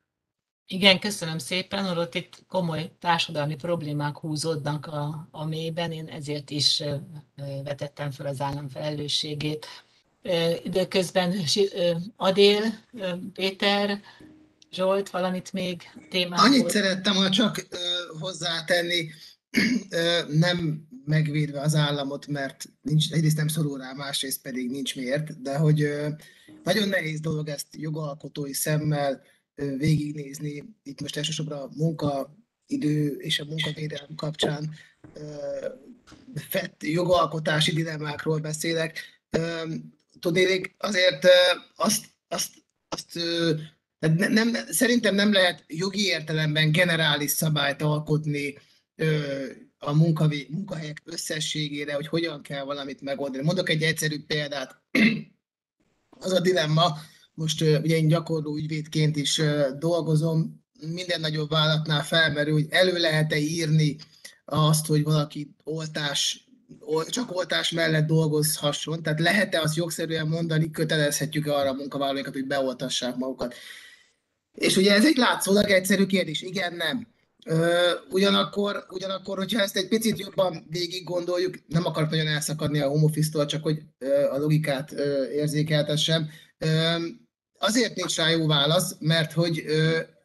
Igen, 0.68 0.99
köszönöm 0.99 1.38
szépen, 1.38 1.86
holott 1.86 2.15
itt 2.15 2.44
komoly 2.48 2.91
társadalmi 2.99 3.56
problémák 3.56 4.18
húzódnak 4.18 4.86
a, 4.88 5.28
a 5.32 5.45
mélyben, 5.45 5.91
én 5.91 6.07
ezért 6.07 6.49
is 6.49 6.84
vetettem 7.64 8.11
fel 8.11 8.26
az 8.26 8.41
állam 8.41 8.70
felelősségét. 8.70 9.68
Időközben 10.64 11.34
Adél, 12.15 12.61
Péter, 13.34 14.02
Zsolt, 14.72 15.10
valamit 15.10 15.53
még 15.53 15.82
témához? 16.10 16.45
Annyit 16.45 16.70
szerettem 16.70 17.14
volna 17.14 17.30
csak 17.30 17.68
hozzátenni, 18.20 19.10
nem 20.28 20.88
megvédve 21.05 21.61
az 21.61 21.75
államot, 21.75 22.27
mert 22.27 22.65
nincs, 22.81 23.11
egyrészt 23.11 23.38
nem 23.38 23.47
szorul 23.47 23.77
rá, 23.77 23.93
másrészt 23.93 24.41
pedig 24.41 24.69
nincs 24.69 24.95
miért, 24.95 25.41
de 25.41 25.57
hogy 25.57 25.89
nagyon 26.63 26.88
nehéz 26.88 27.19
dolog 27.19 27.47
ezt 27.47 27.67
jogalkotói 27.71 28.53
szemmel 28.53 29.21
végignézni. 29.55 30.63
Itt 30.84 31.01
most 31.01 31.17
elsősorban 31.17 31.57
a 31.57 31.69
munkaidő 31.75 33.15
és 33.17 33.39
a 33.39 33.45
munkavédelem 33.45 34.15
kapcsán 34.15 34.75
fett 36.35 36.84
jogalkotási 36.84 37.71
dilemmákról 37.73 38.39
beszélek. 38.39 38.99
Tudnék, 40.19 40.75
azért 40.77 41.27
azt, 41.75 42.05
azt, 42.27 42.49
azt 42.89 43.19
nem, 44.30 44.53
szerintem 44.69 45.15
nem 45.15 45.34
lehet 45.34 45.63
jogi 45.67 46.05
értelemben 46.05 46.71
generális 46.71 47.31
szabályt 47.31 47.81
alkotni 47.81 48.57
a 49.85 49.93
munkavé, 49.93 50.47
munkahelyek 50.49 51.01
összességére, 51.05 51.93
hogy 51.93 52.07
hogyan 52.07 52.41
kell 52.41 52.64
valamit 52.64 53.01
megoldani. 53.01 53.43
Mondok 53.43 53.69
egy 53.69 53.81
egyszerű 53.81 54.23
példát. 54.27 54.81
Az 56.10 56.31
a 56.31 56.39
dilemma, 56.39 56.97
most 57.34 57.61
ugye 57.61 57.95
én 57.95 58.07
gyakorló 58.07 58.55
ügyvédként 58.55 59.15
is 59.15 59.41
dolgozom, 59.80 60.64
minden 60.88 61.19
nagyobb 61.19 61.49
vállalatnál 61.49 62.03
felmerül, 62.03 62.53
hogy 62.53 62.68
elő 62.69 62.97
lehet-e 62.97 63.38
írni 63.38 63.97
azt, 64.45 64.85
hogy 64.85 65.03
valaki 65.03 65.55
oltás, 65.64 66.47
csak 67.07 67.35
oltás 67.35 67.72
mellett 67.72 68.07
dolgozhasson, 68.07 69.03
tehát 69.03 69.19
lehet-e 69.19 69.61
azt 69.61 69.76
jogszerűen 69.76 70.27
mondani, 70.27 70.72
kötelezhetjük-e 70.72 71.55
arra 71.55 71.69
a 71.69 71.73
munkavállalókat, 71.73 72.34
hogy 72.34 72.47
beoltassák 72.47 73.15
magukat. 73.15 73.55
És 74.53 74.77
ugye 74.77 74.93
ez 74.93 75.05
egy 75.05 75.18
látszólag 75.18 75.69
egyszerű 75.69 76.05
kérdés, 76.05 76.41
igen, 76.41 76.73
nem. 76.73 77.12
Ugyanakkor, 78.10 78.86
ugyanakkor, 78.90 79.38
hogyha 79.38 79.61
ezt 79.61 79.78
egy 79.78 79.88
picit 79.88 80.20
jobban 80.20 80.65
végig 80.70 81.03
gondoljuk, 81.03 81.56
nem 81.68 81.86
akarok 81.86 82.10
nagyon 82.10 82.28
elszakadni 82.28 82.80
a 82.80 82.88
home 82.88 83.03
office 83.03 83.45
csak 83.45 83.64
hogy 83.64 83.80
a 84.32 84.38
logikát 84.38 84.91
érzékeltessem, 85.32 86.30
Azért 87.64 87.95
nincs 87.95 88.15
rá 88.15 88.30
jó 88.30 88.48
válasz, 88.48 88.95
mert 88.99 89.32
hogy 89.32 89.65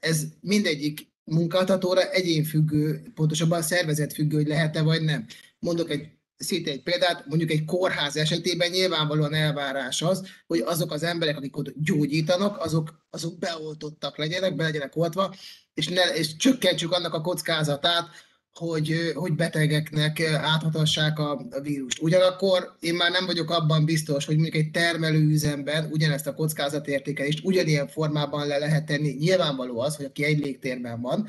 ez 0.01 0.23
mindegyik 0.41 1.09
munkáltatóra 1.25 2.11
egyénfüggő, 2.11 3.03
pontosabban 3.15 3.63
szervezetfüggő, 3.63 4.37
hogy 4.37 4.47
lehet-e 4.47 4.83
vagy 4.83 5.03
nem. 5.03 5.27
Mondok 5.59 5.91
egy 5.91 6.09
szinte 6.37 6.71
egy 6.71 6.83
példát, 6.83 7.27
mondjuk 7.27 7.51
egy 7.51 7.65
kórház 7.65 8.17
esetében 8.17 8.71
nyilvánvalóan 8.71 9.35
elvárás 9.35 10.03
az, 10.03 10.27
hogy 10.47 10.59
azok 10.59 10.93
az 10.93 11.03
emberek, 11.03 11.37
akik 11.37 11.57
ott 11.57 11.75
gyógyítanak, 11.77 12.59
azok, 12.65 13.07
azok 13.11 13.39
beoltottak 13.39 14.17
legyenek, 14.17 14.57
be 14.57 14.63
legyenek 14.63 14.97
oltva, 14.97 15.35
és, 15.79 15.89
ne, 15.89 16.03
és 16.03 16.37
csökkentsük 16.37 16.93
annak 16.93 17.15
a 17.15 17.21
kockázatát, 17.21 18.09
hogy, 18.53 19.13
hogy 19.15 19.35
betegeknek 19.35 20.21
áthatassák 20.21 21.19
a, 21.19 21.47
a 21.51 21.61
vírust. 21.61 22.03
Ugyanakkor 22.03 22.77
én 22.81 22.95
már 22.95 23.11
nem 23.11 23.27
vagyok 23.27 23.51
abban 23.51 23.85
biztos, 23.85 24.25
hogy 24.25 24.35
mondjuk 24.35 24.57
egy 24.57 24.71
termelőüzemben 24.71 25.91
ugyanezt 25.93 26.27
a 26.27 26.35
kockázatértékelést 26.35 27.45
ugyanilyen 27.45 27.89
formában 27.89 28.47
le 28.47 28.59
lehet 28.59 28.87
tenni. 28.87 29.11
Nyilvánvaló 29.11 29.81
az, 29.81 29.97
hogy 29.97 30.05
aki 30.05 30.25
egy 30.25 30.39
légtérben 30.39 31.01
van, 31.01 31.29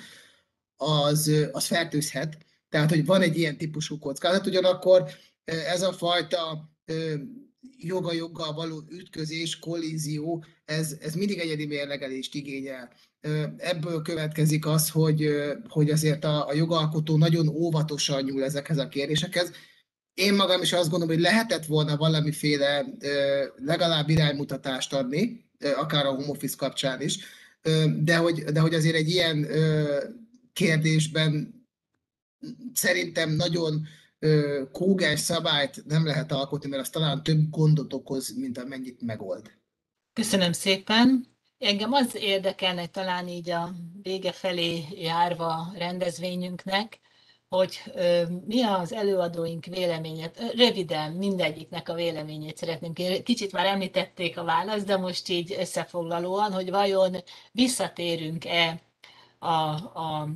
az, 0.75 1.31
az 1.51 1.65
fertőzhet. 1.65 2.37
Tehát, 2.69 2.89
hogy 2.89 3.05
van 3.05 3.21
egy 3.21 3.37
ilyen 3.37 3.57
típusú 3.57 3.99
kockázat, 3.99 4.45
ugyanakkor 4.45 5.09
ez 5.45 5.81
a 5.81 5.93
fajta 5.93 6.69
joga-joggal 7.77 8.53
való 8.53 8.83
ütközés, 8.89 9.59
kollízió, 9.59 10.43
ez, 10.69 10.95
ez 11.01 11.13
mindig 11.13 11.39
egyedi 11.39 11.65
mérlegelést 11.65 12.35
igényel 12.35 12.89
ebből 13.57 14.01
következik 14.01 14.65
az, 14.65 14.89
hogy, 14.89 15.29
hogy 15.67 15.89
azért 15.89 16.23
a, 16.23 16.47
a 16.47 16.53
jogalkotó 16.53 17.17
nagyon 17.17 17.47
óvatosan 17.47 18.23
nyúl 18.23 18.43
ezekhez 18.43 18.77
a 18.77 18.87
kérdésekhez. 18.87 19.51
Én 20.13 20.33
magam 20.33 20.61
is 20.61 20.73
azt 20.73 20.89
gondolom, 20.89 21.15
hogy 21.15 21.23
lehetett 21.23 21.65
volna 21.65 21.97
valamiféle 21.97 22.85
legalább 23.55 24.09
iránymutatást 24.09 24.93
adni, 24.93 25.49
akár 25.75 26.05
a 26.05 26.09
home 26.09 26.27
office 26.27 26.55
kapcsán 26.57 27.01
is, 27.01 27.19
de 28.03 28.17
hogy, 28.17 28.43
de 28.43 28.59
hogy 28.59 28.73
azért 28.73 28.95
egy 28.95 29.09
ilyen 29.09 29.47
kérdésben 30.53 31.63
szerintem 32.73 33.29
nagyon 33.29 33.87
kógás 34.71 35.19
szabályt 35.19 35.83
nem 35.85 36.05
lehet 36.05 36.31
alkotni, 36.31 36.69
mert 36.69 36.81
az 36.81 36.89
talán 36.89 37.23
több 37.23 37.49
gondot 37.49 37.93
okoz, 37.93 38.37
mint 38.37 38.57
amennyit 38.57 39.01
megold. 39.01 39.58
Köszönöm 40.19 40.51
szépen. 40.51 41.25
Engem 41.59 41.93
az 41.93 42.15
érdekelne 42.15 42.85
talán 42.85 43.27
így 43.27 43.49
a 43.49 43.69
vége 44.01 44.31
felé 44.31 44.85
járva 44.91 45.71
rendezvényünknek, 45.77 46.99
hogy 47.49 47.81
mi 48.45 48.63
az 48.63 48.93
előadóink 48.93 49.65
véleménye. 49.65 50.31
Röviden 50.55 51.11
mindegyiknek 51.11 51.89
a 51.89 51.93
véleményét 51.93 52.57
szeretném 52.57 52.93
kérni. 52.93 53.23
Kicsit 53.23 53.51
már 53.51 53.65
említették 53.65 54.37
a 54.37 54.43
választ, 54.43 54.85
de 54.85 54.97
most 54.97 55.29
így 55.29 55.55
összefoglalóan, 55.59 56.51
hogy 56.53 56.69
vajon 56.69 57.15
visszatérünk-e 57.51 58.81
a, 59.39 59.47
a, 59.47 60.29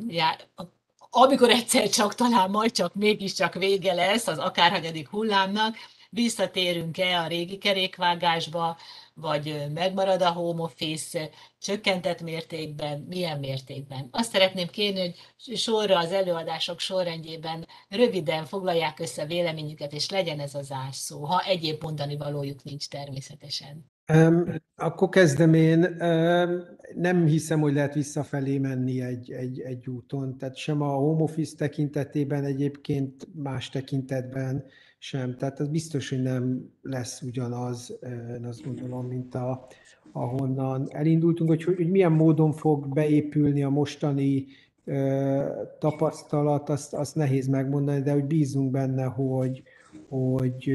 a 0.55 0.63
amikor 1.09 1.49
egyszer 1.49 1.89
csak 1.89 2.15
talán 2.15 2.49
majd 2.49 2.71
csak 2.71 2.93
mégiscsak 2.93 3.53
vége 3.53 3.93
lesz 3.93 4.27
az 4.27 4.37
akárhanyadik 4.37 5.09
hullámnak, 5.09 5.75
visszatérünk-e 6.09 7.19
a 7.19 7.27
régi 7.27 7.57
kerékvágásba, 7.57 8.77
vagy 9.13 9.65
megmarad 9.73 10.21
a 10.21 10.31
home 10.31 10.61
office 10.61 11.29
csökkentett 11.59 12.21
mértékben, 12.21 13.05
milyen 13.09 13.39
mértékben. 13.39 14.07
Azt 14.11 14.31
szeretném 14.31 14.67
kérni, 14.67 14.99
hogy 15.45 15.57
sorra 15.57 15.99
az 15.99 16.11
előadások 16.11 16.79
sorrendjében 16.79 17.67
röviden 17.89 18.45
foglalják 18.45 18.99
össze 18.99 19.25
véleményüket, 19.25 19.93
és 19.93 20.09
legyen 20.09 20.39
ez 20.39 20.55
az 20.55 20.65
zárszó, 20.65 21.23
ha 21.23 21.41
egyéb 21.41 21.83
mondani 21.83 22.17
valójuk 22.17 22.63
nincs 22.63 22.87
természetesen. 22.87 23.91
Um, 24.13 24.55
akkor 24.75 25.09
kezdem 25.09 25.53
én. 25.53 25.83
Um, 25.83 26.63
nem 26.95 27.25
hiszem, 27.25 27.59
hogy 27.59 27.73
lehet 27.73 27.93
visszafelé 27.93 28.57
menni 28.57 29.01
egy, 29.01 29.31
egy, 29.31 29.59
egy 29.59 29.87
úton, 29.87 30.37
tehát 30.37 30.55
sem 30.55 30.81
a 30.81 30.87
home 30.87 31.23
office 31.23 31.55
tekintetében, 31.55 32.43
egyébként 32.43 33.27
más 33.33 33.69
tekintetben 33.69 34.65
sem. 35.03 35.35
Tehát 35.35 35.59
az 35.59 35.67
biztos, 35.67 36.09
hogy 36.09 36.21
nem 36.21 36.69
lesz 36.81 37.21
ugyanaz, 37.21 37.99
én 38.37 38.45
azt 38.45 38.63
gondolom, 38.65 39.07
mint 39.07 39.35
a, 39.35 39.67
ahonnan 40.11 40.87
elindultunk, 40.91 41.49
hogy, 41.49 41.63
hogy 41.63 41.89
milyen 41.89 42.11
módon 42.11 42.51
fog 42.51 42.93
beépülni 42.93 43.63
a 43.63 43.69
mostani 43.69 44.45
ö, 44.85 45.43
tapasztalat, 45.79 46.69
azt, 46.69 46.93
azt 46.93 47.15
nehéz 47.15 47.47
megmondani, 47.47 48.01
de 48.01 48.11
hogy 48.11 48.23
bízunk 48.23 48.71
benne, 48.71 49.03
hogy, 49.03 49.63
hogy, 50.09 50.71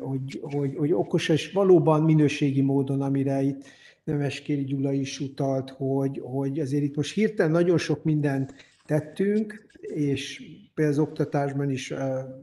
hogy, 0.00 0.40
hogy, 0.42 0.74
hogy 0.76 0.92
okos 0.92 1.28
és 1.28 1.52
valóban 1.52 2.02
minőségi 2.02 2.62
módon, 2.62 3.02
amire 3.02 3.42
itt 3.42 3.64
Nemeskéri 4.04 4.64
Gyula 4.64 4.92
is 4.92 5.20
utalt, 5.20 5.70
hogy, 5.70 6.20
hogy 6.24 6.60
azért 6.60 6.82
itt 6.82 6.96
most 6.96 7.14
hirtelen 7.14 7.52
nagyon 7.52 7.78
sok 7.78 8.04
mindent 8.04 8.54
tettünk, 8.86 9.68
és 9.80 10.42
például 10.74 10.98
az 10.98 11.08
oktatásban 11.08 11.70
is 11.70 11.94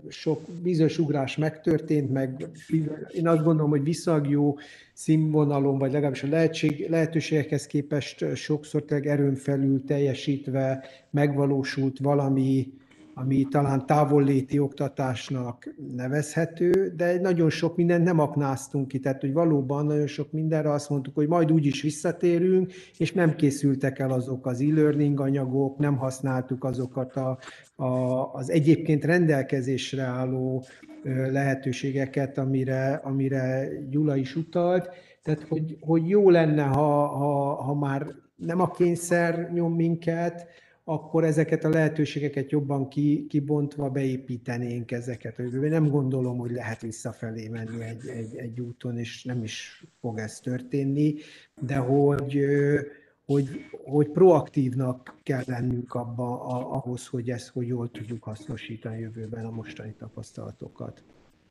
sok 0.09 0.41
bizonyos 0.63 0.99
ugrás 0.99 1.37
megtörtént, 1.37 2.11
meg 2.11 2.49
én 3.11 3.27
azt 3.27 3.43
gondolom, 3.43 3.69
hogy 3.69 3.83
viszag 3.83 4.29
jó 4.29 4.55
színvonalon, 4.93 5.77
vagy 5.77 5.91
legalábbis 5.91 6.23
a 6.23 6.27
lehetség, 6.27 6.89
lehetőségekhez 6.89 7.67
képest 7.67 8.35
sokszor 8.35 8.83
tényleg 8.83 9.07
erőn 9.07 9.35
felül 9.35 9.83
teljesítve 9.85 10.85
megvalósult 11.09 11.99
valami 11.99 12.73
ami 13.13 13.47
talán 13.49 13.85
távolléti 13.85 14.59
oktatásnak 14.59 15.75
nevezhető, 15.95 16.93
de 16.95 17.19
nagyon 17.19 17.49
sok 17.49 17.75
mindent 17.75 18.03
nem 18.03 18.19
aknáztunk 18.19 18.87
ki, 18.87 18.99
tehát 18.99 19.21
hogy 19.21 19.33
valóban 19.33 19.85
nagyon 19.85 20.07
sok 20.07 20.31
mindenre 20.31 20.71
azt 20.71 20.89
mondtuk, 20.89 21.15
hogy 21.15 21.27
majd 21.27 21.51
úgy 21.51 21.65
is 21.65 21.81
visszatérünk, 21.81 22.73
és 22.97 23.13
nem 23.13 23.35
készültek 23.35 23.99
el 23.99 24.11
azok 24.11 24.45
az 24.45 24.61
e-learning 24.61 25.19
anyagok, 25.19 25.77
nem 25.77 25.97
használtuk 25.97 26.63
azokat 26.63 27.15
a, 27.15 27.37
a, 27.75 27.87
az 28.33 28.49
egyébként 28.49 29.05
rendelkezésre 29.05 30.03
álló 30.03 30.63
lehetőségeket, 31.31 32.37
amire, 32.37 32.93
amire 33.03 33.69
Gyula 33.89 34.15
is 34.15 34.35
utalt, 34.35 34.89
tehát 35.23 35.43
hogy, 35.43 35.77
hogy 35.79 36.09
jó 36.09 36.29
lenne, 36.29 36.63
ha, 36.63 37.07
ha, 37.07 37.53
ha 37.63 37.73
már 37.73 38.07
nem 38.35 38.59
a 38.59 38.71
kényszer 38.71 39.51
nyom 39.53 39.73
minket, 39.73 40.47
akkor 40.83 41.23
ezeket 41.23 41.63
a 41.63 41.69
lehetőségeket 41.69 42.51
jobban 42.51 42.89
ki, 42.89 43.25
kibontva 43.29 43.89
beépítenénk 43.89 44.91
ezeket. 44.91 45.37
Nem 45.51 45.89
gondolom, 45.89 46.37
hogy 46.37 46.51
lehet 46.51 46.81
visszafelé 46.81 47.47
menni 47.47 47.83
egy, 47.83 48.07
egy, 48.07 48.35
egy 48.35 48.59
úton, 48.59 48.97
és 48.97 49.23
nem 49.23 49.43
is 49.43 49.83
fog 49.99 50.17
ez 50.17 50.39
történni, 50.39 51.15
de 51.61 51.75
hogy, 51.75 52.45
hogy, 53.25 53.47
hogy 53.83 54.09
proaktívnak 54.09 55.19
kell 55.23 55.43
lennünk 55.45 55.93
abba, 55.93 56.41
ahhoz, 56.69 57.07
hogy 57.07 57.29
ezt 57.29 57.49
hogy 57.49 57.67
jól 57.67 57.91
tudjuk 57.91 58.23
hasznosítani 58.23 58.99
jövőben 58.99 59.45
a 59.45 59.51
mostani 59.51 59.93
tapasztalatokat. 59.99 61.03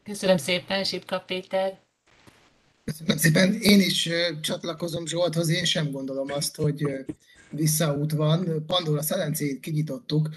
Köszönöm 0.03 0.37
szépen, 0.37 0.85
Sipka 0.85 1.21
Péter. 1.27 1.81
Köszönöm 2.85 3.17
szépen. 3.17 3.53
Én 3.61 3.81
is 3.81 4.09
csatlakozom 4.41 5.07
Zsolthoz, 5.07 5.49
én 5.49 5.65
sem 5.65 5.91
gondolom 5.91 6.27
azt, 6.31 6.57
hogy 6.57 7.05
visszaút 7.53 8.13
van. 8.13 8.65
Pandora 8.67 9.03
szelencét 9.03 9.61
kinyitottuk, 9.61 10.29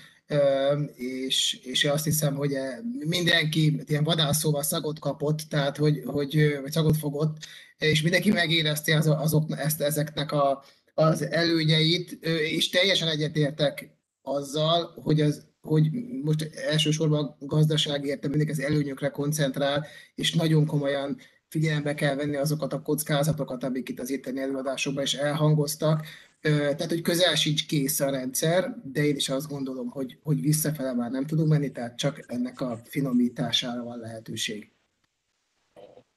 és, 0.96 1.60
és 1.64 1.84
azt 1.84 2.04
hiszem, 2.04 2.36
hogy 2.36 2.54
e, 2.54 2.82
mindenki 3.08 3.82
ilyen 3.86 4.04
vadászóval 4.04 4.64
szagot 4.64 5.00
kapott, 5.00 5.40
tehát 5.50 5.78
hogy, 5.78 6.02
hogy 6.06 6.58
vagy 6.62 6.72
szagot 6.72 6.98
fogott, 6.98 7.38
és 7.78 8.02
mindenki 8.02 8.32
megérezte 8.32 8.98
az, 8.98 9.08
azok, 9.08 9.52
ezt, 9.58 9.82
ezeknek 9.82 10.32
a, 10.32 10.64
az 10.94 11.22
előnyeit, 11.22 12.12
és 12.52 12.70
teljesen 12.70 13.08
egyetértek 13.08 13.90
azzal, 14.22 15.02
hogy 15.04 15.22
az 15.22 15.44
hogy 15.66 15.90
most 16.24 16.50
elsősorban 16.54 17.36
a 17.40 17.46
gazdaság 17.46 18.06
érte 18.06 18.28
mindig 18.28 18.50
az 18.50 18.60
előnyökre 18.60 19.10
koncentrál, 19.10 19.86
és 20.16 20.34
nagyon 20.34 20.66
komolyan 20.66 21.18
figyelembe 21.48 21.94
kell 21.94 22.16
venni 22.16 22.36
azokat 22.36 22.74
a 22.74 22.82
kockázatokat, 22.82 23.64
amik 23.64 23.90
itt 23.90 24.00
az 24.00 24.10
itteni 24.10 24.40
előadásokban 24.40 25.04
is 25.04 25.14
elhangoztak. 25.14 26.06
Tehát, 26.52 26.90
hogy 26.90 27.02
közel 27.02 27.36
sincs 27.36 27.68
kész 27.68 28.00
a 28.00 28.10
rendszer, 28.10 28.76
de 28.84 29.04
én 29.04 29.16
is 29.16 29.30
azt 29.30 29.48
gondolom, 29.48 29.90
hogy, 29.90 30.20
hogy 30.24 30.42
visszafele 30.42 30.94
már 30.94 31.12
nem 31.12 31.26
tudunk 31.26 31.50
menni, 31.50 31.72
tehát 31.72 31.98
csak 31.98 32.24
ennek 32.28 32.62
a 32.62 32.78
finomítására 32.84 33.84
van 33.84 34.00
lehetőség. 34.00 34.72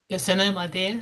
Köszönöm, 0.06 0.56
Adél. 0.56 0.94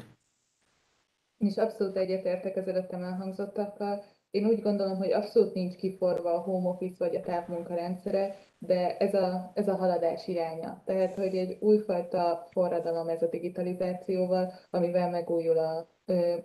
Én 1.39 1.48
is 1.48 1.57
abszolút 1.57 1.97
egyetértek 1.97 2.57
az 2.57 2.69
előttem 2.69 3.03
elhangzottakkal. 3.03 4.05
Én 4.31 4.47
úgy 4.47 4.62
gondolom, 4.62 4.97
hogy 4.97 5.12
abszolút 5.12 5.55
nincs 5.55 5.74
kiforva 5.74 6.35
a 6.35 6.40
home 6.40 6.69
office 6.69 6.97
vagy 6.98 7.16
a 7.16 7.20
távmunkarendszere, 7.20 8.36
de 8.59 8.97
ez 8.97 9.15
a, 9.15 9.53
ez 9.55 9.69
a 9.69 9.77
haladás 9.77 10.28
iránya. 10.28 10.82
Tehát, 10.85 11.15
hogy 11.15 11.36
egy 11.36 11.57
újfajta 11.61 12.47
forradalom 12.51 13.09
ez 13.09 13.23
a 13.23 13.28
digitalizációval, 13.28 14.53
amivel 14.70 15.11
megújul 15.11 15.59
a 15.59 15.89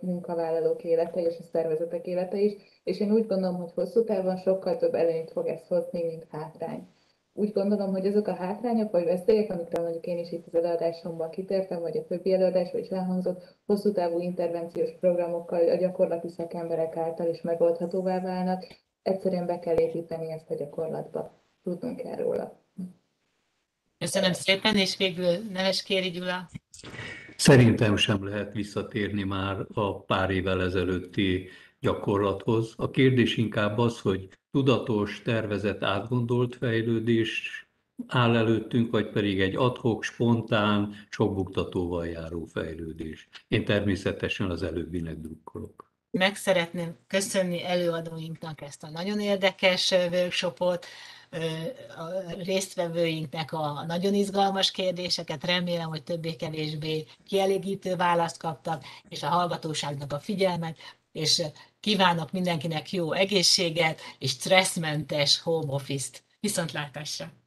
munkavállalók 0.00 0.84
élete 0.84 1.20
és 1.20 1.38
a 1.38 1.42
szervezetek 1.42 2.06
élete 2.06 2.40
is, 2.40 2.52
és 2.84 3.00
én 3.00 3.12
úgy 3.12 3.26
gondolom, 3.26 3.56
hogy 3.56 3.72
hosszú 3.74 4.04
távon 4.04 4.36
sokkal 4.36 4.76
több 4.76 4.94
előnyt 4.94 5.30
fog 5.30 5.46
ez 5.46 5.66
hozni, 5.66 6.04
mint 6.04 6.26
hátrány. 6.30 6.86
Úgy 7.34 7.52
gondolom, 7.52 7.90
hogy 7.90 8.06
azok 8.06 8.26
a 8.26 8.34
hátrányok 8.34 8.90
vagy 8.90 9.04
veszélyek, 9.04 9.50
amikre 9.50 9.82
mondjuk 9.82 10.06
én 10.06 10.18
is 10.18 10.32
itt 10.32 10.46
az 10.46 10.54
előadásomban 10.54 11.30
kitértem, 11.30 11.80
vagy 11.80 11.96
a 11.96 12.04
többi 12.04 12.32
előadásban 12.32 12.80
is 12.80 12.88
elhangzott, 12.88 13.56
hosszú 13.66 13.92
távú 13.92 14.20
intervenciós 14.20 14.90
programokkal 15.00 15.68
a 15.68 15.76
gyakorlati 15.76 16.28
szakemberek 16.28 16.96
által 16.96 17.28
is 17.28 17.40
megoldhatóvá 17.40 18.20
válnak, 18.20 18.66
egyszerűen 19.02 19.46
be 19.46 19.58
kell 19.58 19.78
építeni 19.78 20.30
ezt 20.30 20.50
a 20.50 20.54
gyakorlatba. 20.54 21.40
Tudnunk 21.62 21.96
kell 21.96 22.16
róla. 22.16 22.60
Köszönöm 23.98 24.32
szépen, 24.32 24.76
és 24.76 24.96
végül 24.96 25.38
Neves 25.52 25.82
Kéri 25.82 26.10
Gyula. 26.10 26.48
Szerintem 27.42 27.96
sem 27.96 28.24
lehet 28.24 28.52
visszatérni 28.52 29.22
már 29.22 29.56
a 29.72 30.00
pár 30.00 30.30
évvel 30.30 30.62
ezelőtti 30.62 31.48
gyakorlathoz. 31.80 32.74
A 32.76 32.90
kérdés 32.90 33.36
inkább 33.36 33.78
az, 33.78 34.00
hogy 34.00 34.28
tudatos, 34.50 35.22
tervezett, 35.24 35.82
átgondolt 35.82 36.56
fejlődés 36.56 37.66
áll 38.06 38.36
előttünk, 38.36 38.90
vagy 38.90 39.10
pedig 39.10 39.40
egy 39.40 39.56
adhok, 39.56 40.02
spontán, 40.02 41.06
sok 41.10 41.34
buktatóval 41.34 42.06
járó 42.06 42.44
fejlődés. 42.44 43.28
Én 43.48 43.64
természetesen 43.64 44.50
az 44.50 44.62
előbbinek 44.62 45.16
drukkolok. 45.16 45.92
Meg 46.10 46.36
szeretném 46.36 46.96
köszönni 47.06 47.64
előadóinknak 47.64 48.60
ezt 48.60 48.82
a 48.82 48.90
nagyon 48.90 49.20
érdekes 49.20 49.90
workshopot, 49.90 50.86
a 51.96 52.32
résztvevőinknek 52.42 53.52
a 53.52 53.84
nagyon 53.86 54.14
izgalmas 54.14 54.70
kérdéseket, 54.70 55.44
remélem, 55.44 55.88
hogy 55.88 56.02
többé-kevésbé 56.02 57.06
kielégítő 57.26 57.96
választ 57.96 58.38
kaptak, 58.38 58.84
és 59.08 59.22
a 59.22 59.28
hallgatóságnak 59.28 60.12
a 60.12 60.20
figyelmet, 60.20 60.76
és 61.12 61.42
kívánok 61.80 62.32
mindenkinek 62.32 62.92
jó 62.92 63.12
egészséget 63.12 64.00
és 64.18 64.30
stresszmentes 64.30 65.40
home 65.40 65.72
office-t. 65.72 66.22
Viszontlátásra! 66.40 67.41